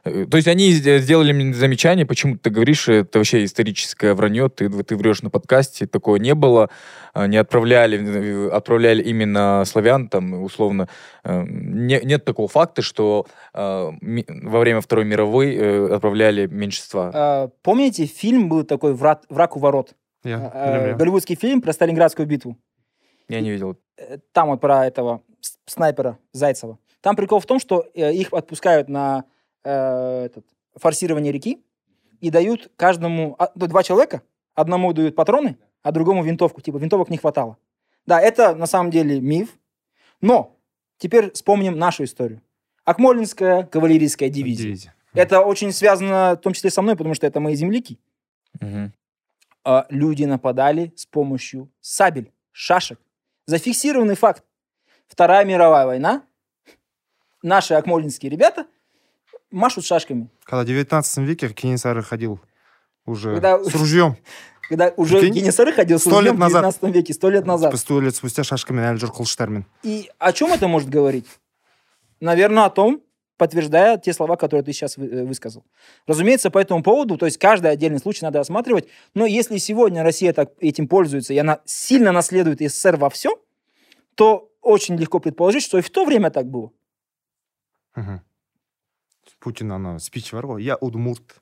Э, 0.03 0.26
То 0.26 0.38
есть 0.38 0.48
они 0.48 0.72
сде- 0.72 0.99
сделали 0.99 1.32
мне 1.34 1.53
замечание, 1.53 2.06
почему 2.06 2.38
ты 2.38 2.49
говоришь, 2.49 2.88
это 2.88 3.19
вообще 3.19 3.44
историческое 3.44 4.14
вранье, 4.14 4.49
ты, 4.49 4.69
ты 4.84 4.95
врешь 4.95 5.22
на 5.22 5.30
подкасте, 5.30 5.88
такого 5.88 6.15
не 6.18 6.34
было, 6.36 6.69
а, 7.14 7.28
не 7.28 7.38
отправляли, 7.38 7.98
э, 7.99 8.49
отправляли 8.49 9.02
именно 9.03 9.64
славян, 9.65 10.07
там, 10.07 10.44
условно, 10.44 10.88
э, 11.23 11.44
не- 11.48 12.02
нет 12.03 12.26
такого 12.26 12.48
факта, 12.48 12.82
что 12.82 13.26
э, 13.53 13.91
во 14.02 14.60
время 14.60 14.82
Второй 14.82 15.06
мировой 15.06 15.94
отправляли 15.95 16.48
меньшинства. 16.48 17.11
а, 17.14 17.48
помните, 17.61 18.06
фильм 18.06 18.49
был 18.49 18.64
такой 18.64 18.94
«Враг, 18.94 19.23
«Враг 19.30 19.56
у 19.56 19.60
ворот»? 19.60 19.94
люблю. 20.23 20.98
голливудский 20.98 21.36
фильм 21.36 21.61
про 21.61 21.73
Сталинградскую 21.73 22.28
битву. 22.28 22.56
Я 23.28 23.41
не 23.41 23.49
видел. 23.52 23.78
Там 24.34 24.49
вот 24.49 24.61
про 24.61 24.86
этого 24.86 25.22
снайпера 25.65 26.18
Зайцева. 26.34 26.78
Там 27.02 27.15
прикол 27.15 27.40
в 27.40 27.45
том, 27.45 27.60
что 27.60 27.80
их 27.95 28.32
отпускают 28.34 28.88
на 28.90 29.23
э, 29.64 30.26
этот, 30.26 30.46
форсирование 30.76 31.32
реки 31.32 31.64
и 32.20 32.30
дают 32.30 32.72
каждому... 32.76 33.36
а, 33.40 33.52
ну, 33.56 33.68
два 33.68 33.84
человека, 33.84 34.22
одному 34.54 34.94
дают 34.94 35.16
патроны, 35.16 35.58
а 35.82 35.92
другому 35.92 36.24
винтовку. 36.24 36.62
Типа 36.62 36.78
винтовок 36.78 37.10
не 37.10 37.18
хватало. 37.18 37.58
Да, 38.06 38.20
это 38.20 38.56
на 38.56 38.66
самом 38.66 38.92
деле 38.92 39.20
миф. 39.20 39.58
Но 40.22 40.58
теперь 40.98 41.32
вспомним 41.32 41.78
нашу 41.78 42.04
историю. 42.04 42.42
Акмолинская 42.86 43.64
кавалерийская 43.64 44.30
дивизия. 44.30 44.66
Дивизия. 44.66 44.96
Это 45.14 45.42
очень 45.42 45.72
связано 45.72 46.36
в 46.36 46.42
том 46.42 46.54
числе 46.54 46.70
со 46.70 46.82
мной, 46.82 46.96
потому 46.96 47.16
что 47.16 47.28
это 47.28 47.40
мои 47.40 47.56
земляки. 47.56 48.00
Мгм. 48.60 48.94
А 49.64 49.86
люди 49.90 50.24
нападали 50.24 50.94
с 50.96 51.06
помощью 51.06 51.70
сабель, 51.82 52.32
шашек. 52.52 53.00
Зафиксированный 53.46 54.16
факт. 54.16 54.44
Вторая 55.08 55.46
мировая 55.46 55.86
война. 55.86 56.24
Наши 57.44 57.74
акмолинские 57.74 58.30
ребята 58.30 58.68
машут 59.52 59.86
шашками. 59.86 60.30
когда 60.44 60.64
в 60.64 60.65
19 60.65 61.18
веке 61.28 61.49
Кенесары 61.49 62.02
ходил 62.03 62.40
уже 63.06 63.34
Когда- 63.36 63.64
с 63.64 63.73
ружьем 63.76 64.15
Когда 64.69 64.88
уже 64.95 65.19
Прикинь, 65.19 65.41
Генесары 65.44 65.73
ходил 65.73 65.99
с 65.99 66.02
сто 66.03 66.22
лет 66.22 66.32
ружьем 66.32 66.36
в 66.36 66.40
назад. 66.40 66.61
19 66.61 66.95
веке, 66.95 67.14
сто 67.14 67.30
лет 67.30 67.45
назад. 67.45 67.72
типа 67.72 67.78
сто 67.78 67.99
лет 68.02 68.15
спустя 68.15 68.44
шашками 68.44 68.80
әлі 68.82 68.98
жүр 68.99 69.11
қылыштармен 69.11 69.64
И 69.84 70.10
о 70.18 70.32
чем 70.32 70.53
это 70.53 70.68
может 70.69 70.90
говорить? 70.90 71.26
Наверное, 72.22 72.65
о 72.65 72.69
том, 72.69 73.02
подтверждая 73.38 73.98
те 73.98 74.14
слова, 74.14 74.36
которые 74.38 74.64
ты 74.64 74.72
сейчас 74.72 74.98
э, 74.98 75.26
высказал. 75.26 75.65
Разумеется, 76.07 76.52
по 76.52 76.60
этому 76.60 76.84
поводу, 76.84 77.18
то 77.18 77.26
есть 77.26 77.38
каждый 77.40 77.72
отдельный 77.72 77.99
случай 77.99 78.23
надо 78.23 78.40
осматривать, 78.40 78.88
но 79.15 79.26
если 79.26 79.57
сегодня 79.57 80.03
Россия 80.03 80.32
так 80.32 80.52
этим 80.61 80.88
пользуется, 80.88 81.34
и 81.34 81.38
она 81.38 81.60
сильно 81.65 82.11
наследует 82.11 82.60
СССР 82.61 82.95
во 82.98 83.10
всем, 83.10 83.34
то 84.15 84.52
очень 84.61 84.95
легко 84.95 85.19
предположить, 85.19 85.64
что 85.64 85.80
и 85.80 85.82
в 85.82 85.90
то 85.90 86.06
время 86.06 86.30
так 86.30 86.45
было. 86.45 86.72
Мгм 87.95 88.22
путин 89.41 89.73
ана 89.73 89.99
спичі 90.01 90.37
бар 90.37 90.47
ғой 90.47 90.62
я 90.62 90.77
удмурт 90.81 91.41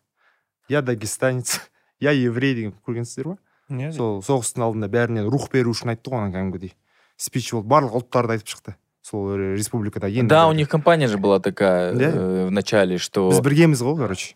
я 0.68 0.82
дагестанец 0.82 1.60
я 2.00 2.10
еврей 2.12 2.54
деген 2.54 2.74
көргенсіздер 2.86 3.26
ма 3.34 3.38
Нет. 3.68 3.94
сол 3.94 4.20
соғыстың 4.22 4.62
алдында 4.66 4.88
бәріне 4.88 5.22
рух 5.24 5.50
беру 5.52 5.70
үшін 5.72 5.94
айтты 5.94 6.10
ғой 6.10 6.24
ана 6.24 6.32
кәдімгідей 6.34 6.74
спич 7.16 7.52
болды 7.52 7.68
барлық 7.68 8.00
ұлттарды 8.00 8.36
айтып 8.36 8.48
шықты 8.52 8.74
сол 9.02 9.30
э, 9.36 9.54
республикада 9.56 10.08
енді 10.08 10.28
Да, 10.28 10.48
у 10.48 10.52
них 10.52 10.68
компания 10.68 11.08
же 11.08 11.18
была 11.18 11.40
такая 11.40 11.92
Да? 11.94 12.04
э, 12.04 12.46
в 12.46 12.50
начале, 12.50 12.98
что... 12.98 13.28
біз 13.30 13.40
біргеміз 13.40 13.82
ғой 13.82 13.96
короче 13.96 14.34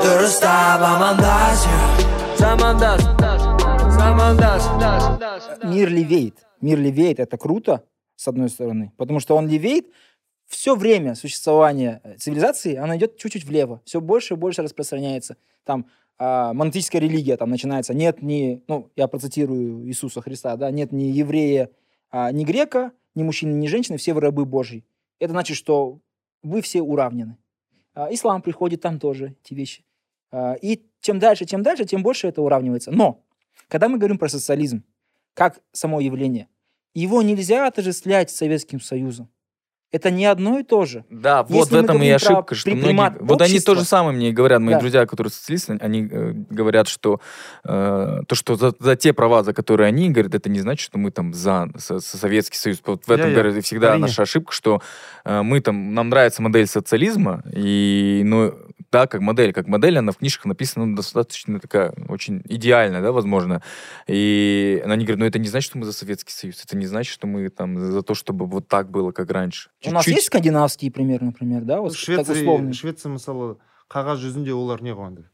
дұрыстап 0.00 0.82
амандас 0.84 1.66
замандас 2.38 3.02
замандас 3.96 4.68
Мир 5.64 5.88
левеет. 5.88 6.46
Мир 6.60 6.78
левеет, 6.78 7.20
это 7.20 7.36
круто, 7.38 7.84
с 8.16 8.28
одной 8.28 8.48
стороны, 8.50 8.92
потому 8.96 9.20
что 9.20 9.36
он 9.36 9.48
левеет 9.48 9.86
все 10.47 10.75
время 10.75 11.15
существования 11.15 12.01
э, 12.03 12.17
цивилизации, 12.17 12.75
она 12.75 12.97
идет 12.97 13.17
чуть-чуть 13.17 13.45
влево, 13.45 13.81
все 13.85 14.01
больше 14.01 14.35
и 14.35 14.37
больше 14.37 14.61
распространяется. 14.61 15.37
Там 15.63 15.87
а, 16.17 16.53
монотеистская 16.53 17.01
религия 17.01 17.35
там 17.35 17.49
начинается, 17.49 17.93
нет 17.93 18.21
ни, 18.21 18.63
ну, 18.67 18.91
я 18.95 19.07
процитирую 19.07 19.85
Иисуса 19.85 20.21
Христа, 20.21 20.55
да, 20.55 20.71
нет 20.71 20.91
ни 20.91 21.03
еврея, 21.05 21.71
а, 22.09 22.31
ни 22.31 22.45
грека, 22.45 22.93
ни 23.15 23.23
мужчины, 23.23 23.53
ни 23.53 23.67
женщины, 23.67 23.97
все 23.97 24.13
вы 24.13 24.21
рабы 24.21 24.45
Божьи. 24.45 24.85
Это 25.19 25.31
значит, 25.31 25.57
что 25.57 25.99
вы 26.43 26.61
все 26.61 26.81
уравнены. 26.81 27.37
А, 27.93 28.07
ислам 28.13 28.41
приходит, 28.41 28.81
там 28.81 28.99
тоже 28.99 29.35
эти 29.43 29.53
вещи. 29.53 29.83
А, 30.31 30.53
и 30.53 30.85
чем 31.01 31.19
дальше, 31.19 31.45
чем 31.45 31.63
дальше, 31.63 31.85
тем 31.85 32.03
больше 32.03 32.27
это 32.27 32.41
уравнивается. 32.41 32.91
Но, 32.91 33.23
когда 33.67 33.89
мы 33.89 33.97
говорим 33.97 34.17
про 34.17 34.29
социализм, 34.29 34.83
как 35.33 35.59
само 35.71 35.99
явление, 35.99 36.47
его 36.93 37.21
нельзя 37.21 37.67
отождествлять 37.67 38.31
с 38.31 38.37
Советским 38.37 38.79
Союзом. 38.79 39.29
Это 39.95 40.11
не 40.11 40.25
одно 40.25 40.59
и 40.59 40.63
то 40.63 40.83
же. 40.85 41.05
Да, 41.09 41.43
вот 41.43 41.55
Если 41.55 41.69
в 41.75 41.77
мы 41.77 41.83
этом 41.85 42.03
и 42.03 42.09
ошибка, 42.09 42.53
что 42.53 42.69
многие... 42.71 43.17
Вот 43.23 43.41
они 43.41 43.59
то 43.61 43.75
же 43.75 43.85
самое 43.85 44.17
мне 44.17 44.31
говорят, 44.33 44.59
мои 44.59 44.73
Да. 44.73 44.79
друзья, 44.81 45.05
которые 45.05 45.31
социалисты, 45.31 45.77
они 45.79 46.05
э, 46.11 46.33
говорят, 46.49 46.89
что 46.89 47.21
э, 47.63 48.21
то, 48.27 48.35
что 48.35 48.55
за, 48.55 48.73
за 48.77 48.95
те 48.97 49.13
права, 49.13 49.43
за 49.43 49.53
которые 49.53 49.87
они 49.87 50.09
говорят, 50.09 50.35
это 50.35 50.49
не 50.49 50.59
значит, 50.59 50.83
что 50.83 50.97
мы 50.97 51.11
там 51.11 51.33
за 51.33 51.69
со- 51.77 52.01
со 52.01 52.17
Советский 52.17 52.57
Союз. 52.57 52.81
Вот 52.85 53.07
в 53.07 53.11
этом, 53.11 53.31
говорят, 53.31 53.55
и 53.55 53.61
всегда 53.61 53.91
Арине. 53.91 54.01
наша 54.07 54.23
ошибка, 54.23 54.51
что 54.51 54.81
э, 55.23 55.41
мы 55.41 55.61
там, 55.61 55.93
нам 55.93 56.09
нравится 56.09 56.41
модель 56.41 56.67
социализма, 56.67 57.41
и, 57.53 58.21
ну, 58.25 58.53
да, 58.91 59.07
как 59.07 59.21
модель, 59.21 59.53
как 59.53 59.67
модель, 59.67 59.97
она 59.97 60.11
в 60.11 60.17
книжках 60.17 60.45
написана 60.45 60.85
ну, 60.85 60.95
достаточно 60.95 61.59
такая, 61.59 61.93
очень 62.09 62.41
идеальная, 62.45 63.01
да, 63.01 63.11
возможно. 63.11 63.61
И 64.07 64.81
они 64.85 65.05
говорят, 65.05 65.19
ну, 65.19 65.25
это 65.25 65.39
не 65.39 65.47
значит, 65.47 65.69
что 65.69 65.77
мы 65.77 65.85
за 65.85 65.93
Советский 65.93 66.31
Союз, 66.31 66.63
это 66.63 66.77
не 66.77 66.85
значит, 66.85 67.13
что 67.13 67.27
мы 67.27 67.49
там 67.49 67.91
за 67.91 68.01
то, 68.01 68.13
чтобы 68.15 68.45
вот 68.45 68.67
так 68.67 68.89
было, 68.89 69.11
как 69.11 69.31
раньше. 69.31 69.69
У 69.85 69.91
нас 69.91 70.03
Чуть-чуть 70.03 70.17
есть 70.17 70.27
скандинавские 70.27 70.91
примеры, 70.91 71.25
например, 71.25 71.63
да? 71.63 71.81
Вот 71.81 71.91
так 71.91 71.99
швеция 71.99 72.35
условные. 72.35 72.73
швеция 72.73 73.11
мысалы 73.11 73.57
қағаз 73.89 74.19
жүзінде 74.23 74.53
олар 74.53 74.81
не 74.81 74.91
қылған 74.91 75.25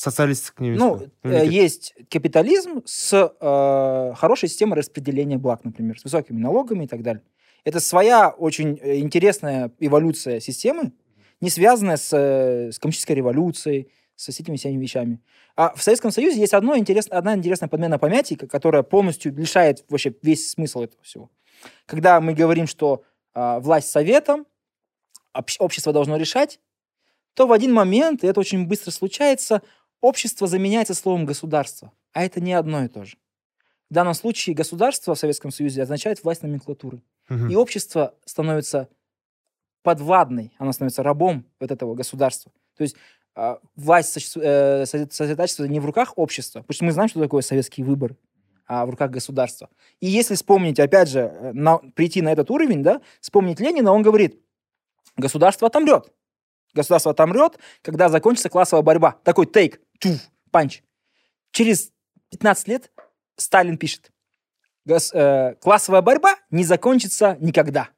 социалистік 0.00 0.60
не 0.60 0.70
Ну, 0.70 0.96
э, 0.96 1.28
Мемлекет. 1.28 1.52
есть 1.52 1.94
капитализм 2.08 2.82
с 2.86 3.12
э, 3.12 4.14
хорошей 4.16 4.48
системой 4.48 4.78
распределения 4.78 5.36
благ, 5.36 5.64
например, 5.64 5.98
с 5.98 6.04
высокими 6.04 6.38
налогами 6.40 6.84
и 6.84 6.86
так 6.86 7.02
далее. 7.02 7.22
Это 7.64 7.80
своя 7.80 8.30
очень 8.30 8.78
э, 8.80 8.98
интересная 8.98 9.70
эволюция 9.78 10.40
системы, 10.40 10.92
не 11.40 11.50
связанная 11.50 11.96
с, 11.96 12.12
э, 12.12 12.72
с 12.72 12.78
коммунистической 12.78 13.16
революцией, 13.16 13.90
со 14.20 14.32
этими 14.32 14.56
всеми 14.56 14.80
вещами. 14.80 15.20
А 15.56 15.74
в 15.74 15.82
Советском 15.82 16.10
Союзе 16.10 16.40
есть 16.40 16.52
одно 16.52 16.76
интересно, 16.76 17.16
одна 17.16 17.34
интересная 17.34 17.68
подмена 17.68 17.98
понятий, 17.98 18.36
которая 18.36 18.82
полностью 18.82 19.34
лишает 19.34 19.84
вообще 19.88 20.14
весь 20.22 20.50
смысл 20.50 20.82
этого 20.82 21.02
всего. 21.02 21.30
Когда 21.86 22.20
мы 22.20 22.34
говорим, 22.34 22.66
что 22.66 23.02
а, 23.32 23.60
власть 23.60 23.88
советом, 23.88 24.46
общ- 25.32 25.56
общество 25.58 25.92
должно 25.92 26.16
решать, 26.18 26.60
то 27.34 27.46
в 27.46 27.52
один 27.52 27.72
момент, 27.72 28.22
и 28.22 28.26
это 28.26 28.40
очень 28.40 28.66
быстро 28.66 28.90
случается, 28.90 29.62
общество 30.00 30.46
заменяется 30.46 30.94
словом 30.94 31.24
государство. 31.24 31.92
А 32.12 32.22
это 32.22 32.40
не 32.40 32.52
одно 32.52 32.84
и 32.84 32.88
то 32.88 33.04
же. 33.04 33.16
В 33.88 33.94
данном 33.94 34.14
случае 34.14 34.54
государство 34.54 35.14
в 35.14 35.18
Советском 35.18 35.50
Союзе 35.50 35.82
означает 35.82 36.22
власть 36.22 36.42
номенклатуры. 36.42 37.02
Мгм. 37.28 37.50
И 37.50 37.56
общество 37.56 38.14
становится 38.24 38.88
подвладной, 39.82 40.52
оно 40.58 40.72
становится 40.72 41.02
рабом 41.02 41.44
вот 41.58 41.70
этого 41.70 41.94
государства. 41.94 42.52
То 42.76 42.82
есть 42.82 42.96
а, 43.34 43.58
власть 43.76 44.16
сосу- 44.16 44.40
э, 44.42 44.84
со- 44.86 45.08
сосредотачивается 45.10 45.68
не 45.68 45.78
в 45.80 45.86
руках 45.86 46.14
общества, 46.16 46.60
потому 46.60 46.74
что 46.74 46.84
мы 46.84 46.92
знаем, 46.92 47.08
что 47.08 47.20
такое 47.20 47.42
советский 47.42 47.82
выбор, 47.84 48.16
а 48.66 48.84
в 48.84 48.90
руках 48.90 49.10
государства. 49.10 49.68
И 50.00 50.06
если 50.08 50.34
вспомнить, 50.34 50.80
опять 50.80 51.08
же, 51.08 51.20
э, 51.20 51.52
на- 51.52 51.78
прийти 51.78 52.22
на 52.22 52.32
этот 52.32 52.50
уровень, 52.50 52.82
да, 52.82 53.00
вспомнить 53.20 53.60
Ленина, 53.60 53.92
он 53.92 54.02
говорит, 54.02 54.40
государство 55.16 55.68
отомрет. 55.68 56.12
Государство 56.74 57.12
отомрет, 57.12 57.58
когда 57.82 58.08
закончится 58.08 58.48
классовая 58.48 58.82
борьба. 58.82 59.12
Такой 59.24 59.46
тейк, 59.46 59.80
тюф, 60.00 60.20
панч. 60.50 60.82
Через 61.52 61.92
15 62.30 62.68
лет 62.68 62.92
Сталин 63.36 63.76
пишет, 63.78 64.10
«Гос- 64.88 65.12
э, 65.14 65.54
классовая 65.56 66.02
борьба 66.02 66.36
не 66.50 66.64
закончится 66.64 67.36
никогда. 67.40 67.90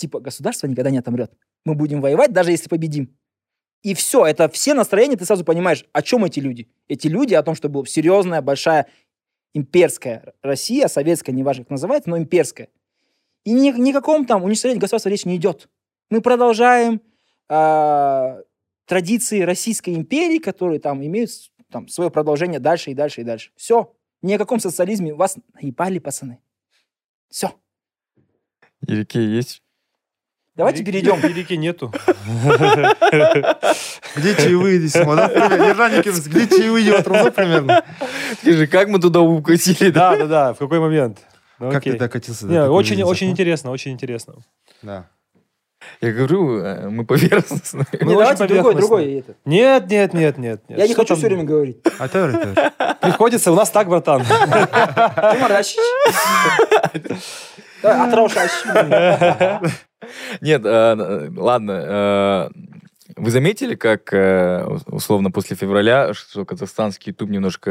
Типа, 0.00 0.18
государство 0.18 0.66
никогда 0.66 0.90
не 0.90 0.96
отомрет. 0.96 1.30
Мы 1.66 1.74
будем 1.74 2.00
воевать, 2.00 2.32
даже 2.32 2.52
если 2.52 2.70
победим. 2.70 3.14
И 3.82 3.92
все, 3.92 4.24
это 4.24 4.48
все 4.48 4.72
настроения, 4.72 5.14
ты 5.14 5.26
сразу 5.26 5.44
понимаешь, 5.44 5.84
о 5.92 6.00
чем 6.00 6.24
эти 6.24 6.40
люди. 6.40 6.70
Эти 6.88 7.06
люди 7.06 7.34
о 7.34 7.42
том, 7.42 7.54
что 7.54 7.68
была 7.68 7.84
серьезная, 7.84 8.40
большая 8.40 8.86
имперская 9.52 10.32
Россия, 10.40 10.88
советская, 10.88 11.34
неважно 11.34 11.64
как 11.64 11.72
называется, 11.72 12.08
но 12.08 12.16
имперская. 12.16 12.68
И 13.44 13.52
ни, 13.52 13.72
ни 13.78 13.90
о 13.90 13.92
каком 13.92 14.24
там 14.24 14.42
уничтожении 14.42 14.80
государства 14.80 15.10
речь 15.10 15.26
не 15.26 15.36
идет. 15.36 15.68
Мы 16.08 16.22
продолжаем 16.22 17.02
а, 17.50 18.38
традиции 18.86 19.42
Российской 19.42 19.96
империи, 19.96 20.38
которые 20.38 20.80
там 20.80 21.04
имеют 21.04 21.30
там, 21.70 21.88
свое 21.88 22.10
продолжение 22.10 22.58
дальше 22.58 22.90
и 22.90 22.94
дальше 22.94 23.20
и 23.20 23.24
дальше. 23.24 23.50
Все. 23.54 23.94
Ни 24.22 24.32
о 24.32 24.38
каком 24.38 24.60
социализме 24.60 25.12
вас 25.12 25.36
наебали, 25.52 25.98
пацаны. 25.98 26.38
Все. 27.28 27.52
Ереке 28.86 29.22
есть? 29.22 29.62
Давайте 30.60 30.84
перейдем. 30.84 31.18
Велики 31.20 31.56
нету. 31.56 31.90
где 34.16 34.34
чаевые 34.36 34.76
дейсің 34.82 35.06
ғой 35.08 35.16
да 35.16 35.28
Примерно, 35.28 35.64
ержан 35.70 35.94
екеуміз 35.96 36.26
где 36.28 36.46
чаевые 36.48 36.98
отырмыз 36.98 37.22
ғой 37.22 37.32
примерно 37.32 37.84
Скажи, 38.42 38.66
как 38.66 38.88
мы 38.88 39.00
туда 39.00 39.20
укатили, 39.20 39.88
да? 39.90 40.10
Да, 40.10 40.16
да, 40.18 40.26
да. 40.26 40.52
В 40.52 40.58
какой 40.58 40.80
момент? 40.80 41.18
Ну, 41.58 41.70
как 41.70 41.84
ты 41.84 41.96
докатился 41.96 42.46
очень, 42.70 43.02
очень 43.02 43.28
Сафа? 43.28 43.32
интересно, 43.32 43.70
очень 43.70 43.92
интересно. 43.92 44.34
да 44.82 45.06
Я 46.02 46.12
говорю, 46.12 46.58
э, 46.58 46.90
мы 46.90 47.06
поверхностные. 47.06 47.86
Мы 47.92 48.12
давайте 48.12 48.46
другой, 48.46 48.74
другой. 48.74 49.14
этот. 49.14 49.36
Нет, 49.46 49.88
нет, 49.90 50.12
нет, 50.12 50.38
нет. 50.38 50.62
Я 50.68 50.86
не 50.86 50.94
хочу 50.94 51.16
все 51.16 51.26
время 51.26 51.44
говорить. 51.44 51.78
айта 51.98 52.28
бер 52.28 52.72
Приходится, 53.00 53.50
у 53.50 53.54
нас 53.54 53.70
так, 53.70 53.88
братан. 53.88 54.22
Ты 54.24 55.38
моращишь. 55.38 55.78
Да, 57.82 58.04
Атраушащий. 58.04 59.80
Нет, 60.40 60.62
э, 60.64 61.30
ладно. 61.36 61.72
э, 61.72 62.50
Вы 63.16 63.30
заметили, 63.30 63.74
как 63.74 64.12
э, 64.12 64.64
условно 64.86 65.30
после 65.30 65.56
февраля, 65.56 66.14
что 66.14 66.44
казахстанский 66.44 67.10
YouTube 67.10 67.30
немножко 67.30 67.70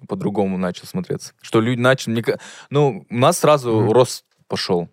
э, 0.00 0.06
по-другому 0.08 0.58
начал 0.58 0.86
смотреться? 0.86 1.32
Что 1.42 1.60
люди 1.60 1.80
начали... 1.80 2.24
Ну, 2.70 3.06
у 3.08 3.16
нас 3.16 3.38
сразу 3.38 3.92
рост 3.92 4.24
пошел. 4.48 4.88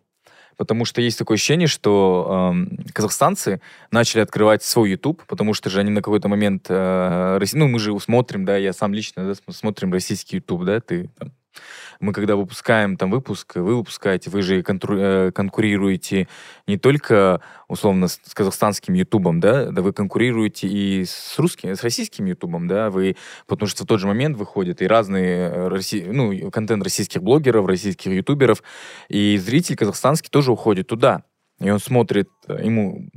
Потому 0.58 0.86
что 0.86 1.02
есть 1.02 1.18
такое 1.18 1.36
ощущение, 1.38 1.68
что 1.68 2.52
эм, 2.54 2.78
казахстанцы 2.94 3.62
начали 3.90 4.22
открывать 4.22 4.62
свой 4.62 4.92
YouTube, 4.92 5.24
потому 5.26 5.56
что 5.56 5.72
же 5.72 5.80
они 5.80 5.90
на 5.90 6.02
какой-то 6.04 6.28
момент... 6.28 6.68
э, 6.70 7.38
Росси- 7.40 7.58
Ну, 7.58 7.68
мы 7.68 7.80
же 7.80 8.00
смотрим, 8.00 8.46
да, 8.46 8.58
я 8.58 8.72
сам 8.72 8.94
лично 8.94 9.26
да, 9.26 9.34
см- 9.34 9.54
смотрим 9.58 9.92
российский 9.92 10.36
YouTube, 10.36 10.66
да, 10.66 10.80
ты 10.80 11.10
там, 11.18 11.32
мы 12.02 12.14
когда 12.14 12.36
выпускаем 12.36 12.98
там 12.98 13.12
выпуск, 13.12 13.56
вы 13.56 13.76
выпускаете, 13.76 14.30
вы 14.30 14.42
же 14.42 14.62
э, 14.62 15.32
конкурируете 15.32 16.28
не 16.68 16.78
только 16.78 17.42
условно 17.68 18.08
с, 18.08 18.20
казахстанским 18.34 18.96
ютубом, 18.96 19.40
да, 19.40 19.72
да 19.72 19.82
вы 19.82 19.94
конкурируете 19.94 20.68
и 20.68 21.06
с 21.06 21.38
русским, 21.38 21.76
с 21.76 21.84
российским 21.84 22.26
ютубом, 22.26 22.68
да, 22.68 22.90
вы, 22.90 23.16
потому 23.48 23.68
что 23.70 23.84
в 23.84 23.88
тот 23.88 24.00
же 24.00 24.08
момент 24.08 24.36
выходят 24.36 24.82
и 24.82 24.88
разные, 24.88 25.50
э, 25.50 25.68
росси- 25.68 26.12
ну, 26.12 26.52
контент 26.52 26.84
российских 26.84 27.22
блогеров, 27.22 27.66
российских 27.68 28.12
ютуберов, 28.12 28.64
и 29.08 29.38
зритель 29.38 29.76
казахстанский 29.76 30.30
тоже 30.30 30.52
уходит 30.52 30.88
туда, 30.88 31.24
и 31.60 31.70
он 31.70 31.80
смотрит, 31.80 32.30
э, 32.48 32.66
ему 32.66 33.10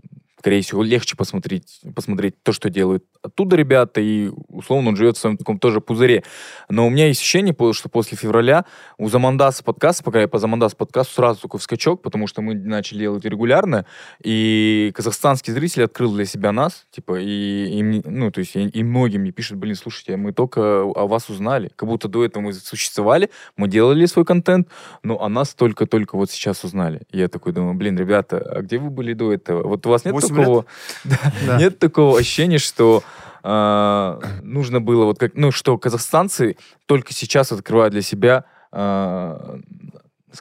скорее 0.44 0.60
всего, 0.60 0.82
легче 0.82 1.16
посмотреть, 1.16 1.80
посмотреть 1.94 2.34
то, 2.42 2.52
что 2.52 2.68
делают 2.68 3.02
оттуда 3.22 3.56
ребята, 3.56 4.02
и, 4.02 4.30
условно, 4.48 4.90
он 4.90 4.96
живет 4.96 5.16
в 5.16 5.18
своем 5.18 5.38
таком 5.38 5.58
тоже 5.58 5.80
пузыре. 5.80 6.22
Но 6.68 6.86
у 6.86 6.90
меня 6.90 7.06
есть 7.06 7.20
ощущение, 7.20 7.56
что 7.72 7.88
после 7.88 8.18
февраля 8.18 8.66
у 8.98 9.08
Замандаса 9.08 9.64
подкаста, 9.64 10.04
пока 10.04 10.20
я 10.20 10.28
по 10.28 10.38
Замандас 10.38 10.74
подкасту 10.74 11.14
сразу 11.14 11.40
такой 11.40 11.60
скачок, 11.60 12.02
потому 12.02 12.26
что 12.26 12.42
мы 12.42 12.54
начали 12.54 12.98
делать 12.98 13.24
регулярно, 13.24 13.86
и 14.22 14.92
казахстанский 14.94 15.50
зритель 15.54 15.84
открыл 15.84 16.12
для 16.12 16.26
себя 16.26 16.52
нас, 16.52 16.84
типа, 16.90 17.18
и, 17.18 17.78
и 17.78 18.02
ну, 18.04 18.30
то 18.30 18.40
есть, 18.40 18.54
и, 18.54 18.68
и 18.68 18.82
многим 18.82 19.22
мне 19.22 19.32
пишут, 19.32 19.56
блин, 19.56 19.76
слушайте, 19.76 20.18
мы 20.18 20.34
только 20.34 20.82
о 20.82 21.06
вас 21.06 21.30
узнали, 21.30 21.70
как 21.74 21.88
будто 21.88 22.06
до 22.06 22.22
этого 22.22 22.42
мы 22.42 22.52
существовали, 22.52 23.30
мы 23.56 23.68
делали 23.68 24.04
свой 24.04 24.26
контент, 24.26 24.68
но 25.02 25.22
о 25.22 25.30
нас 25.30 25.54
только-только 25.54 26.16
вот 26.16 26.30
сейчас 26.30 26.64
узнали. 26.64 27.00
И 27.10 27.18
я 27.18 27.28
такой 27.28 27.54
думаю, 27.54 27.72
блин, 27.72 27.96
ребята, 27.96 28.36
а 28.36 28.60
где 28.60 28.76
вы 28.76 28.90
были 28.90 29.14
до 29.14 29.32
этого? 29.32 29.66
Вот 29.66 29.86
у 29.86 29.88
вас 29.88 30.04
нет 30.04 30.12
такого, 30.33 30.65
Да, 31.03 31.17
Да. 31.47 31.57
нет 31.57 31.79
такого 31.79 32.19
ощущения, 32.19 32.57
что 32.57 33.03
а, 33.43 34.19
нужно 34.43 34.81
было 34.81 35.05
вот 35.05 35.19
как, 35.19 35.35
ну, 35.35 35.51
что 35.51 35.77
казахстанцы 35.77 36.57
только 36.85 37.13
сейчас 37.13 37.51
открывают 37.51 37.93
для 37.93 38.01
себя 38.01 38.45
а, 38.71 39.59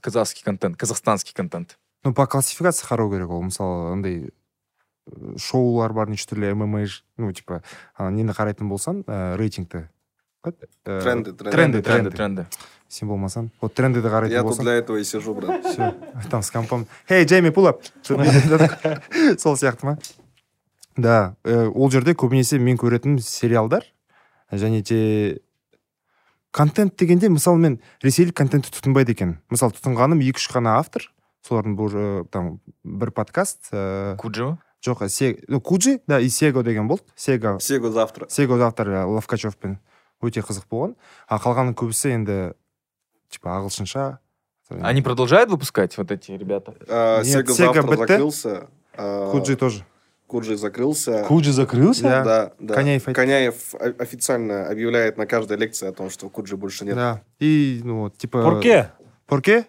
казахский 0.00 0.42
контент, 0.44 0.76
казахстанский 0.76 1.32
контент. 1.34 1.78
ну 2.04 2.14
по 2.14 2.26
классификация 2.26 2.86
қарау 2.86 3.10
керек 3.10 3.30
ол 3.30 3.42
мысалы 3.42 3.92
андай 3.92 4.30
э, 5.06 5.36
шоулар 5.36 5.92
бар 5.92 6.08
неше 6.08 6.28
түрлі 6.30 6.52
мма 6.54 6.86
ну 7.16 7.32
типа 7.32 7.62
ана 7.96 8.10
нені 8.14 8.30
қарайтын 8.30 8.68
болсаң 8.70 9.02
ә, 9.06 9.36
рейтингті 9.36 9.88
Как? 10.40 10.54
Э, 10.86 11.00
Тренды, 11.02 11.32
тренды. 11.32 11.50
тренды 11.50 11.82
Тренды, 11.82 11.82
тренды 11.82 12.10
тренды. 12.10 12.46
Сен 12.93 13.09
болмасаң 13.09 13.49
вот 13.61 13.73
трендіді 13.73 14.07
қарайтын 14.13 14.31
Я 14.37 14.43
тут 14.43 14.59
для 14.61 14.73
этого 14.77 14.97
и 14.97 15.03
сижу, 15.03 15.33
брат. 15.33 15.65
все 15.65 15.95
там 16.29 16.41
с 16.43 16.51
компом 16.51 16.85
хей 17.09 17.25
джейми 17.25 17.49
пулап 17.49 17.81
сол 18.03 19.57
сияқты 19.57 19.85
ма? 19.85 19.97
Да 20.95 21.35
э, 21.43 21.67
ол 21.67 21.89
жерде 21.89 22.13
көбінесе 22.13 22.59
мен 22.59 22.77
көретін 22.77 23.17
сериалдар 23.19 23.83
және 24.51 24.81
де 24.85 25.39
контент 26.51 26.95
дегенде 26.97 27.29
мысалы 27.33 27.57
мен 27.57 27.79
ресейлік 28.03 28.35
контентті 28.37 28.69
тұтынбайды 28.75 29.15
екен. 29.15 29.39
Мысалы 29.49 29.73
тұтынғаным 29.73 30.21
екі 30.21 30.37
үш 30.37 30.51
қана 30.53 30.77
автор. 30.77 31.09
Солардың 31.47 31.73
бұл 31.75 31.95
э, 31.97 32.23
там 32.31 32.59
бір 32.85 33.09
подкаст 33.11 33.73
э, 33.73 34.15
Куджо? 34.21 34.57
жоқ 34.85 35.07
се 35.09 35.39
ну, 35.47 35.61
куджи 35.61 35.99
да 36.07 36.19
и 36.19 36.29
сего 36.29 36.61
деген 36.61 36.87
болды. 36.87 37.03
Сега 37.15 37.57
Сего 37.59 37.89
завтра. 37.89 38.27
сего 38.29 38.61
автор 38.61 38.89
э, 38.89 39.03
ловкачевпен 39.05 39.79
өте 40.21 40.39
қызық 40.45 40.69
болған. 40.69 40.95
А 41.27 41.39
қалғанның 41.41 41.73
көбісі 41.73 42.13
енді 42.13 42.53
типа 43.33 43.57
ағылшынша 43.57 44.19
Они 44.69 45.01
продолжают 45.01 45.49
выпускать 45.49 45.97
вот 45.97 46.11
эти 46.11 46.31
ребята? 46.31 46.73
А, 46.87 47.21
Нет, 47.23 47.47
закрылся. 47.47 48.67
а, 48.95 49.31
куджи 49.31 49.55
тоже 49.55 49.85
Куджи 50.27 50.55
закрылся. 50.57 51.25
Куджи 51.27 51.51
закрылся? 51.51 52.01
Да. 52.03 52.23
Да, 52.23 52.53
да. 52.59 52.73
Коняев. 52.73 53.03
Коняев 53.05 53.75
официально 53.75 54.67
объявляет 54.67 55.15
на 55.17 55.27
каждой 55.27 55.57
лекции 55.57 55.87
о 55.87 55.91
том, 55.91 56.09
что 56.09 56.27
Куджи 56.29 56.57
больше 56.57 56.85
нет. 56.85 56.95
да 56.95 57.21
и 57.39 57.81
ну 57.83 57.99
вот 58.03 58.17
типа 58.17 58.41
Порке? 58.41 58.89
порке 59.27 59.67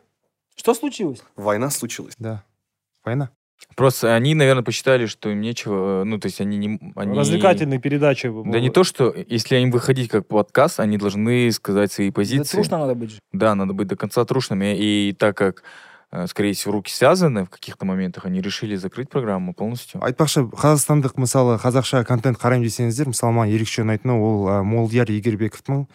Что 0.56 0.72
случилось? 0.72 1.22
Война 1.36 1.68
случилась. 1.70 2.14
да 2.18 2.44
война 3.04 3.28
Просто 3.76 4.14
они, 4.14 4.34
наверное, 4.34 4.62
посчитали, 4.62 5.06
что 5.06 5.30
им 5.30 5.40
нечего, 5.40 6.02
э, 6.02 6.04
ну, 6.04 6.18
то 6.18 6.26
есть 6.26 6.40
они 6.40 6.56
не... 6.58 6.92
Они... 6.94 7.18
Развлекательные 7.18 7.80
передачи. 7.80 8.30
Да 8.46 8.60
не 8.60 8.70
то, 8.70 8.84
что 8.84 9.12
если 9.28 9.56
им 9.56 9.70
выходить 9.70 10.08
как 10.08 10.26
подкаст, 10.28 10.78
они 10.80 10.96
должны 10.96 11.50
сказать 11.50 11.90
свои 11.92 12.10
Да 12.10 12.14
позиции. 12.14 12.56
трушно 12.56 12.78
надо 12.78 12.94
быть 12.94 13.10
же. 13.10 13.18
Да, 13.32 13.54
надо 13.54 13.72
быть 13.72 13.88
до 13.88 13.96
конца 13.96 14.24
трушными. 14.24 14.76
И 14.78 15.12
так 15.18 15.36
как, 15.36 15.64
э, 16.12 16.26
скорее 16.28 16.52
всего, 16.52 16.74
руки 16.74 16.92
связаны 16.92 17.44
в 17.46 17.50
каких-то 17.50 17.84
моментах, 17.84 18.26
они 18.26 18.40
решили 18.40 18.76
закрыть 18.76 19.08
программу 19.10 19.54
полностью. 19.54 20.00
айтпақшы 20.04 20.46
қазақстандық 20.54 21.16
мысалы 21.16 21.58
қазақша 21.58 22.04
контент 22.04 22.38
қараймын 22.38 22.62
десеңіздер 22.62 23.10
мысалы 23.10 23.32
маған 23.34 23.50
ерекше 23.50 23.82
ұнайтыны 23.82 24.12
ол 24.14 24.46
ә, 24.46 24.62
молдияр 24.62 25.10
егербековтың 25.10 25.88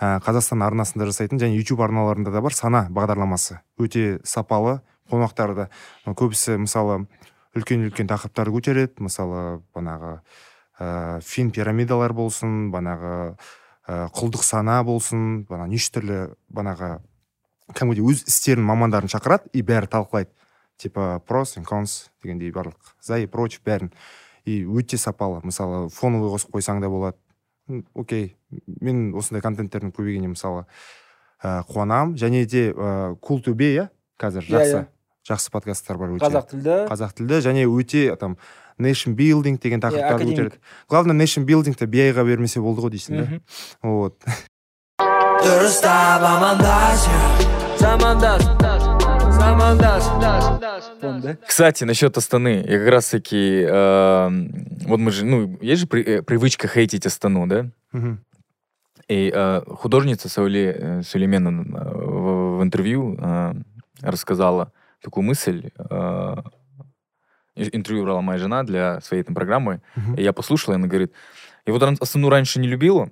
ә, 0.00 0.20
қазақстан 0.24 0.64
арнасында 0.64 1.04
жасайтын 1.04 1.36
және 1.36 1.60
youtube 1.60 1.84
арналарында 1.84 2.32
да 2.32 2.40
бар 2.40 2.54
сана 2.54 2.86
бағдарламасы 2.88 3.60
өте 3.78 4.20
сапалы 4.24 4.80
қонақтары 5.10 5.54
да 5.54 5.68
ы, 6.06 6.14
көбісі 6.14 6.58
мысалы 6.62 7.06
үлкен 7.56 7.86
үлкен 7.88 8.08
тақырыптар 8.10 8.50
көтереді. 8.52 9.00
Мысалы 9.06 9.62
банағы 9.74 10.20
ә, 10.78 11.20
фин 11.24 11.50
пирамидалар 11.50 12.12
болсын 12.12 12.70
банағы 12.74 13.36
ә, 13.88 14.08
құлдық 14.12 14.42
сана 14.44 14.82
болсын 14.84 15.44
бана 15.48 15.66
неше 15.70 15.92
түрлі 15.96 16.18
банағы 16.52 16.98
кәдімгідей 17.72 18.04
өз 18.06 18.26
істерінің 18.28 18.68
мамандарын 18.68 19.10
шақырады 19.10 19.50
и 19.52 19.62
бәрі 19.62 19.88
талқылайды. 19.90 20.30
Типа 20.76 21.22
прос 21.26 21.56
и 21.56 21.62
конс 21.64 22.10
дегендей 22.22 22.50
барлық. 22.52 22.76
За 23.00 23.16
и 23.18 23.26
против 23.26 23.62
бәрін. 23.64 23.88
И 24.44 24.62
өте 24.64 24.98
сапалы. 25.00 25.40
Мысалы 25.42 25.88
фоновый 25.88 26.28
қосып 26.34 26.52
қойсаң 26.52 26.82
да 26.84 26.90
болады. 26.92 27.16
Окей. 27.94 28.36
Мен 28.80 29.14
осындай 29.16 29.40
контенттердің 29.42 29.90
көбейгеніне 29.96 30.34
мысалы 30.34 30.66
ә, 31.42 31.64
қуанамын. 31.66 32.14
Және 32.20 32.44
де 32.46 32.68
ә, 32.74 33.16
кул 33.16 33.40
төбе 33.40 33.72
иә? 33.72 33.86
Қазір 34.20 34.44
Иә, 34.44 34.52
жақсы. 34.52 34.76
иә. 34.76 34.86
жақсы 35.27 35.51
подкасттар 35.51 35.97
бар 35.97 36.09
өте 36.17 36.25
Қазақ 36.25 36.49
тілді. 36.51 36.75
қазақ 36.89 37.13
тілді 37.13 37.41
және 37.45 37.65
өте 37.69 38.15
там 38.17 38.37
nation 38.79 39.13
building 39.15 39.59
деген 39.61 39.79
тақырыптарды 39.79 40.15
академик. 40.15 40.37
көтереді 40.37 40.57
главное 40.89 41.15
nation 41.15 41.45
buildingті 41.45 41.85
биайға 41.85 42.25
бермесе 42.25 42.59
болды 42.59 42.81
ғой 42.81 42.91
дейсің 42.95 43.17
да 43.17 43.23
Мгм. 43.23 43.41
вот 43.83 44.17
дұрыстап 45.43 46.23
амандасып 46.25 47.79
замандас 47.79 48.43
замандас 49.37 50.07
Вон, 51.01 51.21
да? 51.21 51.35
Кстати, 51.47 51.83
насчет 51.83 52.15
Астаны. 52.17 52.63
Я 52.67 52.77
как 52.79 52.89
раз-таки... 52.89 53.65
э, 53.67 54.29
вот 54.85 54.99
мы 54.99 55.09
же... 55.11 55.25
Ну, 55.25 55.57
есть 55.61 55.81
же 55.81 55.87
при- 55.87 56.03
э, 56.03 56.21
привычка 56.21 56.67
хейтить 56.67 57.05
Астану, 57.07 57.47
да? 57.47 57.65
Мгм. 57.91 58.19
И 59.07 59.31
э, 59.33 59.61
художница 59.67 60.29
Сауле, 60.29 60.75
э, 60.77 61.01
Сулейменова 61.01 61.63
э, 61.63 61.93
в, 62.05 62.57
в 62.59 62.63
интервью 62.63 63.17
э, 63.19 63.53
рассказала 64.01 64.71
такую 65.06 65.24
мысль. 65.24 65.70
э, 65.78 66.36
интервью 67.56 68.04
брала 68.04 68.20
моя 68.20 68.38
жена 68.38 68.62
для 68.64 69.00
своей 69.00 69.22
там 69.22 69.34
программы. 69.34 69.80
Мгм. 69.96 70.14
И 70.16 70.22
я 70.22 70.32
послушал, 70.32 70.72
и 70.72 70.76
она 70.76 70.86
говорит, 70.88 71.12
я 71.66 71.72
вот 71.72 71.82
Астану 71.82 72.28
раньше 72.28 72.60
не 72.60 72.68
любила, 72.68 73.08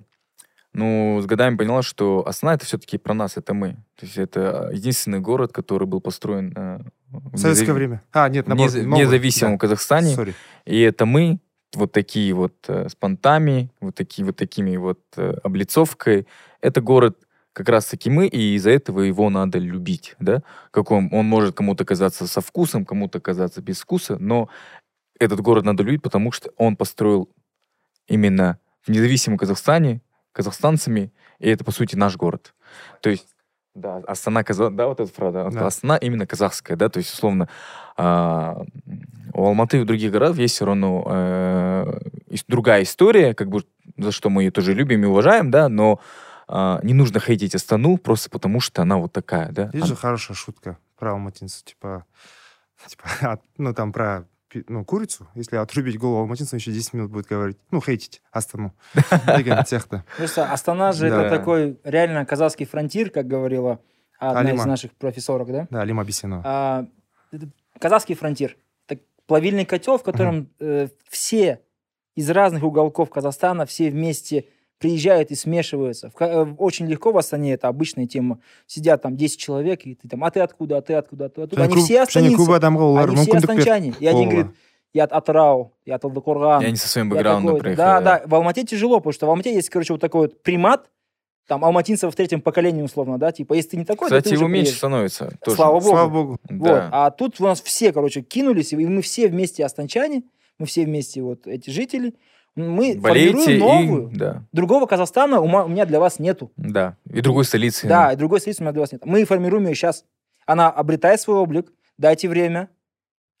но 0.73 1.19
с 1.21 1.25
годами 1.25 1.55
поняла, 1.57 1.81
что 1.81 2.27
Астана 2.27 2.53
это 2.53 2.65
все-таки 2.65 2.97
про 2.97 3.13
нас, 3.13 3.37
это 3.37 3.53
мы. 3.53 3.73
То 3.95 4.05
есть 4.05 4.17
это 4.17 4.69
единственный 4.73 5.19
город, 5.19 5.51
который 5.53 5.87
был 5.87 6.01
построен 6.01 6.53
э, 6.55 6.79
в 7.11 7.37
советское 7.37 7.65
незав- 7.67 7.75
время 7.75 8.01
а 8.11 8.29
нет 8.29 8.47
наоборот, 8.47 8.73
нез- 8.75 8.83
новый. 8.83 8.99
независимом 9.05 9.53
Да. 9.53 9.57
Казахстане. 9.59 10.13
Sorry. 10.15 10.33
И 10.65 10.79
это 10.81 11.05
мы, 11.05 11.39
вот 11.73 11.91
такие 11.91 12.33
вот 12.33 12.53
э, 12.67 12.87
с 12.89 12.95
понтами, 12.95 13.69
вот 13.81 13.95
такие 13.95 14.25
вот 14.25 14.35
такими 14.35 14.77
вот 14.77 14.99
э, 15.17 15.33
облицовкой. 15.43 16.27
Это 16.61 16.81
город 16.81 17.17
как 17.55 17.69
раз-таки 17.69 18.09
мы, 18.09 18.27
и 18.27 18.55
из-за 18.55 18.71
этого 18.71 18.99
его 18.99 19.29
надо 19.29 19.59
любить, 19.59 20.15
да? 20.19 20.43
Как 20.71 20.91
он, 20.91 21.07
он 21.13 21.25
может 21.25 21.55
кому-то 21.55 21.85
казаться 21.85 22.27
со 22.27 22.41
вкусом, 22.41 22.83
кому-то 22.83 23.21
казаться 23.21 23.61
без 23.61 23.79
вкуса, 23.79 24.17
но 24.19 24.49
этот 25.21 25.39
город 25.39 25.63
надо 25.63 25.81
любить, 25.81 26.01
потому 26.01 26.33
что 26.33 26.51
он 26.57 26.75
построил 26.75 27.29
именно 28.07 28.59
в 28.81 28.89
независимом 28.89 29.37
Казахстане, 29.37 30.01
казахстанцами, 30.33 31.13
и 31.39 31.49
это, 31.49 31.63
по 31.63 31.71
сути, 31.71 31.95
наш 31.95 32.17
город. 32.17 32.53
То 32.99 33.09
есть, 33.09 33.27
да, 33.73 34.01
Астана, 34.05 34.43
Каза... 34.43 34.69
да, 34.69 34.87
вот 34.87 34.99
эта 34.99 35.11
фраза, 35.13 35.49
Да. 35.49 35.65
Астана 35.65 35.95
именно 35.95 36.27
казахская, 36.27 36.75
да, 36.75 36.89
то 36.89 36.97
есть, 36.97 37.13
условно, 37.13 37.47
а, 37.95 38.65
у 39.33 39.45
Алматы 39.45 39.77
и 39.77 39.79
у 39.79 39.85
других 39.85 40.11
городов 40.11 40.37
есть 40.37 40.55
все 40.55 40.65
равно 40.65 41.05
э, 41.07 41.99
другая 42.49 42.83
история, 42.83 43.33
как 43.33 43.47
бы, 43.47 43.63
за 43.97 44.11
что 44.11 44.29
мы 44.29 44.43
ее 44.43 44.51
тоже 44.51 44.73
любим 44.73 45.03
и 45.03 45.07
уважаем, 45.07 45.51
да, 45.51 45.69
но 45.69 46.01
а, 46.47 46.79
не 46.83 46.93
нужно 46.93 47.19
хейтить 47.19 47.55
Астану 47.55 47.97
просто 47.97 48.29
потому, 48.29 48.59
что 48.59 48.81
она 48.81 48.97
вот 48.97 49.13
такая, 49.13 49.51
да. 49.51 49.69
Есть 49.73 49.87
же 49.87 49.95
хорошая 49.95 50.35
шутка 50.35 50.77
про 50.97 51.11
алматинцев, 51.11 51.63
типа, 51.63 52.05
типа, 52.87 53.03
от- 53.21 53.43
ну 53.57 53.73
там 53.73 53.91
про 53.91 54.27
ну, 54.67 54.85
курицу, 54.85 55.27
если 55.35 55.57
отрубить 55.57 55.97
голову 55.97 56.21
алматинцам, 56.21 56.57
еще 56.57 56.71
10 56.71 56.93
минут 56.93 57.11
будет 57.11 57.25
говорить, 57.25 57.57
ну, 57.71 57.81
хейтить 57.81 58.21
Астану. 58.31 58.73
Сияқты. 58.93 60.03
Просто 60.17 60.51
Астана 60.51 60.93
же 60.93 61.07
это 61.07 61.29
такой 61.29 61.79
реально 61.83 62.25
казахский 62.25 62.65
фронтир, 62.65 63.09
как 63.09 63.27
говорила 63.27 63.81
одна 64.17 64.51
из 64.51 64.65
наших 64.65 64.93
профессорок, 64.93 65.51
да? 65.51 65.67
Да, 65.69 65.81
Алима 65.81 66.03
Бисенова. 66.03 66.41
А, 66.45 66.87
казахский 67.79 68.15
фронтир. 68.15 68.57
Это 68.87 69.01
плавильный 69.25 69.65
котел, 69.65 69.97
в 69.97 70.03
котором 70.03 70.49
э, 70.59 70.87
все 71.09 71.61
из 72.15 72.29
разных 72.29 72.63
уголков 72.63 73.09
Казахстана, 73.09 73.65
все 73.65 73.89
вместе 73.89 74.45
приезжают 74.78 75.30
и 75.30 75.34
смешиваются. 75.34 76.08
В 76.10 76.14
ка- 76.14 76.24
э, 76.26 76.54
очень 76.58 76.86
легко 76.86 77.12
в 77.12 77.18
Астане, 77.18 77.52
это 77.52 77.68
обычная 77.68 78.06
тема. 78.06 78.38
Сидят 78.66 79.02
там 79.02 79.16
10 79.16 79.38
человек, 79.38 79.84
и 79.84 79.94
ты 79.94 80.08
там, 80.08 80.24
а 80.24 80.30
ты 80.30 80.40
откуда, 80.40 80.78
а 80.78 80.80
ты 80.80 80.94
откуда, 80.94 81.26
а 81.26 81.28
ты 81.28 81.42
откуда. 81.42 81.62
Және 81.62 81.64
Они 81.66 81.74
көп- 81.74 81.84
все 81.84 81.94
және 81.94 82.02
астанинцы. 82.02 82.36
көп 82.36 82.56
адамға 82.58 82.82
олар 82.82 83.08
Они 83.10 83.16
все 83.16 83.30
мүмкіндік 83.32 83.46
берді 83.46 83.60
астанчане. 83.60 83.94
И 84.00 84.06
один 84.06 84.28
болуға. 84.28 84.30
говорит, 84.30 84.46
я 84.94 85.04
от 85.04 85.12
Атырау, 85.12 85.72
я 85.86 85.94
от 85.96 86.02
Талдыкорган. 86.02 86.62
И 86.62 86.66
они 86.66 86.76
со 86.76 86.88
своим 86.88 87.08
я 87.08 87.14
бэкграундом 87.14 87.56
такой-то». 87.56 87.62
приехали. 87.62 87.76
Да, 87.86 88.00
да, 88.00 88.22
в 88.26 88.34
Алмате 88.34 88.64
тяжело, 88.64 88.96
потому 89.00 89.12
что 89.12 89.26
в 89.26 89.30
Алмате 89.30 89.54
есть, 89.54 89.68
короче, 89.70 89.92
вот 89.92 90.00
такой 90.00 90.20
вот 90.22 90.42
примат, 90.42 90.88
там, 91.46 91.64
алматинцев 91.64 92.12
в 92.12 92.16
третьем 92.16 92.40
поколении, 92.40 92.80
условно, 92.80 93.18
да, 93.18 93.32
типа, 93.32 93.54
если 93.54 93.70
ты 93.70 93.76
не 93.76 93.84
такой, 93.84 94.08
то 94.08 94.14
Кстати, 94.16 94.28
ты 94.30 94.34
уже 94.36 94.44
его 94.44 94.48
меньше 94.48 94.64
приедешь. 94.66 94.78
становится. 94.78 95.36
тоже. 95.44 95.56
Слава 95.56 95.74
богу. 95.80 95.88
Слава 95.90 96.08
богу. 96.08 96.38
Вот. 96.48 96.62
Да. 96.68 96.88
А 96.92 97.10
тут 97.10 97.40
у 97.40 97.44
нас 97.44 97.60
все, 97.60 97.92
короче, 97.92 98.22
кинулись, 98.22 98.72
и 98.72 98.76
мы 98.76 99.02
все 99.02 99.28
вместе 99.28 99.64
останчане, 99.64 100.22
мы 100.58 100.66
все 100.66 100.84
вместе 100.84 101.22
вот 101.22 101.46
эти 101.48 101.68
жители, 101.70 102.14
мы 102.56 102.96
Болейте 102.98 103.32
формируем 103.32 103.58
новую. 103.58 104.10
и... 104.10 104.16
Да, 104.16 104.42
Другого 104.52 104.86
Казахстана 104.86 105.40
у 105.40 105.46
ма- 105.46 105.64
у 105.64 105.68
меня 105.68 105.86
для 105.86 106.00
вас 106.00 106.18
нету. 106.18 106.50
да. 106.56 106.96
И 107.12 107.20
другой 107.20 107.44
столицы. 107.44 107.86
Да, 107.88 108.12
и 108.12 108.16
другой 108.16 108.40
столицы 108.40 108.62
у 108.62 108.64
меня 108.64 108.72
для 108.72 108.80
вас 108.80 108.92
нет. 108.92 109.04
Мы 109.06 109.24
формируем 109.24 109.66
ее 109.66 109.74
сейчас. 109.74 110.04
Она 110.46 110.68
обретает 110.70 111.20
свой 111.20 111.36
облик, 111.38 111.72
дайте 111.96 112.28
время, 112.28 112.68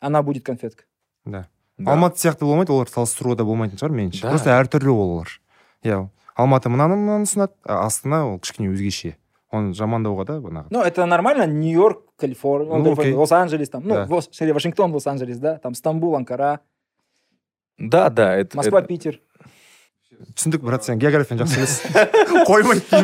она 0.00 0.22
будет 0.22 0.44
конфетка. 0.44 0.84
Да. 1.24 1.48
Да. 1.78 1.92
алматы 1.92 2.18
сияқты 2.20 2.44
болмайды 2.44 2.72
олар 2.72 2.88
салыстыруға 2.92 3.36
да 3.40 3.44
болмайтын 3.44 3.78
шығар 3.80 3.92
меніңше 3.96 4.20
Да. 4.22 4.28
просто 4.28 4.50
әртүрлі 4.52 4.90
олар 4.92 5.28
иә 5.82 6.08
алматы 6.36 6.68
мынаны 6.68 6.96
мынаны 6.96 7.24
ұсынады 7.24 7.54
а 7.64 7.86
астана 7.86 8.18
ол 8.28 8.38
кішкене 8.38 8.68
өзгеше 8.68 9.14
оны 9.50 9.72
жамандауға 9.72 10.26
да 10.28 10.34
банағы 10.44 10.66
Ну, 10.68 10.82
это 10.82 11.06
нормально, 11.06 11.46
Нью-Йорк, 11.46 12.02
Калифорния, 12.16 12.68
Ну, 12.76 12.84
Калифорния, 12.84 13.12
окей. 13.12 13.18
Лос-Анджелес, 13.18 13.70
там, 13.70 13.82
ну, 13.86 13.94
Да. 13.94 14.04
Вос- 14.04 14.28
sorry, 14.30 14.52
Вашингтон, 14.52 14.92
Лос-Анджелес, 14.92 15.38
да, 15.38 15.56
там 15.56 15.72
Стамбул, 15.74 16.14
Анкара, 16.16 16.60
Да, 17.78 18.10
да. 18.10 18.36
Это, 18.36 18.56
Москва, 18.56 18.78
это- 18.80 18.88
Питер. 18.88 19.20
түсіндік 20.36 20.60
брат 20.60 20.84
сен 20.84 20.98
географияны 21.00 21.40
жақсы 21.46 21.56
білесің 21.56 22.44
қоймайды 22.44 22.82
дей 22.90 23.02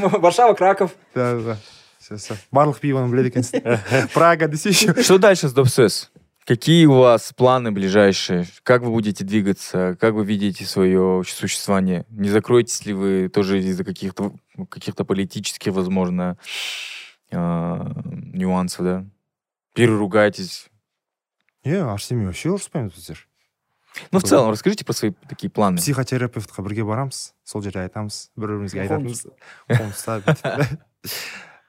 ма 0.00 0.08
Варшава, 0.18 0.54
Краков. 0.54 0.92
да 1.14 1.34
да 1.34 1.40
да 1.42 1.56
Всё, 2.00 2.16
всё. 2.16 2.36
барлық 2.52 2.80
пивоны 2.80 3.10
біледі 3.12 3.28
екенсің 3.34 4.08
прага 4.14 4.48
десе 4.48 4.70
еще 4.70 4.94
Что 5.02 5.18
дальше 5.18 5.48
с 5.48 5.52
Допсес? 5.52 6.10
Какие 6.46 6.86
у 6.86 6.94
вас 7.00 7.32
планы 7.36 7.70
ближайшие? 7.72 8.46
Как 8.62 8.80
вы 8.82 8.90
будете 8.92 9.24
двигаться? 9.24 9.96
Как 10.00 10.14
вы 10.14 10.24
видите 10.24 10.64
свое 10.64 11.22
существование? 11.26 12.06
Не 12.08 12.28
закроетесь 12.30 12.86
ли 12.86 12.92
вы 12.94 13.28
тоже 13.28 13.58
из-за 13.58 13.84
каких-то 13.84 14.32
каких-то 14.70 15.04
политических, 15.04 15.72
возможно, 15.74 16.38
а, 17.32 17.90
нюансов, 18.32 18.84
да? 18.84 19.04
Переругаетесь? 19.74 20.66
е 21.63 21.81
арсенмен 21.81 22.31
вообще 22.31 22.49
ұрыспаймыз 22.49 22.95
біздер 22.95 23.27
Ну, 24.11 24.19
в 24.19 24.23
целом, 24.23 24.49
расскажите 24.51 24.85
про 24.85 24.93
свои 24.93 25.11
такие 25.27 25.49
планы. 25.49 25.77
психотерапевтқа 25.77 26.63
бірге 26.63 26.85
барамыз 26.85 27.33
сол 27.43 27.61
жерде 27.61 27.79
айтамыз 27.83 28.31
бір 28.37 28.55
бірімізге 28.55 28.81
айтатынбыз 28.85 29.25
бүйтіп. 29.67 30.79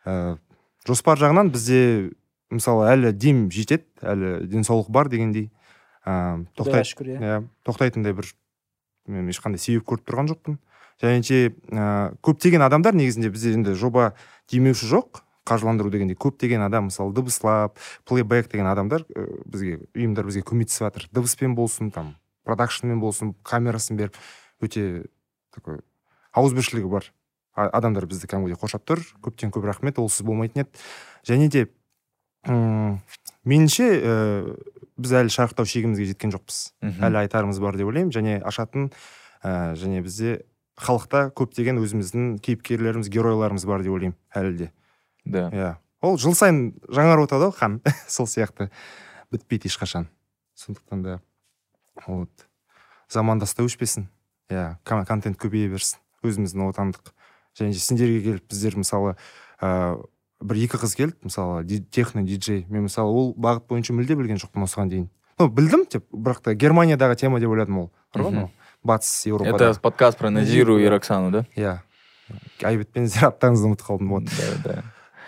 Ә, 0.06 0.38
жоспар 0.86 1.18
жағынан 1.18 1.50
бізде 1.50 2.12
мысалы 2.50 2.86
әлі 2.92 3.12
дем 3.12 3.48
жетеді 3.50 3.86
әлі 4.02 4.46
денсаулық 4.46 4.90
бар 4.90 5.08
дегендей 5.10 5.50
тоқтай 6.04 6.86
шүкір, 6.86 7.10
иә. 7.10 7.18
иә 7.18 7.36
тоқтайтындай 7.66 8.14
бір 8.14 8.30
мен 9.06 9.28
ешқандай 9.30 9.58
себеп 9.58 9.86
көріп 9.86 10.06
тұрған 10.06 10.30
жоқпын 10.30 10.58
жәнеше 11.02 11.54
ә, 11.70 12.14
көптеген 12.22 12.62
адамдар 12.62 12.94
негізінде 12.94 13.30
бізде 13.34 13.54
енді 13.58 13.74
жоба 13.74 14.12
демеуші 14.50 14.86
жоқ 14.90 15.22
қаржыландыру 15.48 15.90
дегенде 15.90 16.14
көптеген 16.14 16.64
адам 16.66 16.90
мысалы 16.90 17.14
дыбыслап 17.16 17.78
плейбэк 18.08 18.50
деген 18.52 18.68
адамдар 18.70 19.06
ә, 19.10 19.26
бізге 19.46 19.80
ұйымдар 19.94 20.28
бізге 20.28 20.44
көмектесіп 20.46 20.88
жатыр 20.88 21.08
дыбыспен 21.12 21.56
болсын 21.58 21.90
там 21.90 22.14
продакшнмен 22.46 23.00
болсын 23.00 23.34
камерасын 23.42 23.98
беріп 23.98 24.18
өте 24.62 25.08
такой 25.54 25.82
ауызбіршілігі 26.32 26.90
бар 26.92 27.10
адамдар 27.54 28.06
бізді 28.08 28.28
кәдімгідей 28.30 28.56
қоршап 28.60 28.84
тұр. 28.88 29.02
Көптен 29.24 29.52
көп 29.52 29.66
рахмет 29.68 29.98
олсыз 30.00 30.24
болмайтын 30.24 30.64
еді. 30.64 30.82
Және 31.28 31.48
де 31.52 31.66
м 32.48 33.00
меніңше 33.44 33.88
ә, 34.00 34.14
біз 34.96 35.12
әлі 35.20 35.32
шарықтау 35.32 35.68
шегімізге 35.68 36.08
жеткен 36.12 36.32
жоқпыз. 36.32 36.72
Әлі 36.80 37.22
айтарымыз 37.24 37.60
бар 37.60 37.76
деп 37.76 37.90
ойлаймын. 37.92 38.12
Және 38.14 38.40
ашатын 38.40 38.90
ә, 39.44 39.74
және 39.76 40.00
бізде 40.02 40.42
халықта 40.80 41.28
көптеген 41.36 41.80
өзіміздің 41.82 42.38
кейіпкерлеріміз 42.40 43.12
геройларымыз 43.12 43.66
бар 43.68 43.84
деп 43.84 43.92
ойлаймын 43.92 44.16
әлі 44.32 44.56
де. 44.56 44.70
Да. 45.24 45.48
иә. 45.50 45.70
Ол 46.02 46.18
жыл 46.18 46.34
сайын 46.34 46.72
жаңарып 46.88 47.28
отырады 47.28 47.50
ғой 47.50 47.56
хан 47.58 47.80
сол 48.08 48.26
сияқты. 48.26 48.70
Бітпейді 49.30 49.68
ешқашан. 49.70 50.08
Сондықтан 50.54 51.02
да 51.02 51.20
вот 52.06 52.30
замандас 53.08 53.54
та 53.54 53.62
өшпесін. 53.62 54.08
Иә 54.50 54.76
кон- 54.84 55.06
контент 55.06 55.38
көбейе 55.38 55.70
берсін. 55.70 55.98
Өзіміздің 56.22 56.68
отандық 56.70 57.12
және 57.58 57.72
де 57.72 57.78
сендерге 57.78 58.20
келіп 58.22 58.48
біздер 58.50 58.76
мысалы 58.76 59.16
ә, 59.60 60.00
бір 60.40 60.56
екі 60.64 60.78
қыз 60.82 60.96
келді 60.96 61.16
мысалы 61.22 61.64
техно 61.90 62.22
диджей. 62.22 62.66
Мен 62.68 62.86
мысалы 62.88 63.10
ол 63.10 63.34
бағыт 63.34 63.66
бойынша 63.68 63.94
мүлде 63.94 64.16
білген 64.18 64.38
жоқпын 64.42 64.66
осыған 64.66 64.88
дейін. 64.90 65.08
Ну 65.38 65.48
білдім 65.48 65.86
деп 65.90 66.06
бірақ 66.12 66.42
та 66.42 66.54
германиядағы 66.54 67.16
тема 67.16 67.40
деп 67.40 67.50
ойладым 67.50 67.78
ол. 67.78 67.92
Бар 68.14 68.22
ғой 68.26 68.50
батыс 68.84 69.26
еуропада 69.26 69.70
Это 69.70 69.80
подкаст 69.80 70.18
про 70.18 70.30
Назиру 70.30 70.78
и. 70.78 70.86
Роксану, 70.86 71.30
да? 71.30 71.46
иә. 71.56 71.78
Айбетпен 72.62 73.06
аттарыңызды 73.06 73.68
ұмытып 73.70 73.86
қалдым 73.86 74.08
вот. 74.08 74.24
Да, 74.24 74.56
да. 74.64 74.82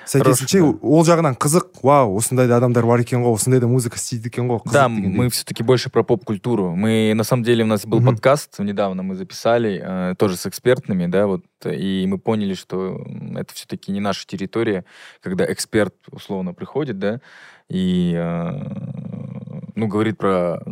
сәйкесінше 0.10 0.57
Хороший, 0.60 0.80
ол 0.81 1.03
жағынан 1.06 1.35
қызық 1.38 1.84
вау 1.84 2.15
осындай 2.18 2.47
да 2.49 2.57
адамдар 2.57 2.85
бар 2.85 2.99
екен 3.03 3.22
ғой 3.22 3.35
осындай 3.38 3.60
да 3.61 3.68
музыка 3.68 3.97
істейді 3.97 4.27
екен 4.31 4.47
ғой 4.49 4.57
қызық 4.64 4.73
Да, 4.73 4.88
дегендей. 4.89 5.18
мы 5.18 5.30
все-таки 5.30 5.61
больше 5.61 5.91
про 5.91 6.03
поп-культуру. 6.03 6.73
Мы, 6.76 7.14
на 7.15 7.23
самом 7.23 7.43
деле, 7.43 7.64
у 7.64 7.68
нас 7.68 7.85
был 7.85 7.99
Мгм. 7.99 8.07
подкаст, 8.15 8.57
недавно 8.60 9.03
мы 9.03 9.14
записали, 9.15 9.80
э, 9.84 10.15
тоже 10.18 10.35
с 10.38 10.47
экспертными, 10.47 11.06
да, 11.06 11.27
вот, 11.27 11.43
и 11.65 12.06
мы 12.07 12.18
поняли, 12.18 12.56
что 12.56 12.97
м, 13.06 13.38
это 13.38 13.53
все-таки 13.53 13.91
не 13.91 13.99
наша 13.99 14.26
территория, 14.26 14.84
когда 15.22 15.45
эксперт, 15.51 15.93
условно, 16.10 16.53
приходит, 16.56 16.97
да, 16.97 17.22
и, 17.69 18.15
э, 18.18 19.02
ну, 19.74 19.86
говорит 19.86 20.18
про 20.18 20.62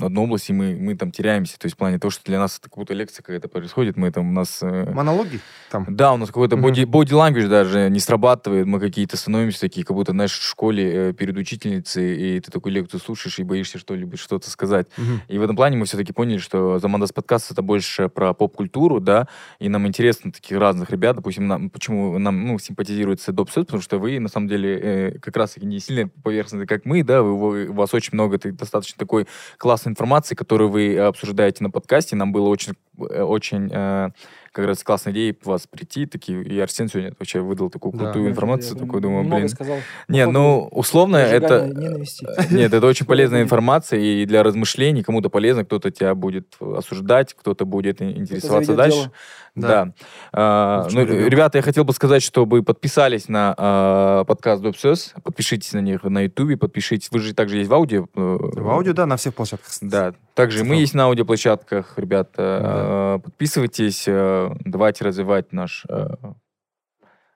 одну 0.00 0.24
область, 0.24 0.50
и 0.50 0.52
мы, 0.52 0.76
мы 0.76 0.96
там 0.96 1.10
теряемся, 1.10 1.58
то 1.58 1.66
есть 1.66 1.74
в 1.74 1.78
плане 1.78 1.98
того, 1.98 2.10
что 2.10 2.24
для 2.24 2.38
нас 2.38 2.58
это 2.58 2.68
как 2.68 2.78
будто 2.78 2.94
лекция 2.94 3.22
какая-то 3.22 3.48
происходит, 3.48 3.96
мы 3.96 4.10
там, 4.10 4.28
у 4.30 4.32
нас... 4.32 4.58
э, 4.62 4.90
монологи 4.92 5.40
там 5.70 5.86
да, 5.88 6.12
у 6.12 6.16
нас 6.16 6.28
какой-то 6.28 6.56
body, 6.56 6.84
body 6.84 7.10
language 7.10 7.48
даже 7.48 7.88
не 7.90 8.00
срабатывает, 8.00 8.66
мы 8.66 8.80
какие-то 8.80 9.16
становимся 9.16 9.60
такие, 9.60 9.84
как 9.84 9.94
будто, 9.96 10.12
знаешь, 10.12 10.32
в 10.32 10.42
школе 10.42 11.10
э, 11.10 11.12
перед 11.12 11.36
учительницей, 11.36 12.36
и 12.36 12.40
ты 12.40 12.50
такую 12.50 12.72
лекцию 12.72 13.00
слушаешь 13.00 13.38
и 13.38 13.42
боишься 13.42 13.78
что-либо, 13.78 14.16
что-то 14.16 14.50
сказать. 14.50 14.86
Мгм. 14.96 15.20
И 15.28 15.38
в 15.38 15.42
этом 15.42 15.56
плане 15.56 15.76
мы 15.76 15.84
все-таки 15.86 16.12
поняли, 16.12 16.38
что 16.38 16.78
Замандас 16.78 17.12
подкаст 17.12 17.50
это 17.50 17.62
больше 17.62 18.08
про 18.08 18.32
поп-культуру, 18.34 19.00
да, 19.00 19.28
и 19.58 19.68
нам 19.68 19.86
интересно 19.86 20.32
таких 20.32 20.58
разных 20.58 20.90
ребят, 20.90 21.16
допустим, 21.16 21.46
нам, 21.46 21.70
почему 21.70 22.18
нам, 22.18 22.46
ну, 22.46 22.58
симпатизируется 22.58 23.32
Допсет, 23.32 23.66
потому 23.66 23.82
что 23.82 23.98
вы, 23.98 24.18
на 24.18 24.28
самом 24.28 24.48
деле, 24.48 24.78
э, 24.80 25.18
как 25.18 25.36
раз-таки 25.36 25.66
не 25.66 25.78
сильно 25.80 26.08
поверхностные, 26.22 26.66
как 26.66 26.84
мы, 26.84 27.02
да, 27.02 27.22
вы, 27.22 27.36
вы- 27.38 27.66
у 27.68 27.74
вас 27.74 27.94
очень 27.94 28.10
много 28.14 28.38
ты- 28.38 28.49
достаточно 28.52 28.98
такой 28.98 29.26
классной 29.58 29.90
информации, 29.90 30.34
которую 30.34 30.70
вы 30.70 30.98
обсуждаете 30.98 31.64
на 31.64 31.70
подкасте, 31.70 32.16
нам 32.16 32.32
было 32.32 32.48
очень, 32.48 32.74
э, 32.98 33.22
очень, 33.22 33.70
э, 33.72 34.10
как 34.52 34.66
раз 34.66 34.82
классная 34.82 35.12
идея 35.12 35.34
вас 35.44 35.66
прийти, 35.68 36.06
такие, 36.06 36.42
и 36.42 36.58
Арсен 36.58 36.88
сегодня 36.88 37.12
вообще 37.18 37.40
выдал 37.40 37.70
такую 37.70 37.92
Да. 37.92 38.04
крутую 38.06 38.30
информацию, 38.30 38.74
Я 38.76 38.84
такой, 38.84 39.00
думаю, 39.00 39.24
блин. 39.28 39.48
сказал. 39.48 39.76
Не, 40.08 40.26
ну, 40.26 40.68
условно, 40.72 41.16
это... 41.16 41.66
ненависти. 41.66 42.26
Нет, 42.52 42.72
это 42.74 42.86
очень 42.86 43.06
полезная 43.06 43.42
информация 43.42 44.00
и 44.00 44.24
для 44.26 44.42
размышлений. 44.42 45.02
Кому-то 45.02 45.30
полезно, 45.30 45.64
кто-то 45.64 45.90
тебя 45.90 46.14
будет 46.14 46.56
осуждать, 46.60 47.34
кто-то 47.34 47.64
будет 47.64 48.02
интересоваться 48.02 48.74
дальше. 48.74 48.96
дело. 48.98 49.12
Да. 49.56 49.92
А, 50.32 50.86
ну, 50.92 51.04
ребята, 51.04 51.58
я 51.58 51.62
хотел 51.62 51.84
бы 51.84 51.92
сказать, 51.92 52.22
чтобы 52.22 52.62
подписались 52.62 53.28
на 53.28 53.52
а, 53.58 54.24
подкаст 54.24 54.62
Допсес, 54.62 55.12
подпишитесь 55.24 55.72
на 55.72 55.80
них 55.80 56.04
на 56.04 56.20
Ютубе, 56.22 56.56
подпишитесь. 56.56 57.10
Вы 57.10 57.18
же 57.18 57.34
также 57.34 57.56
есть 57.58 57.68
в 57.68 57.74
аудио. 57.74 58.06
э, 58.14 58.38
в 58.40 58.70
аудио 58.70 58.92
да 58.92 59.06
на 59.06 59.16
всех 59.16 59.34
площадках 59.34 59.72
Да. 59.80 60.14
Также 60.34 60.60
и 60.60 60.62
мы 60.62 60.76
есть 60.76 60.94
на 60.94 61.04
аудиоплощадках, 61.06 61.94
ребята. 61.96 62.30
А, 62.38 63.18
Подписывайтесь, 63.18 64.04
э, 64.06 64.39
давайте 64.64 65.04
развивать 65.04 65.52
наш... 65.52 65.84
э, 65.88 66.06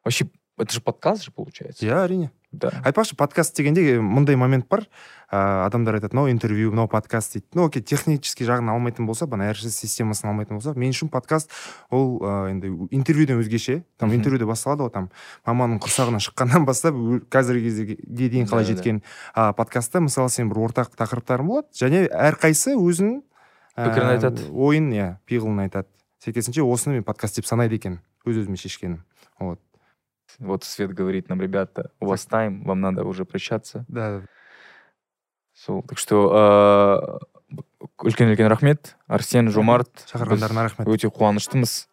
Вообще, 0.05 0.26
это 0.59 0.72
же 0.72 0.81
подкаст 0.81 1.24
же 1.24 1.31
получается. 1.32 1.85
иә 1.85 2.05
әрине 2.05 2.31
Да. 2.55 2.68
айтпақшы 2.85 3.16
подкаст 3.16 3.56
дегенде 3.56 3.98
мындай 4.01 4.36
момент 4.36 4.68
бар 4.68 4.85
ә, 5.32 5.66
адамдар 5.66 5.97
айтады 5.97 6.14
мынау 6.14 6.31
интервью 6.31 6.70
мынау 6.70 6.86
подкаст 6.86 7.32
дейді 7.35 7.47
ну 7.55 7.64
окей 7.66 7.82
технический 7.82 8.44
жағын 8.47 8.70
алмайтын 8.70 9.06
болса 9.06 9.26
ана 9.28 9.48
rss 9.51 9.74
системасын 9.74 10.28
алмайтын 10.31 10.60
болса 10.60 10.72
мен 10.78 10.93
үшін 10.94 11.09
подкаст 11.10 11.51
ол 11.90 12.20
ә, 12.22 12.51
енді 12.52 12.70
интервьюден 12.94 13.40
өзгеше 13.43 13.82
там 13.98 14.14
интервьюде 14.14 14.47
басталады 14.47 14.86
ғой 14.86 14.93
там 14.94 15.10
маманың 15.44 15.81
құрсағынан 15.82 16.22
шыққаннан 16.22 16.64
бастап 16.64 16.94
қазіргі 17.26 17.64
кезге 17.66 17.98
дейін 18.06 18.47
қалай 18.47 18.70
жеткен 18.70 19.02
а 19.35 19.52
подкастта 19.52 19.98
мысалы 19.98 20.31
сен 20.31 20.47
бір 20.48 20.62
ортақ 20.68 20.94
тақырыптарың 20.94 21.51
болады 21.51 21.74
және 21.74 22.06
әрқайсысы 22.06 22.76
өзінің 22.78 23.18
ә, 23.74 23.89
Пікірін 23.90 24.14
айтады. 24.14 24.47
ойын 24.55 24.93
иә 24.94 25.10
пиғылын 25.26 25.66
айтады 25.66 25.89
сәйкесінше 26.23 26.64
осыны 26.64 26.99
мен 26.99 27.03
подкаст 27.03 27.35
деп 27.39 27.45
санайды 27.45 27.76
екен 27.76 27.99
өз 28.26 28.43
өзіме 28.43 28.57
шешкенім 28.57 29.03
вот 29.39 29.60
Вот 30.39 30.64
Свет 30.64 30.93
говорит 30.93 31.27
нам, 31.27 31.41
ребята, 31.41 31.89
у 31.99 32.06
вас 32.06 32.23
тайм, 32.26 32.64
вам 32.64 32.81
надо 32.81 33.03
уже 33.03 33.26
прощаться. 33.26 33.84
да 33.88 34.22
сол 35.56 35.81
так 35.84 35.97
что 35.97 37.19
үлкен 37.99 38.30
үлкен 38.31 38.47
рахмет 38.47 38.95
арсен 39.07 39.49
жомарт 39.49 40.06
шақырғандарына 40.07 40.64
рахмет 40.64 40.88
өте 40.88 41.10
қуаныштымыз 41.10 41.88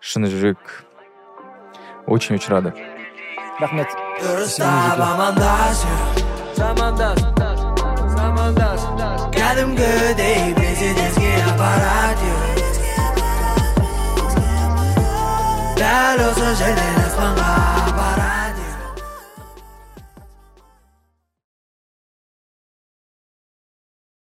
шыны 0.00 0.28
жүрек 0.28 0.58
очень 2.06 2.36
очень 2.36 2.50
рады 2.52 2.74
Рахмет. 3.58 3.88
дұрыстап 4.22 5.00
амандас 5.00 5.84
замандас 6.54 7.18
замандас 8.14 8.80
кәдімгідей 9.34 10.54
de 15.75 16.17
los 16.17 16.37
ángeles 16.37 17.15
van 17.17 17.35
a 17.37 17.95
parar. 17.95 18.34